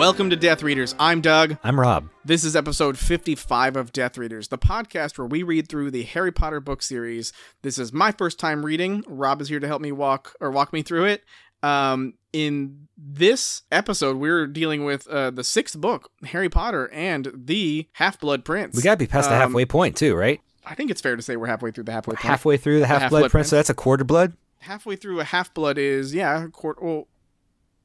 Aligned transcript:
Welcome 0.00 0.30
to 0.30 0.36
Death 0.36 0.62
Readers. 0.62 0.94
I'm 0.98 1.20
Doug. 1.20 1.58
I'm 1.62 1.78
Rob. 1.78 2.08
This 2.24 2.42
is 2.42 2.56
episode 2.56 2.96
55 2.96 3.76
of 3.76 3.92
Death 3.92 4.16
Readers, 4.16 4.48
the 4.48 4.56
podcast 4.56 5.18
where 5.18 5.26
we 5.26 5.42
read 5.42 5.68
through 5.68 5.90
the 5.90 6.04
Harry 6.04 6.32
Potter 6.32 6.58
book 6.58 6.82
series. 6.82 7.34
This 7.60 7.78
is 7.78 7.92
my 7.92 8.10
first 8.10 8.38
time 8.38 8.64
reading. 8.64 9.04
Rob 9.06 9.42
is 9.42 9.50
here 9.50 9.60
to 9.60 9.66
help 9.66 9.82
me 9.82 9.92
walk 9.92 10.34
or 10.40 10.50
walk 10.50 10.72
me 10.72 10.80
through 10.80 11.04
it. 11.04 11.22
Um, 11.62 12.14
in 12.32 12.88
this 12.96 13.60
episode, 13.70 14.16
we're 14.16 14.46
dealing 14.46 14.86
with 14.86 15.06
uh, 15.06 15.32
the 15.32 15.44
sixth 15.44 15.78
book, 15.78 16.10
Harry 16.24 16.48
Potter 16.48 16.88
and 16.94 17.30
the 17.34 17.86
Half 17.92 18.20
Blood 18.20 18.42
Prince. 18.42 18.74
We 18.76 18.82
got 18.82 18.92
to 18.94 18.96
be 18.96 19.06
past 19.06 19.28
the 19.28 19.34
Um, 19.34 19.42
halfway 19.42 19.66
point 19.66 19.98
too, 19.98 20.14
right? 20.14 20.40
I 20.64 20.74
think 20.74 20.90
it's 20.90 21.02
fair 21.02 21.14
to 21.14 21.20
say 21.20 21.36
we're 21.36 21.48
halfway 21.48 21.72
through 21.72 21.84
the 21.84 21.92
halfway 21.92 22.14
point. 22.14 22.24
Halfway 22.24 22.56
through 22.56 22.80
the 22.80 22.86
Half 22.86 23.02
Half-Blood 23.02 23.20
Blood 23.20 23.30
Prince, 23.32 23.48
so 23.48 23.56
Prince. 23.56 23.68
that's 23.68 23.70
a 23.70 23.74
quarter 23.74 24.04
blood. 24.04 24.32
halfway 24.60 24.96
through 24.96 25.20
a 25.20 25.24
half 25.24 25.52
blood 25.52 25.76
is 25.76 26.14
yeah, 26.14 26.44
a 26.44 26.48
quart. 26.48 26.82
Well, 26.82 27.06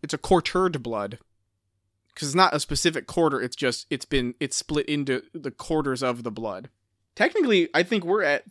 it's 0.01 0.13
a 0.13 0.17
quartered 0.17 0.81
blood 0.81 1.19
because 2.15 2.29
it's 2.29 2.35
not 2.35 2.55
a 2.55 2.59
specific 2.59 3.05
quarter. 3.05 3.39
It's 3.41 3.55
just 3.55 3.85
it's 3.91 4.05
been 4.05 4.33
it's 4.39 4.55
split 4.55 4.87
into 4.87 5.21
the 5.33 5.51
quarters 5.51 6.01
of 6.01 6.23
the 6.23 6.31
blood. 6.31 6.69
Technically, 7.15 7.69
I 7.73 7.83
think 7.83 8.03
we're 8.03 8.23
at 8.23 8.45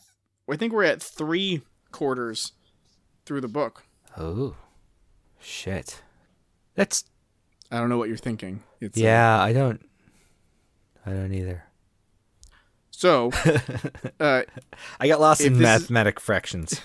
I 0.49 0.57
think 0.57 0.73
we're 0.73 0.85
at 0.85 1.03
three 1.03 1.63
quarters 1.91 2.53
through 3.27 3.41
the 3.41 3.49
book. 3.49 3.85
Oh, 4.17 4.55
shit. 5.41 6.03
That's 6.75 7.05
I 7.71 7.79
don't 7.79 7.89
know 7.89 7.99
what 7.99 8.09
you're 8.09 8.17
thinking. 8.19 8.63
It's 8.81 8.97
uh, 8.99 9.03
yeah. 9.03 9.41
I 9.41 9.53
don't. 9.53 9.81
I 11.07 11.11
don't 11.11 11.33
either. 11.35 11.65
so, 12.91 13.31
uh, 14.21 14.43
I 15.01 15.09
got 15.09 15.21
lost 15.21 15.41
in 15.41 15.55
this 15.55 15.61
is- 15.61 15.63
mathematic 15.81 16.21
fractions. 16.21 16.81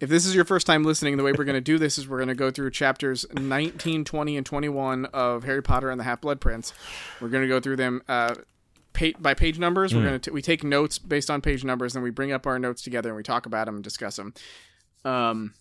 If 0.00 0.08
this 0.08 0.26
is 0.26 0.34
your 0.34 0.44
first 0.44 0.66
time 0.66 0.82
listening, 0.82 1.16
the 1.16 1.22
way 1.22 1.32
we're 1.32 1.44
going 1.44 1.54
to 1.54 1.60
do 1.60 1.78
this 1.78 1.98
is 1.98 2.08
we're 2.08 2.18
going 2.18 2.28
to 2.28 2.34
go 2.34 2.50
through 2.50 2.70
chapters 2.70 3.26
19, 3.34 4.04
20, 4.04 4.36
and 4.36 4.46
21 4.46 5.04
of 5.06 5.44
Harry 5.44 5.62
Potter 5.62 5.90
and 5.90 6.00
the 6.00 6.04
Half 6.04 6.22
Blood 6.22 6.40
Prince. 6.40 6.72
We're 7.20 7.28
going 7.28 7.42
to 7.42 7.48
go 7.48 7.60
through 7.60 7.76
them 7.76 8.02
uh, 8.08 8.34
pa- 8.94 9.18
by 9.18 9.34
page 9.34 9.58
numbers. 9.58 9.94
We're 9.94 10.02
going 10.04 10.20
to 10.20 10.32
we 10.32 10.42
take 10.42 10.64
notes 10.64 10.98
based 10.98 11.30
on 11.30 11.40
page 11.42 11.64
numbers, 11.64 11.94
and 11.94 12.02
we 12.02 12.10
bring 12.10 12.32
up 12.32 12.46
our 12.46 12.58
notes 12.58 12.82
together 12.82 13.10
and 13.10 13.16
we 13.16 13.22
talk 13.22 13.46
about 13.46 13.66
them 13.66 13.76
and 13.76 13.84
discuss 13.84 14.16
them. 14.16 14.32
Um, 15.04 15.54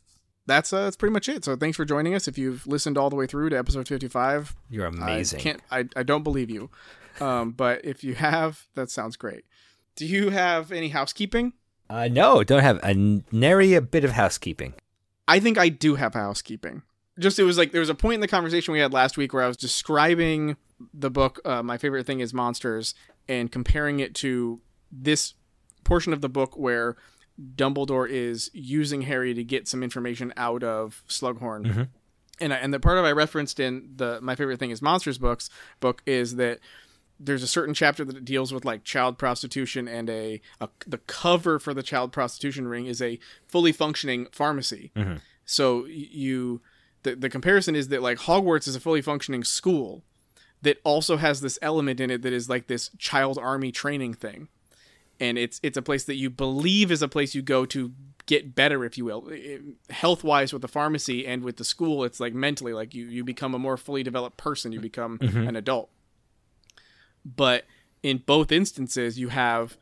that's 0.45 0.73
uh, 0.73 0.83
that's 0.85 0.95
pretty 0.95 1.13
much 1.13 1.29
it. 1.29 1.45
So 1.45 1.55
thanks 1.55 1.77
for 1.77 1.85
joining 1.85 2.15
us. 2.15 2.27
If 2.27 2.37
you've 2.37 2.65
listened 2.65 2.97
all 2.97 3.09
the 3.09 3.15
way 3.15 3.27
through 3.27 3.49
to 3.49 3.57
episode 3.57 3.87
55, 3.87 4.55
You're 4.69 4.85
amazing. 4.87 5.39
I 5.39 5.43
can't. 5.43 5.61
I, 5.69 5.85
I 5.95 6.03
don't 6.03 6.23
believe 6.23 6.49
you. 6.49 6.69
Um, 7.21 7.51
but 7.51 7.83
if 7.83 8.03
you 8.03 8.15
have, 8.15 8.67
that 8.75 8.89
sounds 8.89 9.15
great. 9.17 9.43
Do 9.95 10.05
you 10.05 10.29
have 10.29 10.71
any 10.71 10.89
housekeeping? 10.89 11.53
Uh, 11.89 12.07
no, 12.07 12.43
don't 12.43 12.61
have 12.61 12.79
a 12.83 12.93
nary 13.31 13.73
a 13.73 13.81
bit 13.81 14.03
of 14.03 14.11
housekeeping. 14.11 14.73
I 15.27 15.39
think 15.39 15.57
I 15.57 15.69
do 15.69 15.95
have 15.95 16.13
housekeeping. 16.13 16.83
Just 17.17 17.39
it 17.39 17.43
was 17.43 17.57
like 17.57 17.71
there 17.71 17.81
was 17.81 17.89
a 17.89 17.95
point 17.95 18.15
in 18.15 18.21
the 18.21 18.27
conversation 18.27 18.71
we 18.71 18.79
had 18.79 18.93
last 18.93 19.17
week 19.17 19.33
where 19.33 19.43
I 19.43 19.47
was 19.47 19.57
describing 19.57 20.55
the 20.93 21.09
book. 21.09 21.39
Uh, 21.43 21.61
my 21.63 21.77
favorite 21.77 22.05
thing 22.05 22.19
is 22.19 22.33
monsters, 22.33 22.93
and 23.27 23.51
comparing 23.51 23.99
it 23.99 24.15
to 24.15 24.61
this 24.91 25.33
portion 25.83 26.13
of 26.13 26.21
the 26.21 26.29
book 26.29 26.57
where 26.57 26.95
Dumbledore 27.55 28.07
is 28.09 28.49
using 28.53 29.03
Harry 29.03 29.33
to 29.33 29.43
get 29.43 29.67
some 29.67 29.83
information 29.83 30.33
out 30.37 30.63
of 30.63 31.03
Slughorn. 31.07 31.65
And 32.41 32.53
I, 32.53 32.57
and 32.57 32.73
the 32.73 32.79
part 32.79 32.97
of 32.97 33.05
I 33.05 33.11
referenced 33.11 33.59
in 33.59 33.89
the 33.95 34.19
my 34.21 34.35
favorite 34.35 34.59
thing 34.59 34.71
is 34.71 34.81
monsters 34.81 35.17
books 35.17 35.49
book 35.79 36.01
is 36.05 36.35
that 36.37 36.59
there's 37.19 37.43
a 37.43 37.47
certain 37.47 37.73
chapter 37.73 38.05
that 38.05 38.23
deals 38.23 38.53
with 38.53 38.63
like 38.63 38.83
child 38.83 39.17
prostitution 39.17 39.87
and 39.87 40.09
a, 40.09 40.41
a 40.61 40.69
the 40.87 40.99
cover 40.99 41.59
for 41.59 41.73
the 41.73 41.83
child 41.83 42.11
prostitution 42.11 42.67
ring 42.67 42.85
is 42.85 43.01
a 43.01 43.19
fully 43.47 43.71
functioning 43.71 44.27
pharmacy. 44.31 44.91
Mm-hmm. 44.95 45.17
So 45.45 45.85
you 45.85 46.61
the 47.03 47.15
the 47.15 47.29
comparison 47.29 47.75
is 47.75 47.89
that 47.89 48.01
like 48.01 48.19
Hogwarts 48.19 48.67
is 48.67 48.75
a 48.75 48.79
fully 48.79 49.01
functioning 49.01 49.43
school 49.43 50.03
that 50.61 50.79
also 50.83 51.17
has 51.17 51.41
this 51.41 51.59
element 51.61 51.99
in 51.99 52.09
it 52.09 52.21
that 52.21 52.33
is 52.33 52.49
like 52.49 52.67
this 52.67 52.89
child 52.97 53.37
army 53.37 53.71
training 53.71 54.13
thing. 54.13 54.47
And 55.19 55.37
it's 55.37 55.59
it's 55.61 55.77
a 55.77 55.81
place 55.81 56.05
that 56.05 56.15
you 56.15 56.29
believe 56.29 56.91
is 56.91 57.01
a 57.01 57.09
place 57.09 57.35
you 57.35 57.41
go 57.41 57.65
to 57.65 57.91
get 58.25 58.55
better 58.55 58.85
if 58.85 58.97
you 58.97 59.03
will. 59.03 59.29
Health 59.89 60.23
wise 60.23 60.53
with 60.53 60.61
the 60.61 60.67
pharmacy 60.69 61.27
and 61.27 61.43
with 61.43 61.57
the 61.57 61.65
school 61.65 62.05
it's 62.05 62.21
like 62.21 62.33
mentally 62.33 62.71
like 62.71 62.93
you 62.93 63.05
you 63.05 63.25
become 63.25 63.53
a 63.53 63.59
more 63.59 63.75
fully 63.75 64.03
developed 64.03 64.37
person, 64.37 64.71
you 64.71 64.79
become 64.79 65.17
mm-hmm. 65.17 65.47
an 65.47 65.57
adult 65.57 65.89
but 67.35 67.65
in 68.03 68.17
both 68.25 68.51
instances 68.51 69.19
you 69.19 69.29
have 69.29 69.77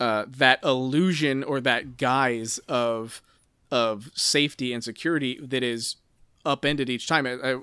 uh, 0.00 0.24
that 0.28 0.62
illusion 0.64 1.42
or 1.44 1.60
that 1.60 1.96
guise 1.96 2.58
of 2.68 3.20
of 3.70 4.10
safety 4.14 4.72
and 4.72 4.82
security 4.82 5.38
that 5.42 5.62
is 5.62 5.96
upended 6.46 6.88
each 6.88 7.06
time. 7.06 7.26
I, 7.26 7.32
I, 7.52 7.56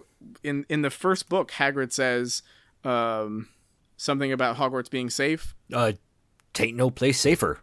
in 0.44 0.66
in 0.70 0.82
the 0.82 0.90
first 0.90 1.30
book, 1.30 1.52
Hagrid 1.52 1.92
says 1.94 2.42
um, 2.84 3.48
something 3.98 4.32
about 4.32 4.58
Hogwarts 4.58 4.90
being 4.90 5.10
safe. 5.10 5.56
Uh, 5.74 5.94
tain't 6.54 6.76
no 6.76 6.90
place 6.90 7.20
safer. 7.20 7.60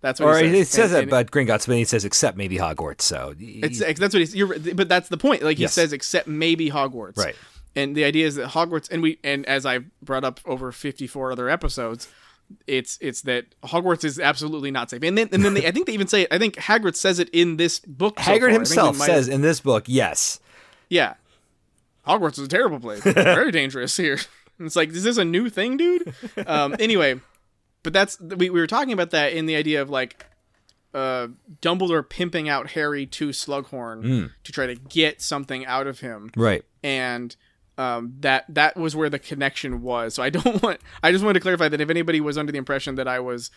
That's 0.00 0.20
what 0.20 0.28
Or 0.28 0.38
he 0.38 0.50
says. 0.50 0.60
it 0.60 0.70
says 0.70 0.92
And- 0.92 1.10
that 1.10 1.14
about 1.22 1.30
Gringotts, 1.32 1.66
but 1.66 1.76
he 1.76 1.84
says 1.84 2.04
except 2.04 2.36
maybe 2.36 2.56
Hogwarts. 2.56 3.02
So 3.02 3.34
it's 3.38 3.80
that's 3.80 4.14
what 4.14 4.20
he's. 4.20 4.34
You're, 4.34 4.58
but 4.74 4.88
that's 4.88 5.08
the 5.08 5.16
point. 5.18 5.42
Like 5.42 5.56
he 5.56 5.62
Yes. 5.64 5.72
says, 5.74 5.92
except 5.92 6.28
maybe 6.28 6.70
Hogwarts. 6.70 7.16
Right. 7.18 7.34
And 7.78 7.94
the 7.96 8.04
idea 8.04 8.26
is 8.26 8.34
that 8.36 8.48
Hogwarts, 8.50 8.90
and 8.90 9.02
we, 9.02 9.18
and 9.22 9.46
as 9.46 9.64
I 9.64 9.80
brought 10.02 10.24
up 10.24 10.40
over 10.44 10.72
fifty-four 10.72 11.30
other 11.32 11.48
episodes, 11.48 12.08
it's 12.66 12.98
it's 13.00 13.22
that 13.22 13.44
Hogwarts 13.62 14.04
is 14.04 14.18
absolutely 14.18 14.70
not 14.70 14.90
safe. 14.90 15.02
And 15.02 15.16
then 15.16 15.28
and 15.32 15.44
then 15.44 15.54
they, 15.54 15.66
I 15.66 15.70
think 15.70 15.86
they 15.86 15.92
even 15.92 16.08
say 16.08 16.22
it. 16.22 16.28
I 16.32 16.38
think 16.38 16.56
Hagrid 16.56 16.96
says 16.96 17.18
it 17.18 17.28
in 17.30 17.56
this 17.56 17.78
book. 17.80 18.16
Hagrid 18.16 18.52
himself 18.52 18.96
says 18.96 19.28
in 19.28 19.42
this 19.42 19.60
book, 19.60 19.84
yes. 19.86 20.40
"Yeah, 20.88 21.14
Hogwarts 22.06 22.32
is 22.38 22.46
a 22.46 22.48
terrible 22.48 22.80
place. 22.80 23.02
Very 23.04 23.52
dangerous 23.52 23.96
here." 23.96 24.18
And 24.58 24.66
it's 24.66 24.74
like, 24.76 24.88
is 24.88 25.04
this 25.04 25.18
a 25.18 25.24
new 25.24 25.48
thing, 25.48 25.76
dude? 25.76 26.12
Um, 26.46 26.74
anyway, 26.80 27.20
but 27.84 27.92
that's 27.92 28.18
we, 28.20 28.50
we 28.50 28.58
were 28.60 28.66
talking 28.66 28.92
about 28.92 29.10
that 29.10 29.32
in 29.34 29.46
the 29.46 29.54
idea 29.54 29.80
of 29.82 29.88
like 29.88 30.26
uh, 30.94 31.28
Dumbledore 31.62 32.08
pimping 32.08 32.48
out 32.48 32.70
Harry 32.70 33.06
to 33.06 33.28
Slughorn 33.28 34.32
to 34.42 34.52
try 34.52 34.66
to 34.66 34.74
get 34.74 35.22
something 35.22 35.64
out 35.66 35.86
of 35.86 36.00
him, 36.00 36.30
Right. 36.34 36.64
and 36.82 37.36
um, 37.78 38.14
that 38.20 38.44
that 38.48 38.76
was 38.76 38.94
where 38.94 39.08
the 39.08 39.18
connection 39.18 39.80
was. 39.82 40.14
So 40.14 40.22
I 40.22 40.30
don't 40.30 40.62
want. 40.62 40.80
I 41.02 41.12
just 41.12 41.24
wanted 41.24 41.34
to 41.34 41.40
clarify 41.40 41.68
that 41.68 41.80
if 41.80 41.88
anybody 41.88 42.20
was 42.20 42.36
under 42.36 42.52
the 42.52 42.58
impression 42.58 42.96
that 42.96 43.08
I 43.08 43.20
was 43.20 43.50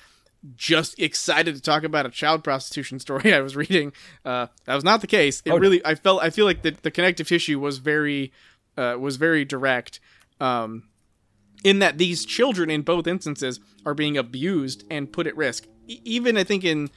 just 0.55 0.99
excited 0.99 1.55
to 1.55 1.61
talk 1.61 1.83
about 1.83 2.05
a 2.05 2.09
child 2.09 2.43
prostitution 2.43 2.99
story 3.07 3.33
I 3.33 3.41
was 3.41 3.55
reading, 3.55 3.91
uh, 4.23 4.47
that 4.65 4.75
was 4.75 4.83
not 4.83 5.01
the 5.01 5.07
case. 5.07 5.41
It 5.45 5.51
Oh, 5.51 5.57
really, 5.57 5.85
I 5.85 5.95
felt, 5.95 6.23
I 6.23 6.29
feel 6.29 6.45
like 6.45 6.61
the, 6.61 6.71
the 6.71 6.91
connective 6.91 7.27
tissue 7.27 7.59
was 7.59 7.79
very, 7.79 8.31
uh, 8.77 8.95
was 8.99 9.17
very 9.17 9.43
direct. 9.43 9.99
Um, 10.39 10.83
in 11.63 11.77
that 11.77 11.99
these 11.99 12.25
children 12.25 12.71
in 12.71 12.81
both 12.81 13.05
instances 13.05 13.59
are 13.85 13.93
being 13.93 14.17
abused 14.17 14.83
and 14.89 15.11
put 15.11 15.27
at 15.27 15.37
risk. 15.37 15.67
E- 15.87 16.01
even 16.03 16.37
I 16.37 16.43
think 16.43 16.63
in 16.63 16.89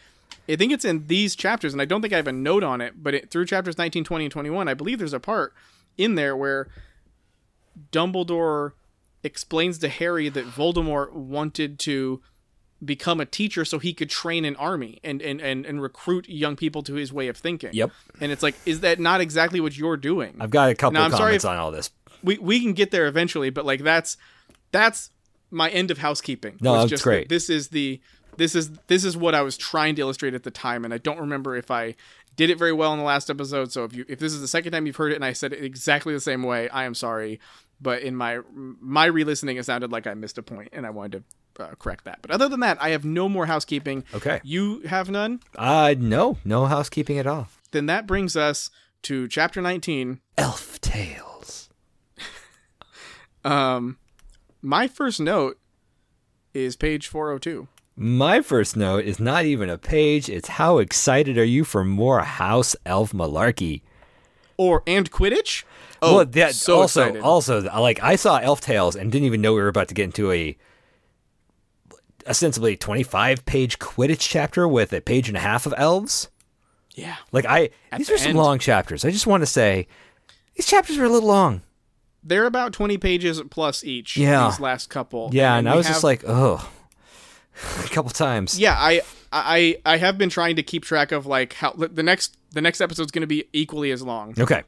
I 0.49 0.57
think 0.57 0.73
it's 0.73 0.85
in 0.85 1.07
these 1.07 1.37
chapters 1.37 1.73
and 1.75 1.83
I 1.83 1.85
don't 1.85 2.01
think 2.01 2.15
I 2.15 2.17
have 2.17 2.27
a 2.27 2.33
note 2.33 2.65
on 2.65 2.81
it, 2.81 3.03
but 3.03 3.15
it, 3.15 3.31
through 3.31 3.45
chapters 3.47 3.77
19, 3.79 4.05
20 4.05 4.25
and 4.25 4.33
21, 4.33 4.69
I 4.69 4.75
believe 4.75 4.99
there's 4.99 5.13
a 5.13 5.21
part 5.21 5.55
in 5.99 6.15
there 6.15 6.35
where 6.37 6.69
Dumbledore 7.93 8.73
explains 9.23 9.79
to 9.79 9.89
Harry 9.89 10.29
that 10.29 10.47
Voldemort 10.47 11.13
wanted 11.13 11.79
to 11.81 12.21
become 12.85 13.21
a 13.21 13.25
teacher 13.25 13.65
so 13.65 13.79
he 13.79 13.95
could 13.95 14.11
train 14.11 14.45
an 14.45 14.57
army 14.57 15.01
and 15.03 15.23
and, 15.23 15.41
and, 15.41 15.65
and 15.65 15.81
recruit 15.81 16.29
young 16.29 16.57
people 16.57 16.83
to 16.83 16.95
his 16.95 17.13
way 17.13 17.29
of 17.29 17.37
thinking. 17.37 17.71
Yep. 17.73 17.91
And 18.21 18.31
it's 18.31 18.43
like, 18.43 18.55
is 18.67 18.81
that 18.81 19.01
not 19.01 19.21
exactly 19.21 19.61
what 19.61 19.77
you're 19.77 19.97
doing? 19.97 20.37
I've 20.41 20.51
got 20.51 20.71
a 20.71 20.75
couple 20.75 20.95
Now, 20.95 21.05
I'm 21.05 21.13
of 21.13 21.17
sorry 21.17 21.31
comments 21.31 21.45
on 21.47 21.57
all 21.57 21.71
this. 21.71 21.91
we 22.23 22.39
we 22.39 22.61
can 22.61 22.73
get 22.75 22.91
there 22.91 23.07
eventually, 23.07 23.51
but 23.51 23.65
like 23.65 23.83
that's 23.83 24.17
that's 24.73 25.11
my 25.51 25.71
end 25.71 25.91
of 25.91 25.99
housekeeping. 25.99 26.59
No, 26.61 26.75
that's 26.77 26.91
just 26.91 27.05
great. 27.05 27.29
This 27.29 27.49
is 27.49 27.69
the 27.69 28.01
this 28.37 28.55
is 28.55 28.71
this 28.89 29.05
is 29.05 29.17
what 29.17 29.35
I 29.35 29.43
was 29.43 29.57
trying 29.57 29.95
to 29.95 30.03
illustrate 30.03 30.35
at 30.35 30.43
the 30.43 30.51
time, 30.51 30.85
and 30.85 30.93
I 30.93 30.99
don't 30.99 31.21
remember 31.21 31.57
if 31.57 31.71
I 31.71 31.95
did 32.37 32.51
it 32.51 32.59
very 32.59 32.73
well 32.73 32.93
in 32.93 32.99
the 32.99 33.05
last 33.05 33.31
episode. 33.31 33.73
So 33.73 33.85
if 33.85 33.95
you 33.95 34.05
if 34.09 34.19
this 34.19 34.33
is 34.33 34.41
the 34.41 34.49
second 34.49 34.73
time 34.73 34.87
you've 34.87 34.97
heard 34.97 35.13
it 35.13 35.15
and 35.15 35.25
I 35.25 35.33
said 35.33 35.53
it 35.53 35.65
exactly 35.65 36.13
the 36.13 36.21
same 36.21 36.43
way, 36.43 36.69
I 36.69 36.85
am 36.85 36.95
sorry. 36.95 37.41
But 37.85 38.01
in 38.03 38.17
my 38.17 38.41
my 38.81 39.05
re-listening, 39.05 39.59
it 39.59 39.65
sounded 39.67 39.93
like 39.93 40.07
I 40.07 40.15
missed 40.15 40.39
a 40.39 40.43
point, 40.43 40.71
and 40.73 40.87
I 40.87 40.91
wanted 40.91 41.23
to 41.57 41.65
uh, 41.65 41.75
correct 41.79 42.07
that. 42.07 42.21
But 42.23 42.31
other 42.31 42.49
than 42.49 42.61
that, 42.61 42.79
I 42.81 42.89
have 42.89 43.05
no 43.05 43.29
more 43.29 43.45
housekeeping. 43.45 44.05
Okay. 44.15 44.41
You 44.43 44.81
have 44.87 45.11
none. 45.11 45.41
Uh, 45.55 45.95
no, 45.97 46.39
no 46.47 46.65
housekeeping 46.65 47.19
at 47.19 47.27
all. 47.27 47.49
Then 47.73 47.85
that 47.87 48.07
brings 48.07 48.37
us 48.37 48.71
to 49.03 49.29
chapter 49.29 49.61
nineteen. 49.61 50.21
Elf 50.39 50.81
tales. 50.81 51.69
Um, 53.47 53.99
my 54.63 54.89
first 54.89 55.21
note 55.21 55.59
is 56.55 56.77
page 56.77 57.07
four 57.09 57.27
hundred 57.27 57.43
two. 57.43 57.69
My 57.95 58.41
first 58.41 58.75
note 58.75 59.05
is 59.05 59.21
not 59.21 59.45
even 59.45 59.69
a 59.69 59.77
page. 59.77 60.31
It's 60.31 60.49
how 60.49 60.79
excited 60.79 61.37
are 61.37 61.45
you 61.45 61.63
for 61.63 61.85
more 61.85 62.21
house 62.21 62.75
elf 62.87 63.13
malarkey? 63.13 63.83
Or 64.57 64.83
and 64.87 65.11
Quidditch. 65.11 65.65
Oh, 66.03 66.17
well, 66.17 66.25
that 66.27 66.55
so 66.55 66.81
also 66.81 67.03
excited. 67.05 67.23
also 67.23 67.61
like 67.81 68.03
I 68.03 68.17
saw 68.17 68.39
Elf 68.39 68.61
Tales 68.61 68.95
and 68.97 69.11
didn't 69.11 69.27
even 69.27 69.41
know 69.41 69.55
we 69.55 69.61
were 69.61 69.69
about 69.69 69.89
to 69.89 69.95
get 69.95 70.05
into 70.05 70.31
a 70.33 70.57
ostensibly 72.27 72.77
25 72.77 73.45
page 73.45 73.79
Quidditch 73.79 74.21
chapter 74.21 74.67
with 74.67 74.93
a 74.93 75.01
page 75.01 75.29
and 75.29 75.37
a 75.37 75.41
half 75.41 75.67
of 75.67 75.75
elves. 75.77 76.29
yeah, 76.95 77.17
Like 77.33 77.45
I 77.45 77.71
At 77.93 77.99
these 77.99 78.09
the 78.09 78.15
are 78.15 78.19
some 78.19 78.31
end. 78.31 78.39
long 78.39 78.59
chapters. 78.59 79.05
I 79.05 79.11
just 79.11 79.27
want 79.27 79.43
to 79.43 79.47
say 79.47 79.87
these 80.57 80.67
chapters 80.67 80.97
are 80.99 81.05
a 81.05 81.09
little 81.09 81.29
long. 81.29 81.63
they're 82.23 82.47
about 82.47 82.73
20 82.73 82.97
pages 82.99 83.43
plus 83.51 83.85
each. 83.85 84.17
Yeah. 84.17 84.49
These 84.49 84.61
last 84.61 84.89
couple. 84.89 85.31
Yeah, 85.33 85.57
and, 85.57 85.69
I 85.69 85.73
we 85.73 85.79
was 85.79 85.87
just 85.87 86.05
like, 86.05 86.23
oh, 86.27 86.67
a 87.85 87.89
couple 87.89 88.11
times. 88.11 88.59
yeah, 88.59 88.75
I, 88.79 89.03
I, 89.31 89.77
I 89.85 89.97
have 89.99 90.17
been 90.17 90.31
trying 90.31 90.57
to 90.57 90.63
keep 90.63 90.85
track 90.85 91.13
of 91.13 91.27
like 91.27 91.53
how 91.55 91.73
the 91.73 92.03
next, 92.03 92.37
the 92.55 92.61
next 92.63 92.81
episode's 92.81 93.13
going 93.13 93.21
to 93.23 93.27
be 93.27 93.45
equally 93.53 93.91
as 93.91 94.03
long. 94.03 94.35
Okay. 94.39 94.63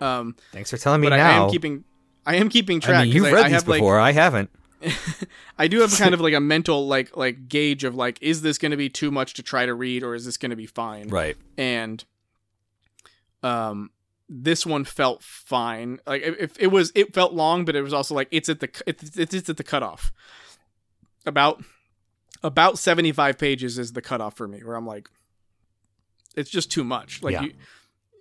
Um, 0.00 0.34
Thanks 0.52 0.70
for 0.70 0.76
telling 0.78 1.00
me 1.00 1.06
but 1.06 1.12
I, 1.12 1.18
I 1.18 1.30
am 1.44 1.50
keeping, 1.50 1.84
I 2.26 2.36
am 2.36 2.48
keeping 2.48 2.80
track. 2.80 2.96
I 2.96 3.04
mean, 3.04 3.12
you've 3.12 3.24
'cause 3.24 3.32
read 3.34 3.42
I, 3.44 3.46
I 3.46 3.48
these 3.50 3.52
have, 3.60 3.68
like, 3.68 3.78
before. 3.78 4.00
I 4.00 4.12
haven't. 4.12 4.50
I 5.58 5.68
do 5.68 5.80
have 5.80 5.96
kind 5.96 6.12
of 6.12 6.20
like 6.20 6.34
a 6.34 6.40
mental 6.54 6.88
like 6.88 7.16
like 7.16 7.48
gauge 7.48 7.84
of 7.84 7.94
like 7.94 8.18
is 8.20 8.42
this 8.42 8.58
going 8.58 8.72
to 8.72 8.76
be 8.76 8.88
too 8.88 9.12
much 9.12 9.34
to 9.34 9.42
try 9.42 9.64
to 9.64 9.74
read 9.74 10.02
or 10.02 10.14
is 10.16 10.24
this 10.24 10.36
going 10.36 10.50
to 10.50 10.56
be 10.56 10.66
fine? 10.66 11.06
Right. 11.08 11.36
And 11.56 12.04
um 13.44 13.90
this 14.28 14.66
one 14.66 14.84
felt 14.84 15.22
fine. 15.22 16.00
Like 16.04 16.22
if 16.22 16.58
it 16.58 16.68
was 16.68 16.90
it 16.96 17.14
felt 17.14 17.32
long 17.32 17.64
but 17.64 17.76
it 17.76 17.82
was 17.82 17.92
also 17.92 18.14
like 18.16 18.26
it's 18.32 18.48
at 18.48 18.58
the 18.58 18.82
it's 18.84 19.16
it's, 19.16 19.34
it's 19.34 19.48
at 19.48 19.56
the 19.56 19.62
cutoff. 19.64 20.12
About 21.26 21.62
about 22.42 22.76
75 22.76 23.38
pages 23.38 23.78
is 23.78 23.92
the 23.92 24.02
cutoff 24.02 24.36
for 24.36 24.48
me 24.48 24.64
where 24.64 24.74
I'm 24.74 24.86
like 24.86 25.08
it's 26.36 26.50
just 26.50 26.70
too 26.70 26.84
much. 26.84 27.22
Like 27.22 27.32
Yeah. 27.34 27.42
you 27.42 27.52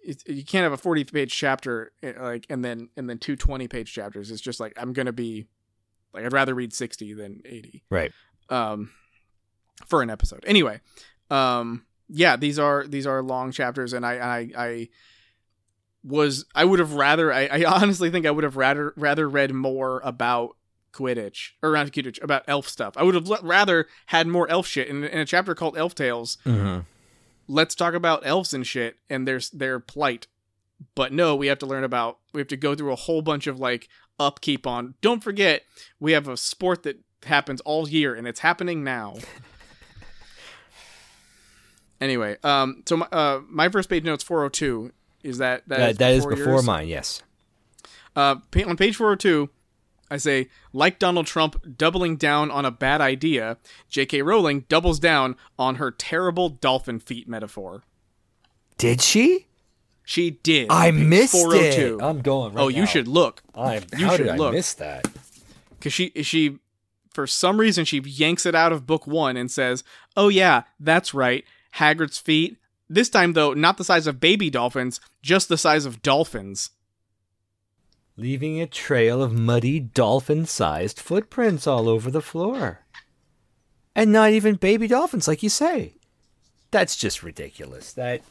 it, 0.03 0.27
you 0.27 0.43
can't 0.43 0.63
have 0.63 0.71
a 0.73 0.77
40 0.77 1.03
page 1.05 1.33
chapter 1.35 1.91
eh, 2.01 2.13
like 2.19 2.45
and 2.49 2.65
then 2.65 2.89
and 2.97 3.09
then 3.09 3.17
two 3.19 3.35
20 3.35 3.67
page 3.67 3.93
chapters. 3.93 4.31
It's 4.31 4.41
just 4.41 4.59
like 4.59 4.73
I'm 4.77 4.93
going 4.93 5.05
to 5.05 5.13
be 5.13 5.45
like 6.13 6.25
I'd 6.25 6.33
rather 6.33 6.53
read 6.55 6.73
60 6.73 7.13
than 7.13 7.41
80 7.45 7.83
Right. 7.89 8.11
um 8.49 8.89
for 9.85 10.01
an 10.03 10.09
episode 10.09 10.43
anyway 10.45 10.79
um 11.31 11.85
yeah 12.09 12.35
these 12.35 12.59
are 12.59 12.85
these 12.85 13.07
are 13.07 13.23
long 13.23 13.51
chapters 13.51 13.93
and 13.93 14.05
i 14.05 14.13
i 14.17 14.49
i 14.57 14.89
was 16.03 16.45
i 16.55 16.65
would 16.65 16.79
have 16.79 16.93
rather 16.93 17.31
i, 17.31 17.45
I 17.47 17.63
honestly 17.65 18.09
think 18.09 18.25
i 18.25 18.31
would 18.31 18.43
have 18.43 18.57
rather 18.57 18.93
rather 18.97 19.29
read 19.29 19.53
more 19.53 20.01
about 20.03 20.55
quidditch 20.93 21.51
or 21.63 21.69
around 21.69 21.93
quidditch 21.93 22.21
about 22.23 22.43
elf 22.47 22.67
stuff 22.67 22.93
i 22.97 23.03
would 23.03 23.15
have 23.15 23.29
l- 23.29 23.39
rather 23.43 23.87
had 24.07 24.27
more 24.27 24.49
elf 24.49 24.67
shit 24.67 24.87
in, 24.87 25.03
in 25.03 25.19
a 25.19 25.25
chapter 25.25 25.55
called 25.55 25.77
elf 25.77 25.95
tales 25.95 26.37
hmm 26.43 26.79
let's 27.51 27.75
talk 27.75 27.93
about 27.93 28.25
elves 28.25 28.53
and 28.53 28.65
shit 28.65 28.97
and 29.09 29.27
their 29.27 29.39
their 29.53 29.79
plight 29.79 30.27
but 30.95 31.11
no 31.11 31.35
we 31.35 31.47
have 31.47 31.59
to 31.59 31.65
learn 31.65 31.83
about 31.83 32.17
we 32.33 32.39
have 32.39 32.47
to 32.47 32.57
go 32.57 32.73
through 32.75 32.91
a 32.91 32.95
whole 32.95 33.21
bunch 33.21 33.45
of 33.45 33.59
like 33.59 33.89
upkeep 34.19 34.65
on 34.65 34.93
don't 35.01 35.23
forget 35.23 35.63
we 35.99 36.13
have 36.13 36.27
a 36.27 36.37
sport 36.37 36.83
that 36.83 36.99
happens 37.25 37.61
all 37.61 37.87
year 37.89 38.15
and 38.15 38.27
it's 38.27 38.39
happening 38.39 38.83
now 38.83 39.15
anyway 42.01 42.37
um 42.43 42.83
so 42.87 42.97
my, 42.97 43.07
uh 43.11 43.41
my 43.49 43.69
first 43.69 43.89
page 43.89 44.03
notes 44.03 44.23
402 44.23 44.91
is 45.23 45.37
that 45.37 45.67
that, 45.67 45.77
That, 45.77 45.97
that 45.99 46.13
is 46.13 46.25
before 46.25 46.61
mine. 46.61 46.87
Yes. 46.87 47.21
Uh, 48.15 48.35
on 48.65 48.77
page 48.77 48.95
402, 48.95 49.49
I 50.11 50.17
say, 50.17 50.49
like 50.73 50.99
Donald 50.99 51.25
Trump 51.25 51.77
doubling 51.77 52.17
down 52.17 52.51
on 52.51 52.65
a 52.65 52.71
bad 52.71 52.99
idea, 52.99 53.57
J.K. 53.89 54.21
Rowling 54.21 54.65
doubles 54.67 54.99
down 54.99 55.37
on 55.57 55.75
her 55.75 55.89
terrible 55.89 56.49
dolphin 56.49 56.99
feet 56.99 57.27
metaphor. 57.29 57.83
Did 58.77 59.01
she? 59.01 59.47
She 60.03 60.31
did. 60.31 60.67
I 60.69 60.91
missed 60.91 61.31
402. 61.31 61.99
it. 61.99 62.03
I'm 62.03 62.21
going. 62.21 62.53
Right 62.53 62.61
oh, 62.61 62.67
you 62.67 62.85
should 62.85 63.07
look 63.07 63.41
I, 63.55 63.81
you 63.97 64.05
how 64.05 64.17
should 64.17 64.23
did 64.23 64.29
I 64.31 64.35
look. 64.35 64.53
miss 64.53 64.73
that? 64.73 65.07
because 65.71 65.93
she 65.93 66.09
she 66.23 66.57
for 67.13 67.25
some 67.25 67.59
reason 67.59 67.85
she 67.85 67.99
yanks 68.01 68.45
it 68.45 68.53
out 68.53 68.71
of 68.73 68.85
book 68.85 69.07
one 69.07 69.37
and 69.37 69.49
says, 69.49 69.83
"Oh 70.17 70.27
yeah, 70.27 70.63
that's 70.79 71.13
right, 71.13 71.45
Hagrid's 71.75 72.17
feet. 72.17 72.57
This 72.89 73.09
time 73.09 73.33
though, 73.33 73.53
not 73.53 73.77
the 73.77 73.85
size 73.85 74.07
of 74.07 74.19
baby 74.19 74.49
dolphins, 74.49 74.99
just 75.21 75.47
the 75.47 75.57
size 75.57 75.85
of 75.85 76.01
dolphins." 76.01 76.71
Leaving 78.21 78.61
a 78.61 78.67
trail 78.67 79.23
of 79.23 79.33
muddy 79.33 79.79
dolphin-sized 79.79 80.99
footprints 80.99 81.65
all 81.65 81.89
over 81.89 82.11
the 82.11 82.21
floor, 82.21 82.81
and 83.95 84.11
not 84.11 84.29
even 84.29 84.53
baby 84.57 84.85
dolphins, 84.85 85.27
like 85.27 85.41
you 85.41 85.49
say. 85.49 85.95
That's 86.69 86.95
just 86.95 87.23
ridiculous. 87.23 87.93
That 87.93 88.21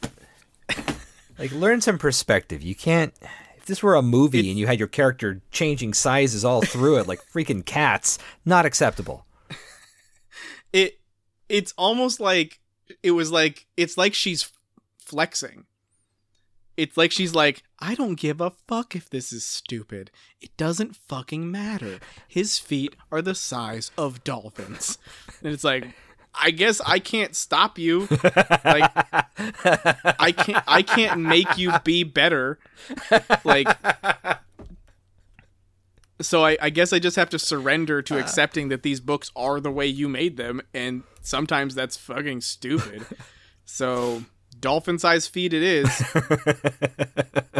like 1.37 1.51
learn 1.51 1.81
some 1.81 1.97
perspective. 1.97 2.61
You 2.61 2.73
can't. 2.73 3.13
If 3.57 3.65
this 3.65 3.83
were 3.83 3.95
a 3.95 4.01
movie 4.01 4.49
and 4.49 4.57
you 4.57 4.65
had 4.65 4.79
your 4.79 4.87
character 4.87 5.41
changing 5.51 5.93
sizes 5.93 6.45
all 6.45 6.61
through 6.61 6.99
it, 6.99 7.07
like 7.09 7.19
freaking 7.25 7.65
cats, 7.65 8.17
not 8.45 8.65
acceptable. 8.65 9.25
it 10.71 11.01
it's 11.49 11.73
almost 11.77 12.21
like 12.21 12.61
it 13.03 13.11
was 13.11 13.29
like 13.29 13.67
it's 13.75 13.97
like 13.97 14.13
she's 14.13 14.49
flexing 14.99 15.65
it's 16.77 16.97
like 16.97 17.11
she's 17.11 17.35
like 17.35 17.63
i 17.81 17.95
don't 17.95 18.15
give 18.15 18.39
a 18.39 18.51
fuck 18.67 18.95
if 18.95 19.09
this 19.09 19.33
is 19.33 19.43
stupid. 19.43 20.11
It 20.39 20.55
doesn't 20.57 20.95
fucking 20.95 21.49
matter. 21.49 21.99
His 22.27 22.59
feet 22.59 22.95
are 23.11 23.21
the 23.21 23.35
size 23.35 23.91
of 23.97 24.23
dolphins. 24.23 24.97
And 25.43 25.53
it's 25.53 25.63
like 25.63 25.87
i 26.33 26.51
guess 26.51 26.79
i 26.85 26.99
can't 26.99 27.35
stop 27.35 27.77
you. 27.77 28.07
Like 28.63 28.91
i 30.19 30.31
can't 30.31 30.63
i 30.67 30.81
can't 30.81 31.19
make 31.19 31.57
you 31.57 31.73
be 31.83 32.03
better. 32.03 32.59
Like 33.43 33.67
so 36.21 36.45
I, 36.45 36.57
I 36.61 36.69
guess 36.69 36.93
I 36.93 36.99
just 36.99 37.15
have 37.15 37.29
to 37.31 37.39
surrender 37.39 38.01
to 38.03 38.15
uh. 38.15 38.19
accepting 38.19 38.69
that 38.69 38.83
these 38.83 38.99
books 38.99 39.31
are 39.35 39.59
the 39.59 39.71
way 39.71 39.87
you 39.87 40.07
made 40.07 40.37
them, 40.37 40.61
and 40.73 41.03
sometimes 41.21 41.75
that's 41.75 41.97
fucking 41.97 42.41
stupid. 42.41 43.05
so 43.65 44.23
dolphin 44.59 44.99
sized 44.99 45.31
feet 45.31 45.53
it 45.53 45.63
is. 45.63 46.03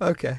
Okay. 0.00 0.38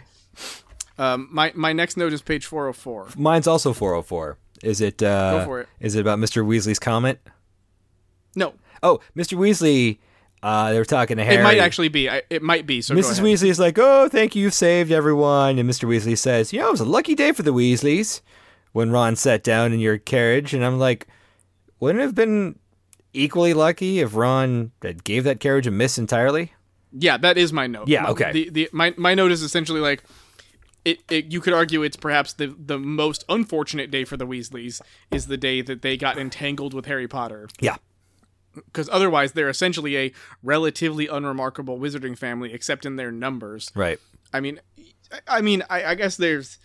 Um, 0.98 1.28
my 1.32 1.52
my 1.56 1.72
next 1.74 1.96
note 1.98 2.14
is 2.14 2.22
page 2.22 2.46
four 2.46 2.64
hundred 2.64 2.74
four. 2.74 3.08
Mine's 3.18 3.48
also 3.48 3.72
404. 3.74 4.38
Is 4.64 4.82
it? 4.82 5.02
Uh, 5.02 5.40
Go 5.40 5.46
for 5.46 5.62
it. 5.62 5.70
Is 5.80 5.96
it 5.96 6.02
about 6.02 6.20
Mr. 6.20 6.46
Weasley's 6.46 6.80
comment? 6.80 7.20
No, 8.36 8.54
Oh, 8.84 9.00
Mr. 9.16 9.38
Weasley. 9.38 10.00
Uh, 10.42 10.72
they 10.72 10.78
were 10.78 10.86
talking 10.86 11.18
to 11.18 11.24
Harry. 11.26 11.38
it 11.42 11.44
might 11.44 11.58
actually 11.58 11.90
be. 11.90 12.10
I, 12.10 12.22
it 12.30 12.42
might 12.42 12.66
be. 12.66 12.82
So 12.82 12.96
go 12.96 13.02
Mrs. 13.02 13.12
ahead. 13.20 13.24
Weasley 13.26 13.50
is 13.50 13.60
like, 13.60 13.78
"Oh, 13.78 14.08
thank 14.08 14.36
you, 14.36 14.44
you've 14.44 14.54
saved 14.54 14.92
everyone." 14.92 15.58
And 15.60 15.70
Mr. 15.70 15.86
Weasley 15.88 16.18
says, 16.18 16.54
"You 16.54 16.60
know, 16.62 16.70
it 16.70 16.72
was 16.72 16.80
a 16.80 16.86
lucky 16.86 17.14
day 17.16 17.32
for 17.34 17.44
the 17.44 17.54
Weasleys 17.54 18.22
when 18.72 18.90
Ron 18.92 19.16
sat 19.18 19.44
down 19.44 19.74
in 19.74 19.80
your 19.82 19.98
carriage." 19.98 20.54
And 20.54 20.64
I'm 20.66 20.80
like, 20.80 21.08
"Wouldn't 21.82 22.00
it 22.02 22.06
have 22.06 22.16
been 22.16 22.58
equally 23.14 23.54
lucky 23.54 24.00
if 24.00 24.16
Ron 24.16 24.72
had 24.82 25.04
gave 25.04 25.26
that 25.26 25.42
carriage 25.42 25.68
a 25.68 25.72
miss 25.72 25.98
entirely?" 25.98 26.54
Yeah, 26.92 27.18
that 27.18 27.38
is 27.38 27.54
my 27.54 27.68
note. 27.68 27.88
Yeah, 27.88 28.04
My- 28.04 28.10
okay. 28.10 28.32
The, 28.32 28.50
the 28.50 28.70
my 28.72 28.94
my 28.98 29.14
note 29.14 29.32
is 29.32 29.42
essentially 29.42 29.80
like. 29.82 30.04
It, 30.86 31.00
it, 31.12 31.34
you 31.34 31.42
could 31.42 31.52
argue 31.54 31.84
it's 31.84 31.98
perhaps 31.98 32.32
the, 32.32 32.56
the 32.58 32.80
most 32.80 33.26
unfortunate 33.28 33.92
day 33.92 34.06
for 34.06 34.16
the 34.16 34.26
Weasleys 34.26 34.82
is 35.12 35.28
the 35.28 35.36
day 35.36 35.62
that 35.62 35.82
they 35.82 35.98
got 35.98 36.18
entangled 36.18 36.74
with 36.74 36.86
Harry 36.86 37.06
Potter. 37.06 37.50
Yeah, 37.60 37.76
because 38.54 38.90
otherwise 38.92 39.34
they're 39.34 39.50
essentially 39.50 39.98
a 39.98 40.12
relatively 40.44 41.08
unremarkable 41.08 41.80
wizarding 41.80 42.18
family 42.18 42.54
except 42.54 42.86
in 42.86 42.96
their 42.96 43.12
numbers 43.12 43.72
right. 43.76 44.00
i 44.34 44.40
mean 44.40 44.60
i 45.28 45.42
mean 45.42 45.64
i, 45.70 45.84
I 45.84 45.96
guess 45.96 46.18
there's 46.18 46.58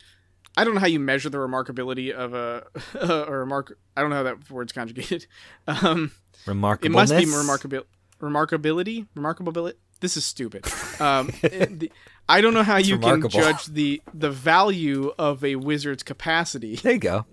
i 0.57 0.65
don't 0.65 0.75
know 0.75 0.81
how 0.81 0.87
you 0.87 1.01
measure 1.01 1.29
the 1.31 1.39
remarkability 1.39 2.11
of 2.11 2.35
a 2.35 2.65
a 3.29 3.31
remark 3.31 3.79
i 3.97 4.01
don't 4.01 4.11
know 4.11 4.17
how 4.17 4.23
that 4.23 4.51
word's 4.51 4.73
conjugated 4.73 5.27
um 5.67 6.13
Remarkable. 6.47 6.87
it 6.87 6.93
must 6.93 7.17
be 7.17 7.25
remarkabil 7.25 7.85
remarkability 8.21 9.07
remarkability 9.17 9.75
this 10.01 10.17
is 10.17 10.25
stupid. 10.25 10.67
Um 11.01 11.27
the, 11.43 11.91
i 12.29 12.41
don't 12.41 12.55
know 12.55 12.63
how 12.63 12.79
you 12.79 12.99
can 12.99 13.29
judge 13.29 13.67
the 13.67 14.01
the 14.15 14.31
value 14.31 15.13
of 15.19 15.45
a 15.45 15.57
wizard's 15.57 16.03
capacity. 16.03 16.77
There 16.77 16.93
you 16.95 16.99
go. 16.99 17.27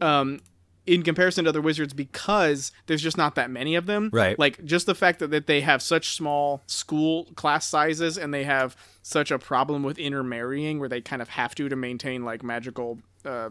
um 0.00 0.40
in 0.86 1.02
comparison 1.02 1.44
to 1.44 1.48
other 1.50 1.60
wizards 1.60 1.92
because 1.92 2.70
there's 2.86 3.02
just 3.02 3.16
not 3.18 3.34
that 3.34 3.50
many 3.50 3.74
of 3.74 3.86
them. 3.86 4.08
Right. 4.12 4.38
like 4.38 4.64
just 4.64 4.86
the 4.86 4.94
fact 4.94 5.18
that, 5.18 5.32
that 5.32 5.48
they 5.48 5.60
have 5.60 5.82
such 5.82 6.14
small 6.14 6.62
school 6.66 7.24
class 7.34 7.66
sizes 7.66 8.16
and 8.16 8.32
they 8.32 8.44
have 8.44 8.76
such 9.02 9.32
a 9.32 9.38
problem 9.38 9.82
with 9.82 9.98
intermarrying 9.98 10.78
where 10.78 10.88
they 10.88 11.00
kind 11.00 11.20
of 11.20 11.28
have 11.30 11.56
to 11.56 11.68
to 11.68 11.74
maintain 11.76 12.24
like 12.24 12.42
magical 12.44 12.98
uh 13.24 13.50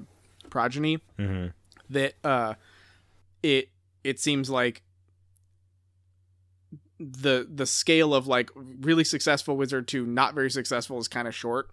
progeny 0.49 0.99
hmm 1.17 1.47
that 1.89 2.13
uh 2.23 2.53
it 3.43 3.69
it 4.03 4.19
seems 4.19 4.49
like 4.49 4.81
the 6.99 7.47
the 7.53 7.65
scale 7.65 8.13
of 8.13 8.27
like 8.27 8.49
really 8.55 9.03
successful 9.03 9.57
wizard 9.57 9.87
to 9.89 10.05
not 10.05 10.33
very 10.33 10.49
successful 10.49 10.97
is 10.97 11.07
kind 11.07 11.27
of 11.27 11.35
short. 11.35 11.69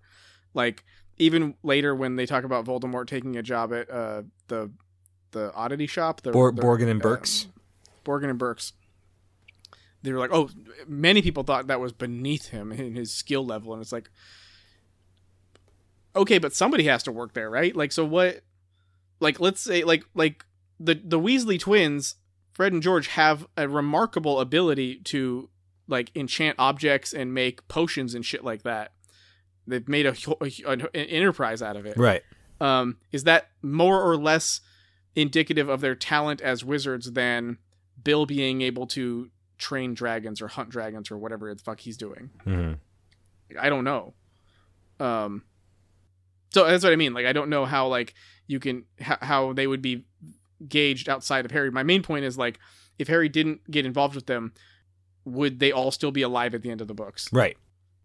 Like 0.54 0.84
even 1.18 1.54
later 1.62 1.94
when 1.94 2.16
they 2.16 2.26
talk 2.26 2.44
about 2.44 2.64
Voldemort 2.64 3.06
taking 3.06 3.36
a 3.36 3.42
job 3.42 3.72
at 3.72 3.88
uh 3.90 4.22
the 4.48 4.70
the 5.30 5.52
oddity 5.54 5.86
shop 5.86 6.22
the, 6.22 6.30
Bor- 6.30 6.52
the, 6.52 6.60
Borgin 6.60 6.88
and 6.88 7.00
uh, 7.00 7.04
Burkes. 7.04 7.46
Borgin 8.04 8.30
and 8.30 8.38
Burkes. 8.38 8.72
They 10.02 10.12
were 10.12 10.18
like 10.18 10.32
oh 10.32 10.50
many 10.86 11.22
people 11.22 11.44
thought 11.44 11.68
that 11.68 11.80
was 11.80 11.92
beneath 11.92 12.48
him 12.48 12.72
in 12.72 12.94
his 12.94 13.14
skill 13.14 13.46
level 13.46 13.72
and 13.72 13.80
it's 13.80 13.92
like 13.92 14.10
okay 16.16 16.38
but 16.38 16.52
somebody 16.52 16.84
has 16.84 17.02
to 17.04 17.12
work 17.12 17.34
there 17.34 17.48
right? 17.48 17.74
Like 17.76 17.92
so 17.92 18.04
what 18.04 18.42
like 19.20 19.38
let's 19.38 19.60
say 19.60 19.84
like 19.84 20.04
like 20.14 20.44
the 20.80 20.94
the 20.94 21.20
Weasley 21.20 21.60
twins 21.60 22.16
Fred 22.52 22.72
and 22.72 22.82
George 22.82 23.08
have 23.08 23.46
a 23.56 23.68
remarkable 23.68 24.40
ability 24.40 24.96
to 25.04 25.48
like 25.88 26.10
enchant 26.14 26.56
objects 26.58 27.12
and 27.12 27.34
make 27.34 27.66
potions 27.68 28.14
and 28.14 28.24
shit 28.24 28.44
like 28.44 28.62
that 28.62 28.92
they've 29.66 29.88
made 29.88 30.06
a, 30.06 30.14
a- 30.40 30.70
an 30.72 30.86
enterprise 30.94 31.62
out 31.62 31.76
of 31.76 31.86
it. 31.86 31.96
Right. 31.96 32.22
Um, 32.60 32.96
is 33.12 33.24
that 33.24 33.48
more 33.62 34.02
or 34.02 34.16
less 34.16 34.60
indicative 35.14 35.68
of 35.68 35.80
their 35.80 35.94
talent 35.94 36.40
as 36.40 36.64
wizards 36.64 37.12
than 37.12 37.58
Bill 38.02 38.26
being 38.26 38.60
able 38.62 38.86
to 38.88 39.30
train 39.58 39.94
dragons 39.94 40.40
or 40.42 40.48
hunt 40.48 40.70
dragons 40.70 41.10
or 41.12 41.18
whatever 41.18 41.52
the 41.54 41.62
fuck 41.62 41.80
he's 41.80 41.96
doing? 41.96 42.30
hmm 42.44 42.72
I 43.60 43.68
don't 43.68 43.84
know. 43.84 44.14
Um, 44.98 45.42
so 46.50 46.64
that's 46.64 46.82
what 46.84 46.92
I 46.92 46.96
mean. 46.96 47.12
Like, 47.14 47.26
I 47.26 47.32
don't 47.32 47.50
know 47.50 47.64
how 47.64 47.86
like 47.88 48.14
you 48.46 48.58
can 48.60 48.84
how, 49.00 49.18
how 49.20 49.52
they 49.52 49.66
would 49.66 49.82
be 49.82 50.06
gauged 50.68 51.08
outside 51.08 51.44
of 51.44 51.50
Harry. 51.50 51.70
My 51.70 51.82
main 51.82 52.02
point 52.02 52.24
is 52.24 52.36
like, 52.38 52.58
if 52.98 53.08
Harry 53.08 53.28
didn't 53.28 53.70
get 53.70 53.86
involved 53.86 54.14
with 54.14 54.26
them, 54.26 54.52
would 55.24 55.58
they 55.60 55.72
all 55.72 55.90
still 55.90 56.10
be 56.10 56.22
alive 56.22 56.54
at 56.54 56.62
the 56.62 56.70
end 56.70 56.80
of 56.80 56.88
the 56.88 56.94
books, 56.94 57.28
Right. 57.32 57.56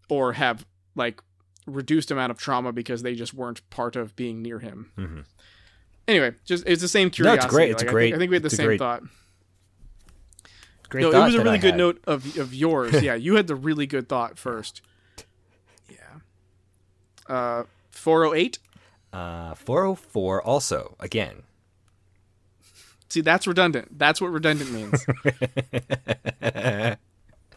or 0.08 0.32
have 0.34 0.64
like 0.94 1.20
reduced 1.66 2.10
amount 2.10 2.30
of 2.30 2.38
trauma 2.38 2.72
because 2.72 3.02
they 3.02 3.14
just 3.14 3.34
weren't 3.34 3.68
part 3.70 3.96
of 3.96 4.14
being 4.16 4.42
near 4.42 4.58
him? 4.60 4.92
hmm 4.96 5.20
Anyway, 6.06 6.32
just 6.46 6.64
it's 6.66 6.80
the 6.80 6.88
same 6.88 7.08
No, 7.08 7.10
curiosity. 7.10 7.44
it's 7.44 7.52
great. 7.54 7.70
It's 7.72 7.82
Like, 7.82 7.88
I 7.90 7.92
great- 7.92 8.04
think- 8.06 8.14
I 8.14 8.18
think, 8.18 8.30
we 8.30 8.36
had 8.36 8.42
the 8.42 8.50
same 8.50 8.66
great 8.66 8.78
thought. 8.78 9.02
Great. 10.88 11.02
no, 11.02 11.10
it 11.10 11.18
was 11.24 11.34
a 11.34 11.38
really 11.42 11.58
I 11.58 11.60
good 11.60 11.76
note 11.76 12.00
of 12.06 12.38
of 12.38 12.54
yours. 12.54 13.02
yeah, 13.02 13.14
you 13.14 13.34
had 13.36 13.46
the 13.46 13.54
really 13.54 13.86
good 13.86 14.08
thought 14.08 14.38
first. 14.38 14.80
Yeah. 15.90 15.98
Uh, 17.34 17.64
four 17.90 18.24
oh 18.24 18.32
eight. 18.32 18.58
Uh, 19.12 19.54
404 19.54 20.42
also, 20.42 20.94
again. 21.00 21.42
See, 23.08 23.20
that's 23.22 23.46
redundant. 23.46 23.98
That's 23.98 24.20
what 24.20 24.28
redundant 24.32 24.70
means. 24.72 25.06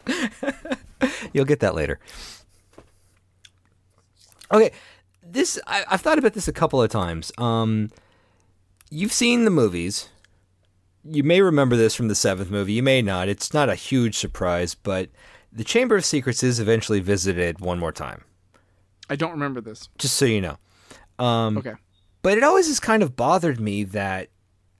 You'll 1.32 1.44
get 1.44 1.60
that 1.60 1.74
later. 1.74 1.98
Okay, 4.52 4.72
this 5.22 5.58
I, 5.66 5.84
I've 5.88 6.00
thought 6.00 6.18
about 6.18 6.34
this 6.34 6.48
a 6.48 6.52
couple 6.52 6.82
of 6.82 6.90
times. 6.90 7.32
Um, 7.38 7.90
you've 8.90 9.12
seen 9.12 9.44
the 9.44 9.50
movies. 9.50 10.08
You 11.04 11.22
may 11.24 11.40
remember 11.40 11.76
this 11.76 11.94
from 11.94 12.08
the 12.08 12.14
seventh 12.14 12.50
movie. 12.50 12.74
You 12.74 12.82
may 12.82 13.02
not. 13.02 13.28
It's 13.28 13.52
not 13.52 13.68
a 13.68 13.74
huge 13.74 14.16
surprise, 14.16 14.74
but 14.74 15.08
the 15.52 15.64
Chamber 15.64 15.96
of 15.96 16.04
Secrets 16.04 16.42
is 16.42 16.60
eventually 16.60 17.00
visited 17.00 17.60
one 17.60 17.78
more 17.78 17.92
time. 17.92 18.24
I 19.10 19.16
don't 19.16 19.32
remember 19.32 19.60
this. 19.60 19.88
Just 19.98 20.16
so 20.16 20.24
you 20.26 20.40
know. 20.40 20.58
Um, 21.18 21.58
Okay. 21.58 21.74
But 22.22 22.38
it 22.38 22.44
always 22.44 22.68
has 22.68 22.78
kind 22.78 23.02
of 23.02 23.16
bothered 23.16 23.58
me 23.58 23.82
that 23.84 24.28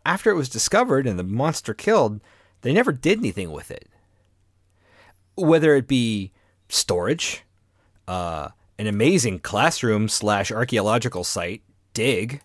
after 0.05 0.31
it 0.31 0.37
was 0.37 0.49
discovered 0.49 1.07
and 1.07 1.19
the 1.19 1.25
monster 1.25 1.75
killed, 1.75 2.21
they 2.63 2.73
never 2.73 2.93
did 2.93 3.19
anything 3.19 3.53
with 3.53 3.71
it. 3.71 3.89
Whether 5.35 5.75
it 5.77 5.89
be 5.89 6.33
storage, 6.69 7.45
uh, 8.09 8.49
an 8.79 8.87
amazing 8.87 9.41
classroom 9.41 10.09
slash 10.09 10.51
archaeological 10.51 11.25
site, 11.25 11.63
dig, 11.95 12.43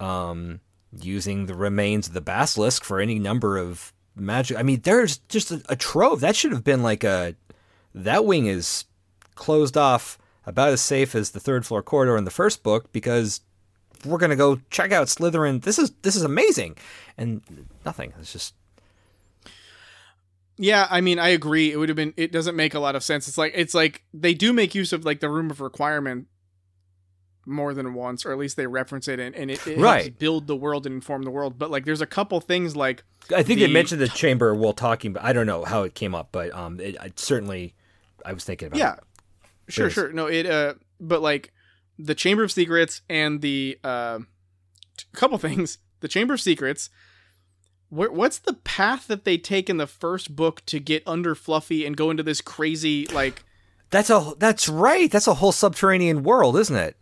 um, 0.00 0.60
using 1.00 1.46
the 1.46 1.54
remains 1.54 2.08
of 2.08 2.14
the 2.14 2.20
basilisk 2.20 2.84
for 2.84 3.00
any 3.00 3.18
number 3.18 3.56
of 3.56 3.92
magic. 4.14 4.58
I 4.58 4.62
mean, 4.62 4.80
there's 4.82 5.18
just 5.28 5.50
a, 5.50 5.62
a 5.68 5.76
trove. 5.76 6.20
That 6.20 6.36
should 6.36 6.52
have 6.52 6.64
been 6.64 6.82
like 6.82 7.04
a. 7.04 7.34
That 7.94 8.24
wing 8.24 8.46
is 8.46 8.84
closed 9.34 9.76
off 9.76 10.18
about 10.44 10.70
as 10.70 10.80
safe 10.80 11.14
as 11.14 11.30
the 11.30 11.40
third 11.40 11.66
floor 11.66 11.82
corridor 11.82 12.16
in 12.16 12.24
the 12.24 12.30
first 12.30 12.62
book 12.62 12.92
because 12.92 13.40
we're 14.06 14.18
gonna 14.18 14.36
go 14.36 14.60
check 14.70 14.92
out 14.92 15.08
Slytherin. 15.08 15.62
This 15.62 15.78
is 15.78 15.90
this 16.02 16.16
is 16.16 16.22
amazing, 16.22 16.76
and 17.18 17.42
nothing. 17.84 18.12
It's 18.18 18.32
just 18.32 18.54
Yeah, 20.58 20.86
I 20.90 21.00
mean, 21.02 21.18
I 21.18 21.28
agree. 21.28 21.70
It 21.72 21.76
would 21.76 21.88
have 21.90 21.96
been. 21.96 22.14
It 22.16 22.32
doesn't 22.32 22.56
make 22.56 22.72
a 22.74 22.80
lot 22.80 22.96
of 22.96 23.02
sense. 23.04 23.28
It's 23.28 23.36
like 23.36 23.52
it's 23.54 23.74
like 23.74 24.04
they 24.14 24.32
do 24.34 24.52
make 24.52 24.74
use 24.74 24.92
of 24.92 25.04
like 25.04 25.20
the 25.20 25.28
room 25.28 25.50
of 25.50 25.60
requirement 25.60 26.28
more 27.44 27.74
than 27.74 27.94
once, 27.94 28.24
or 28.26 28.32
at 28.32 28.38
least 28.38 28.56
they 28.56 28.66
reference 28.66 29.06
it, 29.06 29.20
and, 29.20 29.34
and 29.36 29.50
it, 29.50 29.64
it 29.66 29.78
helps 29.78 29.82
Right. 29.82 30.18
build 30.18 30.46
the 30.48 30.56
world 30.56 30.84
and 30.86 30.94
inform 30.96 31.22
the 31.22 31.30
world. 31.30 31.58
But 31.58 31.70
like, 31.70 31.84
there's 31.84 32.00
a 32.00 32.06
couple 32.06 32.40
things 32.40 32.74
like 32.74 33.04
I 33.34 33.42
think 33.42 33.60
they 33.60 33.66
mentioned 33.68 34.00
the 34.00 34.08
chamber 34.08 34.54
while 34.54 34.72
talking, 34.72 35.12
but 35.12 35.22
I 35.22 35.32
don't 35.32 35.46
know 35.46 35.64
how 35.64 35.82
it 35.82 35.94
came 35.94 36.14
up. 36.14 36.30
But 36.32 36.52
um, 36.54 36.80
it, 36.80 36.96
I 37.00 37.12
certainly 37.16 37.74
I 38.24 38.32
was 38.32 38.44
thinking 38.44 38.68
about. 38.68 38.78
yeah, 38.78 38.94
it. 38.94 39.72
sure, 39.72 39.90
sure. 39.90 40.10
No, 40.12 40.26
it. 40.26 40.46
Uh, 40.46 40.74
but 41.00 41.20
like 41.20 41.52
the 41.98 42.14
Chamber 42.14 42.44
of 42.44 42.52
Secrets 42.52 43.02
and 43.08 43.40
the 43.40 43.78
uh, 43.84 44.20
t- 44.96 45.04
couple 45.12 45.38
things. 45.38 45.78
The 46.00 46.08
Chamber 46.08 46.34
of 46.34 46.40
Secrets. 46.40 46.90
Where, 47.88 48.10
what's 48.10 48.38
the 48.38 48.52
path 48.52 49.06
that 49.06 49.24
they 49.24 49.38
take 49.38 49.70
in 49.70 49.76
the 49.76 49.86
first 49.86 50.34
book 50.34 50.64
to 50.66 50.80
get 50.80 51.02
under 51.06 51.34
Fluffy 51.34 51.86
and 51.86 51.96
go 51.96 52.10
into 52.10 52.22
this 52.22 52.40
crazy 52.40 53.06
like? 53.06 53.44
That's 53.90 54.10
a 54.10 54.34
that's 54.38 54.68
right. 54.68 55.10
That's 55.10 55.28
a 55.28 55.34
whole 55.34 55.52
subterranean 55.52 56.22
world, 56.22 56.56
isn't 56.56 56.76
it? 56.76 56.96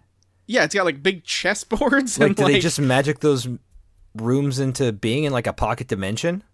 Yeah, 0.46 0.64
it's 0.64 0.74
got 0.74 0.84
like 0.84 1.02
big 1.02 1.24
chessboards 1.24 2.18
Like, 2.20 2.28
and 2.28 2.36
do 2.36 2.42
like 2.44 2.52
they 2.54 2.60
just 2.60 2.80
magic 2.80 3.20
those 3.20 3.48
rooms 4.14 4.58
into 4.58 4.92
being 4.92 5.24
in 5.24 5.32
like 5.32 5.46
a 5.46 5.52
pocket 5.52 5.88
dimension? 5.88 6.44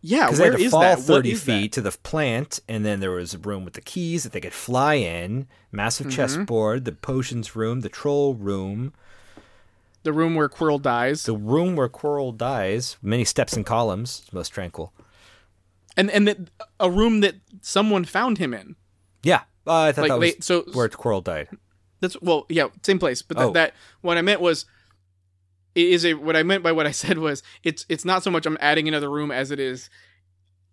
Yeah. 0.00 0.26
Because 0.26 0.38
they 0.38 0.44
had 0.44 0.56
to 0.56 0.62
is 0.62 0.70
fall 0.70 0.80
that? 0.80 0.98
Thirty 1.00 1.34
feet 1.34 1.72
that? 1.72 1.76
to 1.76 1.80
the 1.80 1.96
plant, 2.02 2.60
and 2.68 2.84
then 2.84 3.00
there 3.00 3.10
was 3.10 3.34
a 3.34 3.38
room 3.38 3.64
with 3.64 3.74
the 3.74 3.80
keys 3.80 4.22
that 4.24 4.32
they 4.32 4.40
could 4.40 4.52
fly 4.52 4.94
in. 4.94 5.46
Massive 5.72 6.06
Mm-hmm. 6.06 6.16
chessboard, 6.16 6.84
the 6.84 6.92
potions 6.92 7.54
room, 7.56 7.80
the 7.80 7.88
troll 7.88 8.34
room, 8.34 8.92
The 10.04 10.12
room 10.12 10.34
where 10.34 10.48
Quirrell 10.48 10.80
dies, 10.80 11.24
the 11.24 11.36
room 11.36 11.76
where 11.76 11.88
Quirrell 11.88 12.36
dies. 12.36 12.96
Many 13.02 13.24
steps 13.24 13.52
and 13.54 13.66
columns. 13.66 14.20
It's 14.24 14.32
most 14.32 14.48
tranquil. 14.50 14.92
and 15.96 16.10
and 16.10 16.26
that 16.28 16.38
a 16.80 16.90
room 16.90 17.20
that 17.20 17.34
someone 17.60 18.04
found 18.04 18.38
him 18.38 18.54
in. 18.54 18.76
Yeah, 19.22 19.42
uh, 19.66 19.74
I 19.88 19.92
thought 19.92 20.02
Like 20.02 20.10
that 20.12 20.18
was 20.20 20.34
they 20.34 20.40
so 20.40 20.62
where 20.72 20.88
Quirrell 20.88 21.24
died. 21.24 21.48
That's 22.00 22.16
well, 22.22 22.46
yeah, 22.48 22.68
same 22.82 22.98
place. 23.00 23.20
But 23.22 23.36
th- 23.38 23.48
Oh. 23.48 23.52
that 23.52 23.74
what 24.02 24.16
I 24.16 24.22
meant 24.22 24.40
was 24.40 24.64
it 25.74 25.86
is 25.88 26.04
a 26.04 26.14
what 26.14 26.36
I 26.36 26.42
meant 26.42 26.62
by 26.62 26.72
what 26.72 26.86
I 26.86 26.90
said 27.04 27.18
was 27.18 27.42
it's 27.62 27.84
it's 27.88 28.04
not 28.04 28.22
so 28.22 28.30
much 28.30 28.46
I'm 28.46 28.58
adding 28.60 28.88
another 28.88 29.10
room 29.10 29.30
as 29.30 29.50
it 29.50 29.60
is 29.60 29.90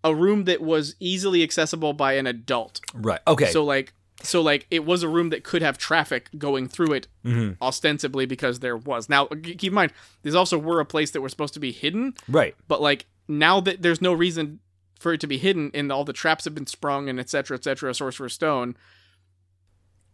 a 0.04 0.14
room 0.14 0.44
that 0.46 0.62
was 0.62 0.96
easily 1.00 1.42
accessible 1.44 1.94
by 1.94 2.14
an 2.14 2.28
adult. 2.28 2.80
Right. 2.94 3.20
Okay. 3.28 3.48
So 3.52 3.64
like 3.64 3.94
so 4.24 4.42
like 4.42 4.66
it 4.72 4.86
was 4.86 5.04
a 5.04 5.10
room 5.10 5.30
that 5.30 5.44
could 5.44 5.62
have 5.62 5.78
traffic 5.78 6.30
going 6.38 6.68
through 6.70 6.94
it 6.94 7.08
Mhm. 7.26 7.58
ostensibly 7.62 8.26
because 8.26 8.60
there 8.60 8.78
was. 8.78 9.10
Now 9.10 9.26
keep 9.26 9.64
in 9.66 9.74
mind 9.74 9.92
these 10.24 10.36
also 10.36 10.58
were 10.58 10.80
a 10.80 10.86
place 10.86 11.12
that 11.12 11.22
were 11.22 11.30
supposed 11.30 11.54
to 11.56 11.60
be 11.60 11.72
hidden, 11.72 12.14
Right. 12.28 12.56
but 12.68 12.82
like 12.82 13.06
now 13.28 13.60
that 13.62 13.82
there's 13.82 14.02
no 14.02 14.14
reason 14.14 14.60
for 15.00 15.12
it 15.14 15.20
to 15.22 15.28
be 15.28 15.38
hidden 15.38 15.70
and 15.74 15.92
all 15.92 16.06
the 16.06 16.14
traps 16.14 16.46
have 16.46 16.56
been 16.56 16.66
sprung 16.68 17.10
and 17.10 17.20
etc 17.20 17.58
etc 17.58 17.90
A 17.90 17.94
sorcerer's 17.94 18.34
stone 18.34 18.78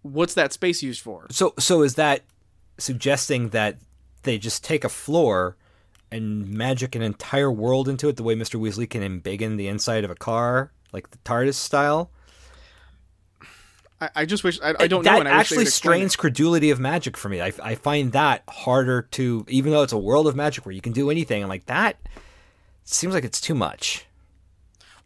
what's 0.01 0.33
that 0.33 0.51
space 0.53 0.81
used 0.81 1.01
for 1.01 1.27
So 1.29 1.53
so 1.59 1.83
is 1.83 1.95
that 1.95 2.23
suggesting 2.77 3.50
that 3.50 3.77
they 4.23 4.37
just 4.37 4.63
take 4.63 4.83
a 4.83 4.89
floor 4.89 5.55
and 6.11 6.47
magic 6.49 6.95
an 6.95 7.01
entire 7.01 7.51
world 7.51 7.87
into 7.87 8.09
it 8.09 8.17
the 8.17 8.23
way 8.23 8.35
Mr. 8.35 8.59
Weasley 8.59 8.89
can 8.89 9.01
embiggen 9.01 9.57
the 9.57 9.67
inside 9.67 10.03
of 10.03 10.11
a 10.11 10.15
car, 10.15 10.71
like 10.91 11.09
the 11.11 11.17
TARDIS 11.19 11.55
style? 11.55 12.11
I, 13.99 14.09
I 14.15 14.25
just 14.25 14.43
wish 14.43 14.59
I, 14.61 14.73
I 14.79 14.87
don't 14.87 15.05
know. 15.05 15.11
that 15.11 15.19
and 15.21 15.29
wish 15.29 15.33
actually 15.39 15.65
strains 15.65 16.15
credulity 16.15 16.69
of 16.71 16.79
magic 16.79 17.15
for 17.17 17.29
me. 17.29 17.41
I, 17.41 17.51
I 17.63 17.75
find 17.75 18.11
that 18.13 18.43
harder 18.49 19.03
to, 19.11 19.45
even 19.47 19.71
though 19.71 19.83
it's 19.83 19.93
a 19.93 19.97
world 19.97 20.27
of 20.27 20.35
magic 20.35 20.65
where 20.65 20.73
you 20.73 20.81
can 20.81 20.93
do 20.93 21.09
anything. 21.09 21.43
I'm 21.43 21.49
like 21.49 21.65
that 21.67 21.97
seems 22.83 23.13
like 23.13 23.23
it's 23.23 23.39
too 23.39 23.55
much. 23.55 24.05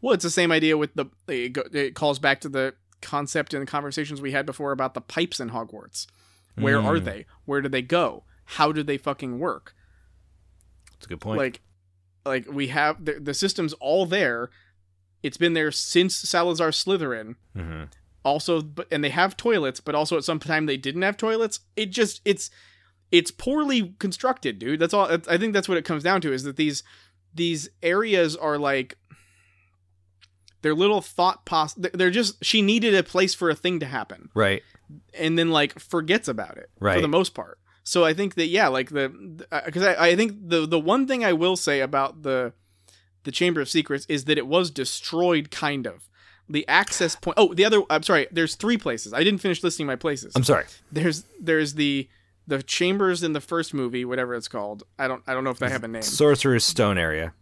Well, 0.02 0.14
it's 0.14 0.24
the 0.24 0.30
same 0.30 0.52
idea 0.52 0.78
with 0.78 0.92
the. 0.94 1.06
It, 1.28 1.96
calls 1.96 2.20
back 2.20 2.42
to 2.42 2.50
the 2.50 2.74
concept 3.02 3.54
and 3.54 3.62
the 3.62 3.70
conversations 3.70 4.22
we 4.22 4.32
had 4.32 4.46
before 4.46 4.72
about 4.72 4.94
the 4.94 5.02
pipes 5.02 5.40
in 5.40 5.50
Hogwarts. 5.50 6.08
Where 6.56 6.80
are 6.80 6.96
Mm. 6.98 7.04
they? 7.04 7.26
Where 7.46 7.62
do 7.62 7.68
they 7.70 7.82
go? 7.82 8.24
How 8.46 8.72
do 8.72 8.84
they 8.84 8.98
fucking 8.98 9.40
work? 9.40 9.76
That's 10.94 11.06
a 11.06 11.10
good 11.10 11.22
point. 11.22 11.38
Like, 11.40 11.62
like 12.26 12.48
we 12.52 12.68
have 12.68 13.04
the, 13.04 13.14
the 13.20 13.34
system's 13.34 13.74
all 13.74 14.06
there. 14.06 14.50
It's 15.24 15.38
been 15.38 15.54
there 15.54 15.72
since 15.72 16.16
Salazar 16.16 16.70
Slytherin. 16.70 17.36
hmm 17.56 17.84
also 18.24 18.60
but 18.60 18.88
and 18.92 19.04
they 19.04 19.12
have 19.12 19.38
toilets 19.38 19.80
but 19.80 19.94
also 19.94 20.18
at 20.18 20.24
some 20.24 20.40
time 20.40 20.66
they 20.66 20.78
didn't 20.78 21.04
have 21.04 21.16
toilets 21.16 21.60
it 21.76 21.92
just 21.92 22.22
it's 22.26 22.50
it's 23.12 23.30
poorly 23.30 23.94
constructed 24.00 24.58
dude 24.58 24.80
that's 24.80 24.96
all 24.96 25.08
i 25.30 25.38
think 25.38 25.54
that's 25.54 25.70
what 25.70 25.78
it 25.78 25.86
comes 25.86 26.02
down 26.02 26.20
to 26.22 26.34
is 26.34 26.42
that 26.42 26.56
these 26.56 26.82
these 27.36 27.70
areas 27.84 28.36
are 28.36 28.58
like 28.58 28.98
they're 30.64 30.74
little 30.74 31.02
thought 31.02 31.46
pos 31.46 31.76
they're 31.76 32.10
just 32.10 32.44
she 32.44 32.64
needed 32.64 32.96
a 32.96 33.04
place 33.04 33.36
for 33.36 33.52
a 33.52 33.56
thing 33.56 33.80
to 33.80 33.86
happen 33.86 34.30
Right. 34.34 34.64
and 35.14 35.38
then 35.38 35.52
like 35.52 35.78
forgets 35.80 36.28
about 36.28 36.58
it 36.58 36.72
right? 36.80 36.96
for 36.96 37.02
the 37.02 37.08
most 37.08 37.36
part 37.36 37.60
so 37.86 38.04
i 38.04 38.14
think 38.14 38.36
that 38.36 38.48
yeah 38.48 38.68
like 38.68 38.90
the 38.90 39.08
because 39.66 39.84
I, 39.84 40.08
I 40.08 40.16
think 40.18 40.50
the 40.50 40.66
the 40.68 40.80
one 40.80 41.08
thing 41.08 41.24
i 41.24 41.32
will 41.32 41.56
say 41.56 41.80
about 41.80 42.24
the 42.24 42.52
the 43.24 43.32
chamber 43.32 43.62
of 43.62 43.70
secrets 43.70 44.06
is 44.10 44.26
that 44.26 44.38
it 44.38 44.46
was 44.48 44.70
destroyed 44.70 45.50
kind 45.50 45.88
of. 45.88 46.10
The 46.50 46.68
access 46.68 47.16
point 47.24 47.36
oh 47.40 47.54
the 47.54 47.64
other 47.66 47.82
i'm 47.90 48.04
sorry 48.04 48.28
there's 48.32 48.54
three 48.56 48.78
places. 48.78 49.14
I 49.14 49.24
didn't 49.24 49.40
finish 49.40 49.64
listing 49.64 49.88
my 49.88 49.96
places. 49.96 50.34
I'm 50.36 50.44
sorry. 50.44 50.66
there's 50.92 51.24
there's 51.40 51.74
the 51.76 52.08
the 52.48 52.62
chambers 52.62 53.24
in 53.24 53.34
the 53.34 53.42
first 53.42 53.74
movie 53.74 54.06
whatever 54.06 54.36
it's 54.36 54.48
called. 54.48 54.84
I 55.00 55.08
don't 55.08 55.24
i 55.26 55.34
don't 55.34 55.44
know 55.44 55.50
if 55.50 55.58
they 55.60 55.70
have 55.72 55.84
a 55.84 55.88
name. 55.88 56.04
Sorcerer's 56.04 56.64
Stone 56.64 56.98
area. 57.00 57.34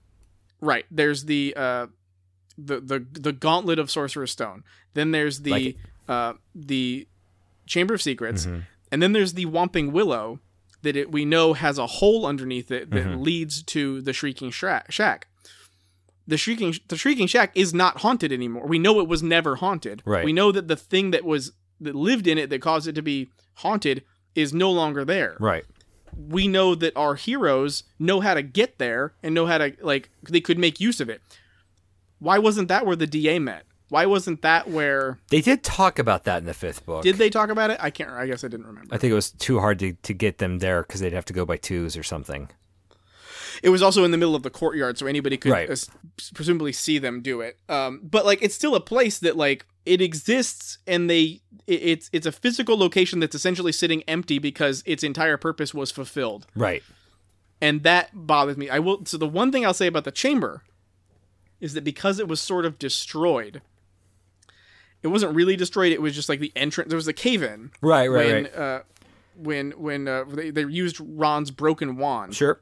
right. 0.62 0.86
There's 0.90 1.26
the 1.26 1.54
uh 1.58 1.88
the 2.58 2.80
the 2.80 3.06
the 3.12 3.34
gauntlet 3.34 3.78
of 3.80 3.90
sorcerer's 3.92 4.32
stone. 4.32 4.64
Then 4.94 5.12
there's 5.12 5.42
the 5.42 5.52
Like 5.52 5.78
uh 6.08 6.34
the 6.56 7.08
Chamber 7.66 7.94
of 7.96 8.02
Secrets, 8.02 8.48
and 8.94 9.02
then 9.02 9.12
there's 9.12 9.34
the 9.34 9.48
Whomping 9.48 9.92
Willow 9.92 10.40
that 10.84 10.96
it, 10.96 11.12
we 11.12 11.26
know 11.26 11.54
has 11.54 11.80
a 11.80 11.88
hole 11.88 12.28
underneath 12.28 12.70
it 12.70 12.92
that 12.92 13.06
mm-hmm. 13.08 13.24
leads 13.24 13.64
to 13.64 14.02
the 14.02 14.14
Shrieking 14.14 14.52
Shra- 14.52 14.86
Shack. 14.88 15.28
The 16.28 16.38
Shrieking 16.38 16.76
the 16.90 16.96
Shrieking 16.96 17.26
Shack 17.26 17.52
is 17.56 17.74
not 17.74 18.02
haunted 18.02 18.32
anymore. 18.32 18.68
We 18.68 18.78
know 18.78 19.00
it 19.00 19.08
was 19.08 19.24
never 19.24 19.56
haunted. 19.56 20.04
Right. 20.06 20.24
We 20.24 20.32
know 20.32 20.52
that 20.52 20.68
the 20.68 20.76
thing 20.76 21.10
that 21.10 21.24
was 21.24 21.54
that 21.82 21.96
lived 21.96 22.28
in 22.28 22.38
it 22.38 22.52
that 22.52 22.62
caused 22.62 22.88
it 22.88 22.94
to 22.94 23.02
be 23.02 23.30
haunted 23.56 24.04
is 24.36 24.54
no 24.54 24.70
longer 24.72 25.04
there 25.04 25.38
Right. 25.40 25.66
we 26.16 26.48
know 26.48 26.76
that 26.76 26.96
our 26.96 27.16
heroes 27.16 27.84
know 27.98 28.20
how 28.20 28.36
to 28.36 28.44
get 28.44 28.78
there 28.78 29.14
and 29.24 29.34
know 29.34 29.48
how 29.48 29.58
to 29.58 29.74
like 29.82 30.12
they 30.30 30.40
could 30.40 30.60
make 30.60 30.80
use 30.80 31.02
of 31.02 31.10
it. 31.10 31.22
Why 32.20 32.38
wasn't 32.38 32.68
that 32.68 32.86
where 32.86 32.96
the 32.96 33.08
DA 33.08 33.40
met? 33.40 33.66
Why 33.94 34.08
wasn't 34.08 34.42
that 34.42 34.68
where 34.70 35.20
They 35.30 35.42
did 35.42 35.64
talk 35.64 36.00
about 36.00 36.24
that 36.24 36.40
in 36.40 36.46
the 36.46 36.54
fifth 36.56 36.84
book. 36.84 37.04
did 37.04 37.18
they 37.18 37.30
talk 37.30 37.50
about 37.50 37.70
it? 37.70 37.78
I 37.80 37.92
can't. 37.92 38.10
I 38.10 38.26
guess 38.26 38.44
I 38.44 38.48
didn't 38.48 38.66
remember. 38.66 38.94
I 38.94 38.98
think 38.98 39.12
it 39.12 39.16
was 39.16 39.30
too 39.30 39.60
hard 39.60 39.78
to, 39.80 39.94
to 39.94 40.14
get 40.14 40.40
them 40.40 40.58
there 40.60 40.82
because 40.82 41.00
they'd 41.02 41.14
have 41.14 41.26
to 41.26 41.34
go 41.34 41.46
by 41.46 41.58
twos 41.58 41.96
or 41.96 42.02
something. 42.02 42.50
It 43.62 43.70
was 43.70 43.84
also 43.84 44.04
in 44.04 44.10
the 44.10 44.18
middle 44.18 44.36
of 44.36 44.42
the 44.42 44.50
courtyard, 44.50 44.98
so 44.98 45.06
anybody 45.06 45.38
could 45.38 45.52
Right. 45.52 45.70
uh, 45.70 45.74
s- 45.74 45.90
presumably 46.34 46.74
see 46.74 46.98
them 46.98 47.22
do 47.22 47.42
it. 47.42 47.60
Um, 47.70 48.02
but 48.04 48.26
like, 48.26 48.42
it's 48.42 48.56
still 48.56 48.74
a 48.74 48.82
place 48.82 49.20
that 49.20 49.38
like 49.38 49.66
it 49.86 50.02
exists, 50.02 50.80
and 50.88 51.08
they 51.08 51.42
it, 51.68 51.82
it's 51.92 52.10
it's 52.12 52.26
a 52.26 52.32
physical 52.32 52.76
location 52.78 53.20
that's 53.20 53.36
essentially 53.36 53.72
sitting 53.72 54.02
empty 54.08 54.40
because 54.40 54.82
its 54.88 55.04
entire 55.04 55.38
purpose 55.38 55.72
was 55.74 55.92
fulfilled. 55.92 56.48
Right. 56.56 56.82
and 57.62 57.84
that 57.84 58.10
bothers 58.14 58.58
me. 58.58 58.70
I 58.72 58.80
will. 58.80 59.06
So 59.06 59.18
the 59.18 59.28
one 59.28 59.52
thing 59.52 59.64
I'll 59.66 59.74
say 59.76 59.88
about 59.88 60.04
the 60.04 60.12
chamber 60.12 60.64
is 61.62 61.74
that 61.76 61.84
because 61.84 62.20
it 62.20 62.28
was 62.28 62.42
sort 62.42 62.66
of 62.66 62.80
destroyed, 62.80 63.62
it 65.04 65.08
wasn't 65.10 65.36
really 65.36 65.56
destroyed. 65.56 65.92
It 65.92 66.02
was 66.02 66.16
just 66.16 66.30
like 66.30 66.40
the 66.40 66.52
entrance. 66.56 66.90
There 66.90 66.96
was 66.98 67.08
a 67.08 67.14
cave 67.14 67.44
in 67.44 67.72
Right, 67.82 68.08
right, 68.08 68.26
when 68.26 68.44
right. 68.46 68.56
uh, 68.56 68.82
when 69.36 69.72
when 69.72 70.08
uh, 70.08 70.24
they, 70.28 70.50
they 70.50 70.64
used 70.64 70.98
Ron's 71.00 71.52
broken 71.52 71.98
wand, 71.98 72.36
Sure. 72.36 72.60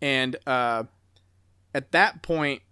and 0.00 0.36
uh, 0.46 0.84
at 1.74 1.92
that 1.92 2.22
point, 2.22 2.62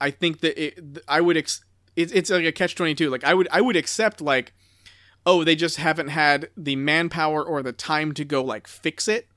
I 0.00 0.10
think 0.10 0.40
that 0.40 0.62
it, 0.62 0.98
I 1.08 1.20
would. 1.20 1.36
Ex- 1.36 1.64
it's 1.96 2.12
it's 2.12 2.30
like 2.30 2.44
a 2.44 2.52
catch 2.52 2.74
twenty 2.74 2.94
two. 2.94 3.10
Like 3.10 3.24
I 3.24 3.34
would 3.34 3.48
I 3.50 3.60
would 3.60 3.76
accept 3.76 4.20
like, 4.20 4.52
oh, 5.26 5.44
they 5.44 5.54
just 5.56 5.76
haven't 5.76 6.08
had 6.08 6.48
the 6.56 6.76
manpower 6.76 7.42
or 7.44 7.62
the 7.62 7.72
time 7.72 8.12
to 8.14 8.24
go 8.24 8.42
like 8.42 8.66
fix 8.66 9.08
it 9.08 9.28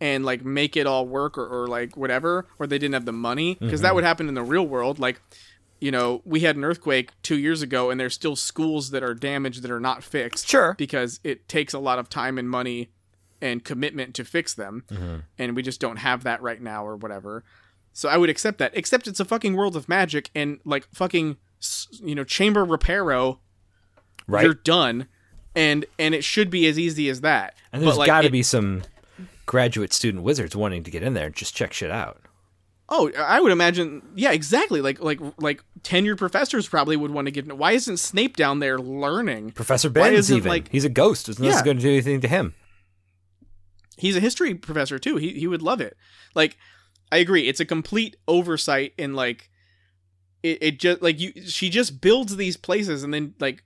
and 0.00 0.24
like 0.24 0.42
make 0.44 0.76
it 0.78 0.86
all 0.86 1.06
work 1.06 1.36
or, 1.36 1.46
or 1.46 1.66
like 1.66 1.96
whatever, 1.96 2.46
or 2.58 2.66
they 2.66 2.78
didn't 2.78 2.94
have 2.94 3.04
the 3.04 3.12
money 3.12 3.56
because 3.60 3.82
that 3.82 3.94
would 3.94 4.04
happen 4.04 4.28
in 4.28 4.34
the 4.34 4.42
real 4.42 4.66
world. 4.66 4.98
Like, 4.98 5.20
you 5.80 5.90
know, 5.90 6.20
we 6.24 6.40
had 6.40 6.56
an 6.56 6.64
earthquake 6.64 7.10
two 7.22 7.38
years 7.38 7.62
ago, 7.62 7.90
and 7.90 7.98
there's 7.98 8.14
still 8.14 8.36
schools 8.36 8.90
that 8.90 9.02
are 9.02 9.14
damaged 9.14 9.62
that 9.62 9.70
are 9.70 9.80
not 9.80 10.04
fixed 10.04 10.46
Sure. 10.48 10.74
because 10.78 11.20
it 11.24 11.48
takes 11.48 11.72
a 11.72 11.78
lot 11.78 11.98
of 11.98 12.08
time 12.08 12.38
and 12.38 12.48
money 12.50 12.90
and 13.42 13.64
commitment 13.64 14.14
to 14.14 14.24
fix 14.24 14.52
them 14.52 14.84
mm-hmm. 14.90 15.16
and 15.38 15.56
we 15.56 15.62
just 15.62 15.80
don't 15.80 15.96
have 15.96 16.24
that 16.24 16.42
right 16.42 16.60
now 16.60 16.84
or 16.86 16.94
whatever 16.94 17.42
so 17.94 18.06
i 18.06 18.18
would 18.18 18.28
accept 18.28 18.58
that 18.58 18.70
except 18.74 19.08
it's 19.08 19.18
a 19.18 19.24
fucking 19.24 19.56
world 19.56 19.74
of 19.76 19.88
magic 19.88 20.28
and 20.34 20.58
like 20.66 20.86
fucking 20.92 21.38
you 22.02 22.14
know 22.14 22.22
chamber 22.22 22.66
reparo 22.66 23.38
Right. 24.26 24.44
you're 24.44 24.52
done 24.52 25.08
and 25.56 25.86
and 25.98 26.14
it 26.14 26.22
should 26.22 26.50
be 26.50 26.66
as 26.68 26.78
easy 26.78 27.08
as 27.08 27.22
that 27.22 27.54
and 27.72 27.82
there's 27.82 27.94
But, 27.94 28.00
like, 28.00 28.06
got 28.08 28.20
to 28.22 28.30
be 28.30 28.42
some 28.42 28.82
graduate 29.46 29.94
student 29.94 30.22
wizards 30.22 30.54
wanting 30.54 30.82
to 30.84 30.90
get 30.90 31.02
in 31.02 31.14
there 31.14 31.26
and 31.26 31.34
just 31.34 31.56
check 31.56 31.72
shit 31.72 31.90
out. 31.90 32.20
Oh 32.90 33.10
i 33.16 33.40
would 33.40 33.52
imagine 33.52 34.02
yeah 34.16 34.32
exactly 34.32 34.80
like 34.80 35.00
like 35.00 35.20
like 35.38 35.62
tenured 35.82 36.18
professors 36.18 36.68
probably 36.68 36.96
would 36.96 37.10
want 37.12 37.26
to 37.26 37.30
get 37.30 37.56
why 37.56 37.72
isn't 37.72 37.96
snape 37.98 38.36
down 38.36 38.58
there 38.58 38.78
learning 38.78 39.50
Professor 39.52 39.88
Why 39.90 40.08
isn't, 40.10 40.36
even. 40.36 40.48
like- 40.48 40.68
He's 40.70 40.84
a 40.84 40.88
ghost. 40.88 41.28
It's 41.28 41.38
not 41.38 41.46
Yeah. 41.48 41.62
going 41.64 41.76
to 41.78 41.82
do 41.82 41.88
anything 41.90 42.20
to 42.20 42.28
him. 42.28 42.54
he's 43.96 44.16
a 44.16 44.20
history 44.20 44.54
professor 44.54 44.98
too. 44.98 45.16
He 45.16 45.32
he 45.38 45.46
would 45.46 45.62
love 45.62 45.80
it. 45.80 45.96
Like 46.34 46.56
I 47.12 47.18
agree, 47.18 47.48
it's 47.48 47.60
a 47.60 47.64
complete 47.64 48.16
oversight 48.28 48.92
and 48.98 49.14
like 49.16 49.50
it, 50.42 50.58
it 50.62 50.78
just 50.80 51.02
like 51.02 51.20
you 51.20 51.32
she 51.46 51.68
just 51.70 52.00
builds 52.00 52.36
these 52.36 52.56
places 52.56 53.02
and 53.02 53.12
then 53.12 53.34
like 53.40 53.62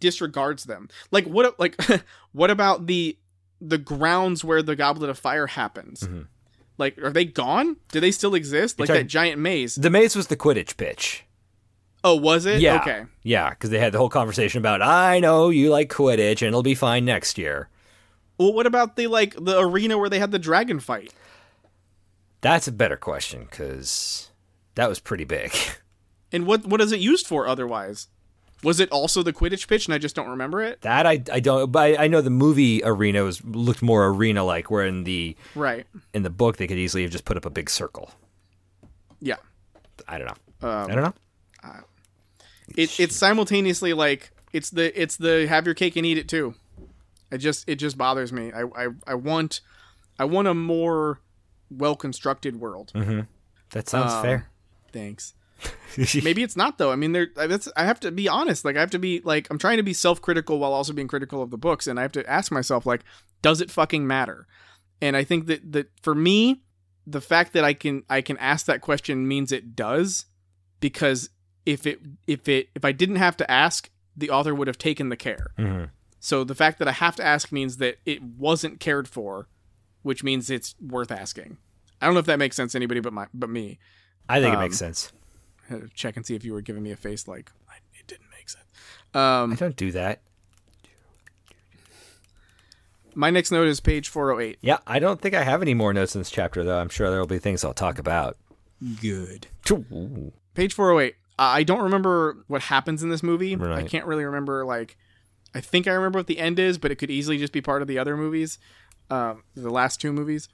disregards 0.00 0.64
them. 0.64 0.88
Like 1.10 1.26
what 1.26 1.58
like 1.58 1.76
what 2.32 2.50
about 2.50 2.86
the 2.86 3.18
the 3.60 3.78
grounds 3.78 4.44
where 4.44 4.62
the 4.62 4.76
goblet 4.76 5.10
of 5.10 5.18
fire 5.18 5.46
happens? 5.48 6.00
Mhm. 6.02 6.26
Like 6.78 6.96
are 6.98 7.10
they 7.10 7.24
gone? 7.24 7.76
Do 7.92 8.00
they 8.00 8.10
still 8.12 8.34
exist? 8.34 8.78
Like 8.80 8.86
talking- 8.86 9.02
that 9.02 9.08
giant 9.08 9.40
maze. 9.40 9.74
The 9.74 9.90
maze 9.90 10.16
was 10.16 10.28
the 10.28 10.36
Quidditch 10.36 10.76
pitch. 10.76 11.24
Oh, 12.04 12.14
was 12.14 12.46
it? 12.46 12.60
Yeah. 12.60 12.80
Okay. 12.80 13.04
Yeah, 13.24 13.50
because 13.50 13.70
they 13.70 13.80
had 13.80 13.92
the 13.92 13.98
whole 13.98 14.08
conversation 14.08 14.58
about, 14.58 14.80
I 14.80 15.18
know 15.18 15.50
you 15.50 15.68
like 15.70 15.90
Quidditch 15.90 16.40
and 16.42 16.48
it'll 16.48 16.62
be 16.62 16.76
fine 16.76 17.04
next 17.04 17.36
year. 17.36 17.68
Well, 18.38 18.52
what 18.52 18.66
about 18.66 18.94
the 18.94 19.08
like 19.08 19.34
the 19.34 19.58
arena 19.58 19.98
where 19.98 20.08
they 20.08 20.20
had 20.20 20.30
the 20.30 20.38
dragon 20.38 20.78
fight? 20.78 21.12
That's 22.40 22.68
a 22.68 22.72
better 22.72 22.96
question 22.96 23.48
because 23.50 24.30
that 24.76 24.88
was 24.88 25.00
pretty 25.00 25.24
big. 25.24 25.52
And 26.30 26.46
what 26.46 26.66
what 26.66 26.82
is 26.82 26.92
it 26.92 27.00
used 27.00 27.26
for 27.26 27.48
otherwise? 27.48 28.08
Was 28.64 28.80
it 28.80 28.90
also 28.90 29.22
the 29.22 29.32
Quidditch 29.32 29.68
pitch 29.68 29.86
and 29.86 29.94
I 29.94 29.98
just 29.98 30.16
don't 30.16 30.28
remember 30.28 30.62
it? 30.62 30.80
That 30.80 31.06
I, 31.06 31.22
I 31.32 31.40
don't, 31.40 31.70
but 31.70 31.78
I, 31.98 32.04
I 32.04 32.08
know 32.08 32.20
the 32.20 32.30
movie 32.30 32.82
arena 32.84 33.22
was 33.22 33.44
looked 33.44 33.82
more 33.82 34.06
arena 34.08 34.42
like, 34.44 34.70
where 34.70 34.84
in 34.84 35.04
the 35.04 35.36
Right. 35.54 35.86
in 36.12 36.22
the 36.24 36.30
book 36.30 36.56
they 36.56 36.66
could 36.66 36.78
easily 36.78 37.02
have 37.02 37.12
just 37.12 37.24
put 37.24 37.36
up 37.36 37.44
a 37.46 37.50
big 37.50 37.70
circle. 37.70 38.10
Yeah. 39.20 39.36
I 40.08 40.18
don't 40.18 40.26
know. 40.28 40.68
Um, 40.68 40.90
I 40.90 40.94
don't 40.94 41.04
know. 41.04 41.14
it, 42.76 42.98
it's 43.00 43.16
simultaneously 43.16 43.92
like 43.92 44.30
it's 44.52 44.70
the 44.70 45.00
it's 45.00 45.16
the 45.16 45.46
have 45.46 45.66
your 45.66 45.74
cake 45.74 45.96
and 45.96 46.04
eat 46.04 46.18
it 46.18 46.28
too. 46.28 46.54
It 47.30 47.38
just 47.38 47.68
it 47.68 47.76
just 47.76 47.96
bothers 47.98 48.32
me. 48.32 48.52
I 48.52 48.62
I, 48.62 48.88
I 49.06 49.14
want 49.14 49.60
I 50.18 50.24
want 50.24 50.48
a 50.48 50.54
more 50.54 51.20
well 51.70 51.94
constructed 51.96 52.58
world. 52.58 52.92
That 53.70 53.88
sounds 53.88 54.12
um, 54.12 54.22
fair. 54.22 54.48
Thanks. 54.92 55.34
Maybe 56.22 56.42
it's 56.42 56.56
not 56.56 56.78
though. 56.78 56.92
I 56.92 56.96
mean, 56.96 57.12
there. 57.12 57.28
That's. 57.34 57.68
I 57.76 57.84
have 57.84 58.00
to 58.00 58.10
be 58.10 58.28
honest. 58.28 58.64
Like 58.64 58.76
I 58.76 58.80
have 58.80 58.90
to 58.92 58.98
be 58.98 59.20
like 59.24 59.48
I'm 59.50 59.58
trying 59.58 59.78
to 59.78 59.82
be 59.82 59.92
self 59.92 60.20
critical 60.22 60.58
while 60.58 60.72
also 60.72 60.92
being 60.92 61.08
critical 61.08 61.42
of 61.42 61.50
the 61.50 61.58
books, 61.58 61.86
and 61.86 61.98
I 61.98 62.02
have 62.02 62.12
to 62.12 62.28
ask 62.28 62.52
myself 62.52 62.86
like, 62.86 63.02
does 63.42 63.60
it 63.60 63.70
fucking 63.70 64.06
matter? 64.06 64.46
And 65.00 65.16
I 65.16 65.24
think 65.24 65.46
that 65.46 65.72
that 65.72 65.90
for 66.02 66.14
me, 66.14 66.62
the 67.06 67.20
fact 67.20 67.52
that 67.54 67.64
I 67.64 67.74
can 67.74 68.04
I 68.08 68.20
can 68.20 68.36
ask 68.38 68.66
that 68.66 68.80
question 68.80 69.26
means 69.26 69.50
it 69.50 69.74
does, 69.74 70.26
because 70.80 71.30
if 71.66 71.86
it 71.86 72.00
if 72.26 72.48
it 72.48 72.68
if 72.74 72.84
I 72.84 72.92
didn't 72.92 73.16
have 73.16 73.36
to 73.38 73.50
ask, 73.50 73.90
the 74.16 74.30
author 74.30 74.54
would 74.54 74.68
have 74.68 74.78
taken 74.78 75.08
the 75.08 75.16
care. 75.16 75.48
Mhm. 75.58 75.90
So 76.20 76.44
the 76.44 76.54
fact 76.54 76.78
that 76.78 76.88
I 76.88 76.92
have 76.92 77.16
to 77.16 77.24
ask 77.24 77.52
means 77.52 77.76
that 77.78 77.98
it 78.04 78.22
wasn't 78.22 78.80
cared 78.80 79.08
for, 79.08 79.48
which 80.02 80.24
means 80.24 80.50
it's 80.50 80.74
worth 80.80 81.12
asking. 81.12 81.58
I 82.00 82.06
don't 82.06 82.14
know 82.14 82.20
if 82.20 82.26
that 82.26 82.38
makes 82.38 82.56
sense 82.56 82.72
to 82.72 82.78
anybody 82.78 83.00
but 83.00 83.12
my 83.12 83.26
but 83.34 83.50
me. 83.50 83.78
I 84.28 84.40
think 84.40 84.52
it 84.52 84.56
um, 84.56 84.62
makes 84.62 84.76
sense. 84.76 85.12
Check 85.94 86.16
and 86.16 86.24
see 86.24 86.34
if 86.34 86.44
you 86.44 86.52
were 86.52 86.60
giving 86.60 86.82
me 86.82 86.92
a 86.92 86.96
face 86.96 87.28
like 87.28 87.50
I, 87.68 87.76
it 87.98 88.06
didn't 88.06 88.30
make 88.30 88.48
sense. 88.48 88.64
Um, 89.14 89.52
I 89.52 89.56
don't 89.56 89.76
do 89.76 89.92
that. 89.92 90.20
my 93.14 93.30
next 93.30 93.50
note 93.50 93.66
is 93.66 93.80
page 93.80 94.08
408. 94.08 94.58
Yeah, 94.60 94.78
I 94.86 94.98
don't 94.98 95.20
think 95.20 95.34
I 95.34 95.42
have 95.42 95.60
any 95.60 95.74
more 95.74 95.92
notes 95.92 96.14
in 96.14 96.20
this 96.20 96.30
chapter, 96.30 96.62
though. 96.62 96.78
I'm 96.78 96.88
sure 96.88 97.10
there 97.10 97.18
will 97.18 97.26
be 97.26 97.38
things 97.38 97.64
I'll 97.64 97.74
talk 97.74 97.98
about. 97.98 98.36
Good. 99.00 99.48
Ooh. 99.70 100.32
Page 100.54 100.72
408. 100.72 101.14
Uh, 101.38 101.42
I 101.42 101.62
don't 101.62 101.82
remember 101.82 102.44
what 102.46 102.62
happens 102.62 103.02
in 103.02 103.08
this 103.08 103.22
movie. 103.22 103.56
I 103.60 103.82
can't 103.82 104.06
really 104.06 104.24
remember 104.24 104.64
like 104.64 104.96
I 105.54 105.60
think 105.60 105.86
I 105.86 105.92
remember 105.92 106.18
what 106.18 106.26
the 106.26 106.38
end 106.38 106.58
is, 106.58 106.78
but 106.78 106.90
it 106.90 106.96
could 106.96 107.10
easily 107.10 107.38
just 107.38 107.52
be 107.52 107.60
part 107.60 107.82
of 107.82 107.88
the 107.88 107.98
other 107.98 108.16
movies. 108.16 108.58
Um, 109.10 109.42
the 109.54 109.70
last 109.70 110.00
two 110.00 110.12
movies. 110.12 110.48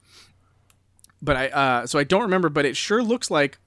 But 1.21 1.35
I 1.35 1.47
uh, 1.49 1.87
so 1.87 1.99
I 1.99 2.03
don't 2.03 2.21
remember, 2.21 2.49
but 2.49 2.65
it 2.65 2.77
sure 2.77 3.03
looks 3.03 3.29
like 3.29 3.57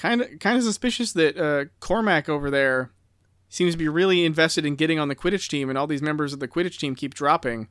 kind 0.00 0.22
of 0.22 0.38
kind 0.38 0.56
of 0.56 0.64
suspicious 0.64 1.12
that 1.12 1.36
uh, 1.36 1.66
Cormac 1.78 2.28
over 2.28 2.50
there 2.50 2.90
seems 3.48 3.74
to 3.74 3.78
be 3.78 3.88
really 3.88 4.24
invested 4.24 4.64
in 4.64 4.74
getting 4.76 4.98
on 4.98 5.08
the 5.08 5.14
Quidditch 5.14 5.48
team, 5.48 5.68
and 5.68 5.76
all 5.76 5.86
these 5.86 6.02
members 6.02 6.32
of 6.32 6.40
the 6.40 6.48
Quidditch 6.48 6.78
team 6.78 6.94
keep 6.94 7.14
dropping. 7.14 7.68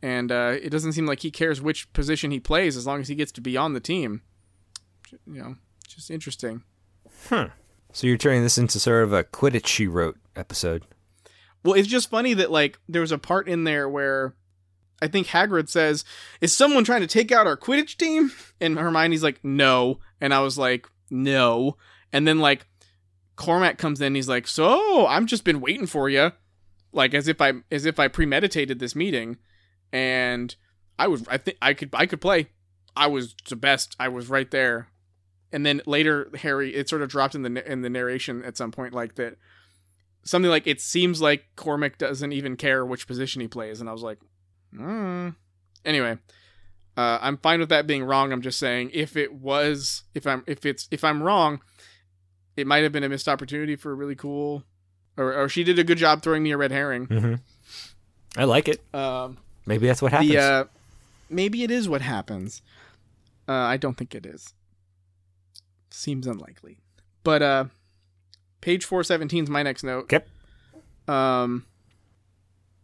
And 0.00 0.32
uh, 0.32 0.56
it 0.62 0.70
doesn't 0.70 0.92
seem 0.92 1.06
like 1.06 1.20
he 1.20 1.30
cares 1.30 1.60
which 1.60 1.92
position 1.92 2.30
he 2.30 2.40
plays 2.40 2.76
as 2.76 2.86
long 2.86 3.00
as 3.00 3.08
he 3.08 3.14
gets 3.14 3.32
to 3.32 3.40
be 3.40 3.56
on 3.56 3.74
the 3.74 3.80
team. 3.80 4.22
You 5.26 5.42
know, 5.42 5.56
just 5.86 6.10
interesting. 6.10 6.62
Huh. 7.28 7.48
So 7.92 8.06
you're 8.06 8.16
turning 8.16 8.42
this 8.42 8.58
into 8.58 8.78
sort 8.78 9.02
of 9.02 9.12
a 9.12 9.24
Quidditch 9.24 9.66
she 9.66 9.86
wrote 9.86 10.16
episode. 10.36 10.84
Well, 11.64 11.74
it's 11.74 11.88
just 11.88 12.10
funny 12.10 12.32
that 12.34 12.50
like 12.50 12.78
there 12.88 13.02
was 13.02 13.12
a 13.12 13.18
part 13.18 13.48
in 13.48 13.64
there 13.64 13.88
where 13.88 14.34
I 15.02 15.08
think 15.08 15.26
Hagrid 15.26 15.68
says, 15.68 16.04
"Is 16.40 16.56
someone 16.56 16.84
trying 16.84 17.00
to 17.02 17.06
take 17.06 17.30
out 17.30 17.46
our 17.46 17.56
Quidditch 17.56 17.96
team?" 17.96 18.32
And 18.60 18.78
Hermione's 18.78 19.22
like, 19.22 19.44
"No," 19.44 19.98
and 20.20 20.32
I 20.32 20.40
was 20.40 20.56
like, 20.56 20.88
"No," 21.10 21.76
and 22.12 22.26
then 22.26 22.38
like 22.38 22.66
Cormac 23.36 23.78
comes 23.78 24.00
in, 24.00 24.14
he's 24.14 24.28
like, 24.28 24.46
"So 24.46 25.06
I've 25.06 25.26
just 25.26 25.44
been 25.44 25.60
waiting 25.60 25.86
for 25.86 26.08
you," 26.08 26.32
like 26.92 27.14
as 27.14 27.28
if 27.28 27.40
I 27.40 27.54
as 27.70 27.86
if 27.86 27.98
I 27.98 28.08
premeditated 28.08 28.78
this 28.78 28.96
meeting, 28.96 29.36
and 29.92 30.54
I 30.98 31.06
was 31.06 31.26
I 31.28 31.38
think 31.38 31.56
I 31.62 31.74
could 31.74 31.90
I 31.92 32.06
could 32.06 32.20
play. 32.20 32.48
I 32.96 33.06
was 33.06 33.34
the 33.48 33.56
best. 33.56 33.94
I 34.00 34.08
was 34.08 34.28
right 34.28 34.50
there. 34.50 34.88
And 35.50 35.64
then 35.64 35.80
later, 35.86 36.30
Harry, 36.42 36.74
it 36.74 36.88
sort 36.88 37.00
of 37.00 37.08
dropped 37.08 37.34
in 37.34 37.42
the 37.42 37.70
in 37.70 37.82
the 37.82 37.88
narration 37.88 38.44
at 38.44 38.56
some 38.56 38.70
point, 38.70 38.92
like 38.92 39.14
that 39.14 39.36
something 40.24 40.50
like 40.50 40.66
it 40.66 40.80
seems 40.80 41.22
like 41.22 41.44
Cormac 41.56 41.96
doesn't 41.96 42.32
even 42.32 42.56
care 42.56 42.84
which 42.84 43.06
position 43.06 43.40
he 43.40 43.48
plays, 43.48 43.80
and 43.80 43.88
I 43.88 43.92
was 43.92 44.02
like, 44.02 44.18
mm. 44.74 45.34
anyway, 45.84 46.18
uh, 46.98 47.18
I'm 47.22 47.36
fine 47.36 47.60
with 47.60 47.68
that 47.68 47.86
being 47.86 48.02
wrong. 48.02 48.32
I'm 48.32 48.42
just 48.42 48.58
saying 48.58 48.90
if 48.92 49.16
it 49.16 49.32
was, 49.32 50.02
if 50.14 50.26
I'm, 50.26 50.42
if 50.48 50.66
it's, 50.66 50.88
if 50.90 51.04
I'm 51.04 51.22
wrong, 51.22 51.60
it 52.56 52.66
might 52.66 52.82
have 52.82 52.90
been 52.90 53.04
a 53.04 53.08
missed 53.08 53.28
opportunity 53.28 53.76
for 53.76 53.92
a 53.92 53.94
really 53.94 54.16
cool, 54.16 54.64
or, 55.16 55.32
or 55.32 55.48
she 55.48 55.62
did 55.62 55.78
a 55.78 55.84
good 55.84 55.98
job 55.98 56.22
throwing 56.22 56.42
me 56.42 56.50
a 56.50 56.56
red 56.56 56.72
herring. 56.72 57.06
Mm-hmm. 57.06 57.34
I 58.36 58.44
like 58.44 58.66
it. 58.66 58.82
Um, 58.92 59.38
Maybe 59.64 59.86
that's 59.86 60.02
what 60.02 60.10
happens. 60.10 60.30
the 60.30 60.38
uh, 60.38 60.64
maybe 61.30 61.62
it 61.62 61.70
is 61.70 61.88
what 61.88 62.00
happens. 62.00 62.62
Uh, 63.48 63.52
I 63.52 63.76
don't 63.76 63.96
think 63.96 64.14
it 64.14 64.26
is. 64.26 64.54
Seems 65.90 66.26
unlikely. 66.26 66.78
But 67.22 67.42
uh, 67.42 67.64
page 68.60 68.84
four 68.84 69.04
seventeen 69.04 69.44
is 69.44 69.50
my 69.50 69.62
next 69.62 69.84
note. 69.84 70.12
Okay. 70.12 70.24
Um. 71.06 71.64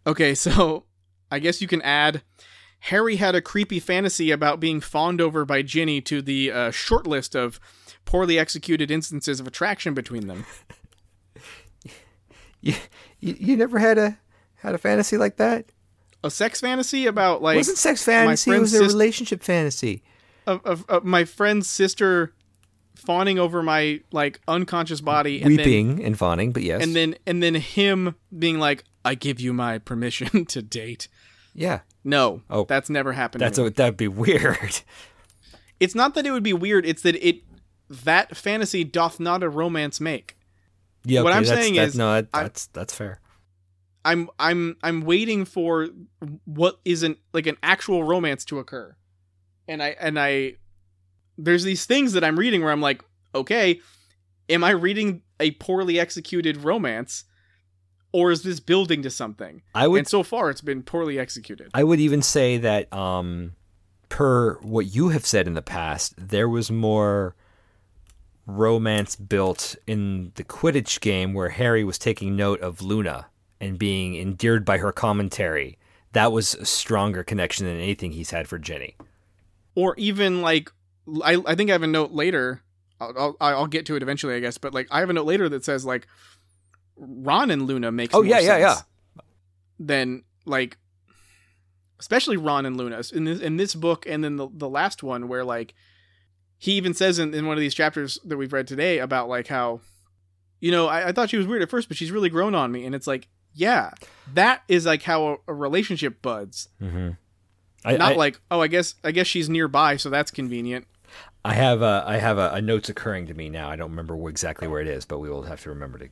Okay, 0.07 0.35
so 0.37 0.85
I 1.31 1.41
guess 1.41 1.61
you 1.61 1.67
can 1.69 1.83
add. 1.83 2.23
Harry 2.89 3.17
had 3.17 3.35
a 3.35 3.41
creepy 3.41 3.81
fantasy 3.81 4.31
about 4.31 4.61
being 4.61 4.79
fawned 4.79 5.19
over 5.19 5.47
by 5.47 5.63
Ginny 5.63 6.03
to 6.03 6.21
the 6.21 6.53
uh, 6.53 6.71
short 6.71 7.07
list 7.07 7.35
of 7.35 7.59
poorly 8.05 8.39
executed 8.39 8.91
instances 8.91 9.41
of 9.41 9.47
attraction 9.47 9.95
between 9.95 10.27
them. 10.27 10.45
you, 12.61 12.75
you, 13.21 13.37
you 13.39 13.57
never 13.57 13.79
had 13.79 13.97
a 13.97 14.19
had 14.57 14.75
a 14.75 14.79
fantasy 14.79 15.17
like 15.17 15.37
that? 15.37 15.65
A 16.23 16.31
sex 16.31 16.61
fantasy 16.61 17.07
about 17.07 17.41
like 17.41 17.55
it 17.55 17.61
wasn't 17.61 17.79
sex 17.79 18.05
fantasy. 18.05 18.51
It 18.51 18.61
was 18.61 18.75
a 18.75 18.79
sis- 18.85 18.93
relationship 18.93 19.43
fantasy. 19.43 20.03
of, 20.47 20.61
of, 20.67 20.85
of 20.91 21.05
my 21.05 21.25
friend's 21.25 21.67
sister 21.67 22.35
fawning 22.95 23.39
over 23.39 23.63
my 23.63 24.01
like 24.13 24.41
unconscious 24.47 25.01
body 25.01 25.41
and 25.41 25.59
then 25.59 25.67
Weeping 25.67 26.05
and 26.05 26.19
fawning, 26.19 26.53
but 26.53 26.63
yes. 26.63 26.83
and 26.83 26.95
then 26.95 27.15
and 27.27 27.43
then 27.43 27.55
him 27.55 28.15
being 28.39 28.59
like 28.59 28.85
i 29.07 29.15
give 29.15 29.41
you 29.41 29.53
my 29.53 29.79
permission 29.79 30.45
to 30.47 30.61
date 30.63 31.09
yeah, 31.55 31.81
no 32.03 32.43
Oh. 32.51 32.65
that's 32.65 32.91
never 32.91 33.13
happened 33.13 33.41
that's 33.41 33.59
a, 33.59 33.71
that'd 33.71 33.97
be 33.97 34.09
weird. 34.25 34.81
it's 35.81 35.95
not 35.95 36.15
that 36.15 36.27
it 36.27 36.31
would 36.31 36.43
be 36.43 36.53
weird 36.53 36.85
it's 36.87 37.03
that 37.03 37.15
it 37.27 37.43
that 37.89 38.37
fantasy 38.37 38.85
doth 38.85 39.21
not 39.21 39.43
a 39.43 39.49
romance 39.49 40.01
make 40.01 40.37
Yeah, 41.05 41.23
What 41.23 41.33
I'm 41.33 41.45
saying 41.45 41.75
that- 41.77 41.89
is, 41.89 41.97
no, 41.97 42.13
that, 42.15 42.29
I- 42.35 42.43
that's 42.45 42.67
that's 42.69 42.95
fair. 42.95 43.21
i'm 44.05 44.29
i'm 44.39 44.77
i'm 44.83 45.03
waiting 45.03 45.45
for 45.45 45.89
what 46.45 46.81
isn't 46.85 47.19
like 47.33 47.47
an 47.47 47.57
actual 47.63 48.05
romance 48.05 48.45
to 48.47 48.59
occur 48.59 48.95
and 49.69 49.83
i 49.83 49.89
and 50.01 50.19
i 50.19 50.55
there's 51.39 51.65
these 51.65 51.85
things 51.87 52.13
that 52.13 52.23
i'm 52.25 52.39
reading 52.39 52.63
where 52.63 52.71
i'm 52.73 52.81
like 52.83 53.03
okay 53.35 53.81
am 54.49 54.63
i 54.65 54.71
reading 54.71 55.23
a 55.41 55.51
poorly 55.53 55.99
executed 55.99 56.59
romance 56.59 57.25
or 58.15 58.31
is 58.31 58.43
this 58.45 58.61
building 58.61 59.03
to 59.03 59.11
something 59.11 59.61
I 59.75 59.89
would 59.89 59.99
and 59.99 60.09
so 60.09 60.23
far 60.23 60.49
it's 60.49 60.61
been 60.61 60.83
poorly 60.83 61.19
executed 61.19 61.71
I 61.75 61.83
would 61.85 62.01
even 62.01 62.23
say 62.23 62.57
that, 62.59 62.93
um, 62.93 63.53
per 64.09 64.55
what 64.61 64.87
you 64.95 65.09
have 65.09 65.27
said 65.27 65.47
in 65.49 65.55
the 65.55 65.63
past, 65.63 66.15
there 66.17 66.49
was 66.49 66.71
more 66.71 67.35
romance 68.47 69.17
built 69.17 69.75
in 69.87 70.31
the 70.35 70.45
Quidditch 70.45 71.01
game 71.01 71.33
where 71.35 71.49
Harry 71.51 71.83
was 71.83 71.99
taking 71.99 72.37
note 72.37 72.61
of 72.61 72.83
Luna 72.83 73.27
and 73.61 73.79
being 73.79 74.17
endeared 74.17 74.65
by 74.65 74.79
her 74.79 74.93
commentary. 74.93 75.79
That 76.13 76.31
was 76.31 76.55
a 76.55 76.67
stronger 76.67 77.25
connection 77.25 77.67
than 77.67 77.77
anything 77.77 78.13
he's 78.13 78.31
had 78.31 78.47
for 78.47 78.59
Ginny. 78.59 78.97
or 79.75 79.95
even 79.97 80.43
like 80.43 80.71
I, 81.23 81.43
I 81.47 81.55
think 81.55 81.71
I 81.71 81.73
have 81.73 81.83
a 81.83 81.87
note 81.89 82.13
later. 82.13 82.63
I'll, 83.01 83.13
I'll 83.19 83.37
I'll 83.41 83.67
get 83.67 83.85
to 83.87 83.97
it 83.97 84.03
eventually, 84.03 84.35
I 84.35 84.41
guess. 84.41 84.57
But 84.59 84.73
like 84.73 84.87
I 84.91 85.01
have 85.01 85.11
a 85.11 85.13
note 85.13 85.27
later 85.27 85.49
that 85.49 85.65
says 85.65 85.85
like 85.85 86.07
Ron 86.97 87.51
and 87.51 87.63
Luna 87.63 87.91
makes 87.93 88.15
Oh, 88.15 88.23
yeah, 88.23 88.39
yeah, 88.39 88.75
sense 88.75 88.85
than 89.79 90.23
like 90.45 90.79
especially 91.99 92.37
Ron 92.37 92.67
and 92.67 92.77
Luna 92.77 93.03
in 93.13 93.25
this 93.25 93.41
in 93.41 93.57
this 93.57 93.75
book 93.75 94.07
and 94.07 94.23
then 94.23 94.37
the 94.37 94.49
the 94.53 94.69
last 94.69 95.03
one 95.03 95.29
where 95.29 95.45
like 95.45 95.75
he 96.59 96.73
even 96.73 96.95
says 96.95 97.19
in, 97.19 97.35
in 97.35 97.47
one 97.47 97.57
of 97.57 97.61
these 97.61 97.75
chapters 97.75 98.19
that 98.25 98.37
we've 98.37 98.53
read 98.53 98.67
today 98.67 98.99
about 98.99 99.29
like 99.29 99.49
how 99.49 99.81
you 100.61 100.71
know 100.71 100.87
I, 100.87 101.09
I 101.09 101.13
thought 101.13 101.31
she 101.31 101.37
was 101.37 101.47
weird 101.47 101.63
at 101.63 101.71
first 101.71 101.89
but 101.89 101.97
she's 101.97 102.11
really 102.11 102.29
grown 102.29 102.55
on 102.55 102.71
me 102.71 102.85
and 102.87 102.95
it's 102.95 103.07
like 103.07 103.29
yeah 103.53 103.91
that 104.35 104.63
is 104.69 104.87
like 104.87 105.03
how 105.03 105.27
a, 105.27 105.37
a 105.49 105.55
relationship 105.55 106.23
buds 106.23 106.69
Mm-hmm. 106.81 107.11
I, 107.85 107.97
not 107.97 108.13
I, 108.13 108.17
like 108.17 108.41
oh 108.51 108.61
I 108.61 108.69
guess 108.69 108.95
I 109.03 109.11
guess 109.11 109.27
she's 109.27 109.49
nearby 109.51 109.97
so 109.97 110.09
that's 110.11 110.31
convenient 110.31 110.87
I 111.45 111.55
have 111.55 111.83
a 111.83 112.03
I 112.07 112.17
have 112.17 112.39
a, 112.39 112.51
a 112.51 112.63
notes 112.63 112.89
occurring 112.89 113.27
to 113.27 113.35
me 113.35 113.51
now. 113.51 113.69
I 113.69 113.77
don't 113.77 113.91
remember 113.91 114.29
exactly 114.29 114.67
where 114.67 114.81
it 114.81 114.89
is, 114.89 115.05
but 115.05 115.19
we 115.19 115.29
will 115.29 115.43
have 115.43 115.61
to 115.63 115.69
remember 115.69 115.99
to. 115.99 116.09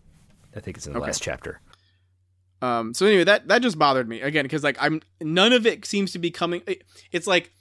I 0.54 0.60
think 0.60 0.76
it's 0.76 0.86
in 0.86 0.92
the 0.92 0.98
Okay. 0.98 1.06
last 1.06 1.22
chapter. 1.22 1.60
Um. 2.60 2.94
So 2.94 3.06
anyway, 3.06 3.24
that 3.24 3.48
that 3.48 3.60
just 3.62 3.78
bothered 3.78 4.08
me 4.08 4.20
again 4.20 4.44
because 4.44 4.62
like 4.62 4.76
I'm 4.80 5.02
none 5.20 5.52
of 5.52 5.66
it 5.66 5.84
seems 5.84 6.12
to 6.12 6.18
be 6.18 6.30
coming. 6.30 6.62
it- 6.66 6.84
It's 7.10 7.26
like 7.26 7.52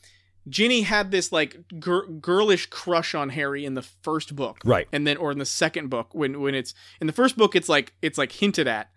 Ginny 0.47 0.81
had 0.83 1.11
this 1.11 1.31
like 1.31 1.57
gir- 1.79 2.05
girlish 2.07 2.67
crush 2.67 3.15
on 3.15 3.29
Harry 3.29 3.65
in 3.65 3.73
the 3.73 3.81
first 3.81 4.35
book, 4.35 4.59
Right. 4.63 4.87
and 4.91 5.05
then 5.07 5.17
or 5.17 5.31
in 5.31 5.39
the 5.39 5.45
second 5.45 5.89
book 5.89 6.13
when 6.13 6.39
when 6.41 6.53
it's 6.55 6.73
in 6.99 7.07
the 7.07 7.13
first 7.13 7.35
book 7.37 7.55
it's 7.55 7.67
like 7.69 7.93
it's 8.01 8.17
like 8.17 8.31
hinted 8.31 8.67
at. 8.67 8.89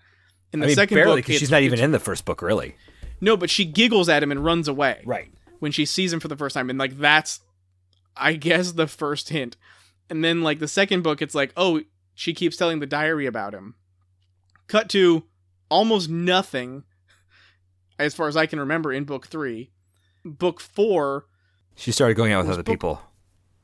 In 0.52 0.60
the 0.60 0.66
I 0.66 0.68
mean, 0.68 0.76
second 0.76 0.94
barely 0.96 1.20
book, 1.20 1.26
because 1.26 1.40
she's 1.40 1.50
not 1.50 1.62
even 1.62 1.80
in 1.80 1.90
the 1.90 1.98
first 1.98 2.24
book, 2.24 2.40
really. 2.42 2.76
no, 3.20 3.36
but 3.36 3.50
she 3.50 3.64
giggles 3.64 4.08
at 4.08 4.22
him 4.22 4.30
and 4.30 4.44
runs 4.44 4.68
away 4.68 5.02
Right. 5.04 5.32
when 5.58 5.72
she 5.72 5.84
sees 5.84 6.12
him 6.12 6.20
for 6.20 6.28
the 6.28 6.36
first 6.36 6.54
time, 6.54 6.70
and 6.70 6.78
like 6.78 6.96
that's, 6.98 7.40
I 8.16 8.34
guess, 8.34 8.72
the 8.72 8.86
first 8.86 9.30
hint. 9.30 9.56
And 10.10 10.22
then 10.22 10.42
like 10.42 10.60
the 10.60 10.68
second 10.68 11.02
book, 11.02 11.20
it's 11.22 11.34
like, 11.34 11.52
oh, 11.56 11.80
she 12.14 12.34
keeps 12.34 12.56
telling 12.56 12.78
the 12.78 12.86
diary 12.86 13.26
about 13.26 13.52
him. 13.54 13.74
Cut 14.66 14.88
to 14.90 15.24
almost 15.70 16.08
nothing, 16.08 16.84
as 17.98 18.14
far 18.14 18.28
as 18.28 18.36
I 18.36 18.46
can 18.46 18.58
remember, 18.60 18.92
in 18.92 19.04
book 19.04 19.26
three. 19.26 19.70
Book 20.24 20.60
four, 20.60 21.26
She 21.74 21.92
started 21.92 22.14
going 22.14 22.32
out 22.32 22.44
with 22.44 22.52
other 22.52 22.62
book- 22.62 22.72
people 22.74 23.02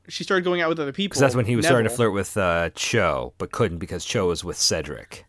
she 0.07 0.23
started 0.23 0.43
going 0.43 0.61
out 0.61 0.69
with 0.69 0.79
other 0.79 0.91
people. 0.91 1.09
because 1.09 1.21
that's 1.21 1.35
when 1.35 1.45
he 1.45 1.55
was 1.55 1.65
starting 1.65 1.89
to 1.89 1.95
flirt 1.95 2.13
with 2.13 2.35
uh, 2.37 2.69
Cho, 2.75 3.33
but 3.37 3.51
couldn't 3.51 3.77
because 3.77 4.03
Cho 4.05 4.27
was 4.27 4.43
with 4.43 4.57
Cedric. 4.57 5.25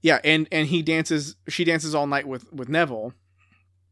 Yeah, 0.00 0.20
and 0.24 0.48
and 0.52 0.68
he 0.68 0.82
dances. 0.82 1.36
She 1.48 1.64
dances 1.64 1.94
all 1.94 2.06
night 2.06 2.26
with 2.26 2.52
with 2.52 2.68
Neville, 2.68 3.12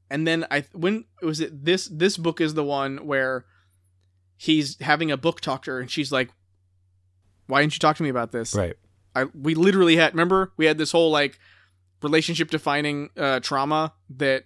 and 0.08 0.26
then 0.26 0.46
I 0.50 0.64
when 0.72 1.04
was 1.20 1.40
it 1.40 1.64
this 1.64 1.88
this 1.92 2.16
book 2.16 2.40
is 2.40 2.54
the 2.54 2.64
one 2.64 3.06
where 3.06 3.44
he's 4.36 4.80
having 4.80 5.10
a 5.10 5.16
book 5.16 5.40
talk 5.40 5.64
to 5.64 5.72
her, 5.72 5.80
and 5.80 5.90
she's 5.90 6.12
like, 6.12 6.30
"Why 7.46 7.60
didn't 7.60 7.74
you 7.74 7.80
talk 7.80 7.96
to 7.96 8.02
me 8.04 8.08
about 8.08 8.30
this?" 8.30 8.54
Right. 8.54 8.76
I 9.16 9.24
we 9.34 9.54
literally 9.54 9.96
had 9.96 10.12
remember 10.12 10.52
we 10.56 10.66
had 10.66 10.78
this 10.78 10.92
whole 10.92 11.10
like 11.10 11.38
relationship 12.02 12.50
defining 12.50 13.08
uh, 13.16 13.40
trauma 13.40 13.94
that 14.10 14.44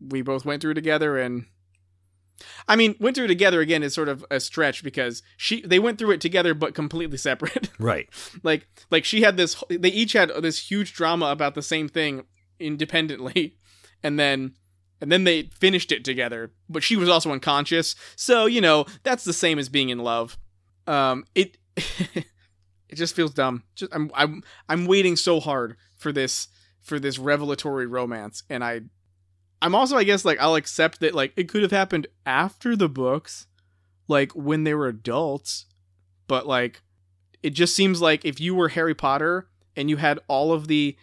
we 0.00 0.22
both 0.22 0.44
went 0.44 0.60
through 0.60 0.74
together, 0.74 1.16
and 1.16 1.46
I 2.66 2.74
mean 2.74 2.96
went 2.98 3.16
through 3.16 3.28
together 3.28 3.60
again 3.60 3.84
is 3.84 3.94
sort 3.94 4.08
of 4.08 4.24
a 4.30 4.40
stretch 4.40 4.82
because 4.82 5.22
she 5.36 5.62
they 5.62 5.78
went 5.78 5.98
through 5.98 6.10
it 6.10 6.20
together 6.20 6.52
but 6.52 6.74
completely 6.74 7.16
separate. 7.16 7.70
Right. 7.78 8.08
like 8.42 8.66
like 8.90 9.04
she 9.04 9.22
had 9.22 9.36
this 9.36 9.62
they 9.70 9.90
each 9.90 10.14
had 10.14 10.30
this 10.42 10.70
huge 10.70 10.92
drama 10.92 11.26
about 11.26 11.54
the 11.54 11.62
same 11.62 11.88
thing 11.88 12.24
independently. 12.58 13.56
And 14.02 14.20
then 14.20 14.54
and 15.00 15.10
then 15.10 15.24
they 15.24 15.44
finished 15.44 15.90
it 15.90 16.04
together 16.04 16.52
but 16.68 16.82
she 16.82 16.96
was 16.96 17.08
also 17.08 17.32
unconscious. 17.32 17.94
So 18.14 18.46
you 18.46 18.60
know 18.60 18.84
that's 19.04 19.24
the 19.24 19.32
same 19.32 19.58
as 19.58 19.68
being 19.68 19.88
in 19.88 19.98
love. 19.98 20.36
Um 20.86 21.24
it 21.34 21.56
it 22.96 22.98
just 22.98 23.14
feels 23.14 23.34
dumb. 23.34 23.62
Just 23.74 23.94
i'm 23.94 24.10
i'm 24.14 24.42
i'm 24.70 24.86
waiting 24.86 25.16
so 25.16 25.38
hard 25.38 25.76
for 25.98 26.12
this 26.12 26.48
for 26.80 26.98
this 26.98 27.18
revelatory 27.18 27.86
romance. 27.86 28.42
And 28.48 28.64
i 28.64 28.80
i'm 29.60 29.74
also 29.74 29.96
i 29.96 30.04
guess 30.04 30.24
like 30.24 30.38
i'll 30.40 30.54
accept 30.54 31.00
that 31.00 31.14
like 31.14 31.32
it 31.36 31.48
could 31.48 31.62
have 31.62 31.70
happened 31.70 32.06
after 32.24 32.76
the 32.76 32.88
books 32.88 33.46
like 34.08 34.32
when 34.32 34.64
they 34.64 34.72
were 34.72 34.88
adults. 34.88 35.66
But 36.26 36.46
like 36.46 36.82
it 37.42 37.50
just 37.50 37.76
seems 37.76 38.00
like 38.00 38.24
if 38.24 38.40
you 38.40 38.54
were 38.54 38.70
Harry 38.70 38.94
Potter 38.94 39.48
and 39.76 39.90
you 39.90 39.98
had 39.98 40.18
all 40.26 40.52
of 40.52 40.66
the 40.66 40.96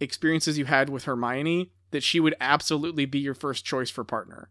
experiences 0.00 0.56
you 0.56 0.64
had 0.64 0.88
with 0.88 1.04
Hermione, 1.04 1.70
that 1.90 2.02
she 2.02 2.18
would 2.18 2.34
absolutely 2.40 3.04
be 3.04 3.18
your 3.18 3.34
first 3.34 3.66
choice 3.66 3.90
for 3.90 4.04
partner. 4.04 4.48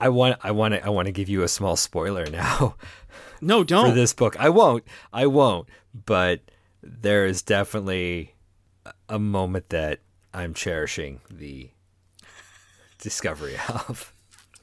I 0.00 0.08
want. 0.08 0.38
I 0.42 0.50
want 0.50 0.74
to. 0.74 0.84
I 0.84 0.88
want 0.88 1.06
to 1.06 1.12
give 1.12 1.28
you 1.28 1.42
a 1.42 1.48
small 1.48 1.76
spoiler 1.76 2.26
now 2.26 2.74
No, 3.40 3.64
don't. 3.64 3.94
this 3.94 4.12
book. 4.12 4.36
I 4.38 4.48
won't. 4.48 4.84
I 5.12 5.26
won't. 5.26 5.68
But 6.06 6.40
there 6.82 7.26
is 7.26 7.42
definitely 7.42 8.34
a- 9.08 9.18
moment 9.18 9.68
that 9.70 10.00
I'm 10.34 10.54
cherishing 10.54 11.20
the 11.30 11.70
discovery 12.98 13.56
of. 13.68 14.12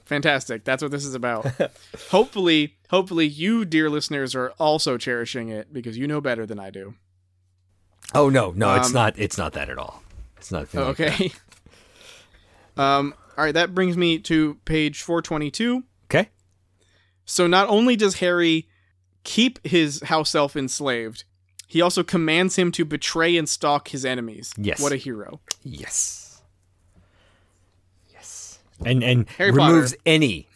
Fantastic. 0.05 0.63
That's 0.63 0.81
what 0.81 0.91
this 0.91 1.05
is 1.05 1.15
about. 1.15 1.45
hopefully, 2.11 2.75
hopefully 2.89 3.27
you 3.27 3.65
dear 3.65 3.89
listeners 3.89 4.35
are 4.35 4.51
also 4.57 4.97
cherishing 4.97 5.49
it 5.49 5.73
because 5.73 5.97
you 5.97 6.07
know 6.07 6.21
better 6.21 6.45
than 6.45 6.59
I 6.59 6.69
do. 6.69 6.93
Oh 8.15 8.29
no, 8.29 8.51
no, 8.51 8.75
it's 8.75 8.87
Um, 8.87 8.93
not. 8.93 9.19
It's 9.19 9.37
not 9.37 9.53
that 9.53 9.69
at 9.69 9.77
all. 9.77 10.01
It's 10.37 10.51
not. 10.51 10.73
Okay. 10.73 11.31
um 12.77 13.13
all 13.37 13.43
right, 13.45 13.53
that 13.53 13.75
brings 13.75 13.95
me 13.95 14.19
to 14.19 14.55
page 14.65 15.01
422. 15.03 15.83
Okay. 16.05 16.29
So 17.25 17.45
not 17.47 17.69
only 17.69 17.95
does 17.95 18.15
Harry 18.15 18.67
keep 19.23 19.65
his 19.65 20.01
house 20.03 20.33
elf 20.33 20.55
enslaved, 20.55 21.23
He 21.67 21.81
also 21.81 22.01
commands 22.01 22.55
him 22.55 22.71
to 22.71 22.85
betray 22.85 23.35
and 23.35 23.47
stalk 23.47 23.89
his 23.89 24.05
enemies. 24.05 24.53
Yes. 24.57 24.79
What 24.81 24.93
a 24.93 24.95
hero. 24.95 25.41
Yes. 25.63 26.41
Yes. 28.11 28.59
And 28.85 29.03
and 29.03 29.29
Harry 29.31 29.51
removes 29.51 29.91
Potter. 29.91 30.01
any 30.05 30.47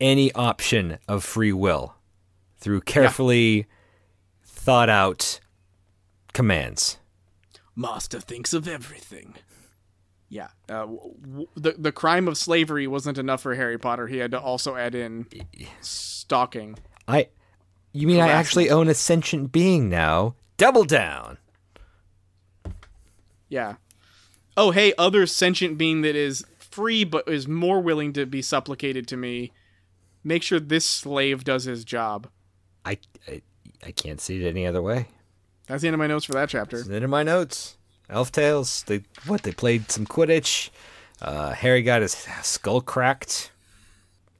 any 0.00 0.32
option 0.32 0.98
of 1.08 1.24
free 1.24 1.52
will 1.52 1.96
through 2.58 2.82
carefully 2.82 3.66
thought 4.44 4.88
out 4.88 5.40
commands. 6.32 6.98
Master 7.76 8.20
thinks 8.20 8.52
of 8.52 8.68
everything. 8.68 9.34
Yeah. 10.34 10.48
Uh, 10.68 10.80
w- 10.80 11.14
w- 11.22 11.48
the 11.54 11.76
the 11.78 11.92
crime 11.92 12.26
of 12.26 12.36
slavery 12.36 12.88
wasn't 12.88 13.18
enough 13.18 13.42
for 13.42 13.54
Harry 13.54 13.78
Potter. 13.78 14.08
He 14.08 14.16
had 14.16 14.32
to 14.32 14.40
also 14.40 14.74
add 14.74 14.96
in 14.96 15.28
stalking. 15.80 16.76
I 17.06 17.28
you 17.92 18.08
mean 18.08 18.18
I 18.18 18.30
actually 18.30 18.68
own 18.68 18.88
a 18.88 18.94
sentient 18.94 19.52
being 19.52 19.88
now? 19.88 20.34
Double 20.56 20.82
down. 20.82 21.38
Yeah. 23.48 23.74
Oh, 24.56 24.72
hey, 24.72 24.92
other 24.98 25.24
sentient 25.26 25.78
being 25.78 26.02
that 26.02 26.16
is 26.16 26.44
free 26.58 27.04
but 27.04 27.28
is 27.28 27.46
more 27.46 27.80
willing 27.80 28.12
to 28.14 28.26
be 28.26 28.42
supplicated 28.42 29.06
to 29.08 29.16
me. 29.16 29.52
Make 30.24 30.42
sure 30.42 30.58
this 30.58 30.84
slave 30.84 31.44
does 31.44 31.62
his 31.62 31.84
job. 31.84 32.26
I 32.84 32.98
I, 33.28 33.40
I 33.86 33.92
can't 33.92 34.20
see 34.20 34.44
it 34.44 34.48
any 34.48 34.66
other 34.66 34.82
way. 34.82 35.06
That's 35.68 35.82
the 35.82 35.86
end 35.86 35.94
of 35.94 36.00
my 36.00 36.08
notes 36.08 36.24
for 36.24 36.32
that 36.32 36.48
chapter. 36.48 36.82
The 36.82 36.96
end 36.96 37.04
of 37.04 37.10
my 37.10 37.22
notes. 37.22 37.76
Elf 38.10 38.30
tales. 38.32 38.82
They 38.86 39.02
what? 39.26 39.42
They 39.42 39.52
played 39.52 39.90
some 39.90 40.06
Quidditch. 40.06 40.70
Uh, 41.22 41.52
Harry 41.52 41.82
got 41.82 42.02
his 42.02 42.12
skull 42.42 42.80
cracked. 42.80 43.50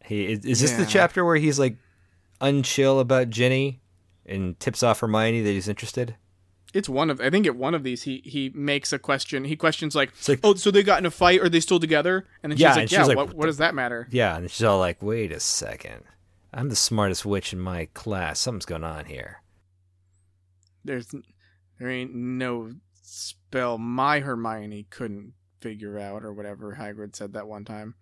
He 0.05 0.33
is, 0.33 0.45
is 0.45 0.61
this 0.61 0.73
the 0.73 0.85
chapter 0.85 1.25
where 1.25 1.37
he's 1.37 1.59
like 1.59 1.77
unchill 2.41 3.01
about 3.01 3.31
Ginny 3.31 3.81
and 4.27 4.59
tips 4.61 4.83
off 4.83 5.01
Hermione 5.01 5.41
that 5.43 5.51
he's 5.51 5.69
interested? 5.69 6.17
It's 6.75 6.89
one 6.89 7.09
of 7.09 7.21
I 7.21 7.31
think 7.31 7.47
at 7.47 7.57
one 7.57 7.75
of 7.75 7.85
these 7.85 8.03
he 8.03 8.21
he 8.25 8.51
makes 8.55 8.93
a 8.93 8.99
question. 8.99 9.45
He 9.45 9.57
questions 9.57 9.95
like, 9.95 10.13
like- 10.29 10.41
"Oh, 10.43 10.55
so 10.55 10.71
they 10.71 10.83
got 10.83 10.99
in 10.99 11.07
a 11.07 11.11
fight? 11.11 11.41
Are 11.41 11.49
they 11.49 11.61
still 11.61 11.79
together?" 11.81 12.27
And 12.43 12.51
then 12.53 12.57
she's 12.59 12.63
Yeah, 12.63 12.71
like, 12.71 12.81
and 12.81 12.91
she's 12.91 12.99
"Yeah, 12.99 13.05
like, 13.05 13.17
what, 13.17 13.27
"What 13.29 13.37
what 13.37 13.47
does 13.47 13.59
that 13.59 13.75
matter?" 13.75 14.09
Yeah, 14.11 14.37
and 14.37 14.51
she's 14.51 14.65
all 14.65 14.79
like, 14.81 15.01
"Wait 15.03 15.31
a 15.33 15.39
second, 15.41 16.03
I'm 16.53 16.69
the 16.69 16.77
smartest 16.77 17.25
witch 17.25 17.53
in 17.53 17.61
my 17.61 17.87
class. 17.95 18.41
Something's 18.41 18.67
going 18.67 18.85
on 18.85 19.05
here." 19.07 19.41
There's 20.85 21.15
there 21.79 21.91
ain't 21.91 22.15
no 22.15 22.73
spell 23.05 23.79
my 23.79 24.21
Hermione 24.21 24.87
couldn't 24.91 25.35
figure 25.61 25.99
out 25.99 26.25
or 26.25 26.33
whatever 26.33 26.77
Hagrid 26.79 27.15
said 27.15 27.33
that 27.35 27.47
one 27.47 27.65
time. 27.65 27.95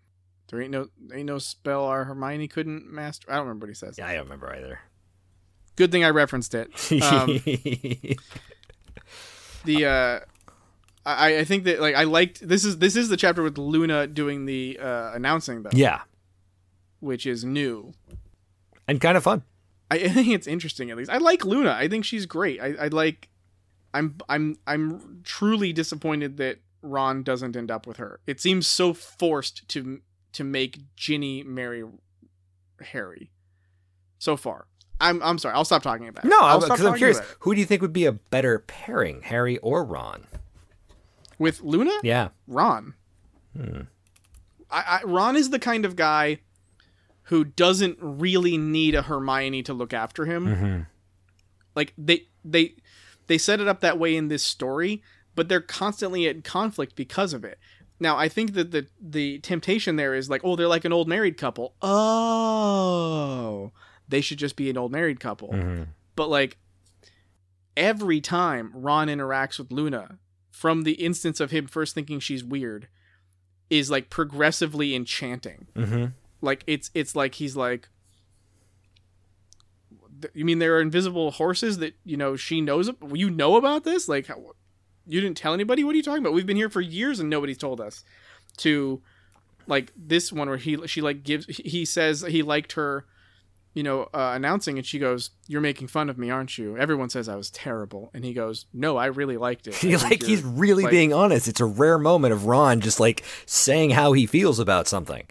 There 0.49 0.61
ain't 0.61 0.71
no 0.71 0.89
there 1.01 1.19
ain't 1.19 1.27
no 1.27 1.39
spell 1.39 1.85
our 1.85 2.05
Hermione 2.05 2.49
couldn't 2.49 2.87
master. 2.91 3.31
I 3.31 3.37
don't 3.37 3.45
remember 3.47 3.65
what 3.65 3.71
he 3.71 3.75
says. 3.75 3.97
Yeah, 3.99 4.07
I 4.07 4.15
don't 4.15 4.25
remember 4.25 4.55
either. 4.55 4.81
Good 5.77 5.91
thing 5.91 6.05
I 6.05 6.11
referenced 6.11 6.55
it. 6.55 6.69
Um, 7.03 7.41
the 9.65 9.87
uh 9.87 10.21
I, 11.05 11.39
I 11.39 11.45
think 11.45 11.65
that 11.65 11.81
like 11.81 11.95
I 11.95 12.05
liked 12.05 12.47
this 12.47 12.65
is 12.65 12.79
this 12.79 12.95
is 12.97 13.09
the 13.09 13.17
chapter 13.17 13.43
with 13.43 13.59
Luna 13.59 14.07
doing 14.07 14.45
the 14.47 14.79
uh 14.81 15.13
announcing 15.15 15.63
though, 15.63 15.71
yeah, 15.73 16.03
which 17.01 17.27
is 17.27 17.45
new. 17.45 17.93
and 18.87 19.01
kind 19.01 19.17
of 19.17 19.25
fun. 19.25 19.43
I, 19.91 19.97
I 20.05 20.09
think 20.09 20.29
it's 20.29 20.47
interesting 20.47 20.91
at 20.91 20.97
least. 20.97 21.11
I 21.11 21.19
like 21.19 21.45
Luna. 21.45 21.73
I 21.73 21.89
think 21.89 22.05
she's 22.05 22.27
great. 22.27 22.61
I, 22.61 22.85
I 22.85 22.89
like 22.89 23.29
I'm 23.95 24.17
I'm 24.29 24.57
I'm 24.67 25.21
truly 25.25 25.73
disappointed 25.73 26.37
that 26.39 26.59
Ron 26.83 27.23
doesn't 27.23 27.57
end 27.57 27.71
up 27.71 27.87
with 27.87 27.99
her. 27.99 28.21
It 28.27 28.41
seems 28.41 28.67
so 28.67 28.93
forced 28.95 29.69
to 29.69 30.01
to 30.33 30.45
make 30.45 30.81
Ginny 30.97 31.43
marry 31.43 31.85
Harry. 32.81 33.31
So 34.19 34.37
far. 34.37 34.67
I'm 35.01 35.23
I'm 35.23 35.39
sorry. 35.39 35.55
I'll 35.55 35.65
stop 35.65 35.83
talking 35.83 36.09
about 36.09 36.25
it. 36.25 36.29
No, 36.29 36.61
because 36.61 36.85
I'm 36.85 36.97
curious. 36.97 37.21
Who 37.41 37.55
do 37.55 37.61
you 37.61 37.67
think 37.67 37.83
would 37.83 37.93
be 37.93 38.07
a 38.07 38.13
better 38.13 38.61
pairing, 38.61 39.23
Harry 39.23 39.59
or 39.59 39.85
Ron? 39.85 40.27
With 41.39 41.61
Luna? 41.63 41.93
Yeah. 42.03 42.29
Ron. 42.47 42.95
I, 43.59 43.81
I, 44.71 45.03
Ron 45.05 45.37
is 45.37 45.51
the 45.51 45.59
kind 45.59 45.85
of 45.85 45.97
guy 45.97 46.39
who 47.25 47.45
doesn't 47.45 47.99
really 48.01 48.57
need 48.57 48.95
a 48.95 49.03
Hermione 49.03 49.63
to 49.65 49.75
look 49.75 49.93
after 49.93 50.25
him. 50.25 50.47
Mm-hmm. 50.47 50.81
Like 51.75 51.95
they 51.99 52.29
they 52.45 52.77
they 53.33 53.39
set 53.39 53.61
it 53.61 53.67
up 53.67 53.81
that 53.81 53.99
way 53.99 54.15
in 54.15 54.29
this 54.29 54.43
story, 54.43 55.03
but 55.35 55.49
they're 55.49 55.63
constantly 55.63 56.27
in 56.27 56.43
conflict 56.43 56.95
because 56.95 57.33
of 57.33 57.47
it. 57.47 57.59
Now, 57.99 58.19
I 58.19 58.29
think 58.29 58.53
that 58.53 58.73
the 58.73 58.89
the 59.01 59.39
temptation 59.39 59.97
there 59.97 60.13
is 60.13 60.29
like, 60.29 60.43
oh, 60.45 60.55
they're 60.55 60.69
like 60.69 60.85
an 60.85 60.93
old 60.93 61.09
married 61.09 61.39
couple. 61.39 61.75
Oh, 61.81 63.73
they 64.07 64.21
should 64.21 64.37
just 64.37 64.55
be 64.55 64.69
an 64.69 64.77
old 64.77 64.93
married 64.93 65.19
couple. 65.19 65.49
Mm-hmm. 65.49 65.85
But 66.15 66.29
like 66.29 66.59
every 67.75 68.21
time 68.21 68.71
Ron 68.75 69.09
interacts 69.09 69.59
with 69.59 69.73
Luna, 69.73 70.19
from 70.51 70.83
the 70.83 70.93
instance 70.93 71.41
of 71.41 71.53
him 71.53 71.67
first 71.67 71.95
thinking 71.95 72.21
she's 72.21 72.45
weird, 72.45 72.87
is 73.71 73.91
like 73.91 74.11
progressively 74.11 74.95
enchanting. 74.95 75.69
Mm-hmm. 75.75 76.05
Like 76.43 76.65
it's 76.67 76.91
it's 76.93 77.17
like 77.17 77.37
he's 77.37 77.57
like 77.57 77.81
"Th- 77.83 77.92
you 80.35 80.45
mean 80.45 80.59
there 80.59 80.77
are 80.77 80.81
invisible 80.81 81.33
horses 81.33 81.79
that 81.79 81.95
you 82.05 82.17
know 82.17 82.37
she 82.37 82.61
knows 82.61 82.91
you 83.13 83.31
know 83.31 83.57
about 83.57 83.85
this? 83.85 84.09
Like 84.09 84.27
how, 84.27 84.55
you 85.07 85.21
didn't 85.21 85.37
tell 85.37 85.55
anybody? 85.55 85.85
What 85.85 85.95
are 85.95 85.97
you 85.97 86.03
talking 86.03 86.23
about? 86.23 86.33
We've 86.33 86.47
been 86.47 86.57
here 86.57 86.71
for 86.71 86.81
years 86.81 87.21
and 87.21 87.29
nobody's 87.29 87.59
told 87.59 87.81
us 87.81 88.05
to 88.59 89.03
like 89.67 89.93
this 89.97 90.33
one 90.33 90.49
where 90.49 90.59
he 90.59 90.87
she 90.87 91.01
like 91.01 91.23
gives 91.23 91.47
he 91.47 91.85
says 91.85 92.23
he 92.23 92.43
liked 92.43 92.73
her 92.73 93.07
you 93.75 93.83
know 93.83 94.03
uh, 94.13 94.33
announcing 94.35 94.77
and 94.77 94.85
she 94.87 94.99
goes 94.99 95.31
you're 95.47 95.61
making 95.61 95.87
fun 95.89 96.11
of 96.11 96.19
me 96.19 96.31
aren't 96.31 96.59
you? 96.59 96.77
Everyone 96.77 97.09
says 97.09 97.29
i 97.29 97.37
was 97.37 97.51
terrible. 97.51 98.11
And 98.13 98.25
he 98.25 98.33
goes 98.33 98.67
no 98.73 98.97
i 98.97 99.07
really 99.07 99.37
liked 99.37 99.67
it. 99.67 99.83
Like 100.03 100.23
he's 100.23 100.43
really 100.43 100.85
like- 100.85 100.91
being 100.91 101.13
honest. 101.13 101.49
It's 101.49 101.61
a 101.61 101.65
rare 101.65 101.99
moment 101.99 102.33
of 102.33 102.47
Ron 102.47 102.81
just 102.81 103.01
like 103.01 103.23
saying 103.47 103.91
how 103.91 104.13
he 104.13 104.27
feels 104.27 104.59
about 104.59 104.89
something 104.89 105.27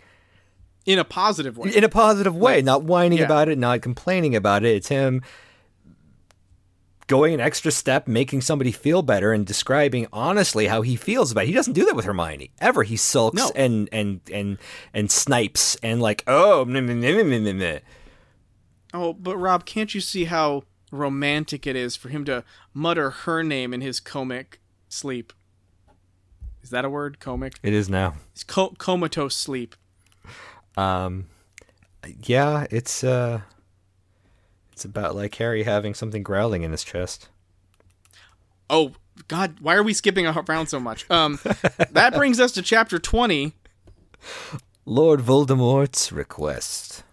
in 0.86 0.98
a 1.00 1.04
positive 1.04 1.58
way 1.58 1.72
in 1.76 1.84
a 1.84 1.90
positive 1.90 2.36
way, 2.36 2.56
Like, 2.58 2.66
not 2.66 2.84
whining 2.84 3.20
yeah. 3.20 3.26
about 3.26 3.50
it, 3.50 3.58
not 3.58 3.82
complaining 3.82 4.36
about 4.36 4.64
it. 4.66 4.76
It's 4.76 4.88
him 4.88 5.22
going 7.08 7.34
an 7.34 7.40
extra 7.42 7.72
step, 7.72 8.08
making 8.08 8.42
somebody 8.42 8.72
feel 8.72 9.02
better, 9.02 9.34
and 9.34 9.46
describing 9.46 10.08
honestly 10.14 10.68
how 10.68 10.82
he 10.82 10.96
feels 10.96 11.32
about 11.32 11.44
it. 11.44 11.48
He 11.48 11.54
doesn't 11.54 11.74
do 11.74 11.86
that 11.86 11.96
with 11.96 12.06
Hermione 12.06 12.52
ever. 12.62 12.84
He 12.84 12.96
sulks 12.96 13.38
No. 13.38 13.52
and 13.56 13.90
and 13.92 14.22
and 14.32 14.58
and 14.94 15.12
snipes 15.12 15.76
and 15.84 16.02
like 16.02 16.24
oh 16.28 16.66
meh, 16.66 16.80
meh, 16.82 16.94
meh. 17.54 17.80
Oh, 18.94 19.14
but 19.14 19.38
Rob, 19.38 19.66
can't 19.66 19.94
you 19.96 20.02
see 20.02 20.26
how 20.26 20.64
romantic 20.92 21.66
it 21.66 21.76
is 21.78 21.96
for 21.96 22.10
him 22.10 22.26
to 22.26 22.44
mutter 22.74 23.10
her 23.10 23.44
name 23.44 23.74
in 23.74 23.82
his 23.82 24.00
comic 24.00 24.60
sleep? 24.90 25.32
Is 26.62 26.70
that 26.72 26.86
a 26.86 26.90
word? 26.90 27.20
Comic? 27.20 27.54
it 27.64 27.74
is 27.74 27.90
now. 27.90 28.16
It's 28.34 28.44
co- 28.44 28.74
comatose 28.78 29.36
sleep. 29.36 29.76
Um, 30.78 31.28
yeah, 32.24 32.66
it's 32.72 33.04
uh, 33.04 33.42
it's 34.72 34.86
about 34.86 35.16
like 35.16 35.36
Harry 35.36 35.64
having 35.64 35.94
something 35.94 36.24
growling 36.24 36.64
in 36.64 36.72
his 36.72 36.84
chest. 36.84 37.30
Oh 38.70 38.94
God, 39.28 39.58
why 39.60 39.76
are 39.76 39.84
we 39.84 39.94
skipping 39.94 40.26
around 40.26 40.68
so 40.68 40.80
much? 40.80 41.10
Um, 41.12 41.40
that 41.92 42.14
brings 42.16 42.40
us 42.40 42.52
to 42.54 42.62
chapter 42.62 43.00
twenty. 43.00 43.54
Lord 44.86 45.20
Voldemort's 45.20 46.12
request. 46.12 47.04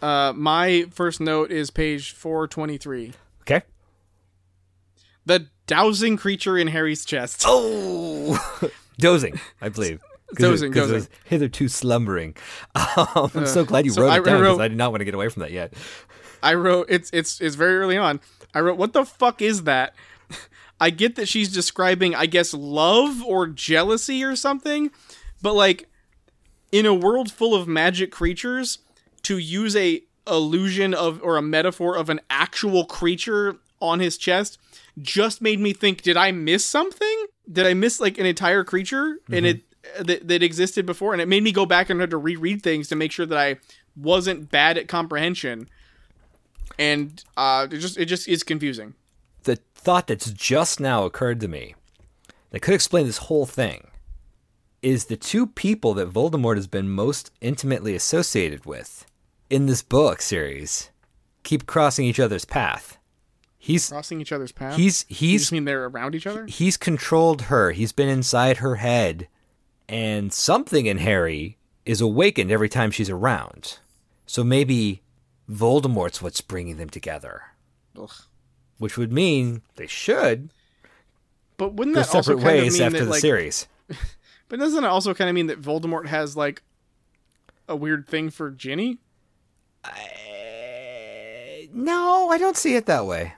Uh, 0.00 0.32
my 0.34 0.86
first 0.90 1.20
note 1.20 1.50
is 1.50 1.70
page 1.70 2.12
four 2.12 2.48
twenty 2.48 2.78
three. 2.78 3.12
Okay. 3.42 3.62
The 5.24 5.46
dowsing 5.66 6.16
creature 6.16 6.58
in 6.58 6.66
Harry's 6.68 7.04
chest. 7.04 7.44
Oh, 7.46 8.70
dozing, 8.98 9.38
I 9.60 9.68
believe. 9.68 10.02
Dozing, 10.34 10.72
dozing. 10.72 10.94
was 10.94 11.10
hitherto 11.24 11.68
slumbering. 11.68 12.36
Um, 12.96 13.30
I'm 13.34 13.46
so 13.46 13.64
glad 13.64 13.86
you 13.86 13.92
wrote 13.94 14.12
it 14.12 14.24
down 14.24 14.40
because 14.40 14.58
I 14.58 14.68
did 14.68 14.76
not 14.76 14.92
want 14.92 15.00
to 15.00 15.04
get 15.04 15.14
away 15.14 15.28
from 15.28 15.40
that 15.40 15.50
yet. 15.50 15.72
I 16.42 16.54
wrote 16.54 16.86
it's 16.88 17.10
it's 17.12 17.40
it's 17.40 17.54
very 17.54 17.78
early 17.78 17.96
on. 17.96 18.20
I 18.54 18.60
wrote 18.60 18.76
what 18.76 18.92
the 18.92 19.04
fuck 19.04 19.40
is 19.40 19.64
that? 19.64 19.94
I 20.80 20.90
get 20.90 21.16
that 21.16 21.28
she's 21.28 21.52
describing 21.52 22.14
I 22.14 22.26
guess 22.26 22.52
love 22.52 23.22
or 23.24 23.46
jealousy 23.46 24.24
or 24.24 24.36
something, 24.36 24.90
but 25.40 25.54
like 25.54 25.88
in 26.70 26.84
a 26.86 26.94
world 26.94 27.30
full 27.30 27.54
of 27.54 27.68
magic 27.68 28.10
creatures 28.10 28.78
to 29.22 29.38
use 29.38 29.76
a 29.76 30.02
illusion 30.26 30.94
of 30.94 31.20
or 31.22 31.36
a 31.36 31.42
metaphor 31.42 31.96
of 31.96 32.10
an 32.10 32.20
actual 32.30 32.84
creature 32.84 33.56
on 33.80 34.00
his 34.00 34.16
chest 34.16 34.58
just 35.00 35.40
made 35.40 35.60
me 35.60 35.72
think 35.72 36.02
did 36.02 36.16
I 36.16 36.32
miss 36.32 36.64
something? 36.64 37.26
Did 37.50 37.66
I 37.66 37.74
miss 37.74 38.00
like 38.00 38.18
an 38.18 38.26
entire 38.26 38.64
creature 38.64 39.18
and 39.30 39.46
it 39.46 39.62
that, 40.00 40.28
that 40.28 40.42
existed 40.42 40.86
before 40.86 41.12
and 41.12 41.20
it 41.20 41.28
made 41.28 41.42
me 41.42 41.52
go 41.52 41.66
back 41.66 41.90
and 41.90 42.00
had 42.00 42.10
to 42.10 42.16
reread 42.16 42.62
things 42.62 42.88
to 42.88 42.96
make 42.96 43.12
sure 43.12 43.26
that 43.26 43.38
I 43.38 43.56
wasn't 43.96 44.50
bad 44.50 44.78
at 44.78 44.88
comprehension 44.88 45.68
and 46.78 47.22
uh, 47.36 47.66
it 47.70 47.78
just 47.78 47.98
it 47.98 48.06
just 48.06 48.28
is 48.28 48.42
confusing. 48.42 48.94
The 49.42 49.56
thought 49.74 50.06
that's 50.06 50.30
just 50.30 50.80
now 50.80 51.04
occurred 51.04 51.40
to 51.40 51.48
me 51.48 51.74
that 52.50 52.60
could 52.60 52.74
explain 52.74 53.06
this 53.06 53.18
whole 53.18 53.46
thing 53.46 53.88
is 54.80 55.06
the 55.06 55.16
two 55.16 55.46
people 55.46 55.94
that 55.94 56.10
Voldemort 56.10 56.56
has 56.56 56.66
been 56.66 56.88
most 56.88 57.30
intimately 57.40 57.94
associated 57.94 58.64
with 58.64 59.06
in 59.50 59.66
this 59.66 59.82
book 59.82 60.20
series 60.22 60.90
keep 61.42 61.66
crossing 61.66 62.04
each 62.06 62.20
other's 62.20 62.44
path. 62.44 62.98
He's 63.58 63.88
crossing 63.90 64.20
each 64.20 64.32
other's 64.32 64.50
path. 64.50 64.76
he's 64.76 65.04
you 65.08 65.16
he's 65.16 65.42
just 65.42 65.52
mean 65.52 65.64
they're 65.66 65.84
around 65.84 66.14
each 66.14 66.26
other? 66.26 66.46
he's 66.46 66.76
controlled 66.76 67.42
her. 67.42 67.70
He's 67.72 67.92
been 67.92 68.08
inside 68.08 68.56
her 68.58 68.76
head, 68.76 69.28
and 69.92 70.32
something 70.32 70.86
in 70.86 70.98
Harry 70.98 71.58
is 71.84 72.00
awakened 72.00 72.50
every 72.50 72.68
time 72.68 72.90
she's 72.90 73.10
around. 73.10 73.78
So 74.26 74.42
maybe 74.42 75.02
Voldemort's 75.50 76.22
what's 76.22 76.40
bringing 76.40 76.76
them 76.78 76.88
together, 76.88 77.42
Ugh. 78.00 78.10
which 78.78 78.96
would 78.96 79.12
mean 79.12 79.62
they 79.76 79.86
should 79.86 80.50
But 81.56 81.74
wouldn't 81.74 81.94
that 81.96 82.14
also 82.14 82.36
kind 82.38 82.58
of 82.66 82.72
mean 82.72 82.82
after 82.82 82.98
that 82.98 83.04
the 83.04 83.10
like? 83.10 83.20
series. 83.20 83.66
But 84.48 84.58
doesn't 84.60 84.84
it 84.84 84.86
also 84.86 85.14
kind 85.14 85.30
of 85.30 85.34
mean 85.34 85.46
that 85.46 85.62
Voldemort 85.62 86.06
has 86.08 86.36
like 86.36 86.62
a 87.68 87.74
weird 87.74 88.06
thing 88.06 88.28
for 88.28 88.50
Ginny? 88.50 88.98
I- 89.82 91.68
no, 91.72 92.28
I 92.30 92.36
don't 92.36 92.56
see 92.56 92.74
it 92.76 92.84
that 92.86 93.06
way. 93.06 93.32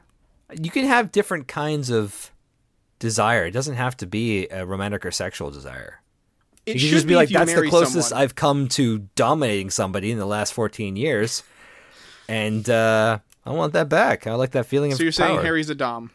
You 0.61 0.71
can 0.71 0.85
have 0.87 1.13
different 1.13 1.47
kinds 1.47 1.89
of 1.91 2.33
desire. 2.99 3.45
It 3.47 3.53
doesn't 3.53 3.77
have 3.77 3.97
to 3.99 4.07
be 4.07 4.49
a 4.49 4.67
romantic 4.67 5.07
or 5.07 5.11
sexual 5.13 5.51
desire. 5.53 6.01
It 6.67 6.75
you 6.75 6.81
should 6.81 6.91
just 6.91 7.07
be 7.07 7.15
if 7.15 7.17
like, 7.17 7.29
that's 7.29 7.55
the 7.55 7.69
closest 7.69 8.09
someone. 8.09 8.23
I've 8.23 8.35
come 8.35 8.69
to 8.69 9.01
dominating 9.17 9.71
somebody 9.71 10.11
in 10.11 10.19
the 10.19 10.27
last 10.27 10.53
14 10.55 10.97
years. 10.97 11.43
And 12.29 12.69
uh, 12.71 13.19
I 13.45 13.51
want 13.51 13.75
that 13.75 13.89
back. 13.89 14.27
I 14.27 14.35
like 14.35 14.53
that 14.53 14.67
feeling 14.67 14.93
of 14.93 14.99
So 14.99 15.03
you're 15.03 15.13
saying. 15.13 15.43
Harry's 15.43 15.69
a 15.69 15.75
dom? 15.75 16.11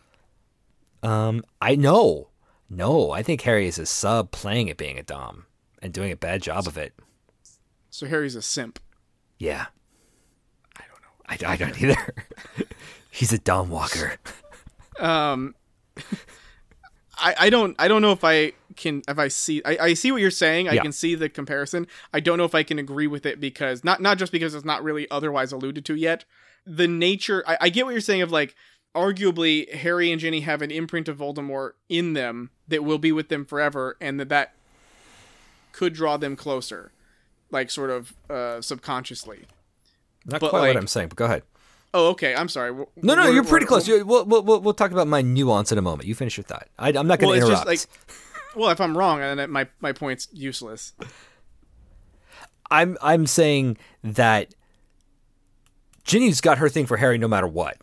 Um, 1.03 1.43
I 1.61 1.75
know. 1.75 2.29
No, 2.69 3.11
I 3.11 3.23
think 3.23 3.41
Harry 3.41 3.67
is 3.67 3.79
a 3.79 3.85
sub 3.85 4.31
playing 4.31 4.69
at 4.69 4.77
being 4.77 4.99
a 4.99 5.03
Dom 5.03 5.45
and 5.81 5.91
doing 5.91 6.11
a 6.11 6.15
bad 6.15 6.43
job 6.43 6.67
of 6.67 6.77
it. 6.77 6.93
So 7.89 8.05
Harry's 8.05 8.35
a 8.35 8.41
simp. 8.41 8.79
Yeah. 9.39 9.67
I 10.77 10.83
don't 11.27 11.41
know. 11.41 11.47
I, 11.47 11.53
I 11.53 11.55
don't 11.55 11.81
either. 11.81 12.13
He's 13.09 13.33
a 13.33 13.39
Dom 13.39 13.69
Walker. 13.69 14.17
Um, 14.99 15.55
I 17.17 17.35
I 17.39 17.49
don't 17.49 17.75
I 17.79 17.87
don't 17.87 18.01
know 18.01 18.11
if 18.11 18.23
I 18.23 18.53
can 18.79 19.03
if 19.07 19.19
I 19.19 19.27
see 19.27 19.61
I, 19.63 19.77
I 19.79 19.93
see 19.93 20.11
what 20.11 20.21
you're 20.21 20.31
saying. 20.31 20.67
I 20.67 20.73
Yeah. 20.73 20.81
can 20.81 20.91
see 20.91 21.13
the 21.13 21.29
comparison. 21.29 21.85
I 22.13 22.19
don't 22.19 22.39
know 22.39 22.45
if 22.45 22.55
I 22.55 22.63
can 22.63 22.79
agree 22.79 23.05
with 23.07 23.25
it 23.27 23.39
because 23.39 23.83
not 23.83 24.01
not 24.01 24.17
just 24.17 24.31
because 24.31 24.55
it's 24.55 24.65
not 24.65 24.83
really 24.83 25.09
otherwise 25.11 25.51
alluded 25.51 25.85
to 25.85 25.95
yet. 25.95 26.25
The 26.65 26.87
nature 26.87 27.43
I, 27.47 27.57
I 27.61 27.69
get 27.69 27.85
what 27.85 27.91
you're 27.91 28.01
saying 28.01 28.23
of 28.23 28.31
like 28.31 28.55
arguably 28.95 29.71
Harry 29.73 30.11
and 30.11 30.19
Ginny 30.19 30.39
have 30.41 30.63
an 30.63 30.71
imprint 30.71 31.07
of 31.07 31.17
Voldemort 31.17 31.73
in 31.89 32.13
them 32.13 32.49
that 32.67 32.83
will 32.83 32.97
be 32.97 33.11
with 33.11 33.29
them 33.29 33.45
forever, 33.45 33.95
and 34.01 34.19
that 34.19 34.29
that 34.29 34.53
could 35.71 35.93
draw 35.93 36.17
them 36.17 36.35
closer, 36.35 36.91
like 37.51 37.69
sort 37.69 37.89
of 37.91 38.13
uh, 38.29 38.61
subconsciously. 38.61 39.45
Not 40.25 40.41
But, 40.41 40.49
quite 40.49 40.59
like- 40.59 40.67
what 40.69 40.77
I'm 40.77 40.87
saying, 40.87 41.09
but 41.09 41.17
go 41.17 41.25
ahead. 41.25 41.43
Oh, 41.93 42.09
okay. 42.09 42.35
I'm 42.35 42.49
sorry. 42.49 42.69
W- 42.69 42.87
No, 43.01 43.15
no, 43.15 43.23
we're- 43.23 43.33
you're 43.33 43.43
pretty 43.43 43.65
close. 43.65 43.87
We'll, 43.87 44.03
we'll, 44.25 44.43
we'll, 44.43 44.59
we'll 44.61 44.73
talk 44.75 44.91
about 44.91 45.07
my 45.07 45.21
nuance 45.23 45.71
in 45.71 45.77
a 45.79 45.81
moment. 45.81 46.07
You 46.07 46.13
finish 46.13 46.37
your 46.37 46.43
thought. 46.43 46.67
I, 46.77 46.89
I'm 46.89 47.07
not 47.07 47.17
going 47.19 47.31
Well, 47.39 47.47
to 47.47 47.53
it's 47.53 47.61
interrupt. 47.63 47.67
just 47.67 47.89
like, 47.89 48.28
well, 48.55 48.69
if 48.69 48.81
I'm 48.81 48.97
wrong, 48.97 49.19
then 49.19 49.49
my 49.51 49.67
my 49.79 49.91
point's 49.91 50.27
useless. 50.31 50.93
I'm 52.71 52.97
I'm 53.01 53.25
saying 53.25 53.77
that 54.03 54.53
Ginny's 56.03 56.41
got 56.41 56.57
her 56.59 56.69
thing 56.69 56.85
for 56.85 56.97
Harry 56.97 57.17
no 57.17 57.27
matter 57.27 57.47
what. 57.47 57.77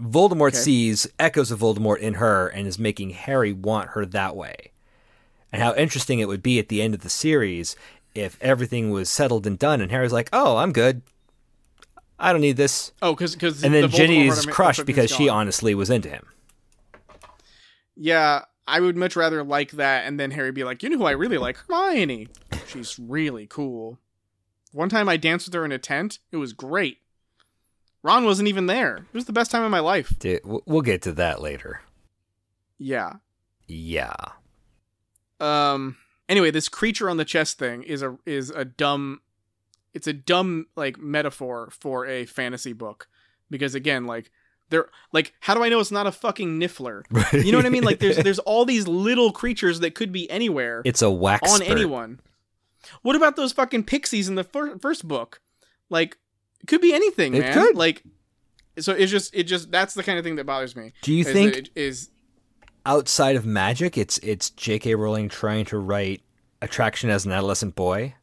Voldemort 0.00 0.48
Okay. 0.48 0.58
sees 0.58 1.06
echoes 1.18 1.50
of 1.50 1.60
Voldemort 1.60 1.98
in 1.98 2.14
her 2.14 2.48
and 2.48 2.66
is 2.66 2.78
making 2.78 3.10
Harry 3.10 3.52
want 3.52 3.90
her 3.90 4.04
that 4.04 4.36
way. 4.36 4.72
And 5.52 5.62
how 5.62 5.74
interesting 5.74 6.18
it 6.18 6.28
would 6.28 6.42
be 6.42 6.58
at 6.58 6.68
the 6.68 6.82
end 6.82 6.92
of 6.94 7.00
the 7.00 7.08
series 7.08 7.76
if 8.14 8.36
everything 8.42 8.90
was 8.90 9.08
settled 9.08 9.46
and 9.46 9.58
done 9.58 9.80
and 9.80 9.90
Harry's 9.90 10.12
like, 10.12 10.28
"Oh, 10.32 10.56
I'm 10.58 10.72
good. 10.72 11.02
I 12.18 12.32
don't 12.32 12.40
need 12.42 12.56
this." 12.56 12.92
Oh, 13.00 13.14
because 13.14 13.34
because 13.34 13.62
And 13.64 13.74
then 13.74 13.88
Ginny 13.88 14.26
is 14.26 14.44
crushed 14.46 14.84
because 14.86 15.10
she 15.10 15.28
honestly 15.28 15.74
was 15.74 15.88
into 15.90 16.08
him. 16.10 16.26
Yeah, 17.94 18.44
I 18.68 18.80
would 18.80 18.96
much 18.96 19.16
rather 19.16 19.44
like 19.44 19.72
that, 19.72 20.06
and 20.06 20.18
then 20.18 20.32
Harry 20.32 20.50
be 20.50 20.64
like, 20.64 20.82
you 20.82 20.90
know 20.90 20.98
who 20.98 21.04
I 21.04 21.12
really 21.12 21.38
like, 21.38 21.56
Hermione. 21.56 22.28
She's 22.66 22.98
really 22.98 23.46
cool. 23.46 23.98
One 24.72 24.88
time 24.88 25.08
I 25.08 25.16
danced 25.16 25.46
with 25.46 25.54
her 25.54 25.64
in 25.64 25.72
a 25.72 25.78
tent. 25.78 26.18
It 26.32 26.36
was 26.38 26.52
great. 26.52 26.98
Ron 28.02 28.24
wasn't 28.24 28.48
even 28.48 28.66
there. 28.66 28.96
It 28.96 29.14
was 29.14 29.24
the 29.24 29.32
best 29.32 29.50
time 29.50 29.62
of 29.62 29.70
my 29.70 29.80
life. 29.80 30.12
Dude, 30.18 30.40
we'll 30.44 30.82
get 30.82 31.02
to 31.02 31.12
that 31.12 31.40
later. 31.40 31.80
Yeah. 32.78 33.14
Yeah. 33.66 34.14
Um. 35.40 35.96
Anyway, 36.28 36.50
this 36.50 36.68
creature 36.68 37.08
on 37.08 37.16
the 37.16 37.24
chest 37.24 37.58
thing 37.58 37.82
is 37.82 38.02
a 38.02 38.18
is 38.26 38.50
a 38.50 38.64
dumb. 38.64 39.20
It's 39.94 40.06
a 40.06 40.12
dumb 40.12 40.66
like 40.76 40.98
metaphor 40.98 41.70
for 41.70 42.06
a 42.06 42.26
fantasy 42.26 42.72
book, 42.72 43.08
because 43.50 43.74
again, 43.74 44.06
like 44.06 44.30
they're 44.70 44.88
like, 45.12 45.32
how 45.40 45.54
do 45.54 45.62
I 45.62 45.68
know 45.68 45.80
it's 45.80 45.90
not 45.90 46.06
a 46.06 46.12
fucking 46.12 46.60
niffler? 46.60 47.02
right. 47.10 47.32
You 47.44 47.52
know 47.52 47.58
what 47.58 47.66
I 47.66 47.70
mean? 47.70 47.84
Like 47.84 47.98
there's 47.98 48.16
there's 48.16 48.38
all 48.40 48.64
these 48.64 48.86
little 48.88 49.32
creatures 49.32 49.80
that 49.80 49.94
could 49.94 50.12
be 50.12 50.30
anywhere 50.30 50.82
it's 50.84 51.02
a 51.02 51.10
wax 51.10 51.52
on 51.52 51.62
anyone. 51.62 52.20
What 53.02 53.16
about 53.16 53.36
those 53.36 53.52
fucking 53.52 53.84
pixies 53.84 54.28
in 54.28 54.34
the 54.36 54.44
fir- 54.44 54.78
first 54.78 55.06
book? 55.06 55.40
Like 55.90 56.18
it 56.60 56.66
could 56.66 56.80
be 56.80 56.94
anything, 56.94 57.34
It 57.34 57.40
man. 57.40 57.54
could. 57.54 57.76
Like 57.76 58.02
so 58.78 58.92
it's 58.92 59.10
just 59.10 59.34
it 59.34 59.44
just 59.44 59.70
that's 59.70 59.94
the 59.94 60.02
kind 60.02 60.18
of 60.18 60.24
thing 60.24 60.36
that 60.36 60.44
bothers 60.46 60.76
me. 60.76 60.92
Do 61.02 61.12
you 61.12 61.20
is 61.24 61.32
think 61.32 61.56
it 61.56 61.70
is 61.74 62.10
outside 62.84 63.36
of 63.36 63.44
magic, 63.44 63.98
it's 63.98 64.18
it's 64.18 64.50
J.K. 64.50 64.94
Rowling 64.94 65.28
trying 65.28 65.64
to 65.66 65.78
write 65.78 66.22
attraction 66.62 67.10
as 67.10 67.26
an 67.26 67.32
adolescent 67.32 67.74
boy. 67.74 68.14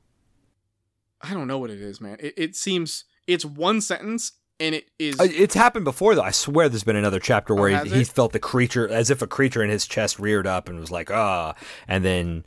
I 1.21 1.33
don't 1.33 1.47
know 1.47 1.57
what 1.57 1.69
it 1.69 1.79
is, 1.79 2.01
man. 2.01 2.17
It, 2.19 2.33
it 2.35 2.55
seems 2.55 3.05
it's 3.27 3.45
one 3.45 3.81
sentence 3.81 4.33
and 4.59 4.75
it 4.75 4.89
is 4.99 5.15
It's 5.19 5.55
happened 5.55 5.85
before, 5.85 6.15
though. 6.15 6.21
I 6.21 6.31
swear, 6.31 6.69
there's 6.69 6.83
been 6.83 6.95
another 6.95 7.19
chapter 7.19 7.53
where 7.55 7.75
Oh, 7.81 7.83
he, 7.83 7.89
he 7.99 8.03
felt 8.03 8.33
the 8.33 8.39
creature 8.39 8.87
as 8.87 9.09
if 9.09 9.21
a 9.21 9.27
creature 9.27 9.63
in 9.63 9.69
his 9.69 9.85
chest 9.87 10.19
reared 10.19 10.47
up 10.47 10.69
and 10.69 10.79
was 10.79 10.91
like, 10.91 11.11
ah, 11.11 11.55
and 11.87 12.03
then 12.05 12.45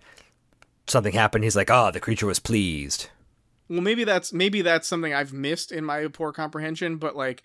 something 0.86 1.12
happened. 1.12 1.44
He's 1.44 1.56
like, 1.56 1.70
ah, 1.70 1.90
the 1.90 2.00
creature 2.00 2.26
was 2.26 2.38
pleased. 2.38 3.08
well 3.68 3.80
maybe 3.80 4.04
that's 4.04 4.32
maybe 4.32 4.62
that's 4.62 4.86
something 4.86 5.12
I've 5.12 5.32
missed 5.32 5.72
in 5.72 5.84
my 5.84 6.06
poor 6.08 6.32
comprehension, 6.32 6.96
but 6.98 7.16
like 7.16 7.42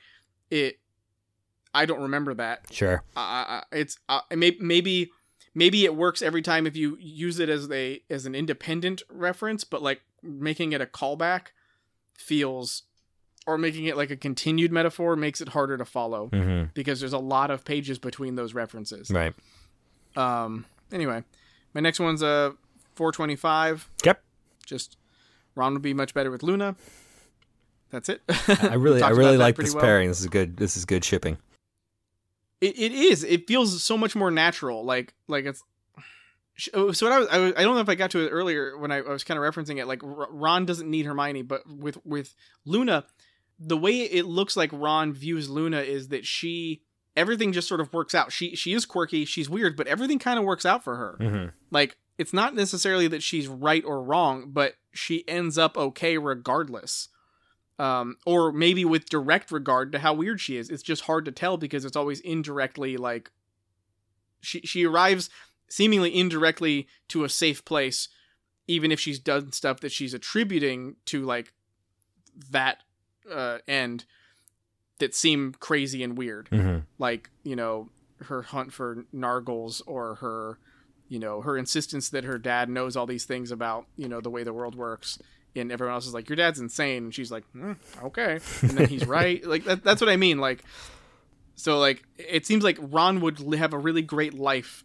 it 0.49 0.79
I 1.73 1.85
don't 1.85 2.01
remember 2.01 2.33
that. 2.35 2.65
Sure. 2.71 3.03
uh, 3.15 3.61
it's 3.71 3.97
uh, 4.09 4.21
maybe 4.35 4.57
maybe 4.59 5.11
maybe 5.55 5.85
it 5.85 5.95
works 5.95 6.21
every 6.21 6.41
time 6.41 6.67
if 6.67 6.75
you 6.75 6.97
use 6.99 7.39
it 7.39 7.49
as 7.49 7.69
a 7.71 8.01
as 8.09 8.25
an 8.25 8.35
independent 8.35 9.01
reference, 9.09 9.63
but 9.63 9.81
like 9.81 10.01
making 10.21 10.73
it 10.73 10.81
a 10.81 10.85
callback 10.85 11.47
feels 12.13 12.83
or 13.47 13.57
making 13.57 13.85
it 13.85 13.97
like 13.97 14.11
a 14.11 14.15
continued 14.15 14.71
metaphor 14.71 15.15
makes 15.15 15.41
it 15.41 15.49
harder 15.49 15.77
to 15.77 15.85
follow 15.85 16.29
Mm-hmm. 16.31 16.69
because 16.73 16.99
there's 16.99 17.13
a 17.13 17.17
lot 17.19 17.49
of 17.51 17.65
pages 17.65 17.97
between 17.99 18.35
those 18.35 18.53
references. 18.53 19.09
Right. 19.11 19.33
Um. 20.15 20.65
Anyway, 20.91 21.23
my 21.73 21.81
next 21.81 21.99
one's 21.99 22.21
uh 22.21 22.51
425. 22.95 23.89
Yep. 24.05 24.21
Just 24.65 24.97
Ron 25.55 25.73
would 25.73 25.81
be 25.81 25.93
much 25.93 26.13
better 26.13 26.29
with 26.31 26.43
Luna. 26.43 26.75
That's 27.89 28.07
it. 28.09 28.21
I 28.29 28.75
really, 28.75 29.01
I 29.03 29.09
really 29.09 29.37
like 29.37 29.55
this 29.57 29.73
well. 29.73 29.83
pairing. 29.83 30.07
This 30.09 30.21
is 30.21 30.27
good. 30.27 30.55
This 30.57 30.77
is 30.77 30.85
good 30.85 31.03
shipping. 31.03 31.37
It, 32.61 32.77
it 32.77 32.91
is. 32.91 33.23
It 33.23 33.47
feels 33.47 33.83
so 33.83 33.97
much 33.97 34.15
more 34.15 34.31
natural. 34.31 34.83
Like 34.85 35.13
like 35.27 35.45
it's. 35.45 35.63
oh, 36.73 36.91
So 36.91 37.07
what 37.09 37.13
I 37.13 37.19
was, 37.19 37.27
I 37.29 37.37
was 37.39 37.53
I 37.57 37.63
don't 37.63 37.75
know 37.75 37.81
if 37.81 37.89
I 37.89 37.95
got 37.95 38.11
to 38.11 38.19
it 38.25 38.29
earlier 38.29 38.77
when 38.77 38.91
I, 38.91 38.97
I 38.97 39.09
was 39.09 39.23
kind 39.23 39.37
of 39.37 39.43
referencing 39.43 39.77
it. 39.79 39.87
Like 39.87 40.03
R- 40.03 40.27
Ron 40.31 40.65
doesn't 40.65 40.89
need 40.89 41.05
Hermione, 41.05 41.41
but 41.41 41.61
with 41.67 41.97
with 42.05 42.33
Luna, 42.65 43.05
the 43.63 43.77
way 43.77 44.01
it 44.01 44.25
looks 44.25 44.57
like 44.57 44.71
Ron 44.73 45.13
views 45.13 45.49
Luna 45.49 45.81
is 45.81 46.07
that 46.07 46.25
she 46.25 46.81
everything 47.15 47.51
just 47.51 47.67
sort 47.67 47.79
of 47.81 47.93
works 47.93 48.15
out. 48.15 48.31
She 48.31 48.55
she 48.55 48.73
is 48.73 48.85
quirky, 48.85 49.23
she's 49.25 49.49
weird, 49.49 49.77
but 49.77 49.87
everything 49.87 50.19
kind 50.19 50.39
of 50.39 50.45
works 50.45 50.65
out 50.65 50.83
for 50.83 50.95
her. 50.95 51.17
Mm-hmm. 51.19 51.49
Like 51.69 51.97
it's 52.17 52.33
not 52.33 52.55
necessarily 52.55 53.07
that 53.07 53.23
she's 53.23 53.47
right 53.47 53.83
or 53.85 54.01
wrong, 54.03 54.51
but 54.51 54.75
she 54.91 55.27
ends 55.27 55.57
up 55.57 55.77
okay 55.77 56.17
regardless. 56.17 57.09
Um, 57.77 58.17
or 58.25 58.51
maybe 58.51 58.85
with 58.85 59.09
direct 59.09 59.51
regard 59.51 59.91
to 59.91 59.99
how 59.99 60.13
weird 60.13 60.39
she 60.39 60.57
is. 60.57 60.69
It's 60.69 60.83
just 60.83 61.03
hard 61.03 61.25
to 61.25 61.31
tell 61.31 61.57
because 61.57 61.83
it's 61.83 61.95
always 61.95 62.19
indirectly 62.19 62.97
like 62.97 63.31
she 64.41 64.61
she 64.61 64.85
arrives 64.85 65.29
seemingly 65.69 66.15
indirectly 66.15 66.87
to 67.09 67.23
a 67.23 67.29
safe 67.29 67.63
place, 67.63 68.09
even 68.67 68.91
if 68.91 68.99
she's 68.99 69.19
done 69.19 69.51
stuff 69.51 69.79
that 69.81 69.91
she's 69.91 70.13
attributing 70.13 70.95
to 71.05 71.23
like 71.23 71.53
that 72.49 72.83
uh, 73.29 73.57
end 73.67 74.05
that 74.99 75.15
seem 75.15 75.53
crazy 75.59 76.03
and 76.03 76.17
weird. 76.17 76.49
Mm-hmm. 76.51 76.79
like 76.99 77.29
you 77.43 77.55
know 77.55 77.89
her 78.25 78.43
hunt 78.43 78.71
for 78.71 79.03
nargles 79.13 79.81
or 79.87 80.15
her 80.15 80.59
you 81.09 81.17
know 81.17 81.41
her 81.41 81.57
insistence 81.57 82.09
that 82.09 82.23
her 82.23 82.37
dad 82.37 82.69
knows 82.69 82.95
all 82.95 83.07
these 83.07 83.25
things 83.25 83.51
about 83.51 83.85
you 83.97 84.07
know 84.07 84.21
the 84.21 84.29
way 84.29 84.43
the 84.43 84.53
world 84.53 84.75
works. 84.75 85.19
And 85.53 85.69
everyone 85.69 85.95
else 85.95 86.07
is 86.07 86.13
like 86.13 86.29
your 86.29 86.37
dad's 86.37 86.59
insane. 86.59 87.05
And 87.05 87.13
she's 87.13 87.29
like 87.31 87.43
"Hmm, 87.51 87.73
okay. 88.03 88.39
And 88.61 88.71
then 88.71 88.87
he's 88.87 89.05
right. 89.19 89.43
Like 89.45 89.65
that, 89.65 89.83
that's 89.83 89.99
what 89.99 90.09
i 90.09 90.15
mean. 90.15 90.37
Like 90.37 90.63
so 91.55 91.77
like 91.79 92.03
it 92.17 92.45
seems 92.45 92.63
like 92.63 92.77
ron 92.79 93.19
would 93.21 93.39
have 93.55 93.73
a 93.73 93.77
really 93.77 94.01
great 94.01 94.33
life 94.33 94.83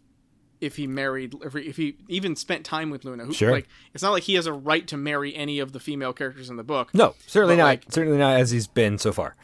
if 0.61 0.75
he 0.75 0.87
married 0.87 1.33
if 1.43 1.77
he, 1.77 1.95
even 2.07 2.35
spent 2.35 2.65
time 2.65 2.89
with 2.89 3.05
luna 3.05 3.25
who, 3.25 3.33
Sure. 3.33 3.51
like 3.51 3.67
it's 3.93 4.03
not 4.03 4.11
like 4.11 4.23
he 4.23 4.35
has 4.35 4.45
a 4.47 4.53
right 4.53 4.87
to 4.87 4.97
marry 4.97 5.35
any 5.35 5.59
of 5.59 5.71
the 5.73 5.79
female 5.79 6.13
characters 6.13 6.49
in 6.49 6.55
the 6.57 6.63
book 6.63 6.93
No, 6.93 7.15
certainly 7.27 7.55
not. 7.57 7.63
like- 7.65 7.85
certainly 7.89 8.17
not 8.17 8.39
as 8.39 8.51
he's 8.51 8.67
been 8.67 8.97
so 8.97 9.11
far. 9.11 9.35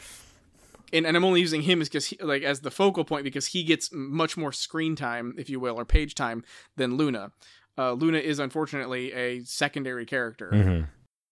and, 0.92 1.06
and 1.06 1.18
I'm 1.18 1.24
only 1.26 1.40
using 1.42 1.62
him 1.64 1.82
as 1.82 1.90
because 1.90 2.14
like 2.22 2.44
as 2.44 2.62
the 2.62 2.72
focal 2.72 3.04
point 3.04 3.24
because 3.24 3.48
he 3.48 3.64
gets 3.64 3.90
much 3.92 4.38
more 4.38 4.52
screen 4.52 4.96
time, 4.96 5.34
if 5.38 5.50
you 5.50 5.60
will, 5.60 5.80
or 5.80 5.86
page 5.86 6.14
time 6.16 6.44
than 6.78 6.98
Luna. 6.98 7.32
Uh, 7.78 7.94
Luna 7.94 8.20
is 8.20 8.38
unfortunately 8.38 9.12
a 9.14 9.44
secondary 9.44 10.06
character. 10.06 10.52
Mhm. 10.54 10.88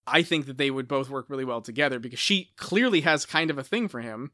I 0.06 0.22
think 0.22 0.46
that 0.46 0.58
they 0.58 0.72
would 0.72 0.88
both 0.88 1.08
work 1.08 1.26
really 1.30 1.44
well 1.44 1.60
together 1.60 2.00
because 2.00 2.18
she 2.18 2.50
clearly 2.56 3.02
has 3.02 3.24
kind 3.24 3.50
of 3.50 3.58
a 3.58 3.62
thing 3.62 3.86
for 3.86 4.00
him. 4.00 4.32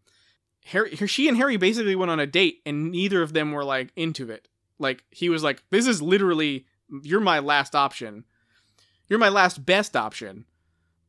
Harry, 0.64 0.96
she 0.96 1.28
and 1.28 1.36
Harry 1.36 1.58
basically 1.58 1.94
went 1.94 2.10
on 2.10 2.18
a 2.20 2.26
date, 2.26 2.60
and 2.64 2.90
neither 2.90 3.20
of 3.22 3.34
them 3.34 3.52
were 3.52 3.64
like 3.64 3.90
into 3.96 4.30
it. 4.30 4.48
Like 4.78 5.04
he 5.10 5.28
was 5.28 5.42
like, 5.42 5.62
"This 5.70 5.86
is 5.86 6.02
literally 6.02 6.66
you're 7.02 7.20
my 7.20 7.38
last 7.38 7.74
option. 7.74 8.24
You're 9.08 9.18
my 9.18 9.28
last 9.28 9.64
best 9.64 9.96
option, 9.96 10.44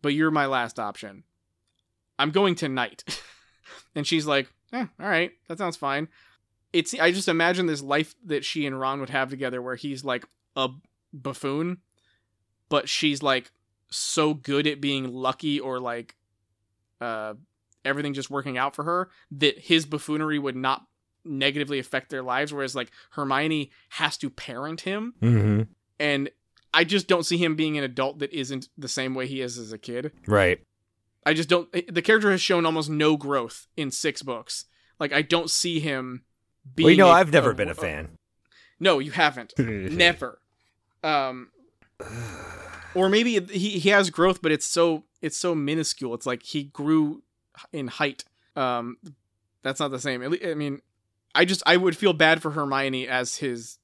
but 0.02 0.14
you're 0.14 0.32
my 0.32 0.46
last 0.46 0.80
option. 0.80 1.24
I'm 2.18 2.32
going 2.32 2.56
tonight." 2.56 3.04
and 3.96 4.06
she's 4.06 4.26
like, 4.26 4.52
eh, 4.74 4.86
"All 5.00 5.08
right, 5.08 5.32
that 5.48 5.58
sounds 5.58 5.78
fine." 5.78 6.08
It's 6.74 6.94
I 6.94 7.12
just 7.12 7.28
imagine 7.28 7.66
this 7.66 7.82
life 7.82 8.16
that 8.26 8.46
she 8.46 8.66
and 8.66 8.80
Ron 8.80 9.00
would 9.00 9.10
have 9.10 9.30
together, 9.30 9.62
where 9.62 9.76
he's 9.76 10.04
like 10.04 10.26
a 10.56 10.70
buffoon, 11.14 11.80
but 12.70 12.90
she's 12.90 13.24
like 13.24 13.52
so 13.90 14.34
good 14.34 14.68
at 14.68 14.82
being 14.82 15.12
lucky 15.12 15.60
or 15.60 15.80
like 15.80 16.16
uh 17.02 17.34
everything 17.86 18.14
just 18.14 18.30
working 18.30 18.58
out 18.58 18.76
for 18.76 18.84
her 18.84 19.10
that 19.32 19.58
his 19.58 19.86
buffoonery 19.86 20.38
would 20.38 20.56
not 20.56 20.86
negatively 21.26 21.80
affect 21.80 22.10
their 22.10 22.24
lives 22.24 22.54
whereas 22.54 22.76
like 22.76 22.92
Hermione 23.12 23.72
has 23.90 24.18
to 24.18 24.30
parent 24.30 24.82
him 24.82 25.14
Mhm. 25.22 25.68
and 26.00 26.30
I 26.74 26.84
just 26.84 27.08
don't 27.08 27.26
see 27.26 27.38
him 27.38 27.56
being 27.56 27.78
an 27.78 27.84
adult 27.84 28.20
that 28.20 28.32
isn't 28.32 28.70
the 28.78 28.88
same 28.88 29.14
way 29.16 29.26
he 29.28 29.42
is 29.42 29.58
as 29.58 29.72
a 29.74 29.78
kid. 29.78 30.12
Right. 30.28 30.62
I 31.26 31.34
just 31.34 31.50
don't 31.50 31.72
the 31.72 32.02
character 32.02 32.32
has 32.32 32.42
shown 32.42 32.66
almost 32.66 32.90
no 32.90 33.18
growth 33.18 33.68
in 33.76 33.92
6 33.92 34.22
books. 34.22 34.66
Like 35.00 35.12
I 35.12 35.22
don't 35.22 35.50
see 35.50 35.80
him 35.80 36.24
being 36.76 36.86
Well, 36.86 36.92
you 36.92 36.98
know, 36.98 37.08
a- 37.10 37.14
I've 37.14 37.34
never 37.34 37.54
been 37.54 37.70
a 37.70 37.76
fan. 37.76 38.18
No, 38.80 39.00
you 39.00 39.12
haven't. 39.12 39.54
Never. 39.60 40.40
Um, 41.04 41.50
or 42.96 43.10
maybe 43.10 43.40
he 43.40 43.80
he 43.80 43.90
has 43.90 44.10
growth, 44.10 44.42
but 44.42 44.52
it's 44.52 44.66
so 44.66 45.06
it's 45.22 45.38
so 45.38 45.54
minuscule. 45.56 46.14
It's 46.14 46.26
like 46.26 46.44
he 46.44 46.64
grew 46.66 47.24
in 47.74 47.88
height. 47.88 48.24
Um, 48.56 48.98
that's 49.64 49.80
not 49.80 49.92
the 49.92 50.00
same. 50.00 50.22
I 50.24 50.54
mean, 50.54 50.82
I 51.40 51.46
just 51.46 51.64
I 51.66 51.78
would 51.78 51.96
feel 51.98 52.14
bad 52.14 52.42
for 52.42 52.52
Hermione 52.52 53.08
as 53.08 53.38
his 53.38 53.78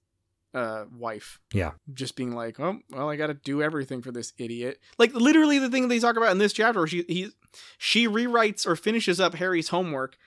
uh 0.53 0.85
wife. 0.97 1.39
Yeah. 1.53 1.71
Just 1.93 2.15
being 2.15 2.33
like, 2.35 2.59
oh 2.59 2.79
well, 2.91 3.09
I 3.09 3.15
got 3.15 3.27
to 3.27 3.33
do 3.33 3.61
everything 3.61 4.01
for 4.01 4.11
this 4.11 4.33
idiot. 4.37 4.79
Like 4.97 5.13
literally 5.13 5.57
the 5.59 5.69
thing 5.69 5.87
they 5.87 5.99
talk 5.99 6.17
about 6.17 6.31
in 6.31 6.37
this 6.37 6.53
chapter, 6.53 6.79
where 6.81 6.87
she 6.87 7.03
he 7.07 7.31
she 7.77 8.07
rewrites 8.07 8.65
or 8.67 8.75
finishes 8.75 9.19
up 9.19 9.35
Harry's 9.35 9.69
homework. 9.69 10.17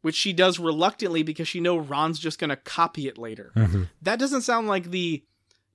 Which 0.00 0.14
she 0.14 0.32
does 0.32 0.60
reluctantly 0.60 1.24
because 1.24 1.48
she 1.48 1.58
knows 1.58 1.88
Ron's 1.88 2.20
just 2.20 2.38
gonna 2.38 2.54
copy 2.56 3.08
it 3.08 3.18
later 3.18 3.50
Mhm. 3.56 3.88
that 4.02 4.20
doesn't 4.20 4.42
sound 4.42 4.68
like 4.68 4.90
the 4.92 5.24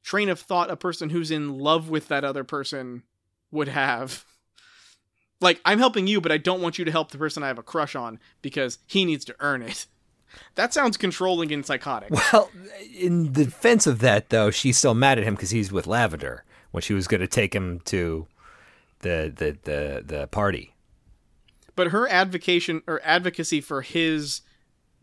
train 0.02 0.30
of 0.30 0.40
thought 0.40 0.72
a 0.72 0.78
person 0.78 1.10
who's 1.10 1.30
in 1.30 1.60
love 1.60 1.90
with 1.90 2.08
that 2.08 2.24
other 2.24 2.46
person 2.46 3.04
would 3.52 3.68
have. 3.68 4.24
Like, 5.42 5.60
I'm 5.66 5.80
helping 5.80 6.08
you, 6.08 6.22
but 6.22 6.32
I 6.32 6.38
don't 6.38 6.62
want 6.62 6.80
you 6.80 6.86
to 6.86 6.92
help 6.92 7.12
the 7.12 7.18
person 7.18 7.44
I 7.44 7.48
have 7.48 7.58
a 7.60 7.64
crush 7.64 7.96
on 7.96 8.18
because 8.42 8.80
he 8.88 9.04
needs 9.04 9.26
to 9.26 9.36
earn 9.42 9.62
it. 9.62 9.88
That 10.56 10.74
sounds 10.74 10.98
controlling 10.98 11.52
and 11.52 11.66
psychotic. 11.66 12.12
Well, 12.12 12.50
in 12.96 13.32
defense 13.32 13.88
of 13.88 14.00
that, 14.00 14.30
though, 14.30 14.52
she's 14.52 14.78
still 14.78 14.94
mad 14.94 15.18
at 15.18 15.24
him 15.24 15.36
because 15.36 15.50
he's 15.50 15.72
with 15.72 15.88
Lavender 15.88 16.44
when 16.72 16.82
she 16.82 16.94
was 16.94 17.08
going 17.08 17.22
to 17.22 17.28
take 17.28 17.54
him 17.56 17.80
to 17.86 18.28
the 19.00 19.34
the 19.36 19.58
the 19.64 20.04
the 20.06 20.28
party. 20.28 20.74
But 21.76 21.88
her 21.88 22.08
advocation 22.08 22.84
or 22.88 23.02
advocacy 23.04 23.62
for 23.62 23.82
his 23.82 24.42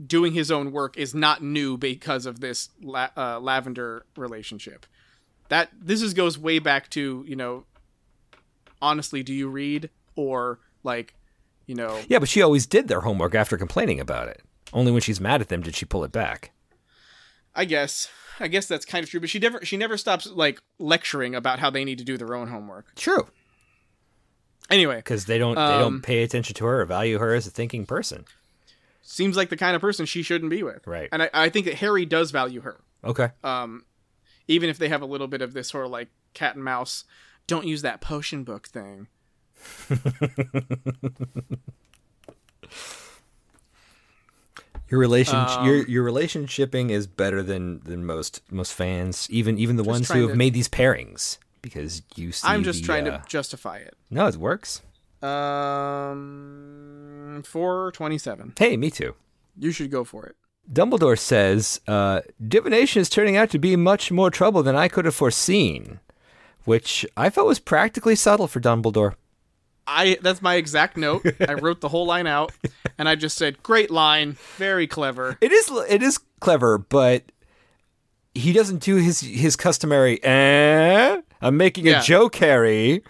doing 0.05 0.33
his 0.33 0.51
own 0.51 0.73
work 0.73 0.97
is 0.97 1.15
not 1.15 1.43
new 1.43 1.77
because 1.77 2.27
of 2.27 2.41
this 2.41 2.71
la- 2.81 3.11
uh, 3.17 3.39
lavender 3.41 4.07
relationship. 4.17 4.87
That 5.49 5.71
this 5.79 6.01
is 6.01 6.15
goes 6.15 6.39
way 6.39 6.59
back 6.59 6.89
to 6.91 7.25
you 7.27 7.37
know. 7.37 7.65
Honestly, 8.83 9.23
do 9.23 9.35
you 9.35 9.47
read 9.49 9.91
or 10.17 10.59
like, 10.83 11.15
you 11.67 11.75
know? 11.75 12.01
Yeah, 12.09 12.19
but 12.19 12.29
she 12.29 12.41
always 12.43 12.67
did 12.67 12.89
their 12.89 13.03
homework 13.03 13.35
after 13.35 13.59
complaining 13.59 14.01
about 14.01 14.29
it. 14.29 14.43
Only 14.73 14.93
when 14.93 15.01
she's 15.01 15.21
mad 15.21 15.41
at 15.41 15.49
them 15.49 15.63
did 15.63 15.75
she 15.75 15.85
pull 15.85 16.05
it 16.05 16.13
back. 16.13 16.53
I 17.55 17.65
guess. 17.65 18.09
I 18.39 18.49
guess 18.49 18.67
that's 18.67 18.85
kind 18.87 19.03
of 19.03 19.11
true, 19.11 19.21
but 19.21 19.29
she 19.29 19.39
never 19.39 19.63
she 19.65 19.77
never 19.77 19.97
stops 19.99 20.27
like 20.27 20.63
lecturing 20.79 21.35
about 21.35 21.59
how 21.59 21.69
they 21.69 21.85
need 21.85 21.99
to 21.99 22.05
do 22.05 22.17
their 22.17 22.35
own 22.35 22.49
homework. 22.49 22.95
True, 22.95 23.29
Anyway, 24.71 24.97
because 24.97 25.27
they 25.27 25.37
don't 25.37 25.57
they 25.57 25.61
Um, 25.61 25.81
don't 25.81 26.01
pay 26.03 26.23
attention 26.23 26.55
to 26.55 26.65
her 26.65 26.81
or 26.81 26.85
value 26.87 27.19
her 27.19 27.35
as 27.35 27.47
a 27.47 27.51
thinking 27.51 27.85
person. 27.85 28.25
seems 29.03 29.37
like 29.37 29.51
the 29.51 29.57
kind 29.59 29.75
of 29.75 29.81
person 29.83 30.07
she 30.07 30.23
shouldn't 30.23 30.49
be 30.51 30.63
with. 30.63 30.87
Right. 30.87 31.09
And 31.13 31.25
I, 31.25 31.31
I 31.35 31.49
think 31.51 31.67
that 31.67 31.75
Harry 31.75 32.07
does 32.07 32.31
value 32.31 32.61
her. 32.63 32.81
Okay. 33.05 33.31
Um 33.45 33.85
even 34.49 34.71
if 34.71 34.79
they 34.79 34.89
have 34.89 35.03
a 35.03 35.07
little 35.07 35.27
bit 35.29 35.43
of 35.43 35.53
this 35.53 35.69
sort 35.69 35.85
of 35.85 35.91
like 35.91 36.09
cat 36.33 36.55
and 36.55 36.65
mouse, 36.65 37.05
don't 37.47 37.67
use 37.67 37.83
that 37.83 38.01
potion 38.01 38.43
book 38.45 38.69
thing. 38.69 39.09
Your 44.91 45.01
relation 45.01 45.37
Um, 45.37 45.67
your 45.67 45.87
your 45.87 46.05
relationshiping 46.05 46.91
is 46.91 47.07
better 47.07 47.43
than 47.43 47.81
than 47.85 48.05
most 48.05 48.43
most 48.51 48.75
fans, 48.75 49.29
even 49.31 49.59
even 49.59 49.77
the 49.77 49.85
ones 49.85 50.11
who 50.11 50.23
have 50.23 50.31
to- 50.31 50.37
made 50.37 50.55
these 50.55 50.69
pairings 50.69 51.39
because 51.63 52.03
you 52.17 52.33
see 52.33 52.49
I'm 52.49 52.65
just 52.65 52.81
the, 52.81 52.87
trying 52.87 53.09
uh, 53.09 53.19
to 53.19 53.29
justify 53.29 53.77
it. 53.77 53.95
No, 54.11 54.27
it 54.27 54.37
works. 54.37 54.83
Um 55.23 57.43
427. 57.45 58.55
Hey, 58.59 58.77
me 58.77 58.91
too. 58.91 59.15
You 59.59 59.73
should 59.73 59.91
go 59.91 60.05
for 60.05 60.27
it. 60.27 60.37
Dumbledore 60.71 61.19
says, 61.19 61.81
uh, 61.89 62.21
divination 62.47 63.01
is 63.01 63.09
turning 63.09 63.37
out 63.37 63.51
to 63.51 63.59
be 63.59 63.77
much 63.77 64.13
more 64.13 64.31
trouble 64.31 64.63
than 64.63 64.77
I 64.77 64.89
could 64.89 65.05
have 65.05 65.15
foreseen, 65.15 66.01
which 66.65 67.05
I 67.17 67.31
felt 67.31 67.49
was 67.49 67.59
practically 67.59 68.15
subtle 68.15 68.47
for 68.47 68.61
Dumbledore. 68.61 69.15
I 69.87 70.19
that's 70.23 70.41
my 70.43 70.55
exact 70.57 70.97
note. 70.97 71.25
I 71.49 71.55
wrote 71.55 71.81
the 71.81 71.89
whole 71.89 72.07
line 72.07 72.27
out 72.27 72.53
and 72.99 73.09
I 73.09 73.15
just 73.15 73.37
said, 73.37 73.63
"Great 73.63 73.91
line, 73.91 74.37
very 74.57 74.87
clever." 74.87 75.37
It 75.41 75.53
is 75.53 75.71
it 75.89 76.03
is 76.03 76.19
clever, 76.41 76.79
but 76.79 77.25
he 78.35 78.53
doesn't 78.53 78.83
do 78.83 78.97
his 78.97 79.21
his 79.21 79.57
customary. 79.57 80.23
Eh, 80.23 81.21
I'm 81.43 81.57
making 81.57 81.87
Yeah. 81.87 82.01
a 82.01 82.03
joke, 82.03 82.37
Harry, 82.37 83.03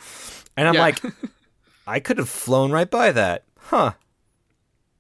and 0.57 0.67
I'm 0.69 0.75
Yeah. 0.75 0.81
like, 0.81 1.03
I 1.87 2.01
could 2.01 2.19
have 2.19 2.29
flown 2.29 2.71
right 2.73 2.91
by 2.91 3.13
that, 3.13 3.45
huh? 3.59 3.93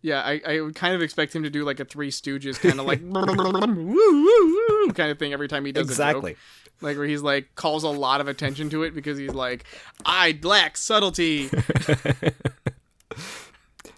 Yeah, 0.02 0.20
I, 0.22 0.40
I 0.46 0.60
would 0.60 0.74
kind 0.74 0.94
of 0.94 1.02
expect 1.02 1.34
him 1.36 1.42
to 1.42 1.50
do 1.50 1.64
like 1.64 1.78
a 1.80 1.84
Three 1.84 2.10
Stooges 2.10 2.58
kind 2.58 2.80
of 2.80 2.86
like 2.86 3.00
kind 4.94 5.10
of 5.10 5.18
thing 5.18 5.32
every 5.32 5.46
time 5.48 5.64
he 5.66 5.72
does 5.72 5.88
Exactly. 5.88 6.32
a 6.32 6.34
joke. 6.34 6.42
Like 6.82 6.96
where 6.96 7.06
he's 7.06 7.20
like 7.20 7.54
calls 7.54 7.84
a 7.84 7.88
lot 7.90 8.22
of 8.22 8.28
attention 8.28 8.70
to 8.70 8.82
it 8.84 8.94
because 8.94 9.18
he's 9.18 9.34
like, 9.34 9.64
I 10.06 10.38
lack 10.42 10.76
subtlety. 10.78 11.50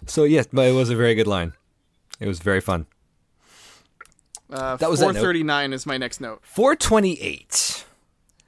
So 0.05 0.25
yes, 0.25 0.47
but 0.51 0.67
it 0.67 0.73
was 0.73 0.89
a 0.89 0.95
very 0.95 1.15
good 1.15 1.27
line. 1.27 1.53
It 2.19 2.27
was 2.27 2.39
very 2.39 2.59
fun. 2.59 2.85
Uh, 4.51 4.75
That 4.75 4.89
was 4.89 4.99
that 4.99 5.05
439 5.05 5.73
is 5.73 5.85
my 5.85 5.97
next 5.97 6.19
note. 6.19 6.41
428. 6.43 7.85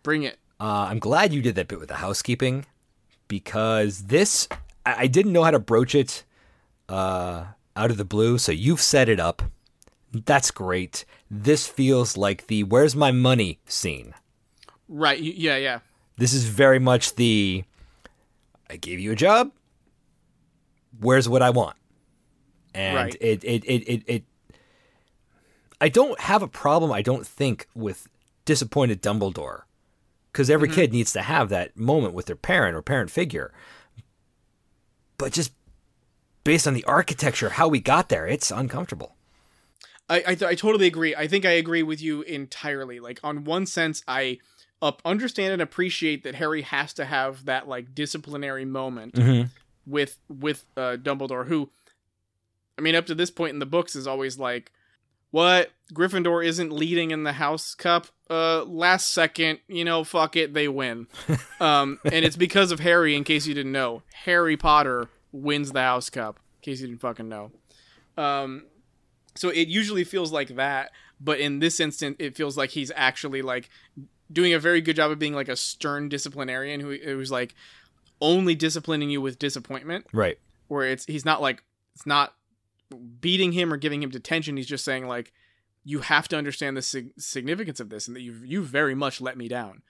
Bring 0.04 0.24
it. 0.24 0.38
Uh, 0.60 0.88
I'm 0.90 1.00
glad 1.00 1.34
you 1.34 1.42
did 1.42 1.56
that 1.56 1.68
bit 1.68 1.80
with 1.80 1.88
the 1.88 1.96
housekeeping 1.96 2.66
because 3.28 4.04
this 4.04 4.48
I, 4.86 4.96
I 5.04 5.08
didn't 5.08 5.32
know 5.34 5.44
how 5.44 5.52
to 5.52 5.60
broach 5.60 5.96
it 5.96 6.24
uh, 6.90 7.46
out 7.76 7.92
of 7.92 7.98
the 7.98 8.06
blue. 8.06 8.38
So 8.38 8.52
you've 8.52 8.82
set 8.82 9.10
it 9.10 9.20
up. 9.20 9.42
That's 10.12 10.52
great. 10.52 11.06
This 11.30 11.68
feels 11.68 12.16
like 12.16 12.48
the 12.48 12.64
"Where's 12.64 12.96
my 12.96 13.12
money" 13.12 13.60
scene. 13.66 14.14
Right. 14.88 15.20
Yeah, 15.20 15.58
yeah. 15.58 15.80
This 16.18 16.34
is 16.34 16.46
very 16.46 16.80
much 16.80 17.16
the 17.16 17.64
I 18.70 18.78
gave 18.78 19.00
you 19.00 19.12
a 19.12 19.16
job. 19.16 19.52
Where's 21.00 21.28
what 21.28 21.42
I 21.42 21.50
want? 21.50 21.76
And 22.74 22.96
Right. 22.96 23.16
it, 23.20 23.44
it, 23.44 23.64
it, 23.66 23.84
it, 23.88 24.04
it, 24.08 24.24
I 25.82 25.90
don't 25.90 26.20
have 26.20 26.42
a 26.42 26.48
problem, 26.48 26.92
I 26.92 27.02
don't 27.02 27.26
think, 27.28 27.68
with 27.76 28.08
disappointed 28.46 29.02
Dumbledore. 29.02 29.62
Because 30.32 30.50
every 30.50 30.68
kid 30.68 30.92
needs 30.92 31.14
to 31.14 31.22
have 31.22 31.48
that 31.50 31.78
moment 31.78 32.14
with 32.14 32.26
their 32.26 32.36
parent 32.36 32.76
or 32.76 32.82
parent 32.82 33.10
figure. 33.10 33.54
But 35.18 35.32
just 35.32 35.54
based 36.46 36.66
on 36.66 36.74
the 36.74 36.86
architecture, 36.86 37.50
how 37.50 37.68
we 37.68 37.82
got 37.82 38.08
there, 38.08 38.26
it's 38.26 38.50
uncomfortable. 38.52 39.18
I 40.10 40.18
I, 40.20 40.36
th- 40.36 40.44
I 40.44 40.56
totally 40.56 40.88
agree. 40.88 41.14
I 41.14 41.28
think 41.28 41.44
I 41.46 41.52
agree 41.52 41.84
with 41.84 42.02
you 42.02 42.22
entirely. 42.22 43.02
Like 43.02 43.20
on 43.22 43.44
one 43.44 43.66
sense, 43.66 44.02
I 44.08 44.38
up 44.82 45.02
understand 45.04 45.52
and 45.52 45.62
appreciate 45.62 46.24
that 46.24 46.36
Harry 46.36 46.62
has 46.62 46.94
to 46.94 47.06
have 47.06 47.46
that 47.46 47.68
like 47.68 47.94
disciplinary 47.94 48.64
moment 48.66 49.16
Mm-hmm. 49.16 49.48
with 49.86 50.18
with 50.30 50.64
uh, 50.78 50.96
Dumbledore, 51.02 51.48
who, 51.48 51.70
I 52.78 52.82
mean, 52.82 52.96
up 52.96 53.06
to 53.08 53.16
this 53.16 53.32
point 53.32 53.54
in 53.54 53.60
the 53.60 53.66
books 53.66 53.96
is 53.96 54.06
always 54.08 54.38
like, 54.38 54.72
what 55.32 55.72
Gryffindor 55.94 56.46
isn't 56.46 56.72
leading 56.72 57.12
in 57.12 57.24
the 57.24 57.34
House 57.34 57.74
Cup. 57.74 58.08
Uh, 58.30 58.64
last 58.64 59.12
second, 59.14 59.60
you 59.68 59.86
know, 59.86 60.04
fuck 60.04 60.36
it, 60.36 60.54
they 60.54 60.68
win. 60.68 61.08
um, 61.60 62.00
and 62.06 62.26
it's 62.26 62.36
because 62.38 62.72
of 62.72 62.80
Harry. 62.80 63.16
In 63.16 63.24
case 63.24 63.48
you 63.48 63.54
didn't 63.54 63.72
know, 63.72 64.04
Harry 64.26 64.58
Potter 64.58 65.10
wins 65.36 65.72
the 65.72 65.82
House 65.82 66.10
Cup. 66.10 66.40
In 66.58 66.72
case 66.72 66.82
you 66.82 66.88
didn't 66.88 67.02
fucking 67.02 67.30
know. 67.30 67.52
Um, 68.18 68.66
so 69.36 69.50
it 69.50 69.68
usually 69.68 70.04
feels 70.04 70.32
like 70.32 70.56
that, 70.56 70.92
but 71.20 71.40
in 71.40 71.60
this 71.60 71.80
instant, 71.80 72.18
it 72.20 72.36
feels 72.36 72.58
like 72.58 72.72
he's 72.72 72.92
actually 72.96 73.42
like 73.42 73.70
doing 74.32 74.54
a 74.54 74.60
very 74.60 74.82
good 74.82 74.96
job 74.96 75.12
of 75.12 75.20
being 75.20 75.34
like 75.34 75.50
a 75.50 75.56
stern 75.56 76.10
disciplinarian 76.10 76.80
who 76.80 76.98
who's 77.04 77.32
like 77.32 77.54
only 78.22 78.56
disciplining 78.56 79.10
you 79.10 79.22
with 79.22 79.38
disappointment. 79.38 80.06
Right. 80.14 80.40
Where 80.68 80.88
it's 80.88 81.06
he's 81.06 81.26
not 81.26 81.42
like 81.42 81.64
it's 81.94 82.06
not 82.06 82.34
beating 83.20 83.52
him 83.52 83.74
or 83.74 83.78
giving 83.78 84.02
him 84.02 84.10
detention. 84.10 84.58
He's 84.58 84.68
just 84.68 84.86
saying 84.86 85.08
like 85.08 85.34
you 85.84 86.00
have 86.00 86.28
to 86.30 86.38
understand 86.38 86.78
the 86.78 86.82
sig- 86.82 87.14
significance 87.18 87.80
of 87.80 87.90
this 87.90 88.08
and 88.08 88.16
that 88.16 88.22
you 88.22 88.34
you 88.44 88.64
very 88.64 88.96
much 88.96 89.22
let 89.22 89.38
me 89.38 89.48
down. 89.48 89.82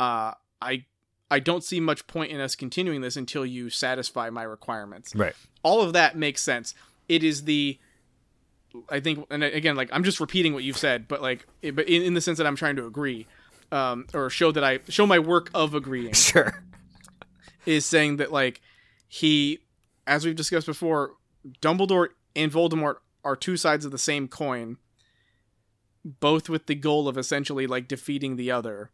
Uh, 0.00 0.32
I 0.60 0.86
I 1.30 1.40
don't 1.40 1.62
see 1.62 1.78
much 1.80 2.06
point 2.06 2.30
in 2.32 2.40
us 2.40 2.54
continuing 2.54 3.00
this 3.02 3.16
until 3.16 3.44
you 3.44 3.70
satisfy 3.70 4.30
my 4.30 4.42
requirements. 4.42 5.14
Right. 5.14 5.34
All 5.62 5.82
of 5.82 5.92
that 5.92 6.16
makes 6.16 6.42
sense. 6.42 6.74
It 7.08 7.22
is 7.22 7.44
the 7.44 7.78
I 8.90 9.00
think, 9.00 9.26
and 9.30 9.42
again, 9.42 9.76
like 9.76 9.88
I'm 9.92 10.04
just 10.04 10.20
repeating 10.20 10.52
what 10.54 10.62
you've 10.62 10.76
said, 10.78 11.08
but 11.08 11.22
like, 11.22 11.46
it, 11.62 11.74
but 11.74 11.88
in, 11.88 12.02
in 12.02 12.14
the 12.14 12.20
sense 12.20 12.38
that 12.38 12.46
I'm 12.46 12.56
trying 12.56 12.76
to 12.76 12.86
agree, 12.86 13.26
um, 13.72 14.06
or 14.14 14.30
show 14.30 14.52
that 14.52 14.64
I 14.64 14.80
show 14.88 15.06
my 15.06 15.18
work 15.18 15.50
of 15.54 15.74
agreeing 15.74 16.12
Sure. 16.14 16.62
is 17.66 17.84
saying 17.86 18.16
that 18.18 18.32
like 18.32 18.60
he, 19.06 19.60
as 20.06 20.24
we've 20.24 20.36
discussed 20.36 20.66
before, 20.66 21.12
Dumbledore 21.60 22.08
and 22.36 22.52
Voldemort 22.52 22.96
are 23.24 23.36
two 23.36 23.56
sides 23.56 23.84
of 23.84 23.90
the 23.90 23.98
same 23.98 24.28
coin, 24.28 24.76
both 26.04 26.48
with 26.48 26.66
the 26.66 26.74
goal 26.74 27.08
of 27.08 27.18
essentially 27.18 27.66
like 27.66 27.88
defeating 27.88 28.36
the 28.36 28.50
other, 28.50 28.90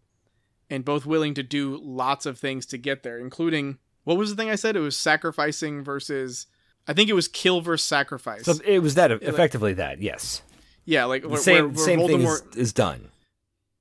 and 0.71 0.85
both 0.85 1.07
willing 1.07 1.35
to 1.35 1.43
do 1.43 1.79
lots 1.83 2.27
of 2.27 2.39
things 2.39 2.67
to 2.67 2.79
get 2.79 3.03
there, 3.03 3.19
including 3.19 3.79
what 4.05 4.17
was 4.17 4.31
the 4.31 4.37
thing 4.37 4.51
I 4.51 4.55
said? 4.57 4.77
It 4.77 4.81
was 4.81 4.97
sacrificing 4.97 5.83
versus. 5.85 6.47
I 6.87 6.93
think 6.93 7.09
it 7.09 7.15
was 7.15 7.29
kill 7.29 7.61
versus 7.63 7.87
sacrifice. 7.87 8.45
So 8.45 8.55
it 8.65 8.81
was 8.81 8.95
that 8.97 9.11
effectively 9.11 9.73
that 9.75 10.03
yes. 10.03 10.43
yeah, 10.85 11.07
like 11.07 11.23
The 11.23 11.29
where, 11.29 11.39
same 11.39 11.73
where, 11.73 11.85
same 11.85 12.07
thing 12.07 12.21
is, 12.21 12.43
is 12.57 12.73
done. 12.75 13.09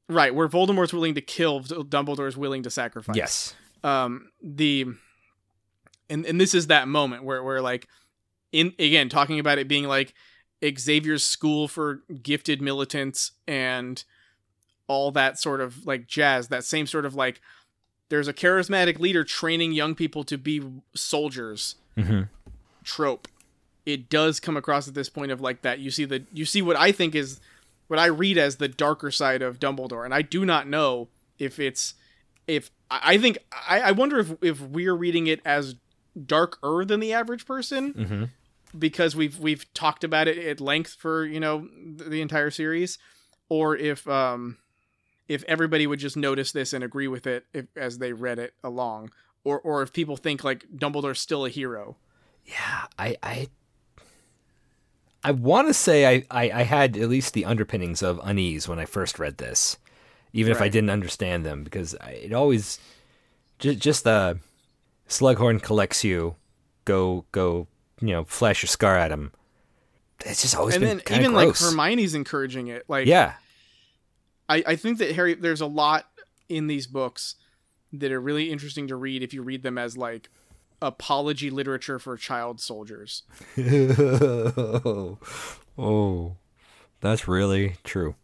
right? 0.08 0.34
Where 0.34 0.48
Voldemort's 0.48 0.94
willing 0.94 1.16
to 1.16 1.22
kill, 1.22 1.62
Dumbledore's 1.62 2.38
willing 2.38 2.64
to 2.64 2.70
sacrifice. 2.70 3.16
Yes. 3.18 3.56
um 3.84 4.30
the 4.42 4.86
and 6.10 6.26
and 6.26 6.40
this 6.40 6.54
is 6.54 6.68
that 6.68 6.88
moment 6.88 7.24
where 7.26 7.44
where 7.44 7.62
like 7.62 7.88
in 8.54 8.68
again 8.80 9.10
talking 9.10 9.40
about 9.40 9.58
it 9.58 9.68
being 9.68 9.86
like 9.86 10.14
Xavier's 10.64 11.26
school 11.26 11.68
for 11.68 12.04
gifted 12.22 12.62
militants 12.62 13.34
and 13.48 14.02
all 14.88 15.12
that 15.12 15.40
sort 15.40 15.62
of 15.62 15.86
like 15.86 16.08
jazz 16.08 16.48
that 16.50 16.64
same 16.64 16.86
sort 16.88 17.06
of 17.06 17.16
like 17.16 17.42
there's 18.10 18.28
a 18.28 18.34
charismatic 18.34 19.00
leader 19.00 19.24
training 19.24 19.72
young 19.72 19.96
people 19.96 20.24
to 20.24 20.38
be 20.38 20.62
soldiers 20.96 21.76
Mm-hmm. 21.98 22.22
trope 22.84 23.28
it 23.86 24.10
does 24.10 24.40
come 24.40 24.58
across 24.58 24.88
at 24.88 24.94
this 24.96 25.10
point 25.10 25.32
of 25.32 25.42
like 25.42 25.62
that 25.62 25.78
you 25.80 25.92
see 25.92 26.06
the 26.06 26.24
you 26.34 26.44
see 26.46 26.62
what 26.62 26.76
i 26.76 26.92
think 26.92 27.14
is 27.14 27.40
what 27.88 28.00
i 28.00 28.06
read 28.08 28.38
as 28.38 28.56
the 28.58 28.68
darker 28.68 29.12
side 29.12 29.42
of 29.44 29.60
dumbledore 29.60 30.04
and 30.06 30.14
i 30.14 30.22
do 30.24 30.44
not 30.46 30.68
know 30.68 31.08
if 31.38 31.60
it's 31.60 31.94
if 32.48 32.72
i 32.90 33.18
think 33.18 33.38
i, 33.70 33.80
I 33.80 33.92
wonder 33.92 34.18
if 34.20 34.34
if 34.42 34.60
we're 34.60 34.96
reading 34.96 35.28
it 35.28 35.40
as 35.46 35.76
darker 36.26 36.84
than 36.86 37.00
the 37.00 37.14
average 37.14 37.46
person 37.46 37.94
Mm-hmm. 37.94 38.24
because 38.78 39.16
we've 39.16 39.38
we've 39.40 39.72
talked 39.74 40.04
about 40.04 40.28
it 40.28 40.38
at 40.40 40.60
length 40.60 40.96
for 41.00 41.26
you 41.26 41.40
know 41.40 41.68
the, 41.96 42.06
the 42.06 42.22
entire 42.22 42.50
series 42.50 42.98
or 43.50 43.76
if 43.78 44.08
um 44.08 44.58
if 45.28 45.44
everybody 45.48 45.88
would 45.88 46.00
just 46.00 46.18
notice 46.18 46.52
this 46.52 46.74
and 46.74 46.84
agree 46.84 47.08
with 47.08 47.26
it 47.28 47.46
if, 47.54 47.66
as 47.76 47.98
they 47.98 48.14
read 48.14 48.40
it 48.40 48.54
along 48.64 49.10
or 49.44 49.60
or 49.60 49.82
if 49.82 49.94
people 49.94 50.18
think 50.18 50.44
like 50.44 50.66
dumbledore's 50.76 51.20
still 51.20 51.46
a 51.46 51.50
hero 51.50 51.96
Yeah, 52.46 52.86
I 52.98 53.16
I 53.24 53.48
I 55.24 55.32
want 55.32 55.68
to 55.68 55.74
say 55.74 56.06
I, 56.06 56.26
I 56.30 56.52
I 56.52 56.64
had 56.64 56.98
at 56.98 57.10
least 57.10 57.34
the 57.34 57.46
underpinnings 57.46 58.02
of 58.04 58.20
unease 58.24 58.68
when 58.68 58.80
I 58.80 58.86
first 58.86 59.20
read 59.20 59.38
this, 59.38 59.78
even 60.34 60.52
if 60.52 60.62
I 60.62 60.68
didn't 60.68 60.90
understand 60.90 61.46
them 61.46 61.64
because 61.64 61.96
I, 62.02 62.12
it 62.12 62.34
always 62.34 62.78
just 63.60 63.80
just 63.80 64.04
the 64.04 64.40
Slughorn 65.08 65.62
collects 65.62 66.04
you, 66.04 66.36
go 66.86 67.26
go 67.32 67.68
you 68.02 68.10
know 68.10 68.26
flash 68.26 68.64
your 68.64 68.68
scar 68.68 68.98
at 68.98 69.12
him. 69.12 69.32
It's 70.26 70.42
just 70.42 70.56
always 70.56 70.76
and 70.76 70.84
been 70.84 71.02
then 71.06 71.20
even 71.20 71.32
of 71.32 71.34
like. 71.34 71.58
Hermione's 71.58 72.16
encouraging 72.16 72.68
it. 72.68 72.84
Like 72.90 73.08
yeah, 73.08 73.36
I, 74.50 74.64
I 74.68 74.76
think 74.76 74.98
that 75.00 75.14
Harry 75.16 75.34
there's 75.36 75.62
a 75.62 75.66
lot 75.66 76.06
in 76.50 76.68
these 76.68 76.88
books 76.88 77.36
that 77.94 78.12
are 78.12 78.20
really 78.22 78.52
interesting 78.52 78.88
to 78.88 78.96
read 78.96 79.24
if 79.24 79.34
you 79.34 79.42
read 79.44 79.64
them 79.64 79.78
as 79.78 79.96
like 79.98 80.30
apology 80.82 81.50
literature 81.50 82.00
for 82.00 82.18
child 82.18 82.60
soldiers. 82.60 83.24
Oh. 83.58 85.18
oh, 85.78 86.36
that's 87.02 87.28
really 87.28 87.76
true. 87.84 88.16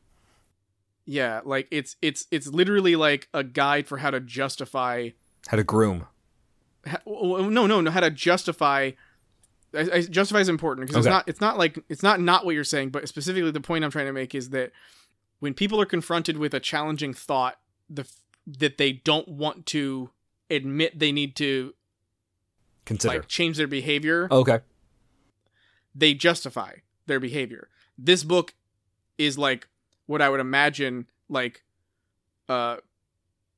Yeah, 1.05 1.41
like 1.43 1.67
it's 1.71 1.95
it's 2.01 2.27
it's 2.31 2.47
literally 2.47 2.95
like 2.95 3.27
a 3.33 3.43
guide 3.43 3.87
for 3.87 3.97
how 3.97 4.11
to 4.11 4.19
justify 4.19 5.09
How 5.47 5.57
to 5.57 5.63
groom. 5.63 6.05
ha- 6.85 7.01
w- 7.05 7.49
no 7.49 7.65
no 7.65 7.81
no 7.81 7.89
how 7.91 8.01
to 8.01 8.11
justify 8.11 8.91
I, 9.73 9.79
I, 9.93 10.01
justify 10.01 10.39
is 10.39 10.49
important 10.49 10.87
because 10.87 11.05
Okay. 11.07 11.09
it's 11.09 11.13
not 11.13 11.27
it's 11.29 11.41
not 11.41 11.57
like 11.57 11.79
it's 11.89 12.03
not 12.03 12.19
not 12.19 12.45
what 12.45 12.53
you're 12.55 12.63
saying 12.63 12.89
but 12.89 13.07
specifically 13.07 13.49
the 13.51 13.59
point 13.61 13.83
i'm 13.83 13.91
trying 13.91 14.05
to 14.07 14.13
make 14.13 14.33
is 14.35 14.49
that 14.51 14.71
when 15.39 15.53
people 15.53 15.79
are 15.81 15.85
confronted 15.85 16.37
with 16.37 16.53
a 16.53 16.59
challenging 16.59 17.13
thought 17.13 17.59
the 17.89 18.05
that 18.45 18.77
they 18.77 18.91
don't 18.91 19.27
want 19.27 19.65
to 19.67 20.09
admit 20.49 20.97
they 20.97 21.11
need 21.11 21.35
to 21.35 21.73
Consider. 22.85 23.15
like 23.15 23.27
change 23.27 23.57
their 23.57 23.67
behavior 23.67 24.27
okay. 24.31 24.59
they 25.93 26.13
justify 26.13 26.75
their 27.05 27.19
behavior 27.19 27.69
this 27.97 28.23
book 28.23 28.53
is 29.17 29.37
like 29.37 29.67
what 30.07 30.21
i 30.21 30.29
would 30.29 30.39
imagine 30.39 31.05
like 31.27 31.63
uh 32.47 32.77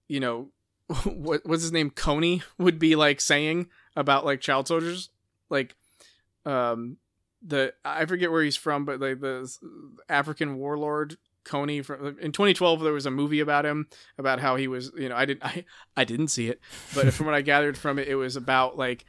you 0.08 0.20
know 0.20 0.50
what 1.06 1.42
what's 1.46 1.62
his 1.62 1.72
name 1.72 1.90
Kony 1.90 2.44
would 2.58 2.78
be 2.78 2.96
like 2.96 3.22
saying 3.22 3.68
about 3.96 4.26
like 4.26 4.42
child 4.42 4.68
soldiers 4.68 5.10
like 5.50 5.76
um 6.46 6.98
the 7.42 7.74
i 7.86 8.06
forget 8.06 8.32
where 8.32 8.44
he's 8.44 8.58
from 8.58 8.84
but 8.84 9.00
like 9.00 9.22
the 9.22 9.50
african 10.10 10.58
warlord 10.58 11.18
Kony 11.46 11.84
from 11.84 12.18
in 12.20 12.32
2012 12.32 12.82
there 12.82 12.94
was 12.94 13.06
a 13.06 13.12
movie 13.12 13.40
about 13.40 13.66
him 13.66 13.88
about 14.18 14.40
how 14.40 14.56
he 14.56 14.68
was 14.68 14.92
you 14.98 15.10
know 15.10 15.16
i 15.16 15.26
didn't 15.26 15.44
i 15.46 15.66
i 15.98 16.04
didn't 16.04 16.28
see 16.28 16.50
it 16.50 16.60
but 16.94 17.12
from 17.14 17.26
what 17.26 17.34
i 17.36 17.42
gathered 17.42 17.78
from 17.78 17.98
it 17.98 18.08
it 18.08 18.16
was 18.16 18.36
about 18.36 18.78
like 18.78 19.06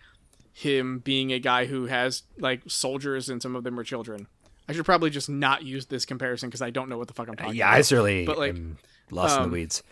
him 0.52 0.98
being 1.00 1.32
a 1.32 1.38
guy 1.38 1.66
who 1.66 1.86
has 1.86 2.22
like 2.38 2.62
soldiers 2.66 3.28
and 3.28 3.40
some 3.40 3.56
of 3.56 3.64
them 3.64 3.78
are 3.80 3.84
children. 3.84 4.26
I 4.68 4.72
should 4.74 4.84
probably 4.84 5.08
just 5.10 5.28
not 5.30 5.62
use 5.64 5.86
this 5.86 6.04
comparison 6.04 6.48
because 6.48 6.62
i 6.62 6.70
don't 6.70 6.88
know 6.88 6.98
what 6.98 7.08
the 7.08 7.14
fuck 7.14 7.28
i'm 7.28 7.36
talking 7.36 7.54
Yeah, 7.54 7.68
about. 7.68 7.78
I 7.78 7.82
certainly 7.82 8.24
But, 8.26 8.38
like, 8.38 8.50
am 8.54 8.76
lost 9.10 9.36
in 9.36 9.42
um, 9.44 9.48
the 9.50 9.54
weeds. 9.54 9.82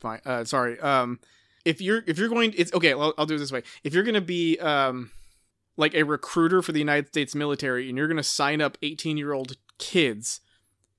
fine 0.00 0.20
uh 0.24 0.44
sorry 0.44 0.78
um 0.80 1.18
if 1.64 1.80
you're 1.80 2.02
if 2.06 2.18
you're 2.18 2.28
going 2.28 2.54
it's 2.56 2.72
okay 2.72 2.92
I'll, 2.92 3.14
I'll 3.18 3.26
do 3.26 3.34
it 3.34 3.38
this 3.38 3.52
way. 3.52 3.62
If 3.84 3.94
you're 3.94 4.04
gonna 4.04 4.20
be 4.20 4.58
um 4.58 5.10
like 5.76 5.94
a 5.94 6.02
recruiter 6.04 6.62
for 6.62 6.72
the 6.72 6.78
united 6.78 7.08
states 7.08 7.34
military 7.34 7.88
and 7.88 7.96
you're 7.98 8.08
gonna 8.08 8.22
sign 8.22 8.60
up 8.60 8.76
18 8.82 9.16
year 9.16 9.32
old 9.32 9.56
kids 9.78 10.40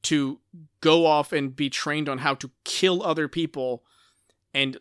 to 0.04 0.39
go 0.82 1.06
off 1.06 1.32
and 1.32 1.56
be 1.56 1.70
trained 1.70 2.10
on 2.10 2.20
how 2.20 2.34
to 2.36 2.49
kill 2.64 3.04
other 3.04 3.28
people 3.28 3.84
and 4.54 4.78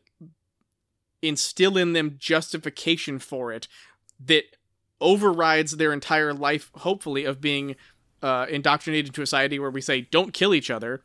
instill 1.23 1.77
in 1.77 1.93
them 1.93 2.17
justification 2.19 3.19
for 3.19 3.53
it 3.53 3.69
that 4.19 4.45
overrides 5.01 5.77
their 5.77 5.93
entire 5.93 6.33
life 6.33 6.71
hopefully 6.77 7.25
of 7.25 7.41
being 7.41 7.77
uh, 8.23 8.47
indoctrinated 8.49 9.09
into 9.09 9.23
a 9.23 9.27
society 9.27 9.59
where 9.59 9.71
we 9.71 9.81
say 9.81 10.03
don't 10.03 10.35
kill 10.35 10.55
each 10.55 10.71
other. 10.71 11.03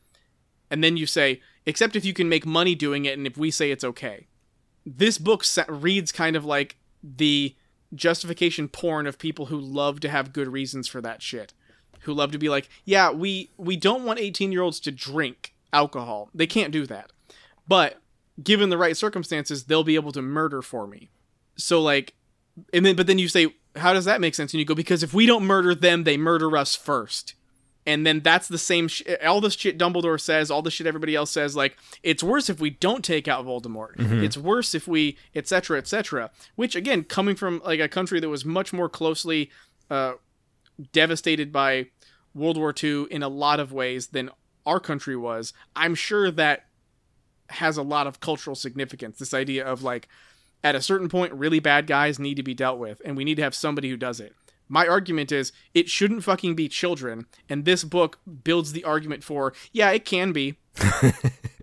And 0.70 0.84
then 0.84 0.98
you 0.98 1.06
say 1.06 1.42
except 1.66 1.96
if 1.96 2.06
you 2.06 2.14
can 2.14 2.30
make 2.30 2.46
money 2.46 2.76
doing 2.76 3.06
it 3.06 3.18
and 3.18 3.28
if 3.28 3.38
we 3.38 3.52
say 3.52 3.72
it's 3.72 3.84
okay. 3.84 4.28
This 4.86 5.18
book 5.18 5.44
sa- 5.44 5.66
reads 5.68 6.12
kind 6.12 6.36
of 6.36 6.46
like 6.46 6.78
the 7.04 7.56
justification 7.94 8.68
porn 8.68 9.08
of 9.08 9.18
people 9.18 9.48
who 9.48 9.60
love 9.60 10.00
to 10.02 10.10
have 10.10 10.34
good 10.34 10.48
reasons 10.48 10.88
for 10.88 11.02
that 11.02 11.22
shit 11.22 11.54
who 12.06 12.14
love 12.14 12.32
to 12.32 12.38
be 12.38 12.50
like 12.50 12.70
yeah 12.86 13.12
we 13.12 13.50
we 13.58 13.76
don't 13.76 14.04
want 14.04 14.20
18 14.20 14.52
year 14.52 14.62
olds 14.62 14.80
to 14.80 14.92
drink 14.92 15.54
alcohol 15.74 16.30
they 16.34 16.48
can't 16.48 16.72
do 16.72 16.86
that 16.86 17.12
but 17.68 18.02
given 18.42 18.70
the 18.70 18.78
right 18.78 18.98
circumstances 18.98 19.66
they'll 19.66 19.84
be 19.84 19.96
able 19.96 20.12
to 20.12 20.22
murder 20.22 20.62
for 20.62 20.88
me 20.88 21.10
so 21.56 21.82
like 21.82 22.14
and 22.74 22.86
then 22.86 22.96
but 22.96 23.08
then 23.08 23.20
you 23.20 23.28
say 23.28 23.54
how 23.76 23.94
does 23.94 24.06
that 24.06 24.22
make 24.22 24.36
sense 24.36 24.54
and 24.54 24.60
you 24.60 24.66
go 24.66 24.76
because 24.76 25.04
if 25.04 25.14
we 25.14 25.26
don't 25.26 25.46
murder 25.46 25.76
them 25.76 26.04
they 26.04 26.18
murder 26.18 26.56
us 26.56 26.76
first 26.76 27.34
and 27.86 28.06
then 28.06 28.22
that's 28.22 28.48
the 28.48 28.58
same 28.58 28.88
sh- 28.88 29.04
all 29.26 29.42
the 29.42 29.52
shit 29.52 29.78
Dumbledore 29.78 30.20
says, 30.20 30.50
all 30.50 30.62
the 30.62 30.72
shit 30.72 30.88
everybody 30.88 31.16
else 31.16 31.30
says. 31.32 31.56
Like 31.56 31.78
it's 32.02 32.24
worse 32.24 32.50
if 32.50 32.60
we 32.60 32.72
don't 32.72 33.06
take 33.06 33.28
out 33.28 33.46
Voldemort. 33.46 33.92
It's 34.24 34.38
worse 34.38 34.74
if 34.74 34.88
we, 34.88 35.18
etc., 35.36 35.78
etc. 35.78 36.32
Which 36.56 36.76
again, 36.76 37.04
coming 37.04 37.36
from 37.36 37.62
like 37.64 37.80
a 37.80 37.88
country 37.88 38.20
that 38.20 38.30
was 38.30 38.44
much 38.44 38.74
more 38.74 38.90
closely 38.90 39.52
uh, 39.92 40.14
devastated 40.94 41.52
by 41.52 41.88
World 42.36 42.58
War 42.58 42.74
II 42.84 43.08
in 43.10 43.24
a 43.24 43.30
lot 43.30 43.60
of 43.60 43.72
ways 43.72 44.08
than 44.08 44.30
our 44.66 44.80
country 44.80 45.16
was, 45.16 45.54
I'm 45.76 45.96
sure 45.96 46.30
that 46.32 46.66
has 47.50 47.78
a 47.78 47.84
lot 47.84 48.08
of 48.08 48.20
cultural 48.20 48.56
significance. 48.56 49.18
This 49.18 49.34
idea 49.34 49.66
of 49.66 49.84
like, 49.84 50.08
at 50.64 50.76
a 50.76 50.82
certain 50.82 51.10
point, 51.10 51.34
really 51.34 51.60
bad 51.60 51.88
guys 51.88 52.20
need 52.20 52.36
to 52.36 52.44
be 52.44 52.54
dealt 52.54 52.80
with, 52.80 53.02
and 53.06 53.16
we 53.16 53.24
need 53.24 53.36
to 53.36 53.44
have 53.44 53.56
somebody 53.56 53.90
who 53.90 53.98
does 53.98 54.20
it. 54.20 54.34
My 54.68 54.88
argument 54.88 55.32
is 55.32 55.52
it 55.74 55.90
shouldn't 55.90 56.24
fucking 56.24 56.56
be 56.56 56.68
children, 56.68 57.28
and 57.48 57.66
this 57.66 57.84
book 57.84 58.20
builds 58.44 58.72
the 58.72 58.84
argument 58.84 59.24
for 59.24 59.54
yeah, 59.72 59.92
it 59.92 60.06
can 60.06 60.32
be. 60.32 60.58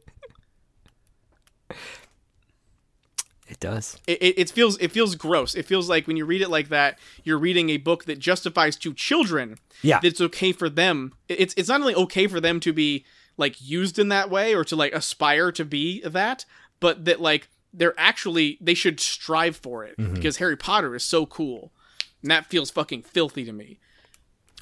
does. 3.63 3.99
It, 4.07 4.23
it, 4.23 4.39
it 4.39 4.51
feels 4.51 4.79
it 4.79 4.93
feels 4.93 5.15
gross. 5.15 5.55
It 5.55 5.65
feels 5.65 5.89
like 5.89 6.07
when 6.07 6.17
you 6.17 6.27
read 6.27 6.43
it 6.43 6.51
like 6.51 6.69
that, 6.69 6.99
you're 7.25 7.39
reading 7.39 7.71
a 7.71 7.79
book 7.79 8.05
that 8.05 8.19
justifies 8.19 8.77
to 8.77 8.93
children 8.93 9.59
Yeah. 9.83 10.01
that 10.01 10.09
it's 10.09 10.21
okay 10.21 10.53
for 10.53 10.69
them. 10.69 11.15
It's 11.29 11.55
it's 11.57 11.69
not 11.69 11.81
only 11.81 11.95
okay 11.95 12.27
for 12.27 12.41
them 12.41 12.61
to 12.61 12.73
be 12.73 13.05
like 13.37 13.57
used 13.61 13.99
in 13.99 14.09
that 14.09 14.29
way 14.29 14.55
or 14.55 14.65
to 14.65 14.77
like 14.77 14.93
aspire 14.93 15.51
to 15.53 15.65
be 15.65 16.03
that, 16.03 16.45
but 16.81 17.05
that 17.07 17.21
like 17.21 17.49
they're 17.73 17.95
actually 17.99 18.59
they 18.61 18.75
should 18.75 19.01
strive 19.01 19.57
for 19.57 19.85
it 19.85 19.97
mm-hmm. 19.97 20.15
because 20.15 20.37
Harry 20.37 20.57
Potter 20.57 20.95
is 20.95 21.05
so 21.05 21.25
cool. 21.25 21.73
And 22.21 22.31
that 22.31 22.47
feels 22.47 22.71
fucking 22.71 23.03
filthy 23.03 23.45
to 23.45 23.53
me. 23.53 23.79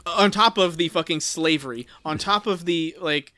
On 0.07 0.30
top 0.30 0.57
of 0.57 0.78
the 0.78 0.88
fucking 0.88 1.20
slavery, 1.20 1.86
on 2.05 2.16
top 2.16 2.46
of 2.46 2.64
the 2.64 2.96
like 3.01 3.34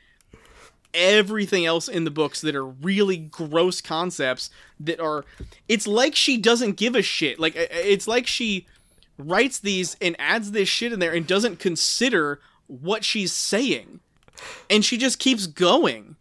everything 0.94 1.64
else 1.66 1.88
in 1.88 2.04
the 2.04 2.10
books 2.10 2.40
that 2.42 2.54
are 2.54 2.64
really 2.66 3.16
gross 3.16 3.80
concepts 3.80 4.50
that 4.80 5.00
are 5.00 5.24
it's 5.68 5.86
like 5.86 6.14
she 6.14 6.36
doesn't 6.36 6.76
give 6.76 6.94
a 6.94 7.02
shit. 7.02 7.38
Like 7.38 7.54
it's 7.56 8.06
like 8.08 8.26
she 8.26 8.66
writes 9.18 9.58
these 9.58 9.96
and 10.00 10.16
adds 10.18 10.52
this 10.52 10.68
shit 10.68 10.92
in 10.92 10.98
there 11.00 11.12
and 11.12 11.26
doesn't 11.26 11.58
consider 11.58 12.40
what 12.66 13.04
she's 13.04 13.32
saying. 13.32 14.00
And 14.68 14.84
she 14.84 14.96
just 14.96 15.18
keeps 15.18 15.46
going. 15.46 16.16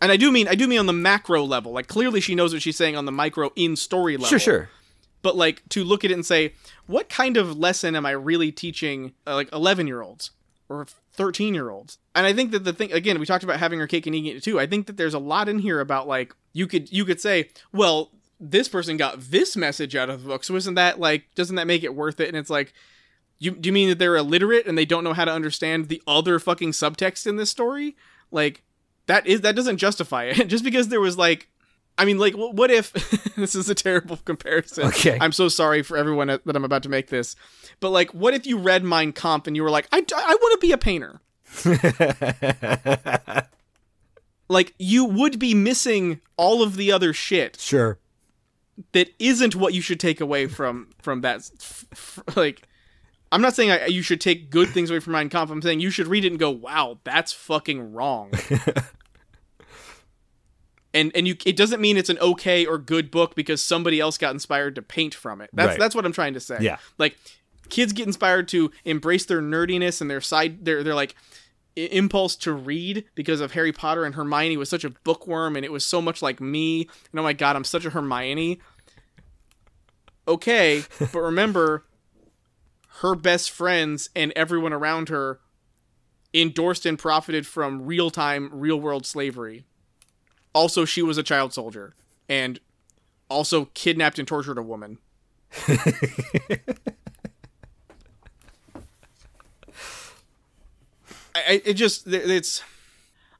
And 0.00 0.12
I 0.12 0.16
do 0.16 0.30
mean 0.30 0.46
I 0.48 0.54
do 0.54 0.68
mean 0.68 0.78
on 0.78 0.86
the 0.86 0.92
macro 0.92 1.42
level. 1.42 1.72
Like 1.72 1.88
clearly 1.88 2.20
she 2.20 2.34
knows 2.34 2.52
what 2.52 2.62
she's 2.62 2.76
saying 2.76 2.96
on 2.96 3.06
the 3.06 3.12
micro 3.12 3.50
in 3.56 3.76
story 3.76 4.16
level 4.16 4.28
Sure, 4.28 4.38
sure. 4.38 4.68
but 5.22 5.36
like 5.36 5.62
to 5.70 5.82
look 5.84 6.04
at 6.04 6.10
it 6.10 6.14
and 6.14 6.24
say 6.26 6.52
what 6.86 7.08
kind 7.08 7.36
of 7.36 7.58
lesson 7.58 7.96
am 7.96 8.06
i 8.06 8.12
really 8.12 8.52
teaching 8.52 9.12
uh, 9.26 9.34
like 9.34 9.48
11 9.52 9.86
year 9.88 10.02
olds 10.02 10.30
or 10.68 10.86
13 11.12 11.54
year 11.54 11.70
olds 11.70 11.98
and 12.14 12.26
i 12.26 12.32
think 12.32 12.50
that 12.50 12.64
the 12.64 12.72
thing 12.72 12.92
again 12.92 13.18
we 13.18 13.26
talked 13.26 13.44
about 13.44 13.58
having 13.58 13.78
her 13.78 13.86
cake 13.86 14.06
and 14.06 14.14
eating 14.14 14.36
it 14.36 14.42
too. 14.42 14.58
I 14.58 14.66
think 14.66 14.86
that 14.86 14.96
there's 14.96 15.14
a 15.14 15.18
lot 15.18 15.48
in 15.48 15.58
here 15.58 15.80
about 15.80 16.08
like 16.08 16.34
you 16.52 16.66
could 16.66 16.92
you 16.92 17.04
could 17.04 17.20
say 17.20 17.50
well 17.72 18.10
this 18.38 18.68
person 18.68 18.96
got 18.96 19.20
this 19.20 19.56
message 19.56 19.96
out 19.96 20.10
of 20.10 20.22
the 20.22 20.28
book 20.28 20.44
so 20.44 20.56
isn't 20.56 20.74
that 20.74 21.00
like 21.00 21.34
doesn't 21.34 21.56
that 21.56 21.66
make 21.66 21.84
it 21.84 21.94
worth 21.94 22.20
it? 22.20 22.28
And 22.28 22.36
it's 22.36 22.50
like 22.50 22.72
you 23.38 23.52
do 23.52 23.68
you 23.68 23.72
mean 23.72 23.88
that 23.88 23.98
they're 23.98 24.16
illiterate 24.16 24.66
and 24.66 24.76
they 24.76 24.84
don't 24.84 25.04
know 25.04 25.12
how 25.12 25.24
to 25.24 25.32
understand 25.32 25.88
the 25.88 26.02
other 26.06 26.38
fucking 26.38 26.72
subtext 26.72 27.26
in 27.26 27.36
this 27.36 27.50
story? 27.50 27.96
Like 28.30 28.62
that 29.06 29.26
is 29.26 29.42
that 29.42 29.56
doesn't 29.56 29.78
justify 29.78 30.24
it. 30.24 30.44
Just 30.48 30.64
because 30.64 30.88
there 30.88 31.00
was 31.00 31.18
like 31.18 31.48
I 31.98 32.04
mean, 32.04 32.18
like, 32.18 32.34
what 32.34 32.70
if 32.70 32.92
this 33.36 33.54
is 33.54 33.68
a 33.68 33.74
terrible 33.74 34.18
comparison? 34.18 34.86
Okay. 34.88 35.16
I'm 35.20 35.32
so 35.32 35.48
sorry 35.48 35.82
for 35.82 35.96
everyone 35.96 36.28
that 36.28 36.56
I'm 36.56 36.64
about 36.64 36.82
to 36.82 36.88
make 36.88 37.08
this, 37.08 37.36
but 37.80 37.90
like, 37.90 38.12
what 38.12 38.34
if 38.34 38.46
you 38.46 38.58
read 38.58 38.84
Mein 38.84 39.12
Kampf 39.12 39.46
and 39.46 39.56
you 39.56 39.62
were 39.62 39.70
like, 39.70 39.88
I, 39.92 39.98
I 39.98 40.34
want 40.40 40.60
to 40.60 40.66
be 40.66 40.72
a 40.72 40.78
painter? 40.78 41.20
Like, 44.48 44.74
you 44.78 45.04
would 45.04 45.38
be 45.38 45.54
missing 45.54 46.20
all 46.36 46.62
of 46.62 46.76
the 46.76 46.92
other 46.92 47.12
shit 47.12 47.58
sure. 47.60 47.98
that 48.92 49.08
isn't 49.18 49.56
what 49.56 49.74
you 49.74 49.80
should 49.80 49.98
take 50.00 50.20
away 50.20 50.46
from 50.46 50.88
from 51.02 51.22
that. 51.22 51.50
like, 52.36 52.62
I'm 53.32 53.42
not 53.42 53.54
saying 53.54 53.70
I, 53.72 53.86
you 53.86 54.02
should 54.02 54.20
take 54.20 54.50
good 54.50 54.68
things 54.68 54.90
away 54.90 55.00
from 55.00 55.14
Mein 55.14 55.28
Kampf. 55.28 55.50
I'm 55.50 55.62
saying 55.62 55.80
you 55.80 55.90
should 55.90 56.06
read 56.06 56.24
it 56.24 56.28
and 56.28 56.38
go, 56.38 56.50
"Wow, 56.50 56.98
that's 57.02 57.32
fucking 57.32 57.92
wrong." 57.92 58.32
and 60.96 61.12
and 61.14 61.28
you, 61.28 61.36
it 61.44 61.56
doesn't 61.56 61.80
mean 61.80 61.96
it's 61.96 62.08
an 62.10 62.18
okay 62.18 62.66
or 62.66 62.78
good 62.78 63.10
book 63.10 63.34
because 63.36 63.62
somebody 63.62 64.00
else 64.00 64.18
got 64.18 64.32
inspired 64.34 64.74
to 64.74 64.82
paint 64.82 65.14
from 65.14 65.40
it. 65.40 65.50
That's 65.52 65.68
Right. 65.70 65.78
that's 65.78 65.94
what 65.94 66.04
I'm 66.04 66.12
trying 66.12 66.34
to 66.34 66.40
say. 66.40 66.58
Yeah. 66.60 66.78
like 66.98 67.16
kids 67.68 67.92
get 67.92 68.06
inspired 68.06 68.48
to 68.48 68.70
embrace 68.84 69.24
their 69.26 69.40
nerdiness 69.42 70.00
and 70.00 70.10
their 70.10 70.20
side, 70.20 70.64
their 70.64 70.82
their 70.82 70.94
like 70.94 71.14
impulse 71.76 72.36
to 72.36 72.52
read 72.52 73.04
because 73.14 73.40
of 73.40 73.52
Harry 73.52 73.72
Potter 73.72 74.04
and 74.04 74.14
Hermione 74.14 74.56
was 74.56 74.68
such 74.70 74.82
a 74.84 74.90
bookworm 74.90 75.56
and 75.56 75.64
it 75.64 75.70
was 75.72 75.84
so 75.84 76.00
much 76.00 76.22
like 76.22 76.40
me. 76.40 76.88
And 77.12 77.20
oh 77.20 77.22
my 77.22 77.32
god, 77.34 77.54
I'm 77.56 77.64
such 77.64 77.84
a 77.84 77.90
Hermione. 77.90 78.60
Okay, 80.28 80.84
but 80.98 81.20
remember, 81.20 81.84
her 83.00 83.14
best 83.14 83.50
friends 83.50 84.08
and 84.16 84.32
everyone 84.34 84.72
around 84.72 85.08
her 85.08 85.40
endorsed 86.34 86.84
and 86.86 86.98
profited 86.98 87.46
from 87.46 87.84
real 87.86 88.10
time, 88.10 88.48
real 88.52 88.80
world 88.80 89.06
slavery. 89.06 89.64
Also, 90.56 90.86
she 90.86 91.02
was 91.02 91.18
a 91.18 91.22
child 91.22 91.52
soldier 91.52 91.94
and 92.30 92.58
also 93.28 93.66
kidnapped 93.74 94.18
and 94.18 94.26
tortured 94.26 94.56
a 94.56 94.62
woman. 94.62 94.96
I, 101.34 101.62
it 101.64 101.74
just 101.74 102.06
it's 102.06 102.62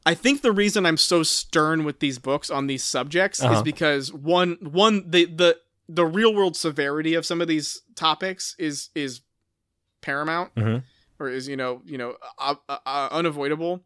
I 0.04 0.14
think 0.14 0.42
the 0.42 0.52
reason 0.52 0.84
I'm 0.86 0.96
so 0.98 1.22
stern 1.22 1.84
with 1.84 2.00
these 2.00 2.18
books 2.18 2.50
on 2.50 2.66
these 2.66 2.84
subjects 2.84 3.40
is 3.40 3.44
Uh-huh. 3.46 3.62
because 3.62 4.12
one 4.12 4.58
one 4.60 5.10
the 5.10 5.24
the 5.24 5.58
the 5.88 6.04
real 6.04 6.34
world 6.34 6.56
severity 6.56 7.14
of 7.14 7.24
some 7.24 7.40
of 7.40 7.48
these 7.48 7.82
topics 7.94 8.54
is 8.58 8.90
is 8.94 9.22
paramount 10.02 10.54
Mhm. 10.54 10.82
or 11.18 11.28
is 11.28 11.48
you 11.48 11.56
know 11.56 11.80
you 11.84 11.96
know 11.98 12.16
uh, 12.38 12.54
uh, 12.68 12.78
uh, 12.84 13.08
unavoidable. 13.10 13.82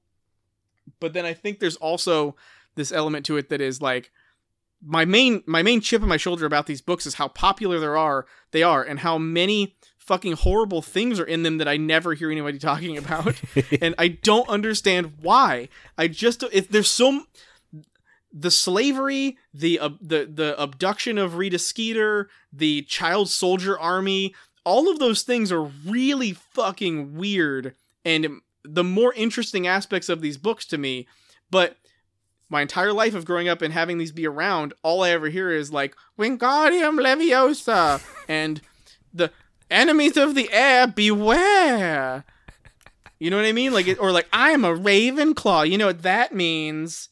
But 0.99 1.12
then 1.12 1.24
I 1.24 1.35
think 1.35 1.61
there's 1.61 1.76
also 1.76 2.35
this 2.77 2.93
element 2.93 3.27
to 3.27 3.37
it 3.37 3.49
that 3.49 3.61
is 3.61 3.81
like 3.83 4.11
my 4.83 5.05
main 5.05 5.43
my 5.47 5.62
main 5.62 5.81
chip 5.81 6.03
on 6.03 6.09
my 6.09 6.16
shoulder 6.16 6.47
about 6.47 6.66
these 6.66 6.81
books 6.81 7.07
is 7.07 7.14
how 7.14 7.29
popular 7.29 7.79
there 7.79 7.97
are 7.97 8.27
they 8.53 8.62
are 8.62 8.83
and 8.83 9.01
how 9.01 9.18
many 9.18 9.77
fucking 9.99 10.33
horrible 10.33 10.83
things 10.83 11.21
are 11.21 11.25
in 11.25 11.45
them 11.45 11.59
that 11.59 11.68
I 11.68 11.77
never 11.77 12.14
hear 12.14 12.33
anybody 12.33 12.59
talking 12.71 12.97
about 12.97 13.41
and 13.81 13.95
I 13.97 14.09
don't 14.09 14.49
understand 14.49 15.14
why. 15.23 15.68
I 15.97 16.09
just 16.09 16.43
if 16.53 16.68
there's 16.68 16.91
so 16.91 17.23
the 18.33 18.51
slavery, 18.51 19.39
the 19.55 19.79
uh, 19.79 19.91
the 20.01 20.29
the 20.33 20.61
abduction 20.61 21.18
of 21.18 21.37
Rita 21.37 21.59
Skeeter, 21.59 22.29
the 22.53 22.83
child 22.83 23.29
soldier 23.29 23.79
army, 23.79 24.35
all 24.64 24.91
of 24.91 24.99
those 24.99 25.23
things 25.23 25.53
are 25.53 25.62
really 25.62 26.33
fucking 26.33 27.14
weird 27.16 27.75
and 28.05 28.41
the 28.64 28.85
more 28.85 29.12
interesting 29.14 29.66
aspects 29.66 30.09
of 30.09 30.21
these 30.21 30.37
books 30.37 30.66
to 30.66 30.79
me, 30.79 31.07
but 31.51 31.77
my 32.51 32.61
entire 32.62 32.92
life 32.92 33.14
of 33.14 33.24
growing 33.24 33.48
up 33.48 33.62
and 33.62 33.72
having 33.72 33.96
these 33.98 34.12
be 34.12 34.26
around, 34.26 34.74
all 34.82 35.03
I 35.03 35.11
ever 35.11 35.28
hear 35.28 35.51
is 35.51 35.72
like 35.72 35.94
Wingardium 36.18 36.98
Leviosa 37.01 38.03
and 38.28 38.61
the 39.14 39.30
enemies 39.70 40.16
of 40.16 40.34
the 40.34 40.51
heir 40.53 40.86
beware. 40.86 42.24
You 43.18 43.30
know 43.30 43.36
what 43.36 43.46
I 43.46 43.53
mean? 43.53 43.72
Like, 43.72 43.86
it, 43.86 43.98
or 44.01 44.12
like 44.12 44.28
I 44.32 44.51
am 44.51 44.64
a 44.64 44.76
Ravenclaw. 44.76 45.68
You 45.70 45.78
know 45.78 45.86
what 45.86 46.03
that 46.03 46.34
means? 46.34 47.09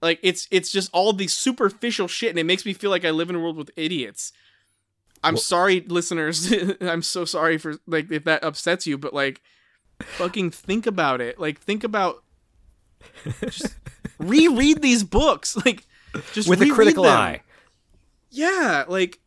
Like, 0.00 0.18
it's 0.22 0.46
it's 0.50 0.70
just 0.70 0.90
all 0.92 1.12
these 1.12 1.32
superficial 1.36 2.08
shit, 2.08 2.30
and 2.30 2.38
it 2.38 2.44
makes 2.44 2.64
me 2.66 2.72
feel 2.72 2.90
like 2.90 3.04
I 3.04 3.10
live 3.10 3.30
in 3.30 3.36
a 3.36 3.40
world 3.40 3.56
with 3.56 3.70
idiots. 3.76 4.32
I'm 5.22 5.34
Well- 5.34 5.40
sorry, 5.42 5.80
listeners. 5.80 6.52
I'm 6.80 7.02
so 7.02 7.24
sorry 7.24 7.58
for 7.58 7.76
like 7.86 8.10
if 8.10 8.24
that 8.24 8.44
upsets 8.44 8.86
you, 8.86 8.96
but 8.98 9.12
like, 9.14 9.40
fucking 10.00 10.50
think 10.50 10.86
about 10.86 11.20
it. 11.20 11.38
Like, 11.40 11.60
think 11.60 11.84
about 11.84 12.22
just 13.42 13.74
reread 14.18 14.82
these 14.82 15.04
books. 15.04 15.56
Like, 15.64 15.86
just 16.32 16.48
with 16.48 16.62
a 16.62 16.70
critical 16.70 17.04
them. 17.04 17.18
eye. 17.18 17.40
Yeah, 18.30 18.84
like 18.88 19.20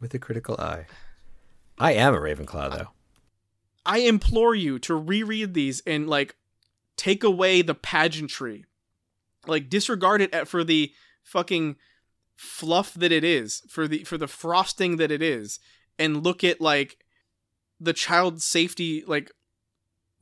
With 0.00 0.14
a 0.14 0.18
critical 0.18 0.56
eye. 0.58 0.86
I 1.78 1.92
am 1.92 2.14
a 2.14 2.18
Ravenclaw, 2.18 2.70
though. 2.70 2.88
I 3.84 3.98
implore 3.98 4.54
you 4.54 4.78
to 4.80 4.94
reread 4.94 5.54
these 5.54 5.82
and 5.86 6.08
like 6.08 6.36
take 6.96 7.24
away 7.24 7.62
the 7.62 7.74
pageantry. 7.74 8.64
Like 9.46 9.68
disregard 9.68 10.20
it 10.20 10.46
for 10.46 10.62
the 10.62 10.92
fucking 11.24 11.76
fluff 12.36 12.94
that 12.94 13.10
it 13.10 13.24
is, 13.24 13.62
for 13.68 13.88
the 13.88 14.04
for 14.04 14.16
the 14.16 14.28
frosting 14.28 14.96
that 14.98 15.10
it 15.10 15.22
is 15.22 15.58
and 15.98 16.24
look 16.24 16.42
at 16.44 16.60
like 16.60 16.98
the 17.80 17.92
child 17.92 18.40
safety 18.40 19.04
like 19.06 19.30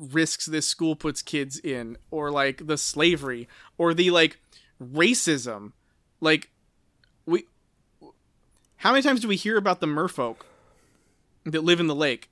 risks 0.00 0.46
this 0.46 0.66
school 0.66 0.96
puts 0.96 1.20
kids 1.22 1.58
in 1.58 1.96
or 2.10 2.30
like 2.30 2.66
the 2.66 2.78
slavery 2.78 3.46
or 3.76 3.92
the 3.92 4.10
like 4.10 4.38
racism. 4.82 5.72
Like 6.20 6.50
we 7.26 7.44
how 8.78 8.92
many 8.92 9.02
times 9.02 9.20
do 9.20 9.28
we 9.28 9.36
hear 9.36 9.58
about 9.58 9.80
the 9.80 9.86
merfolk 9.86 10.36
that 11.44 11.62
live 11.62 11.80
in 11.80 11.86
the 11.86 11.94
lake? 11.94 12.30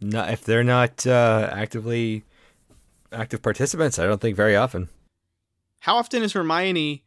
Not 0.00 0.30
if 0.30 0.44
they're 0.44 0.62
not 0.62 1.06
uh, 1.06 1.48
actively 1.50 2.24
active 3.10 3.40
participants. 3.40 3.98
I 3.98 4.06
don't 4.06 4.20
think 4.20 4.36
very 4.36 4.54
often. 4.56 4.88
how 5.80 5.96
often 5.96 6.20
has 6.22 6.32
Hermione 6.32 7.04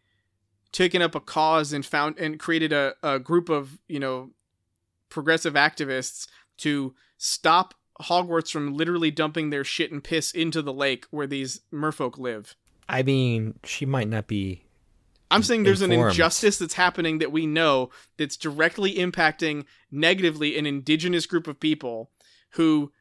taken 0.71 1.01
up 1.01 1.15
a 1.15 1.19
cause 1.19 1.73
and 1.73 1.85
found 1.85 2.17
and 2.17 2.39
created 2.39 2.73
a, 2.73 2.95
a 3.03 3.19
group 3.19 3.49
of 3.49 3.77
you 3.87 3.99
know 3.99 4.31
progressive 5.09 5.53
activists 5.53 6.27
to 6.57 6.93
stop 7.17 7.73
Hogwarts 8.01 8.51
from 8.51 8.73
literally 8.73 9.11
dumping 9.11 9.49
their 9.49 9.63
shit 9.63 9.91
and 9.91 10.03
piss 10.03 10.31
into 10.31 10.61
the 10.61 10.73
lake 10.73 11.05
where 11.11 11.27
these 11.27 11.61
merfolk 11.73 12.17
live? 12.17 12.55
I 12.89 13.03
mean, 13.03 13.59
she 13.63 13.85
might 13.85 14.07
not 14.07 14.27
be. 14.27 14.63
I'm 15.29 15.43
saying 15.43 15.63
there's 15.63 15.81
an 15.81 15.91
injustice 15.91 16.57
that's 16.57 16.75
happening 16.75 17.17
that 17.17 17.33
we 17.33 17.45
know 17.45 17.89
that's 18.17 18.37
directly 18.37 18.95
impacting 18.95 19.65
negatively 19.91 20.57
an 20.57 20.65
indigenous 20.65 21.25
group 21.25 21.47
of 21.47 21.59
people 21.59 22.11
who 22.51 22.93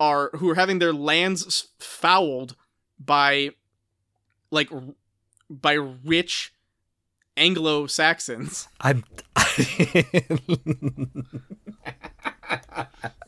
are 0.00 0.30
who 0.34 0.50
are 0.50 0.56
having 0.56 0.80
their 0.80 0.92
lands 0.92 1.68
fouled 1.78 2.56
by 2.98 3.50
like 4.50 4.70
by 5.48 5.74
rich 5.74 6.52
Anglo 7.36 7.86
Saxons. 7.86 8.66
I'm. 8.80 9.04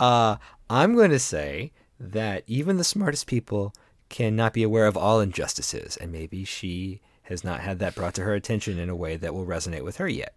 uh, 0.00 0.36
I'm 0.70 0.94
going 0.94 1.10
to 1.10 1.18
say 1.18 1.72
that 2.00 2.44
even 2.46 2.76
the 2.76 2.84
smartest 2.84 3.26
people 3.26 3.72
cannot 4.08 4.52
be 4.52 4.62
aware 4.62 4.86
of 4.86 4.96
all 4.96 5.20
injustices, 5.20 5.96
and 5.96 6.10
maybe 6.12 6.44
she 6.44 7.00
has 7.22 7.44
not 7.44 7.60
had 7.60 7.78
that 7.78 7.94
brought 7.94 8.14
to 8.14 8.22
her 8.24 8.34
attention 8.34 8.78
in 8.78 8.88
a 8.90 8.96
way 8.96 9.16
that 9.16 9.32
will 9.34 9.46
resonate 9.46 9.84
with 9.84 9.96
her 9.98 10.08
yet. 10.08 10.34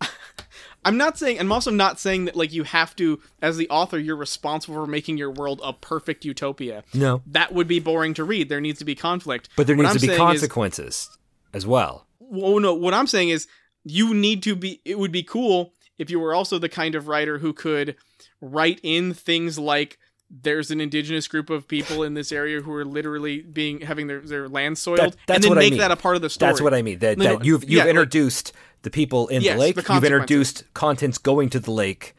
I'm 0.84 0.96
not 0.96 1.16
saying 1.16 1.38
I'm 1.38 1.52
also 1.52 1.70
not 1.70 2.00
saying 2.00 2.24
that 2.24 2.34
like 2.36 2.52
you 2.52 2.64
have 2.64 2.96
to 2.96 3.20
as 3.40 3.56
the 3.56 3.68
author 3.68 3.98
you're 3.98 4.16
responsible 4.16 4.74
for 4.74 4.86
making 4.86 5.16
your 5.16 5.30
world 5.30 5.60
a 5.62 5.72
perfect 5.72 6.24
utopia. 6.24 6.82
No, 6.92 7.22
That 7.26 7.52
would 7.54 7.68
be 7.68 7.78
boring 7.78 8.14
to 8.14 8.24
read. 8.24 8.48
There 8.48 8.60
needs 8.60 8.80
to 8.80 8.84
be 8.84 8.94
conflict. 8.96 9.48
but 9.56 9.66
there 9.68 9.76
What 9.76 9.84
needs 9.84 9.94
I'm 9.94 10.00
to 10.00 10.00
be 10.00 10.06
saying 10.08 10.20
is- 10.20 10.40
consequences 10.40 11.16
as 11.54 11.66
well. 11.66 12.06
well, 12.18 12.58
no, 12.58 12.74
what 12.74 12.94
I'm 12.94 13.06
saying 13.06 13.28
is 13.28 13.46
you 13.84 14.12
need 14.14 14.42
to 14.44 14.56
be. 14.56 14.80
It 14.84 14.98
would 14.98 15.12
be 15.12 15.22
cool 15.22 15.74
if 15.98 16.10
you 16.10 16.18
were 16.18 16.34
also 16.34 16.58
the 16.58 16.68
kind 16.68 16.94
of 16.96 17.06
writer 17.08 17.38
who 17.38 17.52
could 17.52 17.96
write 18.42 18.78
in 18.82 19.14
things 19.14 19.58
like 19.58 19.98
there's 20.30 20.70
an 20.70 20.80
indigenous 20.80 21.28
group 21.28 21.48
of 21.50 21.68
people 21.68 22.02
in 22.02 22.14
this 22.14 22.32
area 22.32 22.60
who 22.60 22.72
are 22.72 22.84
literally 22.84 23.40
being 23.42 23.80
having 23.80 24.06
their, 24.08 24.20
their 24.20 24.48
land 24.48 24.76
soiled, 24.78 24.98
That- 24.98 25.16
that's 25.26 25.36
and 25.36 25.44
then 25.44 25.48
what 25.50 25.58
I 25.58 25.60
make 25.62 25.70
mean. 25.72 25.78
that 25.80 25.90
a 25.90 25.96
part 25.96 26.16
of 26.16 26.22
the 26.22 26.30
story. 26.30 26.50
That's 26.50 26.60
what 26.60 26.74
I 26.74 26.82
mean. 26.82 26.98
That, 27.00 27.18
that 27.18 27.44
you've 27.44 27.62
you've 27.64 27.70
yeah, 27.70 27.80
like- 27.84 27.90
introduced 27.90 28.52
the 28.82 28.90
people 28.90 29.28
in 29.28 29.42
Yes, 29.42 29.54
the 29.54 29.60
lake. 29.60 29.74
the 29.76 29.94
you've 29.94 30.04
introduced 30.04 30.64
contents 30.74 31.16
going 31.18 31.48
to 31.50 31.60
the 31.60 31.70
lake. 31.70 32.14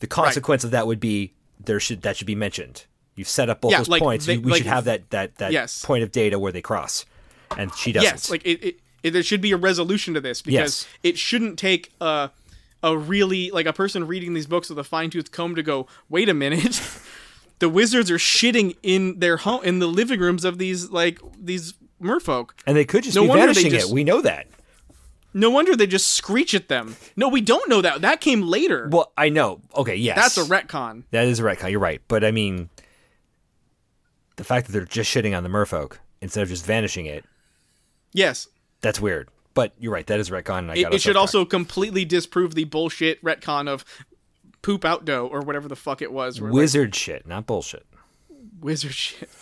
The 0.00 0.06
consequence 0.06 0.64
of 0.64 0.70
that 0.72 0.86
would 0.86 1.00
be 1.00 1.34
there 1.62 1.78
should 1.80 2.02
that 2.02 2.16
should 2.16 2.26
be 2.26 2.34
mentioned. 2.34 2.86
You've 3.14 3.28
set 3.28 3.50
up 3.50 3.60
both 3.60 3.72
Yeah, 3.72 3.78
those 3.78 3.88
like, 3.88 4.02
points. 4.02 4.26
they- 4.26 4.38
we 4.38 4.50
like- 4.52 4.58
should 4.58 4.66
have 4.66 4.84
that 4.84 5.10
that 5.10 5.36
that 5.36 5.52
Yes. 5.52 5.84
point 5.84 6.02
of 6.02 6.10
data 6.10 6.38
where 6.38 6.52
they 6.52 6.62
cross, 6.62 7.04
and 7.56 7.72
she 7.74 7.92
doesn't. 7.92 8.08
Yes, 8.08 8.30
like 8.30 8.42
it, 8.46 8.64
it, 8.64 8.80
it. 9.02 9.10
There 9.10 9.22
should 9.22 9.40
be 9.42 9.52
a 9.52 9.56
resolution 9.56 10.14
to 10.14 10.20
this 10.20 10.40
because 10.42 10.54
Yes. 10.54 10.86
it 11.02 11.18
shouldn't 11.18 11.58
take 11.58 11.92
a 12.00 12.30
a 12.82 12.96
really 12.96 13.50
like 13.50 13.66
a 13.66 13.72
person 13.72 14.06
reading 14.06 14.34
these 14.34 14.46
books 14.46 14.68
with 14.68 14.78
a 14.78 14.84
fine 14.84 15.10
tooth 15.10 15.30
comb 15.32 15.54
to 15.56 15.62
go. 15.62 15.86
Wait 16.08 16.28
a 16.28 16.34
minute. 16.34 16.80
The 17.60 17.68
wizards 17.68 18.08
are 18.08 18.18
shitting 18.18 18.76
in 18.84 19.18
their 19.18 19.36
home 19.38 19.64
in 19.64 19.80
the 19.80 19.88
living 19.88 20.20
rooms 20.20 20.44
of 20.44 20.58
these 20.58 20.90
like 20.90 21.18
these 21.36 21.74
merfolk. 22.00 22.50
and 22.68 22.76
they 22.76 22.84
could 22.84 23.02
just 23.02 23.16
No 23.16 23.22
be 23.22 23.32
vanishing 23.32 23.72
just- 23.72 23.90
it. 23.90 23.92
We 23.92 24.04
know 24.04 24.20
that. 24.22 24.46
No 25.34 25.50
wonder 25.50 25.74
they 25.74 25.88
just 25.88 26.12
screech 26.12 26.54
at 26.54 26.68
them. 26.68 26.94
No, 27.16 27.28
we 27.28 27.40
don't 27.40 27.68
know 27.68 27.80
that. 27.82 28.00
That 28.02 28.20
came 28.20 28.42
later. 28.42 28.88
Well, 28.92 29.12
I 29.16 29.28
know. 29.28 29.60
Okay, 29.76 29.96
yes, 29.96 30.16
That's 30.16 30.36
a 30.38 30.44
retcon. 30.48 31.02
that 31.10 31.26
is 31.26 31.40
a 31.40 31.42
retcon. 31.42 31.72
You're 31.72 31.80
right, 31.80 32.00
but 32.06 32.22
I 32.22 32.30
mean, 32.30 32.68
the 34.36 34.44
fact 34.44 34.66
that 34.66 34.72
they're 34.72 34.84
just 34.84 35.12
shitting 35.12 35.36
on 35.36 35.42
the 35.42 35.48
merfolk 35.48 35.96
instead 36.20 36.44
of 36.44 36.48
just 36.48 36.64
vanishing 36.64 37.06
it. 37.06 37.24
Yes. 38.12 38.46
That's 38.82 39.00
weird. 39.00 39.30
But 39.58 39.72
you're 39.80 39.92
right. 39.92 40.06
That 40.06 40.20
is 40.20 40.30
retcon. 40.30 40.58
And 40.58 40.70
I 40.70 40.74
It, 40.76 40.94
it 40.94 41.02
should 41.02 41.16
also 41.16 41.44
completely 41.44 42.04
disprove 42.04 42.54
the 42.54 42.62
bullshit 42.62 43.20
retcon 43.24 43.66
of 43.66 43.84
poop 44.62 44.84
out 44.84 45.04
dough 45.04 45.26
or 45.26 45.40
whatever 45.40 45.66
the 45.66 45.74
fuck 45.74 46.00
it 46.00 46.12
was. 46.12 46.40
where, 46.40 46.48
like, 46.48 46.54
wizard 46.54 46.94
shit, 46.94 47.26
not 47.26 47.44
bullshit. 47.44 47.84
wizard 48.60 48.94
shit. 48.94 49.28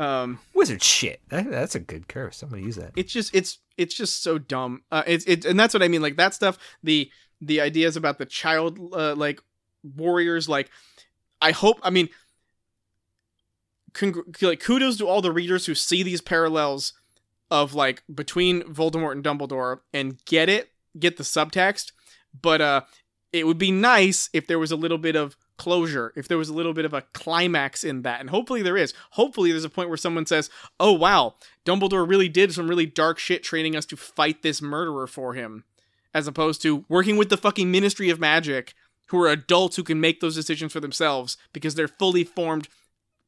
Um, 0.00 0.38
Wizard 0.54 0.82
shit. 0.82 1.20
That, 1.28 1.50
that's 1.50 1.74
a 1.74 1.78
good 1.78 2.08
curse. 2.08 2.38
Somebody 2.38 2.62
use 2.62 2.76
that. 2.76 2.92
it's 2.96 3.12
just 3.12 3.34
it's 3.34 3.58
it's 3.76 3.94
just 3.94 4.22
so 4.22 4.38
dumb. 4.38 4.82
Uh, 4.90 5.02
it's 5.06 5.26
it 5.26 5.44
and 5.44 5.60
that's 5.60 5.74
what 5.74 5.82
I 5.82 5.88
mean. 5.88 6.00
Like 6.00 6.16
that 6.16 6.32
stuff. 6.32 6.56
The 6.82 7.10
the 7.42 7.60
ideas 7.60 7.96
about 7.96 8.16
the 8.16 8.24
child 8.24 8.78
uh, 8.94 9.14
like 9.14 9.42
warriors. 9.82 10.48
Like 10.48 10.70
I 11.42 11.50
hope. 11.50 11.80
I 11.82 11.90
mean, 11.90 12.08
congr- 13.92 14.40
like 14.42 14.60
kudos 14.60 14.96
to 14.96 15.06
all 15.06 15.20
the 15.20 15.32
readers 15.32 15.66
who 15.66 15.74
see 15.74 16.02
these 16.02 16.22
parallels 16.22 16.94
of 17.50 17.74
like 17.74 18.02
between 18.12 18.62
Voldemort 18.62 19.12
and 19.12 19.24
Dumbledore 19.24 19.80
and 19.92 20.24
get 20.24 20.48
it, 20.48 20.70
get 20.98 21.16
the 21.16 21.22
subtext. 21.22 21.92
But 22.40 22.60
uh, 22.60 22.80
it 23.32 23.46
would 23.46 23.58
be 23.58 23.72
nice 23.72 24.30
if 24.32 24.46
there 24.46 24.58
was 24.58 24.72
a 24.72 24.76
little 24.76 24.98
bit 24.98 25.16
of 25.16 25.36
closure, 25.56 26.12
if 26.16 26.26
there 26.26 26.38
was 26.38 26.48
a 26.48 26.54
little 26.54 26.72
bit 26.72 26.84
of 26.86 26.94
a 26.94 27.02
climax 27.12 27.84
in 27.84 28.02
that, 28.02 28.20
and 28.20 28.30
hopefully 28.30 28.62
there 28.62 28.78
is. 28.78 28.94
Hopefully 29.10 29.50
there's 29.50 29.64
a 29.64 29.70
point 29.70 29.88
where 29.88 29.98
someone 29.98 30.26
says, 30.26 30.48
"Oh 30.78 30.92
wow, 30.92 31.34
Dumbledore 31.66 32.08
really 32.08 32.28
did 32.28 32.52
some 32.54 32.68
really 32.68 32.86
dark 32.86 33.18
shit, 33.18 33.42
training 33.42 33.76
us 33.76 33.84
to 33.86 33.96
fight 33.96 34.42
this 34.42 34.62
murderer 34.62 35.06
for 35.06 35.34
him," 35.34 35.64
as 36.14 36.26
opposed 36.26 36.62
to 36.62 36.86
working 36.88 37.16
with 37.16 37.28
the 37.28 37.36
fucking 37.36 37.70
Ministry 37.70 38.08
of 38.08 38.18
Magic, 38.18 38.74
who 39.08 39.20
are 39.22 39.28
adults 39.28 39.76
who 39.76 39.82
can 39.82 40.00
make 40.00 40.20
those 40.20 40.34
decisions 40.34 40.72
for 40.72 40.80
themselves 40.80 41.36
because 41.52 41.74
they're 41.74 41.88
fully 41.88 42.24
formed 42.24 42.68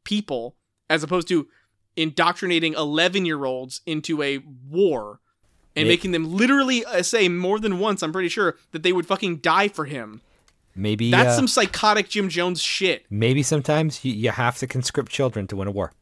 people, 0.04 0.56
as 0.88 1.02
opposed 1.02 1.28
to 1.28 1.48
indoctrinating 1.96 2.74
11 2.74 3.24
year 3.26 3.44
olds 3.44 3.80
into 3.86 4.22
a 4.22 4.38
war 4.68 5.20
and 5.74 5.86
May- 5.86 5.92
making 5.92 6.12
them 6.12 6.36
literally 6.36 6.84
uh, 6.84 7.02
say 7.02 7.28
more 7.28 7.58
than 7.58 7.78
once, 7.78 8.02
I'm 8.02 8.12
pretty 8.12 8.28
sure, 8.28 8.56
that 8.72 8.82
they 8.82 8.92
would 8.92 9.06
fucking 9.06 9.36
die 9.36 9.68
for 9.68 9.84
him. 9.84 10.20
Maybe 10.74 11.10
That's 11.10 11.30
uh, 11.30 11.36
some 11.36 11.48
psychotic 11.48 12.08
Jim 12.08 12.28
Jones 12.28 12.62
shit. 12.62 13.04
maybe 13.10 13.42
sometimes 13.42 14.04
you, 14.04 14.12
you 14.12 14.30
have 14.30 14.56
to 14.58 14.66
conscript 14.66 15.12
children 15.12 15.46
to 15.48 15.56
win 15.56 15.68
a 15.68 15.70
war. 15.70 15.92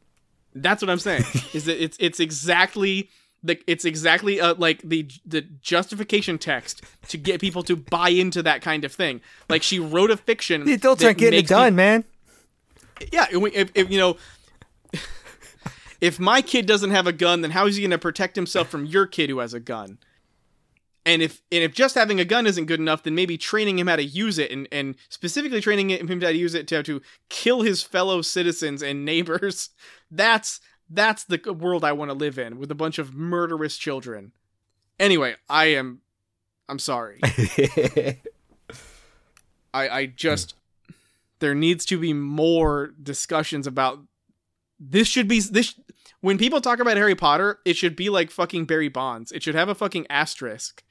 That's 0.54 0.82
what 0.82 0.90
I'm 0.90 0.98
saying. 0.98 1.24
is 1.54 1.64
that 1.64 1.82
it's 1.82 1.96
it's 2.00 2.20
exactly 2.20 3.10
the 3.42 3.60
it's 3.66 3.84
exactly 3.84 4.40
uh, 4.40 4.54
like 4.58 4.80
the 4.82 5.08
the 5.24 5.42
justification 5.42 6.38
text 6.38 6.82
to 7.08 7.16
get 7.16 7.40
people 7.40 7.62
to 7.64 7.76
buy 7.76 8.10
into 8.10 8.42
that 8.42 8.62
kind 8.62 8.84
of 8.84 8.92
thing. 8.92 9.20
Like 9.48 9.62
she 9.62 9.78
wrote 9.78 10.10
a 10.10 10.16
fiction. 10.16 10.64
The 10.64 10.74
adults 10.74 11.04
aren't 11.04 11.18
getting 11.18 11.40
it 11.40 11.48
done, 11.48 11.74
man. 11.74 12.04
yeah, 13.12 13.26
if, 13.30 13.70
if 13.74 13.90
you 13.90 13.98
know. 13.98 14.16
If 16.00 16.18
my 16.18 16.40
kid 16.40 16.66
doesn't 16.66 16.90
have 16.90 17.06
a 17.06 17.12
gun, 17.12 17.42
then 17.42 17.50
how 17.50 17.66
is 17.66 17.76
he 17.76 17.82
going 17.82 17.90
to 17.90 17.98
protect 17.98 18.36
himself 18.36 18.68
from 18.68 18.86
your 18.86 19.06
kid 19.06 19.28
who 19.30 19.40
has 19.40 19.52
a 19.52 19.60
gun? 19.60 19.98
And 21.06 21.22
if 21.22 21.42
and 21.50 21.64
if 21.64 21.72
just 21.72 21.94
having 21.94 22.20
a 22.20 22.24
gun 22.24 22.46
isn't 22.46 22.66
good 22.66 22.80
enough, 22.80 23.02
then 23.02 23.14
maybe 23.14 23.38
training 23.38 23.78
him 23.78 23.86
how 23.86 23.96
to 23.96 24.04
use 24.04 24.38
it, 24.38 24.50
and, 24.50 24.68
and 24.70 24.96
specifically 25.08 25.60
training 25.60 25.90
him 25.90 26.08
how 26.08 26.28
to 26.28 26.36
use 26.36 26.54
it 26.54 26.68
to 26.68 26.82
to 26.82 27.00
kill 27.28 27.62
his 27.62 27.82
fellow 27.82 28.20
citizens 28.22 28.82
and 28.82 29.04
neighbors. 29.04 29.70
That's 30.10 30.60
that's 30.92 31.22
the 31.24 31.40
world 31.52 31.84
I 31.84 31.92
want 31.92 32.10
to 32.10 32.16
live 32.16 32.36
in 32.38 32.58
with 32.58 32.70
a 32.70 32.74
bunch 32.74 32.98
of 32.98 33.14
murderous 33.14 33.78
children. 33.78 34.32
Anyway, 34.98 35.36
I 35.48 35.66
am 35.66 36.00
I'm 36.68 36.80
sorry. 36.80 37.20
I 39.72 39.88
I 39.88 40.06
just 40.06 40.54
there 41.38 41.54
needs 41.54 41.84
to 41.86 41.98
be 41.98 42.12
more 42.12 42.92
discussions 43.02 43.66
about 43.66 44.00
this 44.78 45.08
should 45.08 45.28
be 45.28 45.40
this 45.40 45.74
when 46.20 46.38
people 46.38 46.60
talk 46.60 46.80
about 46.80 46.96
Harry 46.96 47.14
Potter, 47.14 47.58
it 47.64 47.76
should 47.76 47.96
be 47.96 48.10
like 48.10 48.30
fucking 48.30 48.66
Barry 48.66 48.88
Bonds. 48.88 49.32
It 49.32 49.42
should 49.42 49.54
have 49.54 49.68
a 49.68 49.74
fucking 49.74 50.06
asterisk 50.10 50.82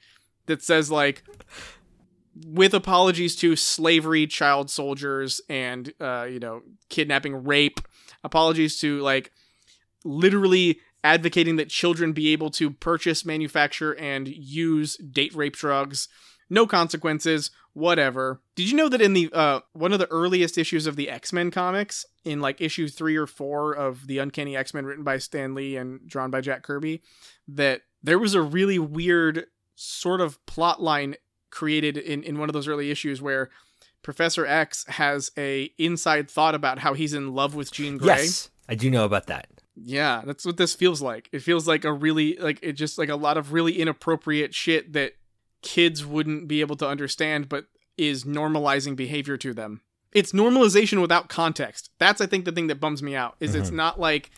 that 0.46 0.62
says 0.62 0.90
like 0.90 1.22
with 2.46 2.74
apologies 2.74 3.36
to 3.36 3.56
slavery, 3.56 4.26
child 4.26 4.70
soldiers, 4.70 5.40
and 5.48 5.92
uh, 6.00 6.26
you 6.30 6.38
know, 6.40 6.62
kidnapping, 6.88 7.44
rape. 7.44 7.80
Apologies 8.24 8.78
to 8.80 9.00
like 9.00 9.32
literally 10.04 10.80
advocating 11.02 11.56
that 11.56 11.68
children 11.68 12.12
be 12.12 12.32
able 12.32 12.50
to 12.50 12.70
purchase, 12.70 13.24
manufacture, 13.24 13.92
and 13.96 14.28
use 14.28 14.96
date 14.96 15.34
rape 15.34 15.56
drugs. 15.56 16.08
No 16.48 16.66
consequences, 16.66 17.50
whatever. 17.72 18.40
Did 18.56 18.70
you 18.70 18.76
know 18.76 18.88
that 18.88 19.00
in 19.00 19.12
the 19.12 19.30
uh, 19.32 19.60
one 19.72 19.92
of 19.92 19.98
the 19.98 20.10
earliest 20.10 20.58
issues 20.58 20.86
of 20.86 20.96
the 20.96 21.10
X 21.10 21.32
Men 21.32 21.50
comics, 21.50 22.04
in 22.24 22.40
like 22.40 22.60
issue 22.60 22.88
three 22.88 23.16
or 23.16 23.26
four 23.26 23.72
of 23.72 24.06
the 24.06 24.18
Uncanny 24.18 24.56
X 24.56 24.74
Men, 24.74 24.84
written 24.84 25.04
by 25.04 25.18
Stan 25.18 25.54
Lee 25.54 25.76
and 25.76 26.06
drawn 26.06 26.30
by 26.30 26.40
Jack 26.40 26.62
Kirby, 26.62 27.02
that 27.48 27.82
there 28.02 28.18
was 28.18 28.34
a 28.34 28.42
really 28.42 28.78
weird 28.78 29.46
sort 29.74 30.20
of 30.20 30.44
plot 30.46 30.82
line 30.82 31.14
created 31.50 31.96
in, 31.96 32.22
in 32.22 32.38
one 32.38 32.48
of 32.48 32.52
those 32.52 32.68
early 32.68 32.90
issues 32.90 33.20
where 33.20 33.50
Professor 34.02 34.46
X 34.46 34.84
has 34.88 35.30
a 35.36 35.72
inside 35.78 36.30
thought 36.30 36.54
about 36.54 36.78
how 36.78 36.94
he's 36.94 37.12
in 37.12 37.34
love 37.34 37.54
with 37.54 37.72
Jean 37.72 37.98
Grey. 37.98 38.08
yes, 38.08 38.50
I 38.68 38.74
do 38.74 38.90
know 38.90 39.04
about 39.04 39.26
that. 39.26 39.48
Yeah, 39.82 40.22
that's 40.24 40.44
what 40.44 40.56
this 40.56 40.74
feels 40.74 41.00
like. 41.00 41.28
It 41.32 41.40
feels 41.40 41.66
like 41.66 41.84
a 41.84 41.92
really 41.92 42.36
like 42.36 42.58
it 42.62 42.72
just 42.72 42.98
like 42.98 43.08
a 43.08 43.16
lot 43.16 43.36
of 43.36 43.52
really 43.52 43.78
inappropriate 43.78 44.54
shit 44.54 44.92
that 44.92 45.14
kids 45.62 46.04
wouldn't 46.04 46.48
be 46.48 46.60
able 46.60 46.76
to 46.76 46.88
understand 46.88 47.48
but 47.48 47.66
is 47.96 48.24
normalizing 48.24 48.96
behavior 48.96 49.36
to 49.36 49.52
them. 49.52 49.82
It's 50.12 50.32
normalization 50.32 51.00
without 51.00 51.28
context. 51.28 51.90
That's 51.98 52.20
I 52.20 52.26
think 52.26 52.44
the 52.44 52.52
thing 52.52 52.66
that 52.68 52.80
bums 52.80 53.02
me 53.02 53.14
out 53.14 53.36
is 53.40 53.54
it's 53.54 53.68
mm-hmm. 53.68 53.76
not 53.76 54.00
like 54.00 54.30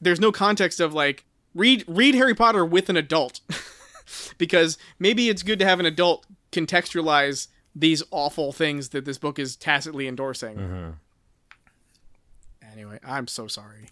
there's 0.00 0.20
no 0.20 0.32
context 0.32 0.80
of 0.80 0.94
like 0.94 1.24
read 1.54 1.84
read 1.86 2.14
Harry 2.14 2.34
Potter 2.34 2.64
with 2.64 2.88
an 2.88 2.96
adult. 2.96 3.40
because 4.38 4.78
maybe 4.98 5.28
it's 5.28 5.42
good 5.42 5.58
to 5.58 5.64
have 5.64 5.80
an 5.80 5.86
adult 5.86 6.26
contextualize 6.50 7.48
these 7.74 8.02
awful 8.10 8.52
things 8.52 8.90
that 8.90 9.04
this 9.04 9.18
book 9.18 9.38
is 9.38 9.56
tacitly 9.56 10.06
endorsing. 10.06 10.56
Mm-hmm. 10.56 10.90
Anyway, 12.72 12.98
I'm 13.04 13.26
so 13.26 13.46
sorry. 13.46 13.88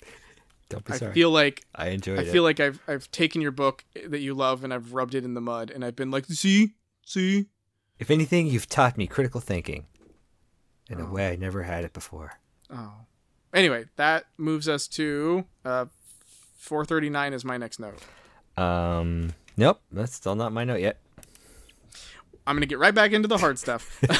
Don't 0.70 0.84
be 0.84 0.92
I 0.94 0.96
sorry. 0.96 1.12
feel 1.12 1.30
like 1.30 1.62
I 1.74 1.88
enjoyed 1.88 2.18
I 2.18 2.22
it. 2.22 2.28
feel 2.32 2.42
like 2.42 2.60
I've 2.60 2.80
I've 2.88 3.10
taken 3.10 3.42
your 3.42 3.50
book 3.50 3.84
that 4.06 4.20
you 4.20 4.32
love 4.34 4.64
and 4.64 4.72
I've 4.72 4.94
rubbed 4.94 5.14
it 5.14 5.24
in 5.24 5.34
the 5.34 5.40
mud 5.42 5.70
and 5.70 5.84
I've 5.84 5.96
been 5.96 6.10
like, 6.10 6.24
see, 6.26 6.74
see. 7.04 7.46
if 7.98 8.10
anything, 8.10 8.46
you've 8.46 8.68
taught 8.68 8.96
me 8.96 9.06
critical 9.06 9.40
thinking 9.40 9.86
in 10.88 11.00
a 11.00 11.10
way 11.10 11.28
I 11.30 11.36
never 11.36 11.64
had 11.64 11.84
it 11.84 11.92
before. 11.92 12.38
Oh. 12.72 12.92
Anyway, 13.52 13.86
that 13.96 14.26
moves 14.38 14.68
us 14.68 14.86
to 14.88 15.44
uh, 15.64 15.86
439 16.58 17.32
is 17.32 17.44
my 17.44 17.56
next 17.56 17.80
note. 17.80 17.98
Um, 18.56 19.32
nope, 19.56 19.80
that's 19.90 20.14
still 20.14 20.36
not 20.36 20.52
my 20.52 20.62
note 20.64 20.80
yet. 20.80 20.98
I'm 22.50 22.56
gonna 22.56 22.66
get 22.66 22.80
right 22.80 22.92
back 22.92 23.12
into 23.12 23.28
the 23.28 23.38
hard 23.38 23.60
stuff. 23.60 23.96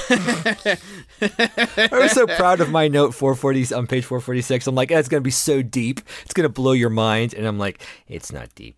I 1.91 1.99
was 1.99 2.13
so 2.13 2.29
proud 2.29 2.61
of 2.61 2.71
my 2.71 2.87
note 2.87 3.13
440 3.13 3.75
on 3.75 3.89
page 3.89 4.05
446. 4.05 4.69
I'm 4.69 4.77
like, 4.77 4.93
eh, 4.93 4.99
it's 5.01 5.09
gonna 5.09 5.21
be 5.21 5.33
so 5.33 5.63
deep, 5.63 6.01
it's 6.23 6.33
gonna 6.33 6.49
blow 6.49 6.71
your 6.71 6.91
mind, 6.91 7.35
and 7.35 7.45
I'm 7.45 7.59
like, 7.59 7.85
it's 8.07 8.31
not 8.33 8.55
deep. 8.55 8.77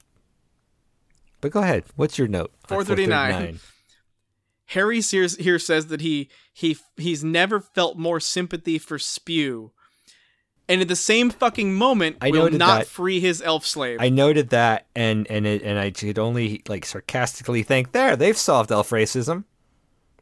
But 1.43 1.51
go 1.53 1.61
ahead. 1.61 1.85
What's 1.97 2.17
your 2.17 2.29
note? 2.29 2.51
on 2.71 2.85
439. 2.85 3.61
Harry 4.69 5.03
Sears 5.03 5.37
here 5.37 5.59
says 5.59 5.89
that 5.89 6.01
he 6.01 6.31
he 6.55 6.79
he's 6.97 7.23
never 7.23 7.61
felt 7.61 7.99
more 7.99 8.21
sympathy 8.21 8.79
for 8.79 8.99
Spew, 8.99 9.73
and 10.69 10.81
at 10.81 10.89
the 10.89 10.97
same 10.97 11.31
fucking 11.31 11.75
moment 11.75 12.17
I 12.21 12.31
will 12.31 12.51
not 12.51 12.81
that. 12.81 12.87
free 12.87 13.21
his 13.21 13.43
elf 13.43 13.67
slave. 13.67 13.99
I 14.01 14.09
noted 14.09 14.51
that, 14.51 14.87
and 14.95 15.27
and 15.31 15.47
it, 15.47 15.63
and 15.63 15.79
I 15.79 15.91
could 15.91 16.19
only 16.19 16.63
like 16.69 16.85
sarcastically 16.85 17.63
think, 17.63 17.93
there, 17.93 18.17
they've 18.17 18.37
solved 18.37 18.71
elf 18.73 18.91
racism. 18.91 19.45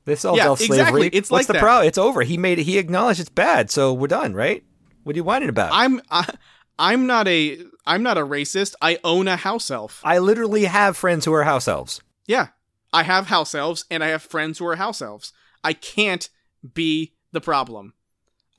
They've 0.06 0.18
solved 0.18 0.38
Yeah, 0.38 0.46
elf 0.46 0.60
exactly. 0.60 1.02
slavery. 1.02 1.10
It's 1.12 1.30
What's 1.30 1.40
like 1.42 1.46
the 1.48 1.52
that. 1.54 1.62
problem? 1.62 1.86
It's 1.86 1.98
over. 1.98 2.22
He 2.22 2.36
made 2.38 2.58
it. 2.58 2.64
He 2.64 2.78
acknowledged 2.78 3.20
it's 3.20 3.28
bad, 3.28 3.70
so 3.70 3.92
we're 3.92 4.06
done, 4.08 4.34
right? 4.34 4.64
What 5.04 5.14
are 5.14 5.18
you 5.18 5.24
whining 5.24 5.48
about? 5.50 5.72
I, 5.72 5.84
I'm 5.84 6.00
I, 6.10 6.32
I'm 6.78 7.06
not 7.06 7.28
a 7.28 7.58
I'm 7.86 8.02
not 8.02 8.16
a 8.18 8.22
racist. 8.22 8.74
I 8.80 8.98
own 9.04 9.28
a 9.28 9.36
house 9.36 9.70
elf. 9.70 10.00
I 10.04 10.18
literally 10.18 10.64
have 10.64 10.96
friends 10.96 11.24
who 11.26 11.32
are 11.34 11.44
house 11.44 11.68
elves. 11.68 12.00
Yeah, 12.26 12.48
I 12.92 13.02
have 13.02 13.26
house 13.26 13.54
elves, 13.54 13.84
and 13.90 14.02
I 14.02 14.08
have 14.08 14.22
friends 14.22 14.58
who 14.58 14.66
are 14.66 14.76
house 14.76 15.02
elves. 15.02 15.32
I 15.62 15.74
can't 15.74 16.28
be 16.74 17.12
the 17.32 17.40
problem. 17.40 17.92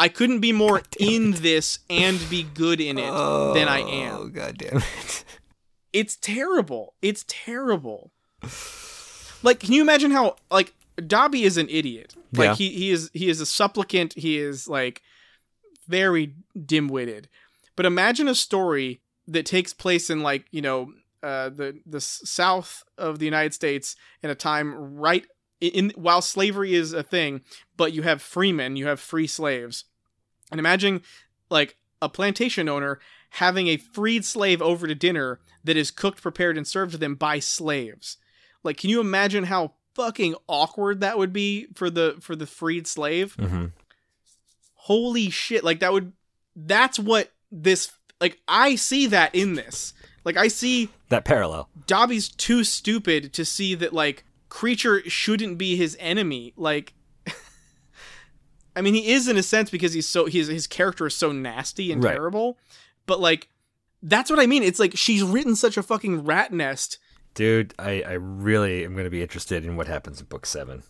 I 0.02 0.08
couldn't 0.10 0.40
be 0.40 0.52
more 0.52 0.82
in 1.00 1.34
this 1.34 1.78
and 1.88 2.20
be 2.28 2.42
good 2.42 2.82
in 2.82 2.98
it 2.98 3.12
than 3.54 3.68
I 3.68 3.82
am. 3.82 4.16
Oh 4.16 4.28
god 4.30 4.58
damn 4.58 4.78
it! 4.78 5.24
It's 5.94 6.16
terrible. 6.16 6.96
It's 7.04 7.24
terrible. 7.28 8.12
Like, 9.44 9.60
can 9.60 9.74
you 9.74 9.82
imagine 9.84 10.10
how 10.10 10.38
like 10.50 10.74
Dobby 11.06 11.44
is 11.44 11.58
an 11.58 11.68
idiot? 11.70 12.16
Like 12.34 12.48
Yeah. 12.48 12.56
he 12.56 12.70
he 12.70 12.90
is 12.90 13.12
he 13.14 13.30
is 13.30 13.42
a 13.42 13.46
supplicant. 13.46 14.14
He 14.14 14.40
is 14.40 14.68
like 14.68 15.04
very 15.88 16.34
dim-witted. 16.66 17.30
But 17.76 17.86
imagine 17.86 18.28
a 18.28 18.34
story 18.34 19.02
that 19.28 19.46
takes 19.46 19.72
place 19.72 20.10
in 20.10 20.22
like 20.22 20.46
you 20.50 20.64
know 20.64 20.94
uh, 21.22 21.50
the 21.50 21.80
the 21.86 22.02
south 22.02 22.84
of 22.98 23.20
the 23.20 23.26
United 23.26 23.54
States 23.54 23.96
in 24.24 24.32
a 24.32 24.36
time 24.36 24.74
right 24.96 25.28
in, 25.60 25.70
in 25.72 25.92
while 25.96 26.24
slavery 26.24 26.74
is 26.74 26.92
a 26.92 27.04
thing, 27.04 27.42
but 27.78 27.94
you 27.94 28.02
have 28.02 28.20
freemen, 28.22 28.76
you 28.76 28.88
have 28.88 29.00
free 29.00 29.28
slaves, 29.28 29.86
and 30.52 30.60
imagine 30.60 31.02
like 31.50 31.78
a 32.02 32.10
plantation 32.10 32.68
owner 32.70 33.00
having 33.32 33.68
a 33.68 33.78
freed 33.78 34.26
slave 34.26 34.62
over 34.62 34.88
to 34.88 34.96
dinner 34.96 35.40
that 35.64 35.78
is 35.78 35.92
cooked, 35.92 36.22
prepared, 36.22 36.58
and 36.58 36.68
served 36.68 36.92
to 36.92 36.98
them 36.98 37.16
by 37.16 37.40
slaves. 37.40 38.18
Like, 38.64 38.78
can 38.78 38.90
you 38.90 39.00
imagine 39.00 39.46
how 39.46 39.74
fucking 39.96 40.36
awkward 40.48 41.00
that 41.02 41.18
would 41.18 41.34
be 41.34 41.68
for 41.76 41.90
the 41.90 42.18
for 42.20 42.36
the 42.36 42.48
freed 42.48 42.88
slave? 42.88 43.34
hmm 43.36 43.66
Holy 44.76 45.30
shit! 45.30 45.64
Like 45.64 45.80
that 45.80 45.94
would 45.94 46.14
that's 46.56 46.98
what 46.98 47.32
this 47.52 47.92
like 48.20 48.40
I 48.48 48.76
see 48.76 49.08
that 49.08 49.34
in 49.36 49.54
this. 49.54 49.94
Like 50.24 50.38
I 50.38 50.48
see 50.48 50.90
That 51.10 51.26
parallel. 51.26 51.70
Dobby's 51.88 52.30
too 52.30 52.64
stupid 52.64 53.34
to 53.34 53.46
see 53.46 53.76
that 53.76 53.94
like 53.94 54.24
creature 54.50 55.08
shouldn't 55.10 55.58
be 55.58 55.76
his 55.76 55.96
enemy. 56.00 56.54
Like 56.58 56.94
I 58.76 58.82
mean 58.82 58.94
he 58.94 59.12
is 59.12 59.28
in 59.28 59.38
a 59.38 59.44
sense 59.44 59.70
because 59.70 59.94
he's 59.94 60.08
so 60.08 60.26
his 60.26 60.48
his 60.48 60.68
character 60.68 61.08
is 61.08 61.16
so 61.16 61.32
nasty 61.32 61.92
and 61.92 62.04
Right. 62.04 62.14
terrible. 62.14 62.58
But 63.06 63.20
like 63.20 63.50
that's 64.04 64.30
what 64.30 64.40
I 64.40 64.46
mean. 64.48 64.64
It's 64.64 64.80
like 64.80 64.96
she's 64.98 65.24
written 65.24 65.56
such 65.56 65.78
a 65.78 65.84
fucking 65.84 66.24
rat 66.26 66.52
nest. 66.52 66.98
Dude, 67.34 67.74
I, 67.80 68.02
I 68.02 68.14
really 68.14 68.84
am 68.84 68.94
going 68.94 69.06
to 69.06 69.10
be 69.12 69.22
interested 69.22 69.64
in 69.64 69.76
what 69.78 69.88
happens 69.88 70.20
in 70.20 70.26
book 70.26 70.46
seven. 70.46 70.84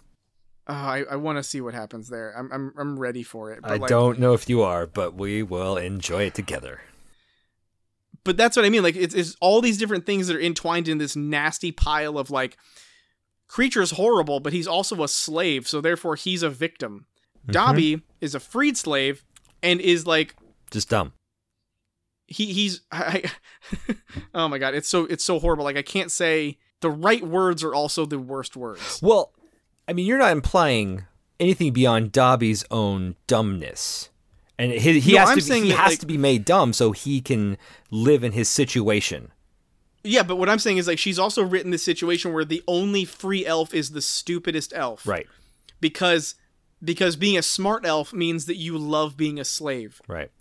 Uh, 0.68 0.72
I, 0.72 1.04
I 1.12 1.16
want 1.18 1.38
to 1.38 1.44
see 1.44 1.60
what 1.62 1.74
happens 1.74 2.10
there. 2.10 2.34
I'm 2.38 2.52
I'm 2.52 2.74
I'm 2.78 3.00
ready 3.00 3.24
for 3.24 3.52
it. 3.52 3.62
But 3.62 3.72
I 3.72 3.76
like, 3.76 3.90
don't 3.90 4.20
know 4.20 4.34
if 4.34 4.48
you 4.50 4.62
are, 4.62 4.88
but 4.88 5.16
we 5.16 5.44
will 5.44 5.78
enjoy 5.78 6.24
it 6.24 6.34
together. 6.36 6.82
but 8.24 8.38
that's 8.38 8.56
what 8.56 8.66
I 8.66 8.70
mean. 8.70 8.84
Like 8.84 8.96
it's, 8.96 9.16
it's 9.16 9.36
all 9.42 9.62
these 9.62 9.78
different 9.78 10.06
things 10.06 10.28
that 10.28 10.36
are 10.38 10.42
entwined 10.42 10.88
in 10.88 10.98
this 11.00 11.16
nasty 11.16 11.72
pile 11.72 12.18
of 12.18 12.30
like 12.30 12.58
creature's 13.48 13.92
horrible, 13.92 14.40
but 14.40 14.54
he's 14.54 14.68
also 14.68 15.04
a 15.04 15.08
slave, 15.08 15.68
so 15.68 15.82
therefore 15.82 16.16
he's 16.16 16.44
a 16.44 16.50
victim. 16.50 17.06
Mm-hmm. 17.44 17.52
Dobby 17.52 18.02
is 18.20 18.36
a 18.36 18.40
freed 18.40 18.78
slave 18.78 19.24
and 19.64 19.80
is 19.82 20.06
like 20.08 20.36
Just 20.72 20.90
dumb. 20.90 21.14
he 22.28 22.54
he's 22.54 22.82
I, 22.92 23.24
oh 24.34 24.48
my 24.48 24.58
god, 24.58 24.74
it's 24.76 24.88
so 24.88 25.06
it's 25.06 25.24
so 25.24 25.40
horrible. 25.40 25.64
Like 25.66 25.78
I 25.78 25.82
can't 25.82 26.12
say 26.12 26.58
the 26.82 26.90
right 26.90 27.26
words 27.26 27.64
are 27.64 27.74
also 27.74 28.06
the 28.06 28.20
worst 28.20 28.56
words. 28.58 29.00
Well, 29.02 29.34
I 29.88 29.94
mean, 29.94 30.06
you're 30.06 30.18
not 30.18 30.32
implying 30.32 31.06
anything 31.40 31.74
beyond 31.74 32.12
Dobby's 32.12 32.64
own 32.72 33.16
dumbness. 33.28 34.10
And 34.60 34.72
he, 34.72 35.00
he 35.00 35.14
No, 35.14 35.22
has, 35.22 35.30
I'm 35.30 35.40
to, 35.40 35.50
be, 35.50 35.62
he 35.62 35.70
that, 35.70 35.78
has 35.80 35.92
like- 35.94 36.00
to 36.00 36.06
be 36.06 36.18
made 36.18 36.46
dumb 36.46 36.72
so 36.74 36.92
he 36.92 37.20
can 37.22 37.58
live 37.90 38.24
in 38.24 38.32
his 38.34 38.48
situation. 38.48 39.32
Yeah, 40.04 40.22
but 40.24 40.36
what 40.38 40.50
I'm 40.50 40.60
saying 40.60 40.78
is 40.78 40.88
like 40.88 41.00
she's 41.00 41.18
also 41.20 41.44
written 41.44 41.72
this 41.72 41.84
situation 41.84 42.34
where 42.34 42.46
the 42.46 42.64
only 42.68 43.06
free 43.06 43.46
elf 43.46 43.74
is 43.74 43.92
the 43.92 44.02
stupidest 44.02 44.72
elf. 44.76 45.06
Right, 45.08 45.28
Because 45.80 46.36
because 46.84 47.16
being 47.16 47.38
a 47.38 47.42
smart 47.42 47.86
elf 47.86 48.14
means 48.14 48.46
that 48.46 48.56
you 48.56 48.78
love 48.78 49.18
being 49.18 49.40
a 49.40 49.46
slave. 49.46 50.02
right. 50.08 50.32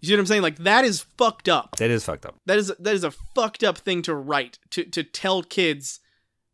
You 0.00 0.08
see 0.08 0.14
what 0.14 0.20
I'm 0.20 0.26
saying? 0.26 0.42
Like 0.42 0.56
that 0.58 0.84
is 0.84 1.02
fucked 1.16 1.48
up. 1.48 1.76
That 1.76 1.90
is 1.90 2.04
fucked 2.04 2.26
up. 2.26 2.34
That 2.46 2.58
is 2.58 2.72
that 2.76 2.92
is 2.92 3.04
a 3.04 3.12
fucked 3.12 3.62
up 3.62 3.78
thing 3.78 4.02
to 4.02 4.14
write 4.16 4.58
to 4.70 4.82
to 4.84 5.04
tell 5.04 5.44
kids. 5.44 6.00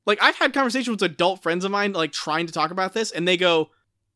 Like 0.04 0.22
I've 0.22 0.36
had 0.36 0.52
conversations 0.52 0.88
with 1.00 1.10
adult 1.10 1.42
friends 1.42 1.64
of 1.64 1.70
mine 1.70 1.94
like 1.94 2.12
trying 2.12 2.46
to 2.46 2.52
talk 2.52 2.70
about 2.70 2.92
this 2.92 3.10
and 3.10 3.26
they 3.26 3.38
go, 3.38 3.70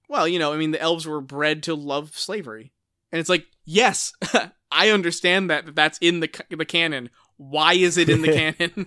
"Well, 0.07 0.29
you 0.29 0.39
know, 0.39 0.53
I 0.53 0.59
mean 0.59 0.71
the 0.73 0.81
elves 0.83 1.07
were 1.07 1.23
bred 1.23 1.63
to 1.63 1.75
love 1.75 2.17
slavery." 2.19 2.73
And 3.11 3.21
it's 3.21 3.31
like, 3.31 3.47
"Yes, 3.65 4.13
I 4.71 4.91
understand 4.91 5.49
that 5.49 5.65
that 5.65 5.75
that's 5.75 5.99
in 6.03 6.21
the 6.21 6.29
the 6.51 6.67
canon. 6.67 7.09
Why 7.39 7.73
is 7.73 7.97
it 7.97 8.11
in 8.11 8.21
the 8.21 8.33
canon? 8.59 8.87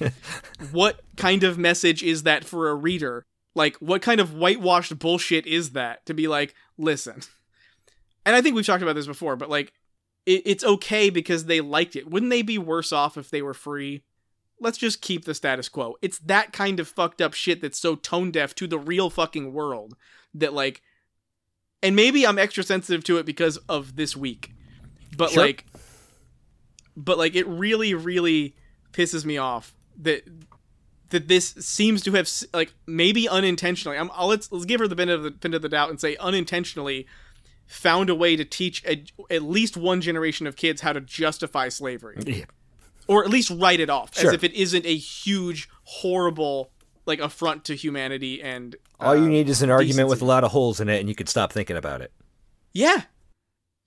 what 0.72 1.00
kind 1.18 1.44
of 1.44 1.58
message 1.58 2.02
is 2.02 2.22
that 2.22 2.44
for 2.44 2.70
a 2.70 2.74
reader? 2.74 3.26
Like 3.54 3.76
what 3.76 4.02
kind 4.02 4.20
of 4.20 4.34
whitewashed 4.34 4.98
bullshit 4.98 5.46
is 5.46 5.70
that 5.70 6.04
to 6.06 6.14
be 6.14 6.28
like, 6.28 6.54
"Listen." 6.78 7.20
And 8.24 8.36
I 8.36 8.40
think 8.40 8.54
we've 8.54 8.64
talked 8.66 8.82
about 8.82 8.94
this 8.94 9.06
before, 9.06 9.36
but 9.36 9.50
like 9.50 9.72
it, 10.26 10.42
it's 10.44 10.64
okay 10.64 11.10
because 11.10 11.46
they 11.46 11.60
liked 11.60 11.96
it. 11.96 12.08
Wouldn't 12.08 12.30
they 12.30 12.42
be 12.42 12.58
worse 12.58 12.92
off 12.92 13.16
if 13.16 13.30
they 13.30 13.42
were 13.42 13.54
free? 13.54 14.04
Let's 14.60 14.78
just 14.78 15.00
keep 15.02 15.24
the 15.24 15.34
status 15.34 15.68
quo. 15.68 15.96
It's 16.02 16.18
that 16.20 16.52
kind 16.52 16.78
of 16.78 16.86
fucked 16.86 17.20
up 17.20 17.34
shit 17.34 17.60
that's 17.60 17.80
so 17.80 17.96
tone 17.96 18.30
deaf 18.30 18.54
to 18.54 18.68
the 18.68 18.78
real 18.78 19.10
fucking 19.10 19.52
world 19.52 19.96
that 20.34 20.54
like 20.54 20.82
and 21.82 21.96
maybe 21.96 22.24
I'm 22.24 22.38
extra 22.38 22.62
sensitive 22.62 23.02
to 23.04 23.18
it 23.18 23.26
because 23.26 23.56
of 23.68 23.96
this 23.96 24.16
week. 24.16 24.52
But 25.16 25.30
Sure. 25.30 25.42
like 25.42 25.66
but 26.96 27.18
like 27.18 27.34
it 27.34 27.46
really 27.48 27.92
really 27.94 28.54
pisses 28.92 29.24
me 29.24 29.36
off 29.38 29.74
that 30.00 30.22
that 31.12 31.28
this 31.28 31.54
seems 31.60 32.02
to 32.02 32.12
have 32.12 32.28
like 32.52 32.74
maybe 32.86 33.28
unintentionally. 33.28 33.96
I'm, 33.96 34.10
I'll, 34.12 34.26
let's 34.28 34.50
let's 34.50 34.64
give 34.64 34.80
her 34.80 34.88
the 34.88 34.96
benefit 34.96 35.18
of 35.18 35.22
the, 35.22 35.30
benefit 35.30 35.56
of 35.56 35.62
the 35.62 35.68
doubt 35.68 35.88
and 35.90 36.00
say 36.00 36.16
unintentionally 36.16 37.06
found 37.66 38.10
a 38.10 38.14
way 38.14 38.34
to 38.36 38.44
teach 38.44 38.84
a, 38.84 39.04
at 39.30 39.42
least 39.42 39.76
one 39.76 40.00
generation 40.00 40.46
of 40.46 40.56
kids 40.56 40.80
how 40.82 40.92
to 40.92 41.00
justify 41.00 41.68
slavery 41.68 42.18
Yeah. 42.26 42.44
or 43.06 43.24
at 43.24 43.30
least 43.30 43.50
write 43.50 43.80
it 43.80 43.88
off 43.88 44.14
Sure. 44.14 44.28
as 44.28 44.34
if 44.34 44.44
it 44.44 44.52
isn't 44.52 44.84
a 44.84 44.94
huge 44.96 45.68
horrible 45.84 46.70
like 47.06 47.18
affront 47.20 47.64
to 47.66 47.74
humanity 47.74 48.42
and 48.42 48.76
All 49.00 49.16
you 49.16 49.24
uh, 49.24 49.28
need 49.28 49.48
is 49.48 49.62
an 49.62 49.70
argument 49.70 50.08
with 50.08 50.20
a 50.20 50.24
lot 50.26 50.44
of 50.44 50.50
holes 50.50 50.80
in 50.80 50.88
it, 50.88 50.98
and 51.00 51.08
you 51.08 51.14
could 51.14 51.28
stop 51.28 51.52
thinking 51.52 51.76
about 51.76 52.00
it. 52.02 52.12
yeah 52.74 53.02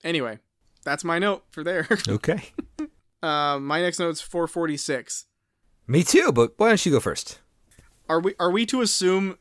anyway 0.02 0.38
that's 0.84 1.04
my 1.04 1.18
note 1.18 1.44
for 1.50 1.62
there 1.62 1.86
Okay. 2.08 2.42
uh, 3.22 3.58
my 3.60 3.80
next 3.80 3.98
note 4.00 4.06
note's 4.06 4.20
446 4.20 5.25
Me 5.86 6.02
too, 6.02 6.32
but 6.32 6.52
why 6.56 6.68
don't 6.68 6.84
you 6.86 6.92
go 6.92 7.00
first? 7.00 7.40
are 8.08 8.20
we 8.20 8.34
are 8.38 8.50
we 8.52 8.64
to 8.66 8.80
assume 8.82 9.36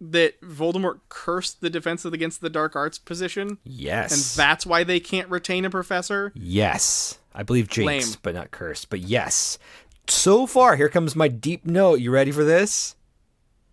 that 0.00 0.40
Voldemort 0.40 0.98
cursed 1.08 1.60
the 1.60 1.70
defense 1.70 2.04
against 2.04 2.40
the 2.40 2.50
dark 2.50 2.74
arts 2.74 2.98
position 2.98 3.58
Yes. 3.62 4.12
and 4.12 4.36
that's 4.44 4.66
why 4.66 4.82
they 4.82 4.98
can't 4.98 5.28
retain 5.30 5.64
a 5.64 5.70
professor 5.70 6.32
Yes. 6.34 7.18
I 7.34 7.42
believe 7.44 7.68
Jinx, 7.68 7.86
Lame. 7.86 8.18
but 8.22 8.34
not 8.34 8.50
cursed. 8.50 8.90
But 8.90 9.00
yes. 9.00 9.58
So 10.08 10.46
far, 10.46 10.74
here 10.76 10.88
comes 10.88 11.14
my 11.16 11.28
deep 11.28 11.64
note. 11.66 12.00
You 12.00 12.10
ready 12.10 12.32
for 12.32 12.44
this? 12.44 12.96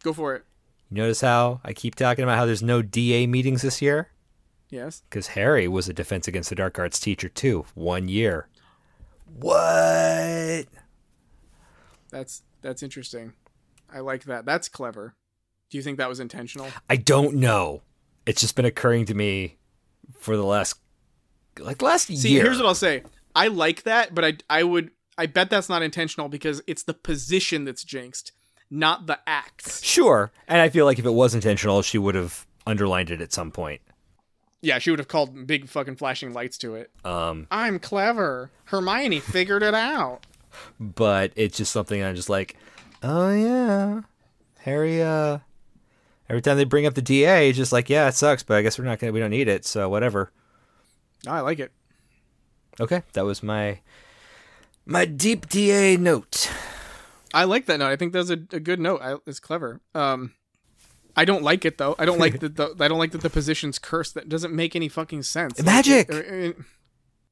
go 0.04 0.14
for 0.14 0.36
it 0.36 0.44
You 0.92 0.98
notice 0.98 1.22
how 1.22 1.60
I 1.64 1.74
keep 1.74 1.96
talking 1.96 2.24
about 2.24 2.38
how 2.38 2.46
there's 2.46 2.64
no 2.64 2.82
DA 2.84 3.26
meetings 3.28 3.64
this 3.64 3.82
year? 3.82 4.10
yes 4.70 5.02
Because 5.10 5.28
Harry 5.30 5.68
was 5.68 5.90
a 5.90 5.94
Defense 5.94 6.28
Against 6.28 6.50
the 6.50 6.56
Dark 6.56 6.78
Arts 6.80 7.00
teacher 7.00 7.28
too. 7.30 7.66
One 7.74 8.08
year. 8.08 8.48
What? 9.34 10.68
That's 12.12 12.44
that's 12.62 12.84
interesting. 12.84 13.34
I 13.94 14.00
like 14.00 14.26
that. 14.26 14.46
That's 14.46 14.70
clever. 14.70 15.16
Do 15.70 15.78
you 15.78 15.84
think 15.84 15.98
that 15.98 16.10
was 16.10 16.20
intentional? 16.20 16.68
I 16.90 16.98
don't 16.98 17.36
know. 17.36 17.82
it's 18.26 18.42
just 18.42 18.56
been 18.56 18.66
occurring 18.66 19.06
to 19.06 19.14
me 19.14 19.58
for 20.20 20.36
the 20.38 20.44
last 20.44 20.76
like 21.60 21.82
last 21.82 22.10
year. 22.10 22.20
See, 22.20 22.30
year. 22.34 22.44
here's 22.44 22.58
what 22.58 22.68
I'll 22.68 22.76
say. 22.76 23.04
I 23.36 23.48
like 23.48 23.84
that, 23.84 24.14
but 24.14 24.26
I 24.26 24.34
I 24.50 24.64
would 24.64 24.92
I 25.18 25.26
bet 25.26 25.50
that's 25.50 25.70
not 25.70 25.82
intentional 25.82 26.30
because 26.30 26.62
it's 26.68 26.84
the 26.84 26.94
position 26.94 27.66
that's 27.66 27.84
jinxed, 27.84 28.32
not 28.70 29.08
the 29.08 29.20
acts. 29.26 29.84
Sure, 29.84 30.32
and 30.48 30.62
I 30.62 30.70
feel 30.70 30.86
like 30.86 31.00
if 31.00 31.06
it 31.06 31.14
was 31.14 31.34
intentional, 31.34 31.82
she 31.82 31.98
would 31.98 32.16
have 32.16 32.46
underlined 32.68 33.10
it 33.10 33.22
at 33.22 33.34
some 33.34 33.52
point. 33.52 33.82
Yeah, 34.64 34.78
she 34.78 34.92
would 34.92 35.00
have 35.00 35.08
called 35.08 35.48
big 35.48 35.68
fucking 35.68 35.96
flashing 35.96 36.34
lights 36.34 36.58
to 36.60 36.76
it. 36.76 36.92
Um, 37.04 37.48
I'm 37.50 37.80
clever. 37.80 38.52
Hermione 38.66 39.20
figured 39.20 39.64
it 39.64 39.74
out. 39.74 40.26
But 40.80 41.32
it's 41.36 41.58
just 41.58 41.72
something 41.72 42.02
I'm 42.04 42.16
just 42.16 42.30
like, 42.30 42.58
oh 43.04 43.34
yeah, 43.34 44.02
Harry. 44.60 45.02
Uh, 45.02 45.40
every 46.30 46.42
time 46.42 46.58
they 46.58 46.64
bring 46.64 46.86
up 46.86 46.94
the 46.94 47.02
DA, 47.02 47.50
it's 47.50 47.58
just 47.58 47.72
like, 47.72 47.90
yeah, 47.90 48.08
it 48.08 48.16
sucks, 48.16 48.44
but 48.44 48.58
I 48.58 48.62
guess 48.62 48.78
we're 48.78 48.86
not 48.86 49.00
gonna, 49.00 49.14
we 49.14 49.20
don't 49.20 49.32
need 49.32 49.48
it, 49.48 49.66
so 49.66 49.90
whatever. 49.90 50.32
I 51.28 51.42
like 51.42 51.60
it. 51.60 51.72
Okay, 52.80 53.04
that 53.14 53.26
was 53.26 53.44
my 53.44 53.80
my 54.86 55.06
deep 55.06 55.48
DA 55.48 55.98
note. 55.98 56.50
I 57.34 57.44
like 57.46 57.66
that 57.68 57.78
note. 57.78 57.92
I 57.92 57.96
think 57.96 58.14
that's 58.14 58.30
a, 58.30 58.40
a 58.52 58.60
good 58.60 58.80
note. 58.80 59.02
I, 59.02 59.16
it's 59.26 59.40
clever. 59.40 59.80
Um, 59.96 60.34
I 61.16 61.26
don't 61.26 61.44
like 61.44 61.66
it 61.66 61.78
though. 61.78 61.96
I 62.00 62.06
don't 62.06 62.20
like 62.20 62.40
that. 62.42 62.56
The, 62.56 62.76
I 62.80 62.88
don't 62.88 63.00
like 63.00 63.12
that 63.12 63.22
the 63.22 63.30
position's 63.30 63.80
cursed. 63.80 64.16
That 64.16 64.30
doesn't 64.30 64.54
make 64.54 64.76
any 64.76 64.90
fucking 64.90 65.24
sense. 65.24 65.62
Magic! 65.62 66.12
Like, 66.12 66.28
uh, 66.28 66.34
uh, 66.34 66.52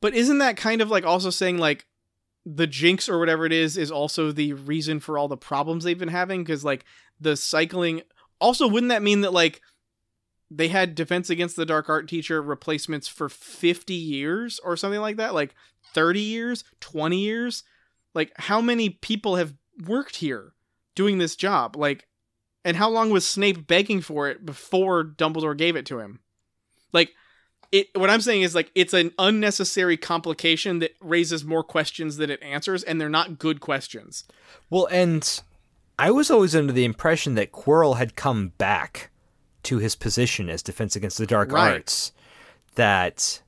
but 0.01 0.13
isn't 0.13 0.37
that 0.39 0.57
kind 0.57 0.81
of 0.81 0.89
like 0.89 1.05
also 1.05 1.29
saying 1.29 1.57
like 1.57 1.85
the 2.45 2.67
jinx 2.67 3.09
or 3.09 3.19
whatever 3.19 3.45
it 3.45 3.51
is 3.51 3.77
is 3.77 3.91
also 3.91 4.31
the 4.31 4.53
reason 4.53 4.99
for 4.99 5.17
all 5.17 5.27
the 5.27 5.37
problems 5.37 5.83
they've 5.83 5.97
been 5.97 6.07
having? 6.09 6.43
Because 6.43 6.63
like 6.63 6.85
the 7.19 7.35
cycling. 7.35 8.01
Also, 8.39 8.67
wouldn't 8.67 8.89
that 8.89 9.03
mean 9.03 9.21
that 9.21 9.33
like 9.33 9.61
they 10.49 10.69
had 10.69 10.95
defense 10.95 11.29
against 11.29 11.55
the 11.55 11.65
dark 11.65 11.89
art 11.89 12.07
teacher 12.07 12.41
replacements 12.41 13.07
for 13.07 13.29
50 13.29 13.93
years 13.93 14.59
or 14.63 14.77
something 14.77 15.01
like 15.01 15.17
that? 15.17 15.33
Like 15.33 15.55
30 15.93 16.19
years, 16.19 16.63
20 16.79 17.17
years? 17.17 17.63
Like 18.13 18.31
how 18.37 18.61
many 18.61 18.89
people 18.89 19.35
have 19.35 19.53
worked 19.85 20.17
here 20.17 20.53
doing 20.95 21.17
this 21.17 21.35
job? 21.35 21.75
Like 21.75 22.07
and 22.65 22.75
how 22.77 22.89
long 22.89 23.09
was 23.09 23.25
Snape 23.25 23.67
begging 23.67 24.01
for 24.01 24.27
it 24.29 24.45
before 24.45 25.03
Dumbledore 25.03 25.57
gave 25.57 25.75
it 25.75 25.85
to 25.87 25.99
him? 25.99 26.19
Like 26.91 27.13
it 27.71 27.87
what 27.93 28.09
I'm 28.09 28.21
saying 28.21 28.41
is 28.41 28.55
like 28.55 28.71
it's 28.75 28.93
an 28.93 29.11
unnecessary 29.19 29.97
complication 29.97 30.79
that 30.79 30.95
raises 31.01 31.45
more 31.45 31.63
questions 31.63 32.17
than 32.17 32.29
it 32.29 32.41
answers 32.41 32.83
and 32.83 32.99
they're 32.99 33.09
not 33.09 33.39
good 33.39 33.59
questions. 33.59 34.23
Well, 34.69 34.87
and 34.91 35.41
I 35.97 36.11
was 36.11 36.31
always 36.31 36.55
under 36.55 36.73
the 36.73 36.85
impression 36.85 37.35
that 37.35 37.51
Quirrell 37.51 37.97
had 37.97 38.15
come 38.15 38.53
back 38.57 39.09
to 39.63 39.77
his 39.77 39.95
position 39.95 40.49
as 40.49 40.63
Defense 40.63 40.95
Against 40.95 41.17
the 41.17 41.27
Dark 41.27 41.51
Right. 41.51 41.73
Arts. 41.73 42.11
That 42.75 43.41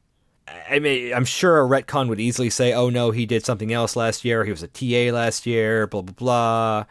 I 0.69 0.79
mean, 0.79 1.13
I'm 1.13 1.25
sure 1.25 1.61
a 1.63 1.67
retcon 1.67 2.09
would 2.09 2.19
easily 2.19 2.49
say, 2.49 2.73
"Oh 2.73 2.89
no, 2.89 3.11
he 3.11 3.25
did 3.25 3.45
something 3.45 3.71
else 3.71 3.95
last 3.95 4.25
year. 4.25 4.43
He 4.43 4.51
was 4.51 4.63
a 4.63 4.67
TA 4.67 5.11
last 5.11 5.45
year." 5.45 5.87
Blah 5.87 6.01
blah 6.01 6.13
blah. 6.13 6.85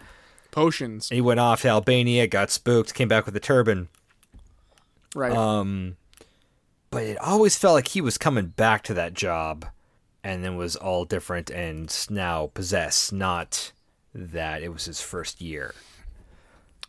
Potions. 0.50 1.10
He 1.10 1.20
went 1.20 1.40
off 1.40 1.62
to 1.62 1.68
Albania, 1.68 2.26
got 2.26 2.50
spooked, 2.50 2.94
came 2.94 3.08
back 3.08 3.26
with 3.26 3.36
a 3.36 3.40
turban. 3.40 3.88
Right. 5.14 5.32
Um, 5.32 5.96
but 6.90 7.02
it 7.04 7.18
always 7.18 7.56
felt 7.56 7.74
like 7.74 7.88
he 7.88 8.00
was 8.00 8.18
coming 8.18 8.46
back 8.46 8.82
to 8.84 8.94
that 8.94 9.14
job, 9.14 9.66
and 10.24 10.44
then 10.44 10.56
was 10.56 10.76
all 10.76 11.04
different 11.04 11.50
and 11.50 12.06
now 12.10 12.48
possessed. 12.52 13.12
Not 13.12 13.72
that 14.14 14.62
it 14.62 14.70
was 14.72 14.84
his 14.86 15.00
first 15.00 15.40
year. 15.40 15.74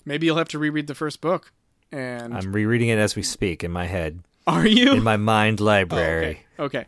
Maybe 0.04 0.26
you'll 0.26 0.38
have 0.38 0.50
to 0.50 0.60
reread 0.60 0.88
the 0.88 0.96
first 0.96 1.22
book. 1.22 1.52
And 1.92 2.34
I'm 2.34 2.52
rereading 2.54 2.90
it 2.90 2.98
as 2.98 3.16
we 3.16 3.22
speak 3.22 3.64
in 3.64 3.72
my 3.72 3.86
head, 3.86 4.22
are 4.48 4.66
you? 4.66 4.94
in 4.94 5.04
my 5.04 5.18
mind 5.18 5.62
Oh, 5.62 5.66
library. 5.66 6.46
okay. 6.58 6.80
Okay. 6.80 6.86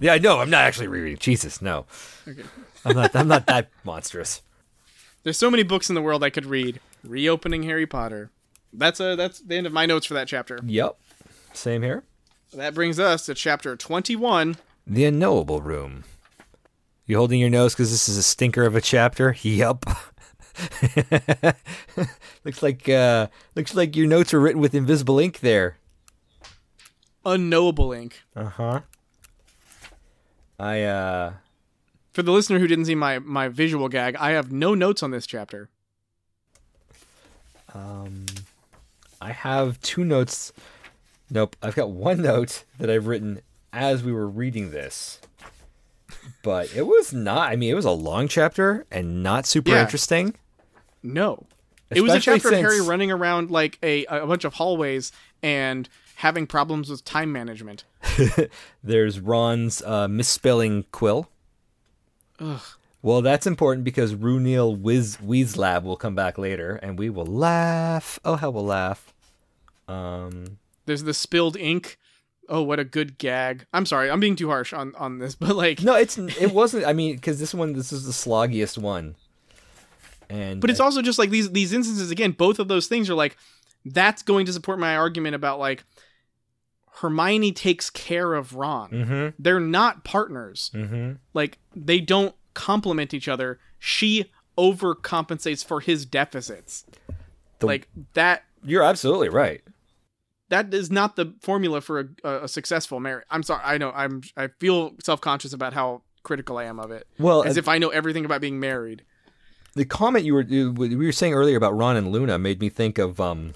Yeah, 0.00 0.12
I 0.12 0.18
know. 0.18 0.38
I'm 0.38 0.50
not 0.50 0.62
actually 0.64 0.86
rereading. 0.88 1.18
Jesus, 1.18 1.60
no. 1.62 1.86
Okay. 2.26 2.42
I'm 2.84 2.94
not. 2.94 3.16
I'm 3.16 3.26
not 3.28 3.46
that 3.46 3.68
monstrous. 3.84 4.42
There's 5.24 5.38
so 5.38 5.50
many 5.50 5.62
books 5.64 5.88
in 5.88 5.94
the 5.94 6.02
world 6.02 6.22
I 6.22 6.30
could 6.30 6.46
read. 6.46 6.78
Reopening 7.02 7.62
Harry 7.64 7.86
Potter. 7.86 8.30
That's 8.72 9.00
a 9.00 9.16
that's 9.16 9.40
the 9.40 9.56
end 9.56 9.66
of 9.66 9.72
my 9.72 9.86
notes 9.86 10.06
for 10.06 10.14
that 10.14 10.28
chapter. 10.28 10.60
Yep. 10.64 10.96
Same 11.52 11.82
here. 11.82 12.04
That 12.54 12.74
brings 12.74 12.98
us 12.98 13.26
to 13.26 13.34
chapter 13.34 13.76
21. 13.76 14.56
The 14.86 15.04
unknowable 15.04 15.60
room. 15.60 16.04
You 17.06 17.16
holding 17.16 17.40
your 17.40 17.50
nose 17.50 17.74
because 17.74 17.90
this 17.90 18.08
is 18.08 18.16
a 18.16 18.22
stinker 18.22 18.64
of 18.64 18.74
a 18.74 18.80
chapter? 18.80 19.36
Yup. 19.42 19.84
looks 22.44 22.62
like 22.62 22.88
uh, 22.88 23.28
looks 23.54 23.74
like 23.74 23.94
your 23.96 24.06
notes 24.06 24.34
are 24.34 24.40
written 24.40 24.60
with 24.60 24.74
invisible 24.74 25.18
ink 25.18 25.40
there. 25.40 25.76
Unknowable 27.24 27.92
Ink. 27.92 28.22
Uh 28.34 28.44
huh. 28.48 28.80
I 30.58 30.82
uh, 30.82 31.32
For 32.12 32.22
the 32.22 32.32
listener 32.32 32.58
who 32.58 32.66
didn't 32.66 32.86
see 32.86 32.94
my 32.94 33.18
my 33.18 33.48
visual 33.48 33.88
gag, 33.88 34.16
I 34.16 34.30
have 34.30 34.50
no 34.50 34.74
notes 34.74 35.02
on 35.02 35.10
this 35.10 35.26
chapter. 35.26 35.68
um, 37.74 38.26
I 39.20 39.32
have 39.32 39.80
two 39.80 40.04
notes. 40.04 40.52
Nope, 41.30 41.56
I've 41.62 41.74
got 41.74 41.90
one 41.90 42.22
note 42.22 42.64
that 42.78 42.88
I've 42.90 43.06
written 43.06 43.40
as 43.72 44.02
we 44.02 44.12
were 44.12 44.28
reading 44.28 44.70
this. 44.70 45.20
But 46.42 46.74
it 46.74 46.86
was 46.86 47.12
not. 47.12 47.50
I 47.50 47.56
mean, 47.56 47.70
it 47.70 47.74
was 47.74 47.84
a 47.84 47.90
long 47.90 48.28
chapter 48.28 48.86
and 48.90 49.22
not 49.22 49.44
super 49.46 49.70
Yeah. 49.72 49.82
interesting. 49.82 50.34
No. 51.02 51.46
it 51.90 52.00
was 52.00 52.12
a 52.12 52.16
Especially 52.16 52.40
chapter 52.40 52.54
of 52.56 52.60
Harry 52.60 52.80
running 52.80 53.10
around 53.10 53.50
like 53.50 53.78
a 53.82 54.04
a 54.06 54.26
bunch 54.26 54.44
of 54.44 54.54
hallways 54.54 55.12
and 55.42 55.88
having 56.16 56.46
problems 56.46 56.90
with 56.90 57.04
time 57.04 57.30
management. 57.32 57.84
There's 58.82 59.20
Ron's 59.20 59.82
uh, 59.82 60.08
misspelling 60.08 60.84
Quill. 60.92 61.28
Ugh. 62.40 62.60
Well, 63.00 63.22
that's 63.22 63.46
important 63.46 63.84
because 63.84 64.14
Runeel 64.14 64.76
Wiz 64.78 65.18
Weaslab 65.18 65.84
will 65.84 65.96
come 65.96 66.14
back 66.16 66.36
later, 66.36 66.76
and 66.82 66.98
we 66.98 67.08
will 67.10 67.26
laugh. 67.26 68.18
Oh, 68.24 68.34
how 68.36 68.50
we'll 68.50 68.64
laugh. 68.66 69.14
Um, 69.86 70.58
There's 70.88 71.04
the 71.04 71.14
spilled 71.14 71.56
ink. 71.56 71.98
Oh, 72.48 72.62
what 72.62 72.80
a 72.80 72.84
good 72.84 73.18
gag. 73.18 73.66
I'm 73.72 73.86
sorry, 73.86 74.10
I'm 74.10 74.20
being 74.20 74.34
too 74.34 74.48
harsh 74.48 74.72
on 74.72 74.94
on 74.96 75.18
this, 75.18 75.34
but 75.36 75.54
like 75.54 75.82
no, 75.82 75.94
it's 75.94 76.18
it 76.18 76.52
wasn't. 76.52 76.86
I 76.86 76.92
mean, 76.92 77.14
because 77.14 77.38
this 77.38 77.54
one, 77.54 77.74
this 77.74 77.92
is 77.92 78.04
the 78.06 78.12
sloggiest 78.12 78.78
one, 78.78 79.14
and 80.28 80.60
But 80.60 80.70
it's 80.70 80.80
also 80.80 81.02
just 81.02 81.18
like 81.18 81.30
these 81.30 81.50
these 81.52 81.72
instances 81.72 82.10
again. 82.10 82.32
Both 82.32 82.58
of 82.58 82.66
those 82.68 82.86
things 82.88 83.08
are 83.08 83.14
like 83.14 83.36
that's 83.84 84.22
going 84.22 84.46
to 84.46 84.52
support 84.52 84.78
my 84.78 84.96
argument 84.96 85.34
about 85.34 85.58
like 85.58 85.84
Hermione 87.00 87.52
takes 87.52 87.90
care 87.90 88.34
of 88.34 88.54
Ron. 88.54 88.90
Mm-hmm. 88.90 89.28
They're 89.38 89.60
not 89.60 90.04
partners. 90.04 90.70
Mm-hmm. 90.74 91.12
Like 91.34 91.58
they 91.74 92.00
don't 92.00 92.34
complement 92.54 93.14
each 93.14 93.28
other. 93.28 93.60
She 93.78 94.30
overcompensates 94.56 95.64
for 95.64 95.80
his 95.80 96.04
deficits. 96.04 96.84
The- 97.60 97.66
like 97.66 97.88
that 98.14 98.44
You're 98.64 98.82
absolutely 98.82 99.28
right. 99.28 99.62
That 100.50 100.72
is 100.72 100.90
not 100.90 101.16
the 101.16 101.34
formula 101.40 101.80
for 101.80 102.10
a, 102.24 102.28
a, 102.44 102.48
successful 102.48 103.00
marriage. 103.00 103.26
I'm 103.30 103.42
sorry. 103.42 103.62
I 103.64 103.78
know. 103.78 103.92
I'm. 103.94 104.22
I 104.36 104.48
feel 104.58 104.94
self 105.02 105.20
conscious 105.20 105.52
about 105.52 105.72
how 105.72 106.02
critical 106.22 106.58
I 106.58 106.64
am 106.64 106.78
of 106.80 106.90
it. 106.90 107.06
Well, 107.18 107.42
As 107.42 107.56
uh, 107.56 107.60
if 107.60 107.68
I 107.68 107.78
know 107.78 107.88
everything 107.88 108.24
about 108.24 108.40
being 108.40 108.60
married. 108.60 109.02
the 109.74 109.84
comment 109.84 110.24
you 110.24 110.34
were 110.34 110.42
you, 110.42 110.72
we 110.72 110.94
were 110.96 111.12
saying 111.12 111.34
earlier 111.34 111.56
about 111.56 111.76
Ron 111.76 111.96
and 111.96 112.08
Luna 112.10 112.38
made 112.38 112.60
me 112.60 112.68
think 112.68 112.98
of 112.98 113.20
um 113.20 113.54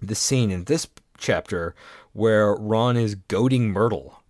the 0.00 0.14
scene 0.14 0.50
in 0.50 0.64
this 0.64 0.86
chapter 1.16 1.74
where 2.12 2.54
Ron 2.54 2.96
is 2.96 3.14
goading 3.14 3.70
Myrtle. 3.70 4.22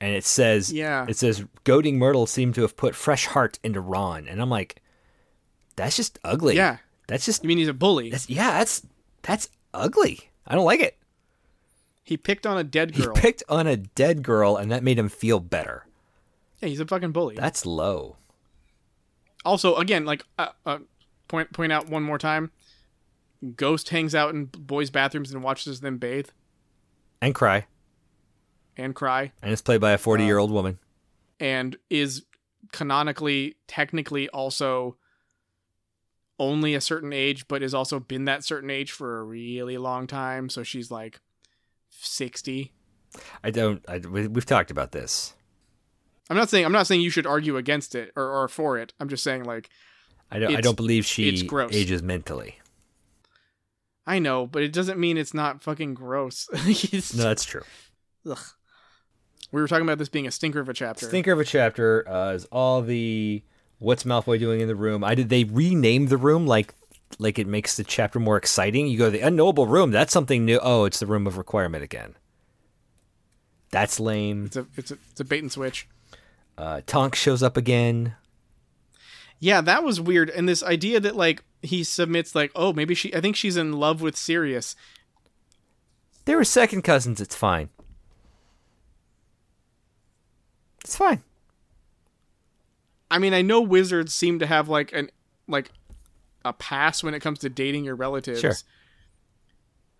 And 0.00 0.14
it 0.14 0.24
says 0.24 0.72
Yeah. 0.72 1.06
it 1.08 1.16
says 1.16 1.44
goading 1.64 1.98
Myrtle 1.98 2.26
seemed 2.26 2.54
to 2.56 2.62
have 2.62 2.76
put 2.76 2.94
fresh 2.94 3.26
heart 3.26 3.58
into 3.62 3.80
Ron. 3.80 4.26
And 4.28 4.40
I'm 4.40 4.50
like, 4.50 4.80
that's 5.76 5.96
just 5.96 6.18
ugly. 6.24 6.56
Yeah. 6.56 6.78
That's 7.06 7.24
just 7.24 7.42
You 7.42 7.48
mean 7.48 7.58
he's 7.58 7.68
a 7.68 7.74
bully? 7.74 8.10
that's 8.10 8.28
yeah, 8.30 8.52
that's 8.58 8.86
that's 9.22 9.48
ugly. 9.74 10.29
I 10.46 10.54
don't 10.54 10.64
like 10.64 10.80
it. 10.80 10.96
He 12.02 12.16
picked 12.16 12.46
on 12.46 12.58
a 12.58 12.64
dead 12.64 12.94
He 12.96 13.02
girl. 13.02 13.14
picked 13.14 13.42
on 13.48 13.66
a 13.66 13.76
dead 13.76 14.22
girl 14.22 14.56
and 14.56 14.70
that 14.72 14.82
made 14.82 14.98
him 14.98 15.08
feel 15.08 15.38
better. 15.40 15.86
yeah, 16.60 16.68
he's 16.68 16.80
a 16.80 16.86
fucking 16.86 17.12
bully. 17.12 17.36
That's 17.36 17.64
low. 17.66 18.16
also, 19.44 19.76
again, 19.76 20.04
like 20.04 20.24
uh, 20.38 20.48
uh, 20.66 20.78
point 21.28 21.52
point 21.52 21.72
out 21.72 21.88
one 21.88 22.02
more 22.02 22.18
time. 22.18 22.50
Ghost 23.56 23.88
hangs 23.90 24.14
out 24.14 24.34
in 24.34 24.46
boys' 24.46 24.90
bathrooms 24.90 25.32
and 25.32 25.42
watches 25.42 25.80
them 25.80 25.96
bathe 25.98 26.28
And 27.22 27.34
cry. 27.34 27.66
and 28.76 28.94
cry, 28.94 29.32
And 29.42 29.50
it's 29.52 29.62
played 29.62 29.80
by 29.80 29.92
a 29.92 29.98
40 29.98 30.24
year 30.24 30.36
old 30.38 30.50
woman. 30.50 30.78
and 31.38 31.76
is 31.88 32.24
canonically, 32.72 33.56
technically, 33.66 34.28
also 34.28 34.96
only 36.40 36.74
a 36.74 36.80
certain 36.80 37.12
age, 37.12 37.46
but 37.46 37.62
has 37.62 37.74
also 37.74 38.00
been 38.00 38.24
that 38.24 38.42
certain 38.42 38.70
age 38.70 38.90
for 38.90 39.18
a 39.18 39.22
really 39.22 39.78
long 39.78 40.08
time. 40.08 40.48
So 40.48 40.64
she's 40.64 40.90
like 40.90 41.20
sixty. 41.88 42.72
I 43.44 43.50
don't. 43.50 43.84
I, 43.86 43.98
we, 43.98 44.26
we've 44.26 44.46
talked 44.46 44.72
about 44.72 44.90
this. 44.90 45.34
I'm 46.28 46.36
not 46.36 46.48
saying 46.48 46.64
I'm 46.64 46.72
not 46.72 46.86
saying 46.86 47.02
you 47.02 47.10
should 47.10 47.26
argue 47.26 47.56
against 47.56 47.94
it 47.94 48.12
or, 48.16 48.24
or 48.24 48.48
for 48.48 48.78
it. 48.78 48.92
I'm 48.98 49.08
just 49.08 49.22
saying 49.22 49.44
like 49.44 49.68
I 50.30 50.38
don't. 50.38 50.56
I 50.56 50.60
don't 50.60 50.76
believe 50.76 51.04
she 51.04 51.28
ages 51.28 52.02
mentally. 52.02 52.56
I 54.06 54.18
know, 54.18 54.46
but 54.46 54.62
it 54.62 54.72
doesn't 54.72 54.98
mean 54.98 55.16
it's 55.18 55.34
not 55.34 55.62
fucking 55.62 55.94
gross. 55.94 56.48
No, 57.14 57.24
that's 57.24 57.44
true. 57.44 57.62
ugh. 58.28 58.38
We 59.52 59.60
were 59.60 59.68
talking 59.68 59.84
about 59.84 59.98
this 59.98 60.08
being 60.08 60.26
a 60.26 60.30
stinker 60.30 60.60
of 60.60 60.68
a 60.68 60.72
chapter. 60.72 61.06
Stinker 61.06 61.32
of 61.32 61.40
a 61.40 61.44
chapter 61.44 62.08
uh, 62.08 62.32
is 62.32 62.44
all 62.46 62.82
the 62.82 63.42
what's 63.80 64.04
Malfoy 64.04 64.38
doing 64.38 64.60
in 64.60 64.68
the 64.68 64.76
room. 64.76 65.02
I 65.02 65.16
did 65.16 65.28
they 65.28 65.42
rename 65.42 66.06
the 66.06 66.16
room 66.16 66.46
like 66.46 66.72
like 67.18 67.40
it 67.40 67.48
makes 67.48 67.76
the 67.76 67.82
chapter 67.82 68.20
more 68.20 68.36
exciting. 68.36 68.86
You 68.86 68.96
go 68.96 69.06
to 69.06 69.10
the 69.10 69.20
unknowable 69.20 69.66
room. 69.66 69.90
That's 69.90 70.12
something 70.12 70.44
new. 70.44 70.60
Oh, 70.62 70.84
it's 70.84 71.00
the 71.00 71.06
room 71.06 71.26
of 71.26 71.36
requirement 71.36 71.82
again. 71.82 72.14
That's 73.70 73.98
lame. 73.98 74.46
It's 74.46 74.56
a 74.56 74.66
it's 74.76 74.90
a 74.92 74.98
it's 75.10 75.20
a 75.20 75.24
bait 75.24 75.42
and 75.42 75.50
switch. 75.50 75.88
Uh, 76.56 76.82
Tonk 76.86 77.14
shows 77.14 77.42
up 77.42 77.56
again. 77.56 78.14
Yeah, 79.38 79.62
that 79.62 79.82
was 79.82 80.00
weird. 80.00 80.28
And 80.28 80.48
this 80.48 80.62
idea 80.62 81.00
that 81.00 81.16
like 81.16 81.42
he 81.62 81.82
submits 81.82 82.34
like, 82.34 82.52
oh, 82.54 82.72
maybe 82.72 82.94
she 82.94 83.14
I 83.14 83.20
think 83.20 83.34
she's 83.34 83.56
in 83.56 83.72
love 83.72 84.02
with 84.02 84.16
Sirius. 84.16 84.76
They 86.26 86.36
were 86.36 86.44
second 86.44 86.82
cousins. 86.82 87.20
It's 87.20 87.34
fine. 87.34 87.70
It's 90.84 90.96
fine. 90.96 91.22
I 93.10 93.18
mean, 93.18 93.34
I 93.34 93.42
know 93.42 93.60
wizards 93.60 94.14
seem 94.14 94.38
to 94.38 94.46
have 94.46 94.68
like 94.68 94.92
an 94.92 95.10
like 95.48 95.70
a 96.44 96.52
pass 96.52 97.02
when 97.02 97.14
it 97.14 97.20
comes 97.20 97.38
to 97.40 97.48
dating 97.48 97.84
your 97.84 97.96
relatives. 97.96 98.40
Sure. 98.40 98.54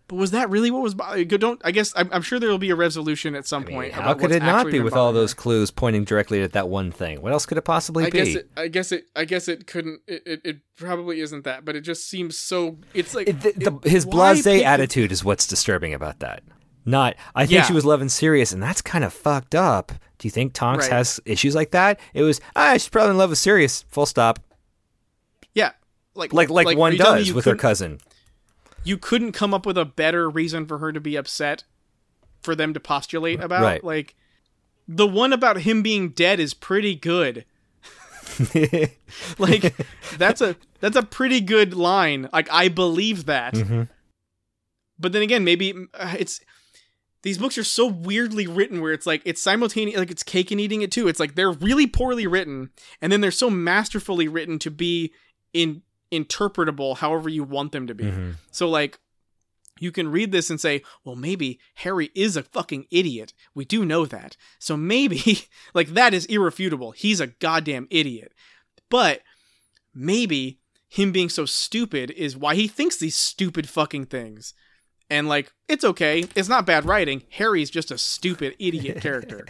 But 0.09 0.17
was 0.17 0.33
that 0.33 0.51
really 0.51 0.73
what 0.73 0.83
was? 0.83 0.95
bo- 0.95 1.23
Don't 1.25 1.61
I 1.65 1.71
guess 1.71 1.93
I'm, 1.95 2.09
I'm 2.13 2.23
sure 2.23 2.41
there 2.41 2.49
will 2.51 2.59
be 2.59 2.71
a 2.71 2.75
resolution 2.75 3.37
at 3.37 3.47
some 3.47 3.63
I 3.63 3.67
mean, 3.67 3.75
point. 3.77 3.93
how 3.93 4.13
could 4.15 4.33
it 4.33 4.43
not 4.43 4.69
be 4.69 4.81
with 4.81 4.95
all 4.95 5.13
those 5.13 5.35
clues 5.35 5.71
pointing 5.71 6.03
directly 6.05 6.43
at 6.43 6.53
that 6.53 6.69
one 6.69 6.91
thing? 6.91 7.23
What 7.23 7.33
else 7.33 7.47
could 7.47 7.59
it 7.59 7.63
possibly 7.63 8.07
I 8.07 8.11
be? 8.11 8.19
guess 8.19 8.35
it. 8.35 8.51
I 8.57 8.67
guess 8.69 8.91
it. 8.93 9.05
I 9.15 9.25
guess 9.25 9.47
it 9.47 9.69
couldn't. 9.69 10.01
It, 10.09 10.23
it, 10.27 10.41
it 10.45 10.57
probably 10.77 11.21
isn't 11.21 11.45
that. 11.45 11.65
But 11.65 11.77
it 11.77 11.83
just 11.83 12.09
seems 12.09 12.37
so. 12.37 12.79
It's 12.93 13.15
like 13.15 13.29
It- 13.29 13.41
the, 13.41 13.53
the, 13.71 13.89
his 13.89 14.05
blasé 14.05 14.63
attitude 14.63 15.13
is 15.13 15.25
what's 15.25 15.47
disturbing 15.47 15.95
about 15.95 16.19
that. 16.21 16.43
Not, 16.91 17.16
I 17.34 17.43
think 17.47 17.53
Yeah. 17.59 17.62
she 17.64 17.72
was 17.72 17.84
loving 17.84 18.09
Sirius, 18.09 18.53
and 18.53 18.62
that's 18.62 18.82
kind 18.82 19.05
of 19.05 19.12
fucked 19.12 19.55
up. 19.55 19.93
Do 20.18 20.26
you 20.28 20.30
think 20.30 20.53
Tonks 20.53 20.84
Right. 20.86 20.97
has 20.97 21.20
issues 21.24 21.55
like 21.55 21.70
that? 21.70 21.99
It 22.12 22.22
was, 22.22 22.41
ah, 22.57 22.72
she's 22.74 22.88
probably 22.88 23.12
in 23.12 23.18
love 23.18 23.30
with 23.30 23.38
Sirius. 23.38 23.84
Full 23.88 24.07
stop. 24.07 24.38
Yeah, 25.55 25.72
like 26.14 26.32
Like 26.32 26.51
like, 26.51 26.66
are 26.68 26.78
one 26.78 26.93
you 26.93 26.99
telling 26.99 27.20
me 27.20 27.24
does 27.24 27.34
with 27.34 27.45
her 27.47 27.57
cousin. 27.57 28.01
You 28.84 28.97
couldn't 28.99 29.32
come 29.32 29.53
up 29.55 29.64
with 29.66 29.76
a 29.78 29.84
better 29.84 30.28
reason 30.28 30.66
for 30.66 30.78
her 30.78 30.93
to 30.93 31.01
be 31.01 31.16
upset, 31.16 31.64
for 32.43 32.55
them 32.55 32.72
to 32.74 32.80
postulate 32.80 33.41
about. 33.41 33.62
Right. 33.62 33.82
Like 33.84 34.14
the 34.88 35.07
one 35.07 35.32
about 35.32 35.59
him 35.62 35.82
being 35.82 36.11
dead 36.11 36.41
is 36.41 36.53
pretty 36.55 36.95
good. 36.95 37.45
like 39.38 39.74
that's 40.18 40.41
a 40.41 40.57
that's 40.80 40.97
a 40.97 41.03
pretty 41.03 41.41
good 41.41 41.74
line 41.74 42.28
like 42.32 42.49
i 42.51 42.68
believe 42.68 43.26
that 43.26 43.55
Mhm. 43.55 43.88
but 44.99 45.12
then 45.12 45.22
again 45.22 45.43
maybe 45.45 45.74
uh, 45.95 46.14
it's 46.18 46.41
these 47.23 47.39
books 47.39 47.59
are 47.59 47.64
so 47.64 47.87
weirdly 47.87 48.47
written 48.47 48.81
where 48.81 48.93
it's 48.93 49.07
like 49.07 49.23
it's 49.25 49.43
simultaneous 49.43 49.99
like 49.99 50.11
it's 50.11 50.23
cake 50.23 50.51
and 50.51 50.61
eating 50.61 50.83
it 50.83 50.91
too 50.93 51.07
it's 51.09 51.21
like 51.21 51.35
they're 51.35 51.53
really 51.53 51.87
poorly 51.87 52.27
written 52.27 52.71
and 53.03 53.12
then 53.12 53.21
they're 53.21 53.31
so 53.31 53.51
masterfully 53.51 54.27
written 54.29 54.59
to 54.59 54.71
be 54.71 55.12
in 55.53 55.83
interpretable 56.12 56.97
however 56.97 57.29
you 57.29 57.45
want 57.45 57.73
them 57.73 57.87
to 57.87 57.95
be 57.95 58.05
Mhm. 58.05 58.35
so 58.51 58.68
like 58.68 58.99
you 59.79 59.91
can 59.93 60.09
read 60.11 60.31
this 60.31 60.51
and 60.51 60.61
say, 60.61 60.83
well, 61.05 61.16
maybe 61.16 61.59
Harry 61.77 62.11
is 62.14 62.37
a 62.37 62.43
fucking 62.43 62.85
idiot. 62.91 63.33
We 63.55 63.64
do 63.64 63.87
know 63.87 64.05
that. 64.05 64.37
So 64.59 64.77
maybe, 64.77 65.45
like, 65.75 65.95
that 65.95 66.12
is 66.12 66.27
irrefutable. 66.27 66.91
He's 66.91 67.18
a 67.18 67.29
goddamn 67.29 67.89
idiot. 67.91 68.35
But 68.91 69.23
maybe 69.95 70.61
him 70.87 71.12
being 71.12 71.31
so 71.31 71.47
stupid 71.47 72.11
is 72.11 72.37
why 72.37 72.57
he 72.57 72.68
thinks 72.68 72.97
these 72.99 73.16
stupid 73.16 73.71
fucking 73.71 74.07
things. 74.07 74.53
And, 75.11 75.29
like, 75.29 75.53
it's 75.69 75.85
okay. 75.85 76.25
It's 76.37 76.49
not 76.49 76.65
bad 76.67 76.85
writing. 76.85 77.25
Harry's 77.31 77.69
just 77.69 77.91
a 77.91 77.99
stupid 77.99 78.55
idiot 78.59 79.01
character. 79.03 79.45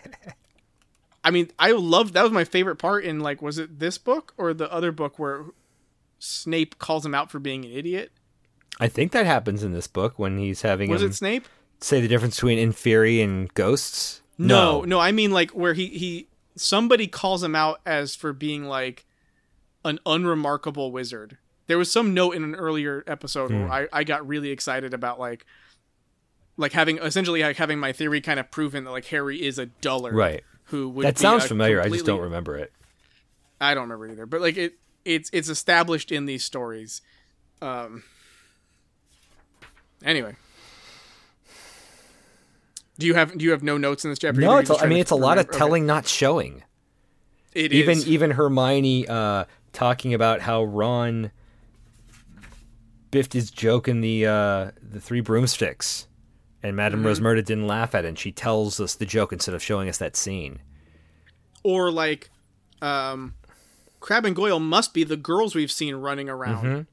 I 1.22 1.30
mean, 1.30 1.50
I 1.58 1.72
loved 1.72 2.14
that 2.14 2.22
was 2.22 2.32
my 2.32 2.44
favorite 2.44 2.76
part 2.76 3.04
in, 3.04 3.20
like, 3.20 3.42
was 3.42 3.58
it 3.58 3.78
this 3.78 3.98
book 3.98 4.32
or 4.38 4.54
the 4.54 4.72
other 4.72 4.90
book 4.90 5.18
where 5.18 5.44
Snape 6.18 6.78
calls 6.78 7.04
him 7.04 7.14
out 7.14 7.30
for 7.30 7.38
being 7.38 7.64
an 7.64 7.72
idiot? 7.72 8.10
I 8.78 8.88
think 8.88 9.12
that 9.12 9.26
happens 9.26 9.62
in 9.62 9.72
this 9.72 9.86
book 9.86 10.18
when 10.18 10.38
he's 10.38 10.62
having 10.62 10.88
a 10.88 10.92
Was 10.92 11.02
it 11.02 11.14
Snape? 11.14 11.46
say 11.82 12.00
the 12.00 12.08
difference 12.08 12.36
between 12.36 12.58
Inferi 12.58 13.22
and 13.22 13.52
ghosts. 13.54 14.22
No, 14.38 14.82
no, 14.82 14.98
I 14.98 15.12
mean 15.12 15.30
like 15.32 15.50
where 15.50 15.74
he 15.74 15.86
he 15.88 16.28
somebody 16.56 17.06
calls 17.06 17.42
him 17.42 17.54
out 17.54 17.80
as 17.84 18.14
for 18.14 18.32
being 18.32 18.64
like 18.64 19.04
an 19.84 19.98
unremarkable 20.06 20.92
wizard. 20.92 21.36
There 21.70 21.78
was 21.78 21.90
some 21.92 22.14
note 22.14 22.32
in 22.32 22.42
an 22.42 22.56
earlier 22.56 23.04
episode 23.06 23.52
Hmm. 23.52 23.60
where 23.60 23.72
I, 23.72 23.88
I 23.92 24.02
got 24.04 24.26
really 24.26 24.50
excited 24.50 24.92
about 24.92 25.20
like 25.20 25.46
like 26.56 26.72
having 26.72 26.98
essentially 26.98 27.42
like 27.42 27.56
having 27.56 27.78
my 27.78 27.92
theory 27.92 28.20
kind 28.20 28.40
of 28.40 28.50
proven 28.50 28.82
that 28.84 28.90
like 28.90 29.04
Harry 29.06 29.40
is 29.40 29.56
a 29.56 29.66
dullard. 29.66 30.14
Right. 30.14 30.42
Who 30.64 30.88
would 30.88 31.06
That 31.06 31.16
sounds 31.16 31.46
familiar. 31.46 31.80
I 31.80 31.88
just 31.88 32.04
don't 32.04 32.20
remember 32.20 32.56
it. 32.56 32.72
I 33.60 33.74
don't 33.74 33.84
remember 33.84 34.08
either. 34.08 34.26
But 34.26 34.40
like 34.40 34.56
it 34.56 34.74
it's 35.04 35.30
it's 35.32 35.48
established 35.48 36.10
in 36.10 36.26
these 36.26 36.42
stories. 36.42 37.02
Um 37.62 38.02
anyway. 40.04 40.34
Do 42.98 43.06
you 43.06 43.14
have 43.14 43.38
do 43.38 43.44
you 43.44 43.52
have 43.52 43.62
no 43.62 43.78
notes 43.78 44.04
in 44.04 44.10
this 44.10 44.18
chapter? 44.18 44.40
No, 44.40 44.58
it's 44.58 44.70
a, 44.70 44.76
I 44.76 44.86
mean 44.86 44.98
it's 44.98 45.12
a 45.12 45.14
lot 45.14 45.38
of 45.38 45.44
remember? 45.46 45.52
Okay. 45.52 45.58
telling, 45.58 45.86
not 45.86 46.06
showing. 46.08 46.64
It 47.52 47.72
even 47.72 47.98
is. 47.98 48.08
even 48.08 48.32
Hermione 48.32 49.06
uh, 49.08 49.44
talking 49.72 50.14
about 50.14 50.40
how 50.40 50.64
Ron 50.64 51.30
biffed 53.10 53.32
his 53.32 53.50
joke 53.50 53.88
in 53.88 54.00
the 54.00 54.26
uh, 54.26 54.70
the 54.82 55.00
three 55.00 55.20
broomsticks, 55.20 56.06
and 56.62 56.76
Madame 56.76 57.02
Mm-hmm. 57.02 57.24
Rosmerta 57.24 57.44
didn't 57.44 57.66
laugh 57.66 57.94
at 57.94 58.04
it. 58.04 58.08
and 58.08 58.18
She 58.18 58.32
tells 58.32 58.80
us 58.80 58.94
the 58.94 59.06
joke 59.06 59.32
instead 59.32 59.54
of 59.54 59.62
showing 59.62 59.88
us 59.88 59.98
that 59.98 60.16
scene. 60.16 60.60
or 61.62 61.90
like 61.90 62.30
um 62.82 63.34
Crabbe 64.00 64.24
and 64.24 64.34
goyle 64.36 64.60
must 64.60 64.94
be 64.94 65.04
the 65.04 65.16
girls 65.18 65.54
we've 65.54 65.70
seen 65.70 65.94
running 65.96 66.28
around 66.30 66.64
Mhm. 66.64 66.86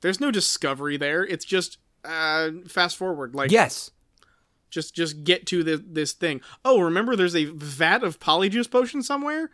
there's 0.00 0.18
no 0.20 0.30
discovery 0.30 0.96
there 0.96 1.22
it's 1.26 1.44
just 1.44 1.76
uh 2.04 2.50
fast 2.66 2.96
forward 2.96 3.34
like 3.34 3.50
Yes, 3.50 3.90
just 4.70 4.94
just 4.94 5.24
get 5.24 5.44
to 5.48 5.62
the, 5.62 5.76
this 5.76 6.12
thing 6.12 6.40
oh 6.64 6.80
remember 6.80 7.16
there's 7.16 7.36
a 7.36 7.44
vat 7.46 8.02
of 8.02 8.18
polyjuice 8.18 8.70
potion 8.70 9.02
somewhere 9.02 9.50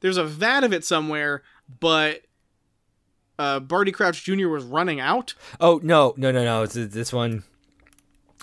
there's 0.00 0.16
a 0.16 0.24
vat 0.24 0.64
of 0.64 0.72
it 0.72 0.84
somewhere 0.86 1.42
but 1.80 2.22
uh 3.38 3.60
barty 3.60 3.92
crouch 3.92 4.24
jr 4.24 4.48
was 4.48 4.64
running 4.64 5.00
out 5.00 5.34
Oh 5.60 5.80
no, 5.82 6.14
no, 6.16 6.30
no, 6.32 6.44
no! 6.44 6.62
It's 6.62 6.74
this 6.74 7.12
one. 7.12 7.44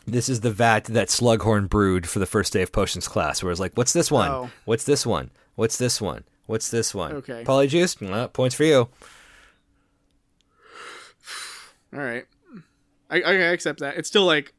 This 0.07 0.29
is 0.29 0.41
the 0.41 0.51
vat 0.51 0.85
that 0.85 1.07
Slughorn 1.07 1.67
brewed 1.67 2.07
for 2.07 2.19
the 2.19 2.27
first 2.27 2.53
day 2.53 2.61
of 2.61 2.71
potions 2.71 3.07
class. 3.07 3.41
Where 3.41 3.51
it's 3.51 3.59
like, 3.59 3.73
"What's 3.75 3.91
this 3.93 4.11
one? 4.11 4.29
Oh. 4.29 4.49
What's 4.65 4.83
this 4.83 5.05
one? 5.05 5.31
What's 5.55 5.77
this 5.77 5.99
one? 5.99 6.23
What's 6.45 6.69
this 6.69 6.93
one?" 6.93 7.13
Okay. 7.13 7.43
Polyjuice. 7.43 7.99
Well, 8.07 8.27
points 8.27 8.55
for 8.55 8.63
you. 8.65 8.87
all 11.93 12.01
right 12.01 12.25
I, 13.09 13.21
I 13.21 13.31
accept 13.33 13.79
that 13.79 13.97
it's 13.97 14.07
still 14.09 14.25
like 14.25 14.53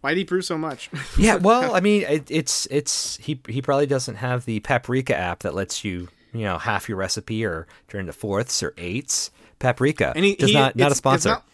why 0.00 0.10
did 0.10 0.18
he 0.18 0.24
brew 0.24 0.42
so 0.42 0.56
much 0.58 0.90
Yeah. 1.18 1.36
Well, 1.36 1.74
I 1.74 1.80
mean, 1.80 2.02
it, 2.02 2.30
it's 2.30 2.66
it's 2.70 3.16
he 3.18 3.40
he 3.48 3.60
probably 3.62 3.86
doesn't 3.86 4.16
have 4.16 4.44
the 4.46 4.60
Paprika 4.60 5.14
app 5.16 5.40
that 5.40 5.54
lets 5.54 5.84
you 5.84 6.08
you 6.32 6.40
know 6.40 6.56
half 6.58 6.88
your 6.88 6.96
recipe 6.96 7.44
or 7.44 7.66
turn 7.88 8.06
to 8.06 8.12
fourths 8.12 8.62
or 8.62 8.72
eights. 8.78 9.30
Paprika. 9.60 10.12
And 10.16 10.24
he, 10.24 10.34
does 10.34 10.48
he- 10.50 10.54
not 10.54 10.74
not 10.74 10.90
a 10.90 10.96
sponsor. 10.96 11.16
It's, 11.16 11.24
not- 11.36 11.46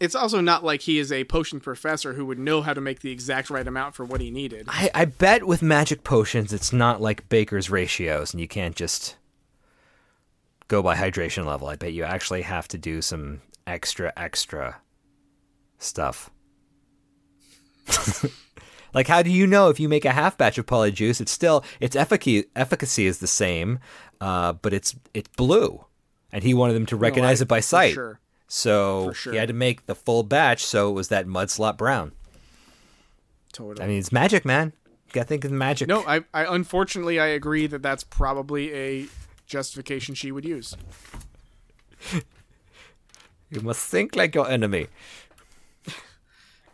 it's 0.00 0.14
also 0.14 0.40
not 0.40 0.64
like 0.64 0.80
he 0.80 0.98
is 0.98 1.12
a 1.12 1.24
potion 1.24 1.60
professor 1.60 2.14
who 2.14 2.24
would 2.24 2.38
know 2.38 2.62
how 2.62 2.72
to 2.72 2.80
make 2.80 3.00
the 3.00 3.10
exact 3.12 3.50
right 3.50 3.66
amount 3.68 3.94
for 3.94 4.02
what 4.06 4.22
he 4.22 4.30
needed. 4.30 4.64
I, 4.66 4.90
I 4.94 5.04
bet 5.04 5.46
with 5.46 5.60
magic 5.60 6.04
potions, 6.04 6.54
it's 6.54 6.72
not 6.72 7.02
like 7.02 7.28
Baker's 7.28 7.68
ratios, 7.68 8.32
and 8.32 8.40
you 8.40 8.48
can't 8.48 8.74
just 8.74 9.16
go 10.68 10.82
by 10.82 10.96
hydration 10.96 11.44
level. 11.44 11.68
I 11.68 11.76
bet 11.76 11.92
you 11.92 12.02
actually 12.04 12.40
have 12.42 12.66
to 12.68 12.78
do 12.78 13.02
some 13.02 13.42
extra, 13.66 14.10
extra 14.16 14.78
stuff. 15.78 16.30
like, 18.94 19.06
how 19.06 19.22
do 19.22 19.30
you 19.30 19.46
know 19.46 19.68
if 19.68 19.78
you 19.80 19.88
make 19.88 20.04
a 20.04 20.12
half 20.12 20.38
batch 20.38 20.58
of 20.58 20.64
polyjuice, 20.66 21.20
it's 21.20 21.32
still 21.32 21.64
its 21.80 21.96
efficacy 21.96 22.46
efficacy 22.56 23.06
is 23.06 23.18
the 23.18 23.26
same, 23.26 23.78
uh, 24.20 24.52
but 24.54 24.72
it's 24.72 24.94
it's 25.12 25.28
blue, 25.36 25.84
and 26.32 26.42
he 26.44 26.54
wanted 26.54 26.74
them 26.74 26.86
to 26.86 26.96
recognize 26.96 27.40
I- 27.40 27.44
it 27.44 27.48
by 27.48 27.58
for 27.58 27.62
sight. 27.62 27.94
Sure. 27.94 28.20
So 28.48 29.12
sure. 29.12 29.32
he 29.32 29.38
had 29.38 29.46
to 29.48 29.54
make 29.54 29.86
the 29.86 29.94
full 29.94 30.22
batch, 30.24 30.64
so 30.64 30.90
it 30.90 30.92
was 30.92 31.08
that 31.08 31.26
mud 31.26 31.50
slot 31.50 31.78
brown. 31.78 32.12
Totally. 33.52 33.84
I 33.84 33.88
mean, 33.88 33.98
it's 33.98 34.10
magic, 34.12 34.44
man. 34.44 34.72
You 35.06 35.12
gotta 35.12 35.26
think 35.28 35.44
of 35.44 35.52
magic. 35.52 35.88
no, 35.88 36.04
I, 36.06 36.24
I 36.34 36.52
unfortunately 36.54 37.18
I 37.20 37.26
agree 37.26 37.66
that 37.68 37.82
that's 37.82 38.04
probably 38.04 38.72
a 38.74 39.06
justification 39.46 40.14
she 40.14 40.32
would 40.32 40.44
use. 40.44 40.76
You 43.52 43.60
must 43.62 43.84
think 43.88 44.14
like 44.14 44.34
your 44.34 44.48
enemy. 44.48 44.86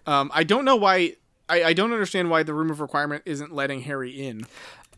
Um, 0.09 0.31
I 0.33 0.45
don't 0.45 0.65
know 0.65 0.77
why. 0.77 1.15
I, 1.49 1.65
I 1.65 1.73
don't 1.73 1.93
understand 1.93 2.31
why 2.31 2.45
the 2.45 2.55
room 2.55 2.71
of 2.71 2.81
requirement 2.81 3.25
isn't 3.27 3.53
letting 3.53 3.81
Harry 3.81 4.11
in, 4.13 4.47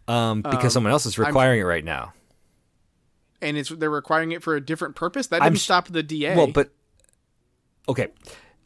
Um, 0.06 0.42
because 0.42 0.64
Um, 0.64 0.70
someone 0.70 0.92
else 0.92 1.06
is 1.06 1.18
requiring 1.18 1.60
it 1.60 1.64
right 1.64 1.82
now. 1.84 2.12
And 3.40 3.56
it's 3.56 3.68
they're 3.70 3.90
requiring 3.90 4.32
it 4.32 4.42
for 4.42 4.56
a 4.56 4.60
different 4.60 4.96
purpose. 4.96 5.28
That 5.28 5.42
I'm 5.42 5.52
didn't 5.52 5.60
sh- 5.60 5.64
stop 5.64 5.88
the 5.88 6.02
DA. 6.02 6.36
Well, 6.36 6.48
but 6.48 6.70
okay. 7.88 8.08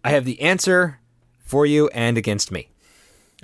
I 0.05 0.11
have 0.11 0.24
the 0.24 0.40
answer 0.40 0.99
for 1.44 1.65
you 1.66 1.89
and 1.89 2.19
against 2.19 2.51
me, 2.51 2.69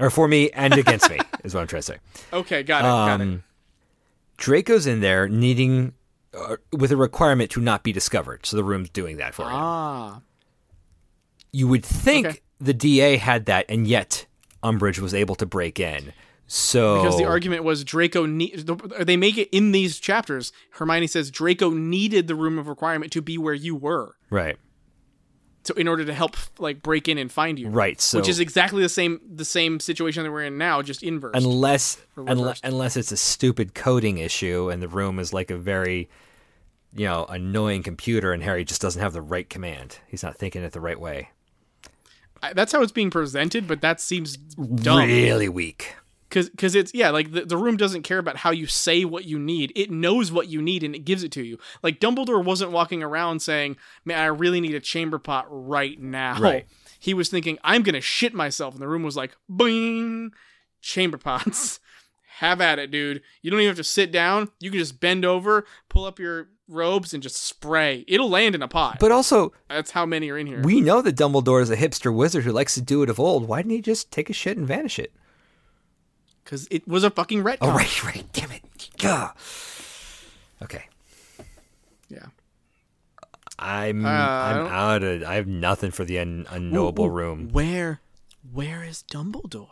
or 0.01 0.11
for 0.11 0.27
me 0.29 0.51
and 0.51 0.75
against 0.75 1.09
me 1.11 1.19
is 1.45 1.55
what 1.55 1.61
I'm 1.61 1.67
trying 1.67 1.83
to 1.83 1.87
say. 1.87 1.99
Okay, 2.33 2.63
got 2.63 2.81
it. 2.81 2.83
got 2.83 3.21
it. 3.21 3.23
Um, 3.25 3.45
Draco's 4.37 4.87
in 4.87 5.01
there 5.01 5.29
needing 5.29 5.95
uh, 6.37 6.57
with 6.73 6.91
a 6.93 6.97
requirement 6.97 7.51
to 7.53 7.61
not 7.61 7.83
be 7.83 7.93
discovered, 7.93 8.47
so 8.47 8.57
the 8.57 8.65
room's 8.65 8.91
doing 8.91 9.17
that 9.19 9.35
for 9.35 9.43
him. 9.45 9.51
Ah, 9.53 10.21
You 11.53 11.69
would 11.69 11.85
think 11.85 12.27
Okay. 12.27 12.39
the 12.61 12.75
DA 12.75 13.17
had 13.17 13.47
that, 13.47 13.67
and 13.69 13.87
yet 13.87 14.27
Umbridge 14.63 14.99
was 14.99 15.15
able 15.15 15.35
to 15.37 15.47
break 15.47 15.79
in. 15.81 16.13
So 16.51 17.03
because 17.03 17.19
the 17.19 17.25
argument 17.27 17.63
was 17.63 17.85
Draco. 17.85 18.25
Ne- 18.25 18.55
they 19.01 19.19
make 19.19 19.37
it 19.37 19.49
in 19.53 19.73
these 19.73 19.99
chapters. 19.99 20.51
Hermione 20.73 21.07
says 21.07 21.31
Draco 21.31 21.71
needed 21.71 22.27
the 22.27 22.35
room 22.35 22.59
of 22.59 22.69
requirement 22.69 23.13
to 23.13 23.21
be 23.23 23.37
where 23.37 23.53
you 23.55 23.77
were, 23.77 24.17
right, 24.31 24.57
so 25.65 25.75
in 25.75 25.87
order 25.87 26.07
to 26.07 26.15
help 26.15 26.37
like 26.59 26.83
break 26.83 27.07
in 27.07 27.19
and 27.19 27.31
find 27.31 27.59
you. 27.59 27.69
right. 27.69 28.01
So 28.01 28.19
which 28.19 28.29
is 28.31 28.41
exactly 28.41 28.81
the 28.83 28.89
same 28.89 29.21
the 29.31 29.45
same 29.45 29.79
situation 29.79 30.25
that 30.25 30.31
we're 30.33 30.45
in 30.45 30.57
now, 30.57 30.81
just 30.81 31.03
inverse. 31.03 31.33
unless 31.35 31.99
unless, 32.17 32.61
unless 32.65 32.97
it's 32.97 33.13
a 33.13 33.17
stupid 33.19 33.75
coding 33.75 34.17
issue 34.17 34.71
and 34.71 34.81
the 34.83 34.89
room 34.89 35.19
is 35.19 35.35
like 35.35 35.51
a 35.51 35.57
very 35.59 36.09
you 36.95 37.05
know 37.05 37.27
annoying 37.27 37.83
computer 37.83 38.33
and 38.33 38.43
Harry 38.43 38.65
just 38.65 38.81
doesn't 38.81 39.03
have 39.03 39.13
the 39.13 39.21
right 39.21 39.51
command. 39.51 39.99
He's 40.07 40.23
not 40.23 40.39
thinking 40.39 40.63
it 40.63 40.73
the 40.73 40.81
right 40.81 40.99
way. 40.99 41.29
I- 42.43 42.55
That's 42.55 42.73
how 42.73 42.81
it's 42.81 42.93
being 42.93 43.11
presented, 43.11 43.69
but 43.69 43.83
that 43.83 44.01
seems 44.01 44.39
dumb. 44.39 45.07
Really 45.09 45.51
weak. 45.51 45.95
Cause, 46.31 46.51
cause 46.59 46.75
it's 46.75 46.93
yeah, 46.95 47.11
like 47.11 47.33
the, 47.33 47.47
the 47.47 47.57
room 47.57 47.77
doesn't 47.77 48.03
care 48.03 48.19
about 48.19 48.37
how 48.37 48.51
you 48.51 48.67
say 48.67 49.05
what 49.05 49.25
you 49.25 49.39
need. 49.39 49.73
It 49.75 49.91
knows 49.91 50.31
what 50.31 50.49
you 50.49 50.61
need 50.61 50.83
and 50.83 50.95
it 50.95 51.07
gives 51.07 51.23
it 51.23 51.33
to 51.33 51.43
you. 51.43 51.59
Like 51.83 52.01
Dumbledore 52.01 52.45
wasn't 52.45 52.71
walking 52.71 53.03
around 53.03 53.41
saying, 53.41 53.77
"Man, 54.05 54.19
I 54.19 54.27
really 54.27 54.61
need 54.61 54.75
a 54.75 54.81
chamber 54.81 55.19
pot 55.19 55.47
right 55.49 55.99
now." 56.01 56.39
Right. 56.39 56.67
He 56.99 57.15
was 57.15 57.29
thinking, 57.31 57.59
"I'm 57.65 57.83
gonna 57.83 58.01
shit 58.03 58.35
myself," 58.35 58.75
and 58.75 58.83
the 58.83 58.89
room 58.89 59.03
was 59.03 59.17
like, 59.17 59.37
"Bing, 59.55 60.33
chamber 60.81 61.19
pots. 61.19 61.81
Have 62.39 62.61
at 62.61 62.79
it, 62.79 62.93
dude. 62.93 63.23
You 63.43 63.51
don't 63.51 63.59
even 63.59 63.71
have 63.71 63.79
to 63.79 63.85
sit 63.85 64.13
down. 64.13 64.51
You 64.61 64.71
can 64.71 64.79
just 64.79 65.01
bend 65.01 65.25
over, 65.25 65.65
pull 65.89 66.05
up 66.05 66.21
your 66.21 66.51
robes, 66.69 67.13
and 67.13 67.21
just 67.21 67.43
spray. 67.43 68.05
It'll 68.07 68.31
land 68.31 68.55
in 68.55 68.63
a 68.63 68.69
pot. 68.69 68.99
But 69.01 69.11
also, 69.11 69.53
That's 69.69 69.91
how 69.91 70.07
many 70.07 70.31
are 70.31 70.39
in 70.39 70.47
here. 70.47 70.63
we 70.63 70.81
know 70.81 71.03
that 71.03 71.17
Dumbledore 71.17 71.61
is 71.61 71.71
a 71.71 71.77
hipster 71.77 72.15
wizard 72.15 72.45
who 72.45 72.53
likes 72.53 72.75
to 72.75 72.81
do 72.81 73.03
it 73.03 73.11
of 73.11 73.19
old. 73.19 73.49
Why 73.49 73.63
didn't 73.63 73.73
he 73.73 73.81
just 73.81 74.13
take 74.13 74.31
a 74.31 74.33
shit 74.33 74.57
and 74.57 74.69
vanish 74.69 75.01
it? 75.01 75.13
Because 76.49 76.67
it 76.71 76.89
was 76.89 77.05
a 77.05 77.11
fucking 77.11 77.45
retcon. 77.45 77.59
Oh, 77.61 77.73
right, 77.75 78.05
right. 78.05 78.25
Damn 78.33 78.53
it. 78.53 78.63
Gah. 78.97 79.35
Okay. 80.63 80.87
Yeah. 82.09 82.25
I'm 83.59 84.07
Uh, 84.07 84.09
I'm 84.09 84.67
out 84.67 85.03
of. 85.03 85.25
I 85.25 85.35
have 85.35 85.47
nothing 85.47 85.91
for 85.91 86.07
the 86.07 86.19
un, 86.19 86.47
unknowable 86.49 87.05
Ooh, 87.05 87.09
ooh, 87.09 87.13
room. 87.13 87.49
Where, 87.51 88.01
where 88.51 88.83
is 88.83 89.05
Dumbledore? 89.13 89.69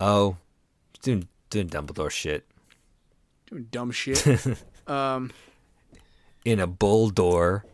Oh, 0.00 0.38
doing 1.02 1.28
doing 1.50 1.68
Dumbledore 1.68 2.10
shit 2.10 2.44
Doing 3.48 3.68
dumb 3.70 3.92
shit. 3.92 4.26
um, 4.88 5.30
in 6.44 6.58
a 6.58 6.66
bull 6.66 7.10
door. 7.10 7.64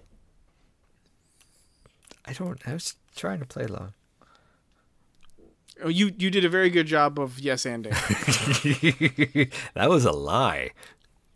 I 2.26 2.34
don't. 2.34 2.60
I 2.68 2.74
was 2.74 2.94
trying 3.16 3.38
to 3.38 3.46
play 3.46 3.64
along. 3.64 3.94
Oh, 5.84 5.88
you 5.88 6.12
you 6.18 6.30
did 6.30 6.44
a 6.44 6.48
very 6.48 6.70
good 6.70 6.86
job 6.86 7.18
of 7.18 7.38
yes 7.38 7.64
anding. 7.64 7.92
that 9.74 9.90
was 9.90 10.04
a 10.04 10.12
lie. 10.12 10.70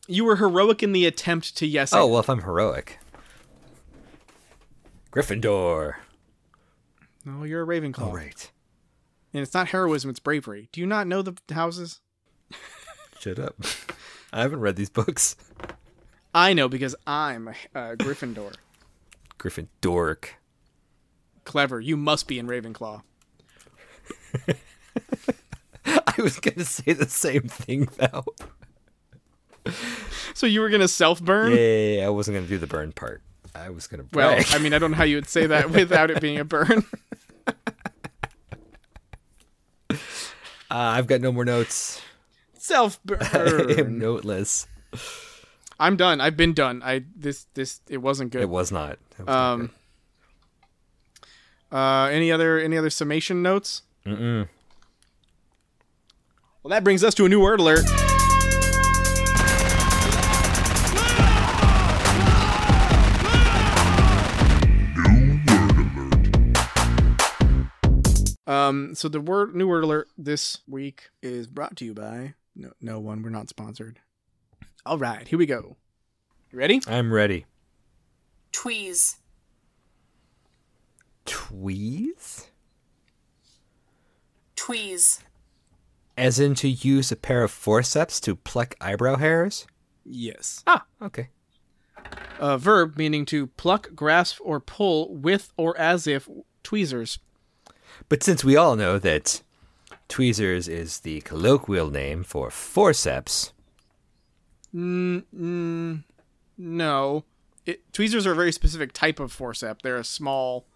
you 0.06 0.24
were 0.24 0.36
heroic 0.36 0.82
in 0.82 0.93
the 0.93 1.06
attempt 1.06 1.56
to 1.56 1.66
yes. 1.66 1.93
Oh 1.93 2.06
well, 2.06 2.20
if 2.20 2.31
I'm 2.31 2.43
heroic, 2.43 2.98
Gryffindor. 5.12 5.94
no, 7.24 7.44
you're 7.44 7.62
a 7.62 7.66
Ravenclaw. 7.66 8.09
Oh 8.10 8.12
right. 8.12 8.51
And 9.32 9.43
it's 9.43 9.55
not 9.55 9.68
heroism; 9.68 10.10
it's 10.10 10.20
bravery. 10.20 10.68
Do 10.73 10.81
you 10.81 10.86
not 10.86 11.06
know 11.06 11.23
the 11.23 11.36
houses? 11.52 12.01
Shut 13.20 13.39
up. 13.39 13.56
I 14.32 14.43
haven't 14.43 14.60
read 14.60 14.77
these 14.77 14.90
books. 14.90 15.36
I 16.35 16.52
know 16.52 16.68
because 16.68 16.94
I'm 17.06 17.48
a 17.48 17.55
uh, 17.74 17.94
Gryffindor. 17.97 18.55
Gryffindork. 19.39 20.28
Clever. 21.44 21.81
You 21.81 21.97
must 21.97 22.28
be 22.28 22.39
in 22.39 22.47
Ravenclaw. 22.47 23.02
I 25.87 26.15
was 26.23 26.39
gonna 26.41 26.65
say 26.65 26.93
the 26.93 27.09
same 27.09 27.43
thing 27.43 27.89
though. 27.97 28.25
So 30.35 30.47
you 30.47 30.61
were 30.61 30.71
gonna 30.71 30.89
self 30.89 31.23
burn? 31.23 31.53
Yeah, 31.53 31.59
yeah, 31.59 31.99
yeah, 31.99 32.07
I 32.07 32.11
wasn't 32.11 32.37
gonna 32.37 32.47
do 32.49 32.59
the 32.59 32.67
burn 32.67 32.93
part. 32.93 33.23
I 33.55 33.71
was 33.71 33.87
gonna 33.87 34.05
Well. 34.13 34.39
I 34.51 34.59
mean, 34.59 34.75
I 34.75 34.79
don't 34.79 34.91
know 34.93 34.97
how 34.97 35.05
you 35.05 35.17
would 35.17 35.29
say 35.29 35.47
that 35.47 35.71
without 35.71 36.11
it 36.11 36.21
being 36.21 36.39
a 36.39 36.45
burn. 36.45 36.85
uh, 39.91 39.95
I've 40.71 41.07
got 41.07 41.21
no 41.21 41.33
more 41.33 41.45
notes. 41.45 42.01
self 42.59 43.03
burn. 43.05 43.19
I 43.21 43.75
am 43.79 43.99
noteless. 43.99 44.67
I'm 45.79 45.97
done. 45.97 46.21
I've 46.21 46.37
been 46.37 46.53
done. 46.55 46.83
I 46.85 47.05
this 47.15 47.47
this 47.55 47.81
it 47.89 47.99
wasn't 47.99 48.33
good. 48.33 48.43
It 48.43 48.49
was 48.49 48.73
not. 48.73 48.93
It 49.19 49.21
was 49.21 49.27
not 49.27 49.53
Um. 49.53 49.71
Uh, 51.73 52.09
any 52.13 52.31
other 52.31 52.59
any 52.59 52.77
other 52.77 52.91
summation 52.91 53.43
notes? 53.43 53.83
Good. 54.07 54.19
Mm-mm. 54.19 54.49
Well, 56.62 56.70
that 56.70 56.85
brings 56.85 57.05
us 57.05 57.15
to 57.15 57.24
a 57.24 57.28
new 57.28 57.41
word 57.41 57.61
alert. 57.61 57.85
Um, 68.49 68.95
so 68.95 69.09
the 69.09 69.20
word 69.20 69.57
new 69.57 69.66
word 69.66 69.83
alert 69.83 70.09
this 70.16 70.59
week 70.69 71.11
is 71.20 71.49
brought 71.49 71.77
to 71.77 71.85
you 71.85 71.95
by 71.95 72.35
no 72.55 72.73
no 72.81 73.01
one. 73.01 73.23
We're 73.23 73.31
not 73.31 73.49
sponsored. 73.49 73.99
All 74.85 74.99
right, 74.99 75.27
here 75.27 75.39
we 75.39 75.47
go. 75.47 75.77
You 76.53 76.59
ready? 76.59 76.81
I'm 76.87 77.12
ready. 77.12 77.45
Tweeze. 78.53 79.16
Tweeze? 81.27 82.47
Tweeze. 84.66 85.20
As 86.16 86.40
in 86.40 86.55
to 86.56 86.68
use 86.68 87.12
a 87.12 87.16
pair 87.16 87.43
of 87.44 87.51
forceps 87.51 88.18
to 88.20 88.34
pluck 88.34 88.74
eyebrow 88.80 89.16
hairs? 89.16 89.66
Yes. 90.05 90.64
Ah, 90.66 90.84
okay. 91.01 91.28
A 92.40 92.59
verb 92.59 92.97
meaning 92.97 93.24
to 93.26 93.47
pluck, 93.47 93.94
grasp, 93.94 94.38
or 94.43 94.59
pull 94.60 95.14
with 95.14 95.52
or 95.56 95.78
as 95.78 96.06
if 96.06 96.28
tweezers. 96.62 97.18
But 98.09 98.22
since 98.22 98.43
we 98.44 98.56
all 98.56 98.76
know 98.76 98.98
that 98.98 99.43
tweezers 100.09 100.68
is 100.68 101.01
the 101.01 101.20
colloquial 101.20 101.90
name 101.90 102.24
for 102.24 102.51
forceps, 102.51 103.52
Mm, 104.74 105.24
mm, 105.34 106.05
no. 106.59 107.24
It, 107.64 107.93
tweezers 107.93 108.26
are 108.26 108.32
a 108.32 108.36
very 108.36 108.52
specific 108.52 108.93
type 108.93 109.18
of 109.18 109.32
forceps. 109.32 109.80
They're 109.82 109.97
a 109.97 110.05
small. 110.05 110.66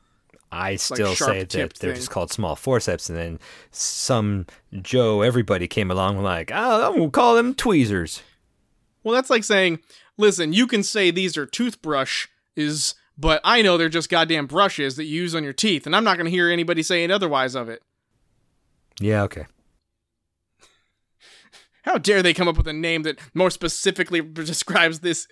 I 0.52 0.76
still 0.76 1.14
say 1.14 1.44
that 1.44 1.74
they're 1.74 1.94
just 1.94 2.10
called 2.10 2.32
small 2.32 2.56
forceps, 2.56 3.08
and 3.08 3.16
then 3.16 3.38
some 3.70 4.46
Joe 4.82 5.22
everybody 5.22 5.68
came 5.68 5.90
along 5.90 6.18
like, 6.22 6.50
oh, 6.52 6.88
I'm 6.88 6.96
gonna 6.96 7.10
call 7.10 7.36
them 7.36 7.54
tweezers. 7.54 8.22
Well, 9.02 9.14
that's 9.14 9.30
like 9.30 9.44
saying, 9.44 9.78
listen, 10.16 10.52
you 10.52 10.66
can 10.66 10.82
say 10.82 11.10
these 11.10 11.36
are 11.36 11.46
toothbrush 11.46 12.26
is, 12.56 12.94
but 13.16 13.40
I 13.44 13.62
know 13.62 13.76
they're 13.76 13.88
just 13.88 14.10
goddamn 14.10 14.46
brushes 14.46 14.96
that 14.96 15.04
you 15.04 15.22
use 15.22 15.34
on 15.34 15.44
your 15.44 15.52
teeth, 15.52 15.86
and 15.86 15.96
I'm 15.96 16.04
not 16.04 16.16
going 16.16 16.26
to 16.26 16.30
hear 16.30 16.50
anybody 16.50 16.82
saying 16.82 17.10
otherwise 17.10 17.54
of 17.54 17.68
it. 17.68 17.82
Yeah, 19.00 19.22
okay. 19.22 19.46
How 21.82 21.96
dare 21.96 22.22
they 22.22 22.34
come 22.34 22.48
up 22.48 22.56
with 22.56 22.68
a 22.68 22.72
name 22.72 23.02
that 23.04 23.18
more 23.34 23.50
specifically 23.50 24.20
describes 24.32 25.00
this 25.00 25.26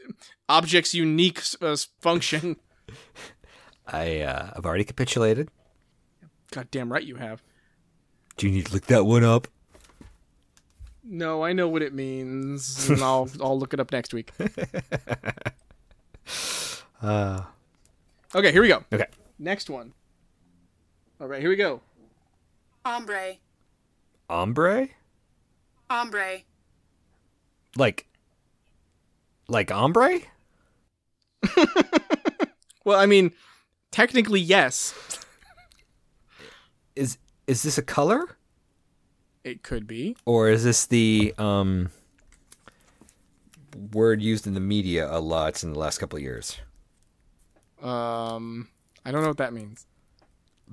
object's 0.48 0.94
unique 0.94 1.42
uh, 1.60 1.76
function? 2.00 2.56
I 3.88 4.20
uh, 4.20 4.50
I've 4.56 4.66
already 4.66 4.84
capitulated. 4.84 5.48
Goddamn 6.52 6.92
right 6.92 7.02
you 7.04 7.16
have. 7.16 7.42
Do 8.36 8.46
you 8.46 8.52
need 8.52 8.66
to 8.66 8.72
look 8.74 8.86
that 8.86 9.04
one 9.04 9.24
up? 9.24 9.48
No, 11.02 11.42
I 11.42 11.52
know 11.54 11.68
what 11.68 11.80
it 11.82 11.94
means, 11.94 12.88
and 12.90 13.02
I'll 13.02 13.28
I'll 13.40 13.58
look 13.58 13.72
it 13.74 13.80
up 13.80 13.90
next 13.92 14.12
week. 14.14 14.32
Uh, 17.00 17.42
Okay, 18.34 18.50
here 18.52 18.60
we 18.60 18.66
go. 18.68 18.84
okay. 18.92 19.06
Next 19.38 19.70
one. 19.70 19.94
All 21.20 21.28
right, 21.28 21.40
here 21.40 21.48
we 21.48 21.54
go. 21.56 21.80
Ombre. 22.84 23.36
Ombre? 24.28 24.88
Ombre. 25.88 26.38
Like, 27.76 28.06
like 29.48 29.70
ombre? 29.70 30.18
Well, 32.84 32.98
I 32.98 33.06
mean, 33.06 33.32
technically 33.90 34.40
yes, 34.40 34.94
Is 36.96 37.18
is 37.46 37.62
this 37.62 37.78
a 37.78 37.82
color 37.82 38.36
it 39.44 39.62
could 39.62 39.86
be. 39.86 40.16
or 40.26 40.48
is 40.50 40.64
this 40.64 40.86
the 40.86 41.32
um 41.38 41.90
word 43.92 44.20
used 44.20 44.46
in 44.46 44.54
the 44.54 44.60
media 44.60 45.08
a 45.10 45.20
lot 45.20 45.62
in 45.62 45.72
the 45.72 45.78
last 45.78 45.98
couple 45.98 46.16
of 46.16 46.22
years? 46.22 46.58
Um, 47.82 48.68
I 49.04 49.12
don't 49.12 49.22
know 49.22 49.28
what 49.28 49.36
that 49.38 49.52
means. 49.52 49.86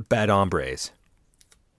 bad 0.10 0.30
hombres. 0.30 0.92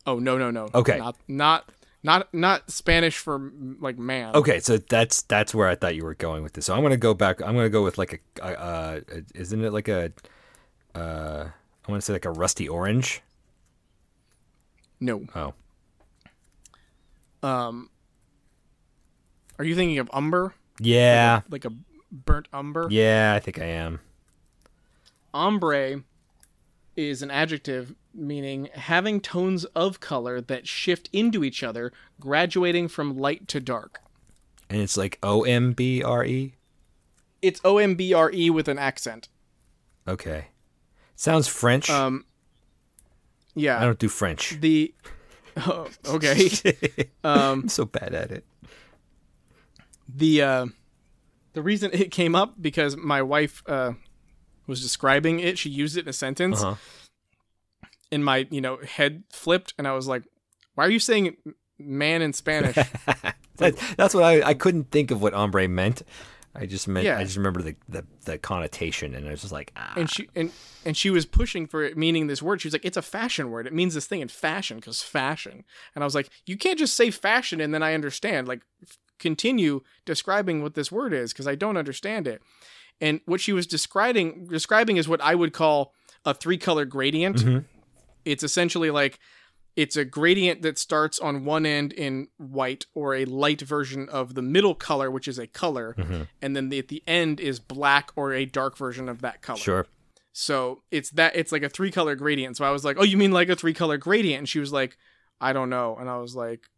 Oh 0.07 0.19
no 0.21 0.39
no 0.39 0.51
no. 0.51 0.69
Okay. 0.75 0.99
Not 0.99 1.17
not 1.27 1.73
not 2.05 2.33
not 2.33 2.71
Spanish 2.71 3.19
for 3.19 3.51
like 3.81 3.99
man. 3.99 4.37
Okay, 4.37 4.61
so 4.61 4.79
that's 4.79 5.23
that's 5.23 5.53
where 5.53 5.67
I 5.69 5.75
thought 5.75 5.97
you 5.97 6.05
were 6.05 6.15
going 6.15 6.45
with 6.45 6.53
this. 6.53 6.67
So 6.67 6.75
I'm 6.77 6.83
gonna 6.83 6.97
go 6.97 7.13
back. 7.13 7.43
I'm 7.43 7.57
gonna 7.57 7.69
go 7.69 7.83
with 7.83 7.99
like 7.99 8.23
a, 8.41 8.47
a, 8.47 8.61
uh, 8.61 9.01
isn't 9.35 9.65
it 9.65 9.73
like 9.73 9.89
a, 9.89 10.13
uh, 10.97 11.49
I 11.87 11.91
want 11.91 12.01
to 12.03 12.05
say 12.07 12.13
like 12.13 12.25
a 12.25 12.31
rusty 12.31 12.69
orange. 12.69 13.23
No. 15.01 15.25
Oh, 15.35 15.55
Um. 17.47 17.91
Are 19.59 19.65
you 19.65 19.75
thinking 19.75 19.99
of 19.99 20.11
umber? 20.13 20.55
yeah, 20.81 21.41
Like 21.49 21.65
a 21.65 21.73
burnt 22.13 22.49
umber? 22.53 22.89
yeah. 22.91 23.33
I 23.35 23.41
think 23.41 23.59
I 23.59 23.65
am. 23.65 24.01
Ombre 25.33 26.03
is 26.97 27.23
an 27.23 27.31
adjective 27.31 27.95
meaning 28.15 28.69
having 28.75 29.21
tones 29.21 29.65
of 29.67 30.01
color 30.01 30.41
that 30.43 30.67
shift 30.67 31.09
into 31.13 31.45
each 31.45 31.63
other, 31.63 31.93
graduating 32.21 32.89
from 32.89 33.17
light 33.17 33.47
to 33.49 33.61
dark. 33.61 34.01
And 34.71 34.81
it's 34.81 34.97
like 34.97 35.19
O 35.23 35.45
M 35.45 35.73
B 35.73 36.03
R 36.03 36.25
E. 36.25 36.55
It's 37.43 37.61
O 37.65 37.79
M 37.79 37.95
B 37.95 38.13
R 38.15 38.31
E 38.33 38.51
with 38.51 38.69
an 38.69 38.79
accent. 38.79 39.29
Okay, 40.09 40.47
sounds 41.17 41.49
French. 41.49 41.91
Um. 41.91 42.25
Yeah. 43.55 43.79
I 43.81 43.85
don't 43.85 43.99
do 43.99 44.09
French. 44.09 44.57
the. 44.61 44.95
Oh, 45.59 45.89
okay. 46.07 46.51
um. 47.25 47.63
I'm 47.63 47.69
so 47.71 47.87
bad 47.87 48.13
at 48.15 48.31
it. 48.31 48.45
the 50.07 50.43
uh, 50.43 50.67
the 51.55 51.63
reason 51.63 51.91
it 51.95 52.11
came 52.11 52.35
up 52.35 52.55
because 52.61 52.95
my 52.97 53.23
wife 53.23 53.63
uh, 53.67 53.93
was 54.67 54.83
describing 54.83 55.41
it. 55.41 55.57
She 55.57 55.71
used 55.71 55.97
it 55.97 56.01
in 56.01 56.09
a 56.09 56.13
sentence, 56.13 56.63
Uh-huh. 56.63 56.75
and 58.13 58.23
my 58.23 58.47
you 58.51 58.61
know 58.61 58.77
head 58.87 59.25
flipped, 59.33 59.73
and 59.79 59.89
I 59.89 59.93
was 59.93 60.07
like, 60.07 60.25
"Why 60.75 60.85
are 60.87 60.91
you 60.91 61.01
saying 61.01 61.37
man 61.79 62.21
in 62.23 62.33
Spanish?" 62.35 62.77
That, 63.57 63.75
that's 63.97 64.13
what 64.13 64.23
I 64.25 64.43
I 64.51 64.53
couldn't 64.53 64.91
think 64.91 65.11
of 65.11 65.23
what 65.23 65.33
hombre 65.33 65.67
meant. 65.67 66.03
I 66.59 66.67
just 66.67 66.89
meant 66.89 67.05
Yeah. 67.07 67.19
I 67.19 67.25
just 67.25 67.37
remember 67.37 67.63
the, 67.63 67.77
the 67.89 68.05
the 68.25 68.39
connotation, 68.39 69.15
and 69.15 69.27
I 69.29 69.31
was 69.31 69.43
just 69.43 69.53
like, 69.53 69.73
ah. 69.77 69.93
and 69.97 70.11
she 70.11 70.29
and 70.35 70.51
and 70.85 70.97
she 70.97 71.11
was 71.11 71.27
pushing 71.27 71.67
for 71.67 71.83
it 71.85 71.97
meaning 71.97 72.27
this 72.27 72.43
word. 72.43 72.61
She 72.61 72.69
was 72.69 72.73
like, 72.75 72.85
"It's 72.85 72.97
a 72.97 73.03
fashion 73.03 73.51
word. 73.51 73.67
It 73.67 73.73
means 73.73 73.95
this 73.95 74.07
thing 74.07 74.21
in 74.21 74.29
fashion 74.29 74.77
because 74.79 75.03
fashion." 75.03 75.65
And 75.95 76.03
I 76.03 76.07
was 76.07 76.15
like, 76.15 76.31
"You 76.47 76.57
can't 76.57 76.79
just 76.79 76.97
say 76.97 77.11
fashion 77.11 77.61
and 77.61 77.73
then 77.75 77.83
I 77.83 77.95
understand. 77.95 78.49
Like, 78.49 78.63
f- 78.83 78.99
continue 79.19 79.83
describing 80.05 80.63
what 80.63 80.75
this 80.75 80.91
word 80.91 81.13
is 81.13 81.33
because 81.33 81.47
I 81.47 81.55
don't 81.55 81.77
understand 81.77 82.27
it." 82.27 82.43
And 83.01 83.21
what 83.27 83.41
she 83.41 83.53
was 83.53 83.67
describing 83.67 84.47
describing 84.47 84.97
is 84.97 85.09
what 85.09 85.21
I 85.21 85.35
would 85.35 85.53
call 85.53 85.93
a 86.25 86.33
three 86.35 86.59
color 86.59 86.85
gradient. 86.85 87.37
Mhm. 87.39 87.65
It's 88.25 88.43
essentially 88.43 88.91
like 88.91 89.19
it's 89.77 89.95
a 89.97 90.05
gradient 90.05 90.63
that 90.63 90.79
starts 90.79 91.19
on 91.21 91.45
one 91.45 91.67
end 91.67 91.93
in 91.93 92.29
white 92.39 92.87
or 92.95 93.15
a 93.15 93.25
light 93.27 93.61
version 93.61 94.09
of 94.09 94.35
the 94.35 94.43
middle 94.43 94.75
color, 94.75 95.11
which 95.11 95.29
is 95.29 95.39
a 95.39 95.47
color, 95.47 95.95
Mhm. 95.99 96.29
and 96.43 96.57
then 96.57 96.71
the, 96.71 96.79
at 96.79 96.89
the 96.89 97.03
end 97.07 97.39
is 97.41 97.61
black 97.61 98.11
or 98.17 98.33
a 98.33 98.47
dark 98.47 98.77
version 98.79 99.09
of 99.09 99.21
that 99.21 99.43
color. 99.43 99.59
sure. 99.59 99.87
So 100.33 100.83
it's 100.91 101.11
that 101.11 101.35
it's 101.37 101.51
like 101.53 101.63
a 101.63 101.69
three 101.69 101.91
color 101.91 102.15
gradient. 102.15 102.57
So 102.57 102.65
I 102.65 102.71
was 102.71 102.85
like, 102.85 102.97
"Oh, 102.99 103.05
you 103.05 103.17
mean 103.17 103.33
like 103.33 103.49
a 103.49 103.57
three 103.57 103.73
color 103.73 103.97
gradient?" 103.97 104.39
And 104.41 104.49
she 104.49 104.59
was 104.59 104.71
like, 104.73 104.97
"I 105.41 105.53
don't 105.55 105.71
know." 105.71 105.97
And 105.99 106.11
I 106.11 106.19
was 106.19 106.35
like, 106.37 106.69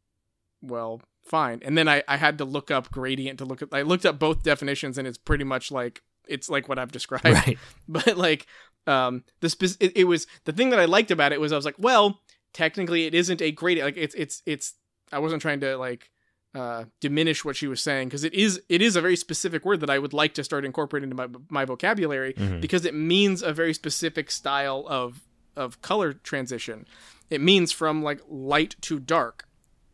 "Well, 0.63 1.03
fine." 1.25 1.61
And 1.65 1.77
then 1.77 1.89
I 1.89 2.03
I 2.07 2.17
had 2.19 2.39
to 2.39 2.45
look 2.45 2.71
up 2.71 2.91
gradient 2.93 3.39
to 3.41 3.45
look 3.45 3.61
at. 3.63 3.69
I 3.73 3.83
looked 3.83 4.07
up 4.07 4.19
both 4.19 4.43
definitions, 4.45 4.97
and 4.99 5.09
it's 5.09 5.19
pretty 5.19 5.45
much 5.45 5.71
like 5.73 6.03
it's 6.29 6.49
like 6.49 6.69
what 6.69 6.79
I've 6.79 6.93
described. 6.93 7.25
Right. 7.25 7.59
But 7.89 8.17
like, 8.17 8.47
um, 8.87 9.25
the 9.41 9.49
spec- 9.51 9.77
it, 9.81 9.97
it 9.97 10.05
was 10.05 10.27
the 10.45 10.53
thing 10.53 10.71
that 10.71 10.79
I 10.79 10.85
liked 10.85 11.11
about 11.11 11.33
it 11.33 11.41
was 11.41 11.53
I 11.53 11.57
was 11.57 11.65
like, 11.65 11.79
well, 11.79 12.21
technically 12.53 13.07
it 13.07 13.15
isn't 13.15 13.41
a 13.43 13.51
gradient. 13.53 13.87
Like 13.89 13.97
it's 13.97 14.15
it's 14.15 14.43
it's. 14.47 14.75
I 15.13 15.19
wasn't 15.19 15.43
trying 15.43 15.61
to 15.61 15.77
like 15.77 16.11
uh 16.55 16.85
diminish 17.01 17.45
what 17.45 17.57
she 17.57 17.67
was 17.67 17.81
saying 17.83 18.09
because 18.09 18.25
it 18.25 18.33
is 18.35 18.61
it 18.69 18.81
is 18.81 18.97
a 18.97 19.01
very 19.03 19.17
specific 19.17 19.65
word 19.67 19.81
that 19.81 19.91
I 19.91 19.99
would 19.99 20.13
like 20.15 20.33
to 20.35 20.45
start 20.45 20.65
incorporating 20.65 21.11
into 21.11 21.29
my 21.29 21.39
my 21.51 21.65
vocabulary 21.65 22.33
Mhm. 22.35 22.61
because 22.61 22.85
it 22.87 22.95
means 22.95 23.43
a 23.43 23.53
very 23.53 23.75
specific 23.75 24.31
style 24.31 24.85
of 24.89 25.21
of 25.57 25.81
color 25.83 26.13
transition. 26.13 26.87
It 27.31 27.41
means 27.43 27.71
from 27.73 28.03
like 28.03 28.21
light 28.29 28.77
to 28.83 28.99
dark 28.99 29.45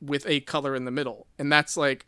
with 0.00 0.24
a 0.28 0.40
color 0.40 0.76
in 0.76 0.84
the 0.84 0.90
middle. 0.92 1.26
And 1.38 1.50
that's 1.50 1.76
like 1.76 2.06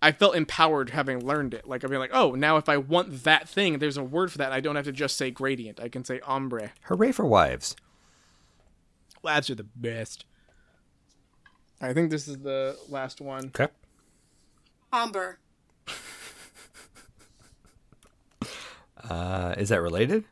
I 0.00 0.12
felt 0.12 0.36
empowered 0.36 0.90
having 0.90 1.26
learned 1.26 1.54
it. 1.54 1.66
Like 1.66 1.82
I'd 1.84 1.90
be 1.90 1.96
like, 1.96 2.10
"Oh, 2.12 2.32
now 2.32 2.56
if 2.56 2.68
I 2.68 2.76
want 2.76 3.24
that 3.24 3.48
thing, 3.48 3.78
there's 3.78 3.96
a 3.96 4.04
word 4.04 4.30
for 4.30 4.38
that. 4.38 4.52
I 4.52 4.60
don't 4.60 4.76
have 4.76 4.84
to 4.84 4.92
just 4.92 5.16
say 5.16 5.30
gradient. 5.30 5.80
I 5.80 5.88
can 5.88 6.04
say 6.04 6.20
ombre." 6.20 6.72
Hooray 6.82 7.12
for 7.12 7.24
wives. 7.24 7.74
Lads 9.22 9.50
are 9.50 9.54
the 9.54 9.66
best. 9.76 10.24
I 11.80 11.92
think 11.92 12.10
this 12.10 12.26
is 12.28 12.38
the 12.38 12.76
last 12.88 13.20
one. 13.20 13.46
Okay. 13.46 13.68
Amber. 14.92 15.38
Uh, 19.08 19.54
is 19.56 19.68
that 19.68 19.80
related? 19.80 20.24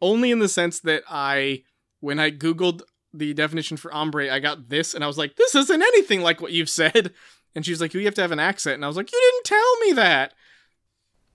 Only 0.00 0.30
in 0.30 0.38
the 0.38 0.48
sense 0.48 0.80
that 0.80 1.02
I 1.08 1.62
when 2.00 2.18
I 2.18 2.30
googled 2.30 2.80
the 3.14 3.34
definition 3.34 3.76
for 3.76 3.92
ombre, 3.94 4.32
I 4.32 4.40
got 4.40 4.68
this 4.70 4.94
and 4.94 5.04
I 5.04 5.06
was 5.06 5.18
like, 5.18 5.36
"This 5.36 5.54
isn't 5.54 5.82
anything 5.82 6.22
like 6.22 6.40
what 6.40 6.52
you've 6.52 6.70
said." 6.70 7.12
And 7.54 7.66
she 7.66 7.70
was 7.70 7.82
like, 7.82 7.92
"You 7.92 8.02
have 8.06 8.14
to 8.14 8.22
have 8.22 8.32
an 8.32 8.38
accent." 8.38 8.76
And 8.76 8.84
I 8.84 8.88
was 8.88 8.96
like, 8.96 9.12
"You 9.12 9.20
didn't 9.20 9.44
tell 9.44 9.76
me 9.80 9.92
that." 9.92 10.32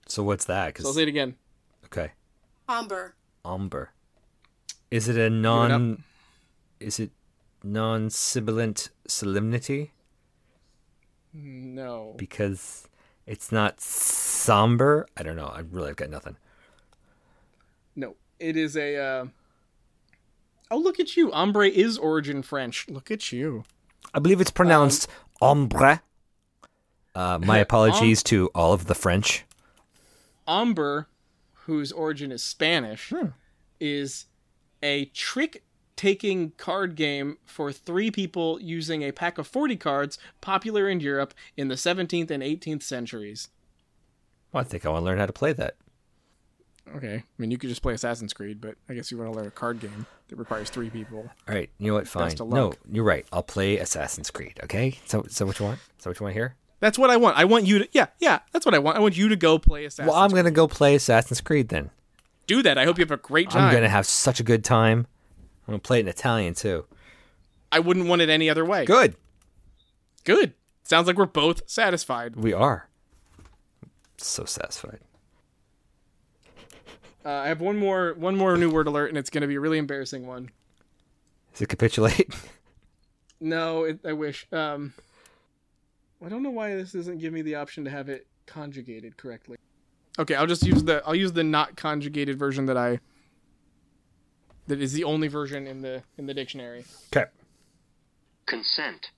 So 0.08 0.24
what's 0.24 0.46
that? 0.46 0.74
'Cause- 0.74 0.82
So 0.82 0.88
I'll 0.88 0.94
say 0.94 1.02
it 1.02 1.08
again. 1.08 1.36
okay. 1.84 2.10
Amber. 2.68 3.14
Umber. 3.44 3.92
Is 4.90 5.08
it 5.08 5.16
a 5.16 5.30
non? 5.30 6.04
Is 6.80 6.98
it 6.98 7.10
non-sibilant 7.62 8.90
solemnity? 9.06 9.92
No. 11.32 12.14
Because 12.16 12.88
it's 13.26 13.52
not 13.52 13.80
somber. 13.80 15.06
I 15.16 15.22
don't 15.22 15.36
know. 15.36 15.46
I 15.46 15.60
really 15.60 15.88
have 15.88 15.96
got 15.96 16.10
nothing. 16.10 16.36
No. 17.96 18.16
It 18.38 18.56
is 18.56 18.76
a 18.76 18.96
uh 18.96 19.26
Oh, 20.70 20.78
look 20.78 21.00
at 21.00 21.16
you. 21.16 21.32
Ombre 21.32 21.68
is 21.68 21.96
origin 21.96 22.42
French. 22.42 22.86
Look 22.88 23.10
at 23.10 23.32
you. 23.32 23.64
I 24.12 24.18
believe 24.18 24.40
it's 24.40 24.50
pronounced 24.50 25.08
ombre. 25.40 26.02
Uh, 27.14 27.38
my 27.38 27.58
apologies 27.66 28.22
to 28.24 28.50
all 28.54 28.72
of 28.72 28.86
the 28.86 28.94
French. 28.94 29.44
Ombre, 30.46 31.06
whose 31.64 31.90
origin 31.92 32.32
is 32.32 32.42
Spanish, 32.42 33.12
is 33.80 34.26
a 34.82 35.06
trick 35.06 35.64
taking 35.96 36.52
card 36.52 36.94
game 36.94 37.38
for 37.44 37.72
three 37.72 38.10
people 38.10 38.60
using 38.60 39.02
a 39.02 39.10
pack 39.10 39.36
of 39.36 39.46
40 39.46 39.76
cards 39.76 40.18
popular 40.40 40.88
in 40.88 41.00
Europe 41.00 41.34
in 41.56 41.68
the 41.68 41.74
17th 41.74 42.30
and 42.30 42.42
18th 42.42 42.84
centuries. 42.84 43.48
Well, 44.52 44.60
I 44.60 44.64
think 44.64 44.86
I 44.86 44.90
want 44.90 45.02
to 45.02 45.04
learn 45.06 45.18
how 45.18 45.26
to 45.26 45.32
play 45.32 45.52
that. 45.54 45.74
Okay. 46.96 47.16
I 47.16 47.24
mean, 47.36 47.50
you 47.50 47.58
could 47.58 47.68
just 47.68 47.82
play 47.82 47.94
Assassin's 47.94 48.32
Creed, 48.32 48.60
but 48.60 48.76
I 48.88 48.94
guess 48.94 49.10
you 49.10 49.18
want 49.18 49.32
to 49.32 49.36
learn 49.36 49.46
a 49.46 49.50
card 49.50 49.80
game 49.80 50.06
that 50.28 50.36
requires 50.36 50.70
three 50.70 50.88
people. 50.88 51.28
All 51.48 51.54
right, 51.54 51.68
you 51.78 51.88
know 51.88 51.94
what? 51.94 52.08
Fine. 52.08 52.34
No, 52.46 52.72
you're 52.90 53.04
right. 53.04 53.26
I'll 53.32 53.42
play 53.42 53.78
Assassin's 53.78 54.30
Creed. 54.30 54.58
Okay. 54.64 54.98
So, 55.04 55.26
so 55.28 55.46
what 55.46 55.58
you 55.58 55.66
want? 55.66 55.80
So 55.98 56.10
what 56.10 56.18
you 56.18 56.24
want 56.24 56.34
here? 56.34 56.56
That's 56.80 56.98
what 56.98 57.10
I 57.10 57.16
want. 57.16 57.36
I 57.36 57.44
want 57.44 57.66
you 57.66 57.80
to 57.80 57.88
Yeah, 57.92 58.06
yeah, 58.20 58.38
that's 58.52 58.64
what 58.64 58.74
I 58.74 58.78
want. 58.78 58.96
I 58.96 59.00
want 59.00 59.16
you 59.16 59.28
to 59.28 59.36
go 59.36 59.58
play 59.58 59.84
Assassin's 59.84 60.12
Well, 60.12 60.16
I'm 60.16 60.30
gonna 60.30 60.50
go 60.50 60.68
play 60.68 60.94
Assassin's 60.94 61.40
Creed 61.40 61.68
then. 61.68 61.90
Do 62.48 62.62
that. 62.62 62.78
I 62.78 62.84
hope 62.84 62.98
you 62.98 63.02
have 63.02 63.12
a 63.12 63.16
great 63.16 63.50
time. 63.50 63.66
I'm 63.66 63.72
gonna 63.72 63.88
have 63.88 64.06
such 64.06 64.40
a 64.40 64.42
good 64.42 64.64
time. 64.64 65.06
I'm 65.66 65.72
gonna 65.72 65.78
play 65.78 65.98
it 65.98 66.00
in 66.00 66.08
Italian 66.08 66.54
too. 66.54 66.84
I 67.70 67.78
wouldn't 67.78 68.08
want 68.08 68.22
it 68.22 68.28
any 68.28 68.50
other 68.50 68.64
way. 68.64 68.84
Good. 68.84 69.14
Good. 70.24 70.54
Sounds 70.82 71.06
like 71.06 71.16
we're 71.16 71.26
both 71.26 71.62
satisfied. 71.70 72.34
We 72.34 72.52
are. 72.52 72.88
So 74.16 74.44
satisfied. 74.44 75.00
Uh, 77.24 77.30
I 77.30 77.48
have 77.48 77.60
one 77.60 77.76
more 77.76 78.14
one 78.14 78.36
more 78.36 78.56
new 78.56 78.70
word 78.70 78.86
alert, 78.86 79.10
and 79.10 79.18
it's 79.18 79.28
going 79.28 79.42
to 79.42 79.46
be 79.46 79.56
a 79.56 79.60
really 79.60 79.76
embarrassing 79.76 80.26
one. 80.26 80.50
Is 81.54 81.60
it 81.60 81.68
capitulate? 81.68 82.34
No, 83.40 83.84
it, 83.84 84.00
I 84.04 84.14
wish. 84.14 84.48
Um, 84.50 84.92
I 86.24 86.28
don't 86.28 86.42
know 86.42 86.50
why 86.50 86.74
this 86.74 86.90
doesn't 86.90 87.18
give 87.18 87.32
me 87.32 87.40
the 87.42 87.54
option 87.54 87.84
to 87.84 87.90
have 87.90 88.08
it 88.08 88.26
conjugated 88.46 89.16
correctly. 89.16 89.58
Okay, 90.18 90.34
I'll 90.34 90.46
just 90.46 90.64
use 90.66 90.82
the 90.84 91.02
I'll 91.06 91.14
use 91.14 91.32
the 91.32 91.44
not 91.44 91.76
conjugated 91.76 92.38
version 92.38 92.66
that 92.66 92.76
I 92.76 93.00
that 94.66 94.80
is 94.80 94.92
the 94.92 95.04
only 95.04 95.28
version 95.28 95.66
in 95.66 95.80
the 95.82 96.02
in 96.16 96.26
the 96.26 96.34
dictionary. 96.34 96.84
Okay. 97.12 97.26
consent, 98.46 99.10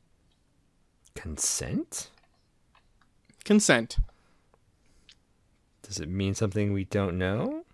Consent? 1.14 2.08
Consent. 3.44 3.96
Does 5.82 5.98
it 5.98 6.08
mean 6.08 6.34
something 6.34 6.72
we 6.72 6.84
don't 6.84 7.18
know? 7.18 7.64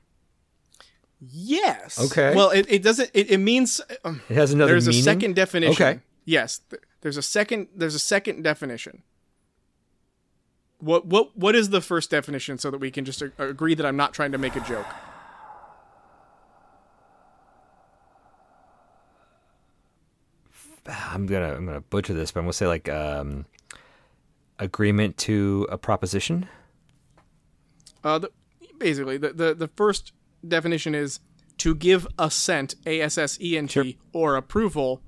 Yes. 1.20 1.98
Okay. 2.11 2.35
Well, 2.35 2.51
it, 2.51 2.66
it 2.69 2.82
doesn't. 2.82 3.11
It, 3.12 3.31
it 3.31 3.39
means 3.39 3.81
um, 4.05 4.23
It 4.28 4.35
has 4.35 4.53
another 4.53 4.73
meaning. 4.73 4.85
there's 4.85 4.86
meaning. 4.89 5.01
a 5.01 5.05
second 5.05 5.35
definition. 5.36 5.73
Okay. 5.85 6.01
Yes, 6.24 6.61
th- 6.70 6.82
there's 7.03 7.16
a 7.16 7.23
second. 7.23 7.69
There's 7.74 7.94
a 7.94 7.98
second 7.98 8.43
definition. 8.43 9.03
What 10.78 11.07
what 11.07 11.36
what 11.36 11.55
is 11.55 11.70
the 11.70 11.81
first 11.81 12.11
definition 12.11 12.59
so 12.59 12.70
that 12.70 12.78
we 12.78 12.90
can 12.90 13.05
just 13.05 13.23
a- 13.23 13.32
agree 13.39 13.74
that 13.74 13.86
I'm 13.86 13.97
not 13.97 14.12
trying 14.12 14.32
to 14.32 14.39
make 14.39 14.57
a 14.57 14.61
joke? 14.61 14.86
I'm 20.89 21.27
gonna 21.27 21.55
I'm 21.55 21.66
gonna 21.66 21.81
butcher 21.81 22.15
this, 22.15 22.31
but 22.31 22.40
I'm 22.40 22.47
gonna 22.47 22.53
say 22.53 22.66
like 22.66 22.89
um, 22.89 23.47
agreement 24.59 25.16
to 25.19 25.66
a 25.70 25.78
proposition. 25.78 26.48
Uh, 28.05 28.19
the, 28.19 28.31
basically, 28.78 29.16
the, 29.16 29.32
the 29.32 29.55
the 29.55 29.69
first 29.69 30.12
definition 30.47 30.94
is 30.94 31.20
to 31.59 31.74
give 31.74 32.07
assent, 32.19 32.74
a 32.86 33.01
s 33.01 33.19
s 33.19 33.39
e 33.40 33.57
n 33.57 33.66
t, 33.66 33.98
or 34.12 34.36
approval, 34.36 35.03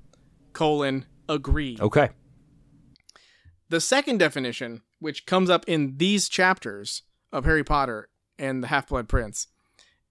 colon 0.53 1.05
agree. 1.29 1.77
Okay. 1.81 2.11
The 3.69 3.81
second 3.81 4.19
definition, 4.19 4.83
which 4.99 5.27
comes 5.27 5.51
up 5.51 5.65
in 5.67 5.97
these 5.99 6.29
chapters 6.29 7.03
of 7.33 7.45
Harry 7.45 7.65
Potter 7.65 8.09
and 8.39 8.63
the 8.63 8.69
Half 8.69 8.89
Blood 8.89 9.09
Prince, 9.09 9.49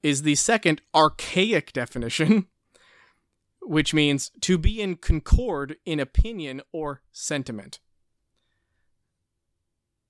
is 0.04 0.22
the 0.22 0.36
second 0.36 0.82
archaic 0.94 1.74
definition, 1.74 2.48
which 3.62 3.94
means 3.94 4.32
to 4.42 4.58
be 4.58 4.82
in 4.82 4.96
concord 4.96 5.78
in 5.86 6.00
opinion 6.00 6.62
or 6.72 7.02
sentiment. 7.12 7.80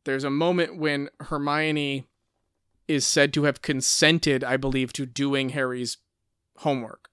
There's 0.04 0.24
a 0.24 0.30
moment 0.30 0.78
when 0.78 1.10
Hermione 1.20 2.08
is 2.88 3.06
said 3.06 3.34
to 3.34 3.44
have 3.44 3.62
consented, 3.62 4.44
I 4.44 4.58
believe, 4.58 4.94
to 4.94 5.06
doing 5.06 5.50
Harry's 5.50 5.98
homework. 6.58 7.10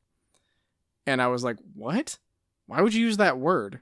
And 1.07 1.21
I 1.21 1.27
was 1.27 1.45
like, 1.45 1.59
what? 1.75 2.19
Why 2.67 2.81
would 2.81 2.95
you 2.95 3.05
use 3.05 3.17
that 3.17 3.39
word? 3.39 3.81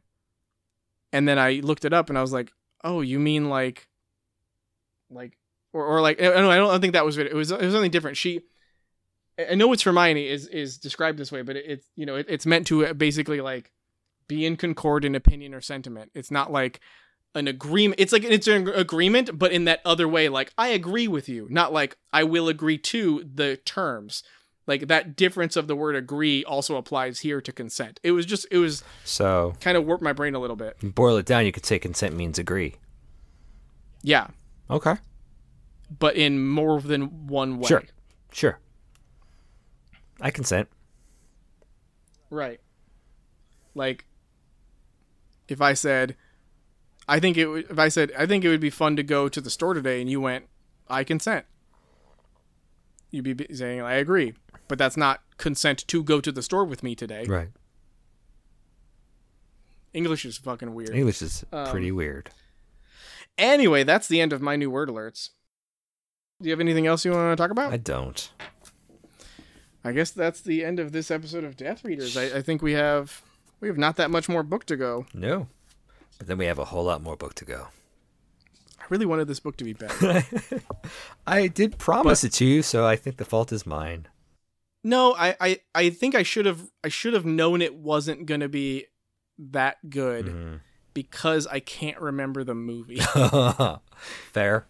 And 1.12 1.28
then 1.28 1.38
I 1.38 1.60
looked 1.62 1.84
it 1.84 1.92
up 1.92 2.08
and 2.08 2.18
I 2.18 2.22
was 2.22 2.32
like, 2.32 2.52
oh, 2.84 3.00
you 3.00 3.18
mean 3.18 3.48
like, 3.48 3.88
like, 5.10 5.38
or, 5.72 5.84
or 5.84 6.00
like, 6.00 6.20
I 6.20 6.24
don't, 6.24 6.50
I 6.50 6.56
don't 6.56 6.80
think 6.80 6.92
that 6.94 7.04
was 7.04 7.18
it. 7.18 7.26
It 7.26 7.34
was, 7.34 7.50
it 7.50 7.60
was 7.60 7.72
something 7.72 7.90
different. 7.90 8.16
She, 8.16 8.40
I 9.38 9.54
know 9.54 9.72
it's 9.72 9.82
Hermione 9.82 10.28
is, 10.28 10.46
is 10.46 10.78
described 10.78 11.18
this 11.18 11.32
way, 11.32 11.42
but 11.42 11.56
it, 11.56 11.64
it's, 11.66 11.86
you 11.96 12.06
know, 12.06 12.16
it, 12.16 12.26
it's 12.28 12.46
meant 12.46 12.66
to 12.68 12.86
uh, 12.86 12.92
basically 12.92 13.40
like 13.40 13.72
be 14.28 14.44
in 14.46 14.56
concord 14.56 15.04
in 15.04 15.14
opinion 15.14 15.54
or 15.54 15.60
sentiment. 15.60 16.10
It's 16.14 16.30
not 16.30 16.52
like 16.52 16.80
an 17.34 17.48
agreement. 17.48 18.00
It's 18.00 18.12
like 18.12 18.24
it's 18.24 18.46
an 18.46 18.68
agreement, 18.68 19.38
but 19.38 19.52
in 19.52 19.64
that 19.64 19.80
other 19.84 20.06
way, 20.06 20.28
like 20.28 20.52
I 20.58 20.68
agree 20.68 21.08
with 21.08 21.28
you, 21.28 21.48
not 21.50 21.72
like 21.72 21.96
I 22.12 22.24
will 22.24 22.48
agree 22.48 22.78
to 22.78 23.24
the 23.34 23.56
terms. 23.56 24.22
Like 24.72 24.88
that 24.88 25.16
difference 25.16 25.54
of 25.56 25.66
the 25.66 25.76
word 25.76 25.94
agree 25.96 26.42
also 26.44 26.76
applies 26.76 27.20
here 27.20 27.42
to 27.42 27.52
consent. 27.52 28.00
It 28.02 28.12
was 28.12 28.24
just 28.24 28.46
it 28.50 28.56
was 28.56 28.82
So 29.04 29.52
kind 29.60 29.76
of 29.76 29.84
warped 29.84 30.02
my 30.02 30.14
brain 30.14 30.34
a 30.34 30.38
little 30.38 30.56
bit. 30.56 30.78
boil 30.94 31.18
it 31.18 31.26
down, 31.26 31.44
you 31.44 31.52
could 31.52 31.66
say 31.66 31.78
consent 31.78 32.16
means 32.16 32.38
agree. 32.38 32.76
Yeah, 34.02 34.28
Okay. 34.70 34.94
but 35.98 36.16
in 36.16 36.42
more 36.48 36.80
than 36.80 37.26
one 37.26 37.58
way. 37.58 37.68
Sure. 37.68 37.82
Sure. 38.32 38.58
I 40.22 40.30
consent. 40.30 40.70
Right. 42.30 42.58
Like 43.74 44.06
if 45.48 45.60
I 45.60 45.74
said 45.74 46.16
I 47.06 47.20
think 47.20 47.36
it 47.36 47.46
would 47.46 47.70
if 47.70 47.78
I 47.78 47.88
said 47.90 48.10
I 48.18 48.24
think 48.24 48.42
it 48.42 48.48
would 48.48 48.60
be 48.60 48.70
fun 48.70 48.96
to 48.96 49.02
go 49.02 49.28
to 49.28 49.38
the 49.40 49.50
store 49.50 49.74
today 49.74 50.00
and 50.00 50.08
you 50.08 50.18
went 50.18 50.46
I 50.88 51.04
consent. 51.04 51.44
You'd 53.10 53.36
be 53.36 53.54
saying 53.54 53.82
I 53.82 53.96
agree, 53.96 54.32
but 54.72 54.78
that's 54.78 54.96
not 54.96 55.20
consent 55.36 55.86
to 55.86 56.02
go 56.02 56.18
to 56.18 56.32
the 56.32 56.40
store 56.42 56.64
with 56.64 56.82
me 56.82 56.94
today. 56.94 57.26
Right. 57.28 57.50
English 59.92 60.24
is 60.24 60.38
fucking 60.38 60.72
weird. 60.72 60.94
English 60.94 61.20
is 61.20 61.44
Um, 61.52 61.66
pretty 61.66 61.92
weird. 61.92 62.30
Anyway, 63.36 63.82
that's 63.84 64.08
the 64.08 64.18
end 64.18 64.32
of 64.32 64.40
my 64.40 64.56
new 64.56 64.70
word 64.70 64.88
alerts. 64.88 65.28
Do 66.40 66.48
you 66.48 66.52
have 66.54 66.60
anything 66.60 66.86
else 66.86 67.04
you 67.04 67.10
want 67.10 67.36
to 67.36 67.42
talk 67.42 67.50
about? 67.50 67.70
I 67.70 67.76
don't. 67.76 68.30
I 69.84 69.92
guess 69.92 70.10
that's 70.10 70.40
the 70.40 70.64
end 70.64 70.80
of 70.80 70.92
this 70.92 71.10
episode 71.10 71.44
of 71.44 71.54
Death 71.54 71.84
Readers. 71.84 72.16
I, 72.16 72.38
I 72.38 72.40
think 72.40 72.62
we 72.62 72.72
have 72.72 73.20
we 73.60 73.68
have 73.68 73.76
not 73.76 73.96
that 73.96 74.10
much 74.10 74.26
more 74.26 74.42
book 74.42 74.64
to 74.64 74.76
go. 74.78 75.04
No. 75.12 75.48
But 76.16 76.28
then 76.28 76.38
we 76.38 76.46
have 76.46 76.58
a 76.58 76.64
whole 76.64 76.84
lot 76.84 77.02
more 77.02 77.16
book 77.16 77.34
to 77.34 77.44
go. 77.44 77.66
I 78.80 78.84
really 78.88 79.04
wanted 79.04 79.28
this 79.28 79.38
book 79.40 79.58
to 79.58 79.64
be 79.64 79.74
better. 79.74 80.24
I 81.26 81.48
did 81.48 81.76
promise 81.76 82.24
it 82.24 82.32
to 82.34 82.46
you, 82.46 82.62
so 82.62 82.86
I 82.86 82.96
think 82.96 83.18
the 83.18 83.26
fault 83.26 83.52
is 83.52 83.66
mine. 83.66 84.06
No, 84.84 85.14
I, 85.14 85.36
I 85.40 85.60
I 85.74 85.90
think 85.90 86.14
I 86.14 86.22
should 86.22 86.46
have 86.46 86.70
I 86.84 86.88
should 86.88 87.14
have 87.14 87.24
known 87.24 87.62
it 87.62 87.74
wasn't 87.74 88.26
gonna 88.26 88.48
be 88.48 88.86
that 89.38 89.90
good 89.90 90.26
Mm-hmm. 90.26 90.54
because 90.94 91.46
I 91.46 91.60
can't 91.60 92.00
remember 92.00 92.44
the 92.44 92.54
movie. 92.54 93.00
Fair. 94.32 94.66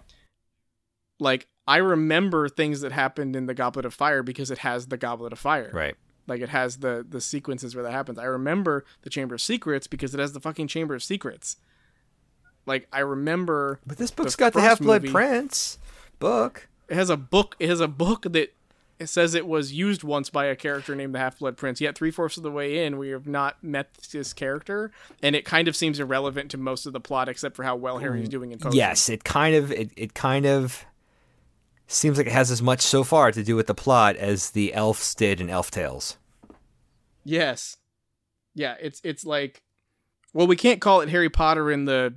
like 1.20 1.48
I 1.66 1.76
remember 1.76 2.48
things 2.48 2.80
that 2.80 2.90
happened 2.92 3.36
in 3.36 3.46
the 3.46 3.54
Goblet 3.54 3.84
of 3.84 3.94
Fire 3.94 4.22
because 4.22 4.50
it 4.50 4.58
has 4.58 4.86
the 4.88 4.96
Goblet 4.96 5.32
of 5.32 5.38
Fire. 5.38 5.70
Right. 5.72 5.94
Like 6.26 6.40
it 6.40 6.48
has 6.48 6.78
the 6.78 7.04
the 7.08 7.20
sequences 7.20 7.74
where 7.74 7.84
that 7.84 7.92
happens. 7.92 8.18
I 8.18 8.24
remember 8.24 8.84
the 9.02 9.10
Chamber 9.10 9.34
of 9.36 9.40
Secrets 9.40 9.86
because 9.86 10.14
it 10.14 10.20
has 10.20 10.32
the 10.32 10.40
fucking 10.40 10.68
Chamber 10.68 10.94
of 10.94 11.02
Secrets. 11.02 11.56
Like 12.66 12.86
I 12.92 13.00
remember 13.00 13.80
But 13.86 13.98
this 13.98 14.10
book's 14.10 14.36
The 14.36 14.40
got 14.40 14.52
the 14.52 14.60
Half 14.60 14.78
Blood 14.80 15.08
Prince 15.08 15.78
book. 16.18 16.68
it 16.88 16.94
has 16.94 17.10
a 17.10 17.16
book. 17.16 17.56
It 17.58 17.68
has 17.68 17.80
a 17.80 17.88
book 17.88 18.22
that 18.30 18.54
it 19.02 19.08
says 19.08 19.34
it 19.34 19.46
was 19.46 19.72
used 19.72 20.04
once 20.04 20.30
by 20.30 20.46
a 20.46 20.56
character 20.56 20.94
named 20.94 21.14
the 21.14 21.18
Half 21.18 21.38
Blood 21.38 21.56
Prince. 21.56 21.80
Yet 21.80 21.96
three 21.96 22.10
fourths 22.10 22.36
of 22.36 22.42
the 22.42 22.50
way 22.50 22.84
in, 22.84 22.98
we 22.98 23.10
have 23.10 23.26
not 23.26 23.62
met 23.62 23.92
this 24.12 24.32
character, 24.32 24.90
and 25.22 25.36
it 25.36 25.44
kind 25.44 25.68
of 25.68 25.76
seems 25.76 26.00
irrelevant 26.00 26.50
to 26.52 26.58
most 26.58 26.86
of 26.86 26.92
the 26.92 27.00
plot, 27.00 27.28
except 27.28 27.56
for 27.56 27.64
how 27.64 27.76
well 27.76 27.98
Harry's 27.98 28.28
mm, 28.28 28.30
doing 28.30 28.52
in 28.52 28.58
potions. 28.58 28.76
Yes, 28.76 29.08
it 29.08 29.24
kind 29.24 29.54
of 29.54 29.70
it, 29.72 29.90
it 29.96 30.14
kind 30.14 30.46
of 30.46 30.84
seems 31.86 32.16
like 32.16 32.26
it 32.26 32.32
has 32.32 32.50
as 32.50 32.62
much 32.62 32.80
so 32.80 33.04
far 33.04 33.32
to 33.32 33.42
do 33.42 33.56
with 33.56 33.66
the 33.66 33.74
plot 33.74 34.16
as 34.16 34.50
the 34.50 34.72
elves 34.72 35.14
did 35.14 35.40
in 35.40 35.50
Elf 35.50 35.70
Tales. 35.70 36.16
Yes. 37.24 37.76
Yeah, 38.54 38.76
it's 38.80 39.00
it's 39.04 39.24
like 39.24 39.62
well, 40.32 40.46
we 40.46 40.56
can't 40.56 40.80
call 40.80 41.00
it 41.00 41.08
Harry 41.08 41.30
Potter 41.30 41.70
in 41.70 41.84
the 41.84 42.14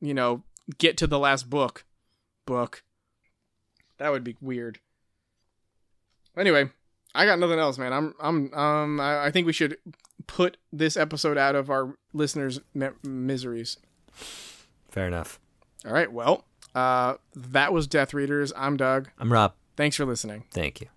you 0.00 0.12
know, 0.12 0.42
get 0.78 0.96
to 0.98 1.06
the 1.06 1.18
last 1.18 1.48
book 1.48 1.84
book. 2.46 2.82
That 3.98 4.12
would 4.12 4.24
be 4.24 4.36
weird. 4.40 4.80
Anyway, 6.36 6.70
I 7.14 7.26
got 7.26 7.38
nothing 7.38 7.58
else, 7.58 7.78
man. 7.78 7.92
I'm 7.92 8.14
I'm 8.20 8.54
um 8.54 9.00
I, 9.00 9.26
I 9.26 9.30
think 9.30 9.46
we 9.46 9.52
should 9.52 9.76
put 10.26 10.56
this 10.72 10.96
episode 10.96 11.38
out 11.38 11.54
of 11.54 11.70
our 11.70 11.96
listeners' 12.12 12.60
mi- 12.74 12.88
miseries. 13.02 13.76
Fair 14.90 15.06
enough. 15.06 15.38
All 15.86 15.92
right, 15.92 16.12
well, 16.12 16.44
uh 16.74 17.14
that 17.34 17.72
was 17.72 17.86
Death 17.86 18.14
Readers. 18.14 18.52
I'm 18.56 18.76
Doug. 18.76 19.08
I'm 19.18 19.32
Rob. 19.32 19.54
Thanks 19.76 19.96
for 19.96 20.04
listening. 20.04 20.44
Thank 20.52 20.80
you. 20.80 20.88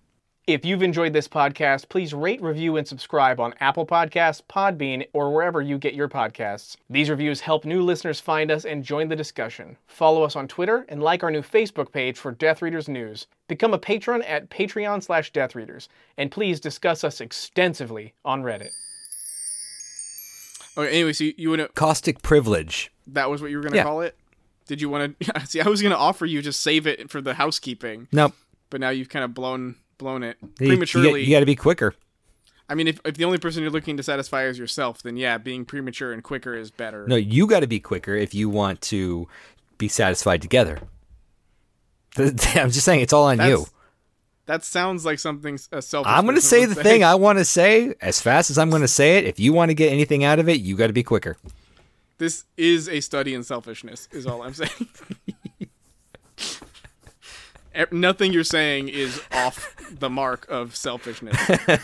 If 0.48 0.64
you've 0.64 0.82
enjoyed 0.82 1.12
this 1.12 1.28
podcast, 1.28 1.90
please 1.90 2.14
rate, 2.14 2.40
review, 2.40 2.78
and 2.78 2.88
subscribe 2.88 3.38
on 3.38 3.52
Apple 3.60 3.84
Podcasts, 3.86 4.40
Podbean, 4.42 5.06
or 5.12 5.30
wherever 5.30 5.60
you 5.60 5.76
get 5.76 5.92
your 5.92 6.08
podcasts. 6.08 6.74
These 6.88 7.10
reviews 7.10 7.40
help 7.42 7.66
new 7.66 7.82
listeners 7.82 8.18
find 8.18 8.50
us 8.50 8.64
and 8.64 8.82
join 8.82 9.08
the 9.08 9.14
discussion. 9.16 9.76
Follow 9.86 10.22
us 10.22 10.36
on 10.36 10.48
Twitter 10.48 10.86
and 10.88 11.02
like 11.02 11.22
our 11.22 11.30
new 11.30 11.42
Facebook 11.42 11.92
page 11.92 12.16
for 12.16 12.32
Death 12.32 12.62
Readers 12.62 12.88
News. 12.88 13.26
Become 13.46 13.74
a 13.74 13.78
patron 13.78 14.22
at 14.22 14.48
Patreon 14.48 15.02
slash 15.02 15.34
Death 15.34 15.54
Readers, 15.54 15.90
and 16.16 16.30
please 16.30 16.60
discuss 16.60 17.04
us 17.04 17.20
extensively 17.20 18.14
on 18.24 18.42
Reddit. 18.42 18.70
Okay, 20.78 20.94
anyway, 20.94 21.12
so 21.12 21.24
you 21.36 21.50
want 21.50 21.60
to, 21.60 21.68
Caustic 21.74 22.22
privilege. 22.22 22.90
that 23.06 23.28
was 23.28 23.42
what 23.42 23.50
you 23.50 23.58
were 23.58 23.62
going 23.64 23.72
to 23.72 23.78
Yeah. 23.78 23.82
call 23.84 24.00
it? 24.00 24.16
Did 24.66 24.80
you 24.80 24.88
want 24.88 25.14
to, 25.20 25.40
see, 25.46 25.60
I 25.60 25.68
was 25.68 25.82
going 25.82 25.92
to 25.92 25.98
offer 25.98 26.24
you 26.24 26.40
just 26.40 26.60
save 26.60 26.86
it 26.86 27.10
for 27.10 27.20
the 27.20 27.34
housekeeping, 27.34 28.08
Nope. 28.12 28.32
but 28.70 28.80
now 28.80 28.88
you've 28.88 29.10
kind 29.10 29.26
of 29.26 29.34
blown 29.34 29.74
blown 29.98 30.22
it 30.22 30.36
You- 30.40 30.48
you, 30.60 30.66
prematurely. 30.68 31.26
got 31.26 31.40
to 31.40 31.46
be 31.46 31.56
quicker. 31.56 31.94
I 32.70 32.74
mean, 32.74 32.86
if, 32.86 33.00
if 33.04 33.16
the 33.16 33.24
only 33.24 33.38
person 33.38 33.62
you're 33.62 33.70
looking 33.72 33.96
to 33.96 34.02
satisfy 34.02 34.44
is 34.44 34.58
yourself, 34.58 35.02
then 35.02 35.16
yeah, 35.16 35.38
being 35.38 35.64
premature 35.64 36.12
and 36.12 36.22
quicker 36.22 36.54
is 36.54 36.70
better. 36.70 37.06
No, 37.06 37.16
you 37.16 37.46
got 37.46 37.60
to 37.60 37.66
be 37.66 37.80
quicker 37.80 38.14
if 38.14 38.34
you 38.34 38.50
want 38.50 38.82
to 38.82 39.26
be 39.78 39.88
satisfied 39.88 40.42
together. 40.42 40.80
I'm 42.18 42.36
just 42.36 42.84
saying, 42.84 43.00
it's 43.00 43.12
all 43.12 43.24
on 43.24 43.40
you. 43.40 43.66
That 44.46 44.64
sounds 44.64 45.04
like 45.04 45.18
something 45.18 45.58
a 45.72 45.82
selfish. 45.82 46.10
I'm 46.10 46.24
going 46.24 46.36
to 46.36 46.42
say 46.42 46.64
the 46.64 46.74
thing 46.74 47.04
I 47.04 47.14
want 47.14 47.38
to 47.38 47.44
say 47.44 47.94
as 48.00 48.20
fast 48.20 48.50
as 48.50 48.56
I'm 48.58 48.70
going 48.70 48.82
to 48.82 48.88
say 48.88 49.18
it. 49.18 49.24
If 49.24 49.38
you 49.38 49.52
want 49.52 49.68
to 49.70 49.74
get 49.74 49.92
anything 49.92 50.24
out 50.24 50.38
of 50.38 50.48
it, 50.48 50.60
you 50.60 50.74
got 50.74 50.86
to 50.86 50.92
be 50.94 51.02
quicker. 51.02 51.36
This 52.16 52.44
is 52.56 52.88
a 52.88 53.00
study 53.00 53.34
in 53.34 53.44
selfishness. 53.44 54.08
Is 54.10 54.26
all 54.26 54.42
I'm 54.42 54.54
saying. 54.54 54.70
Nothing 57.92 58.32
you're 58.32 58.44
saying 58.44 58.88
is 58.88 59.20
off 59.32 59.74
the 59.90 60.10
mark 60.10 60.46
of 60.48 60.74
selfishness. 60.74 61.36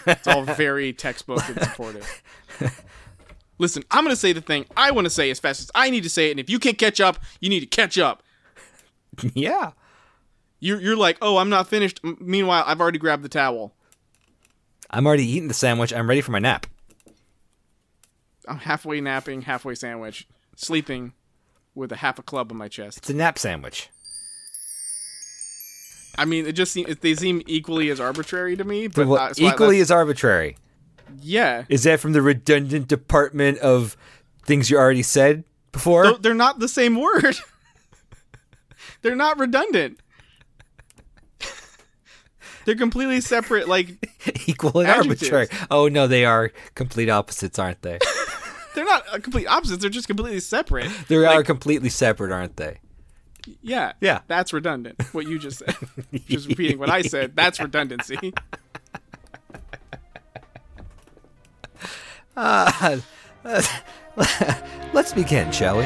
It's 0.07 0.27
all 0.27 0.43
very 0.43 0.93
textbook 0.93 1.49
and 1.49 1.61
supportive. 1.63 2.23
Listen, 3.59 3.85
I'm 3.91 4.03
going 4.05 4.15
to 4.15 4.21
say 4.21 4.33
the 4.33 4.41
thing 4.41 4.67
I 4.77 4.91
want 4.91 5.05
to 5.05 5.11
say 5.11 5.31
as 5.31 5.39
fast 5.39 5.61
as 5.61 5.71
I 5.75 5.91
need 5.91 6.03
to 6.03 6.11
say 6.11 6.29
it, 6.29 6.33
and 6.33 6.41
if 6.41 6.51
you 6.51 6.59
can't 6.59 6.77
catch 6.79 7.01
up, 7.01 7.19
you 7.41 7.49
need 7.49 7.61
to 7.61 7.67
catch 7.67 7.99
up. 7.99 8.23
yeah. 9.35 9.73
You're, 10.59 10.81
you're 10.81 10.97
like, 10.97 11.19
oh, 11.23 11.37
I'm 11.37 11.51
not 11.51 11.69
finished. 11.69 12.01
M- 12.03 12.17
Meanwhile, 12.21 12.65
I've 12.67 12.81
already 12.81 12.99
grabbed 12.99 13.23
the 13.23 13.29
towel. 13.29 13.75
I'm 14.91 15.07
already 15.07 15.27
eating 15.27 15.49
the 15.49 15.55
sandwich. 15.55 15.93
I'm 15.93 16.09
ready 16.09 16.21
for 16.21 16.33
my 16.33 16.39
nap. 16.39 16.67
I'm 18.49 18.59
halfway 18.59 19.01
napping, 19.01 19.43
halfway 19.43 19.75
sandwich, 19.75 20.27
sleeping 20.57 21.13
with 21.75 21.93
a 21.93 21.97
half 21.97 22.19
a 22.19 22.23
club 22.23 22.51
on 22.51 22.59
my 22.59 22.69
chest. 22.69 22.99
It's 22.99 23.11
a 23.11 23.15
nap 23.15 23.39
sandwich. 23.39 23.89
I 26.19 26.25
mean, 26.25 26.47
it 26.47 26.53
just 26.53 26.73
seem, 26.73 26.87
they 27.01 27.15
seem 27.15 27.43
equally 27.47 27.91
as 27.91 28.01
arbitrary 28.01 28.57
to 28.57 28.65
me. 28.65 28.87
But 28.89 29.07
Well, 29.07 29.21
uh, 29.21 29.35
so 29.35 29.45
equally 29.45 29.81
as 29.81 29.91
arbitrary. 29.91 30.57
Yeah. 31.21 31.65
Is 31.69 31.83
that 31.85 32.01
from 32.01 32.13
the 32.13 32.23
redundant 32.23 32.89
department 32.89 33.59
of 33.59 33.97
things 34.45 34.71
you 34.71 34.77
already 34.79 35.03
said 35.03 35.45
before? 35.73 36.15
They're 36.19 36.35
not 36.35 36.59
the 36.59 36.69
same 36.69 36.97
word. 36.97 37.37
they're 39.03 39.17
not 39.17 39.39
redundant. 39.39 39.99
they're 42.65 42.75
completely 42.77 43.21
separate. 43.21 43.69
Like 43.69 43.89
Equal 44.47 44.81
and 44.81 44.89
Adjectives. 44.89 45.31
arbitrary. 45.31 45.67
Oh 45.71 45.89
no, 45.89 46.07
they 46.07 46.25
are 46.25 46.53
complete 46.75 47.09
opposites, 47.11 47.59
aren't 47.59 47.83
they? 47.83 47.99
they're 48.75 48.85
not 48.85 49.05
uh, 49.13 49.19
complete 49.19 49.47
opposites. 49.47 49.81
They're 49.81 49.91
just 49.91 50.07
completely 50.09 50.41
separate. 50.41 50.91
They 51.09 51.17
Like, 51.19 51.37
are 51.39 51.43
completely 51.45 51.91
separate, 51.91 52.33
aren't 52.33 52.57
they? 52.57 52.79
Yeah. 53.63 53.93
Yeah. 54.01 54.21
That's 54.27 54.53
redundant. 54.53 55.03
What 55.13 55.27
you 55.27 55.39
just 55.39 55.59
said. 55.59 55.77
just 56.29 56.49
repeating 56.49 56.79
what 56.79 56.91
I 56.91 57.03
said. 57.03 57.37
That's 57.37 57.61
redundancy. 57.61 58.33
Ah, 62.37 63.01
let's 64.93 65.13
begin, 65.13 65.53
shall 65.53 65.79
we? 65.79 65.85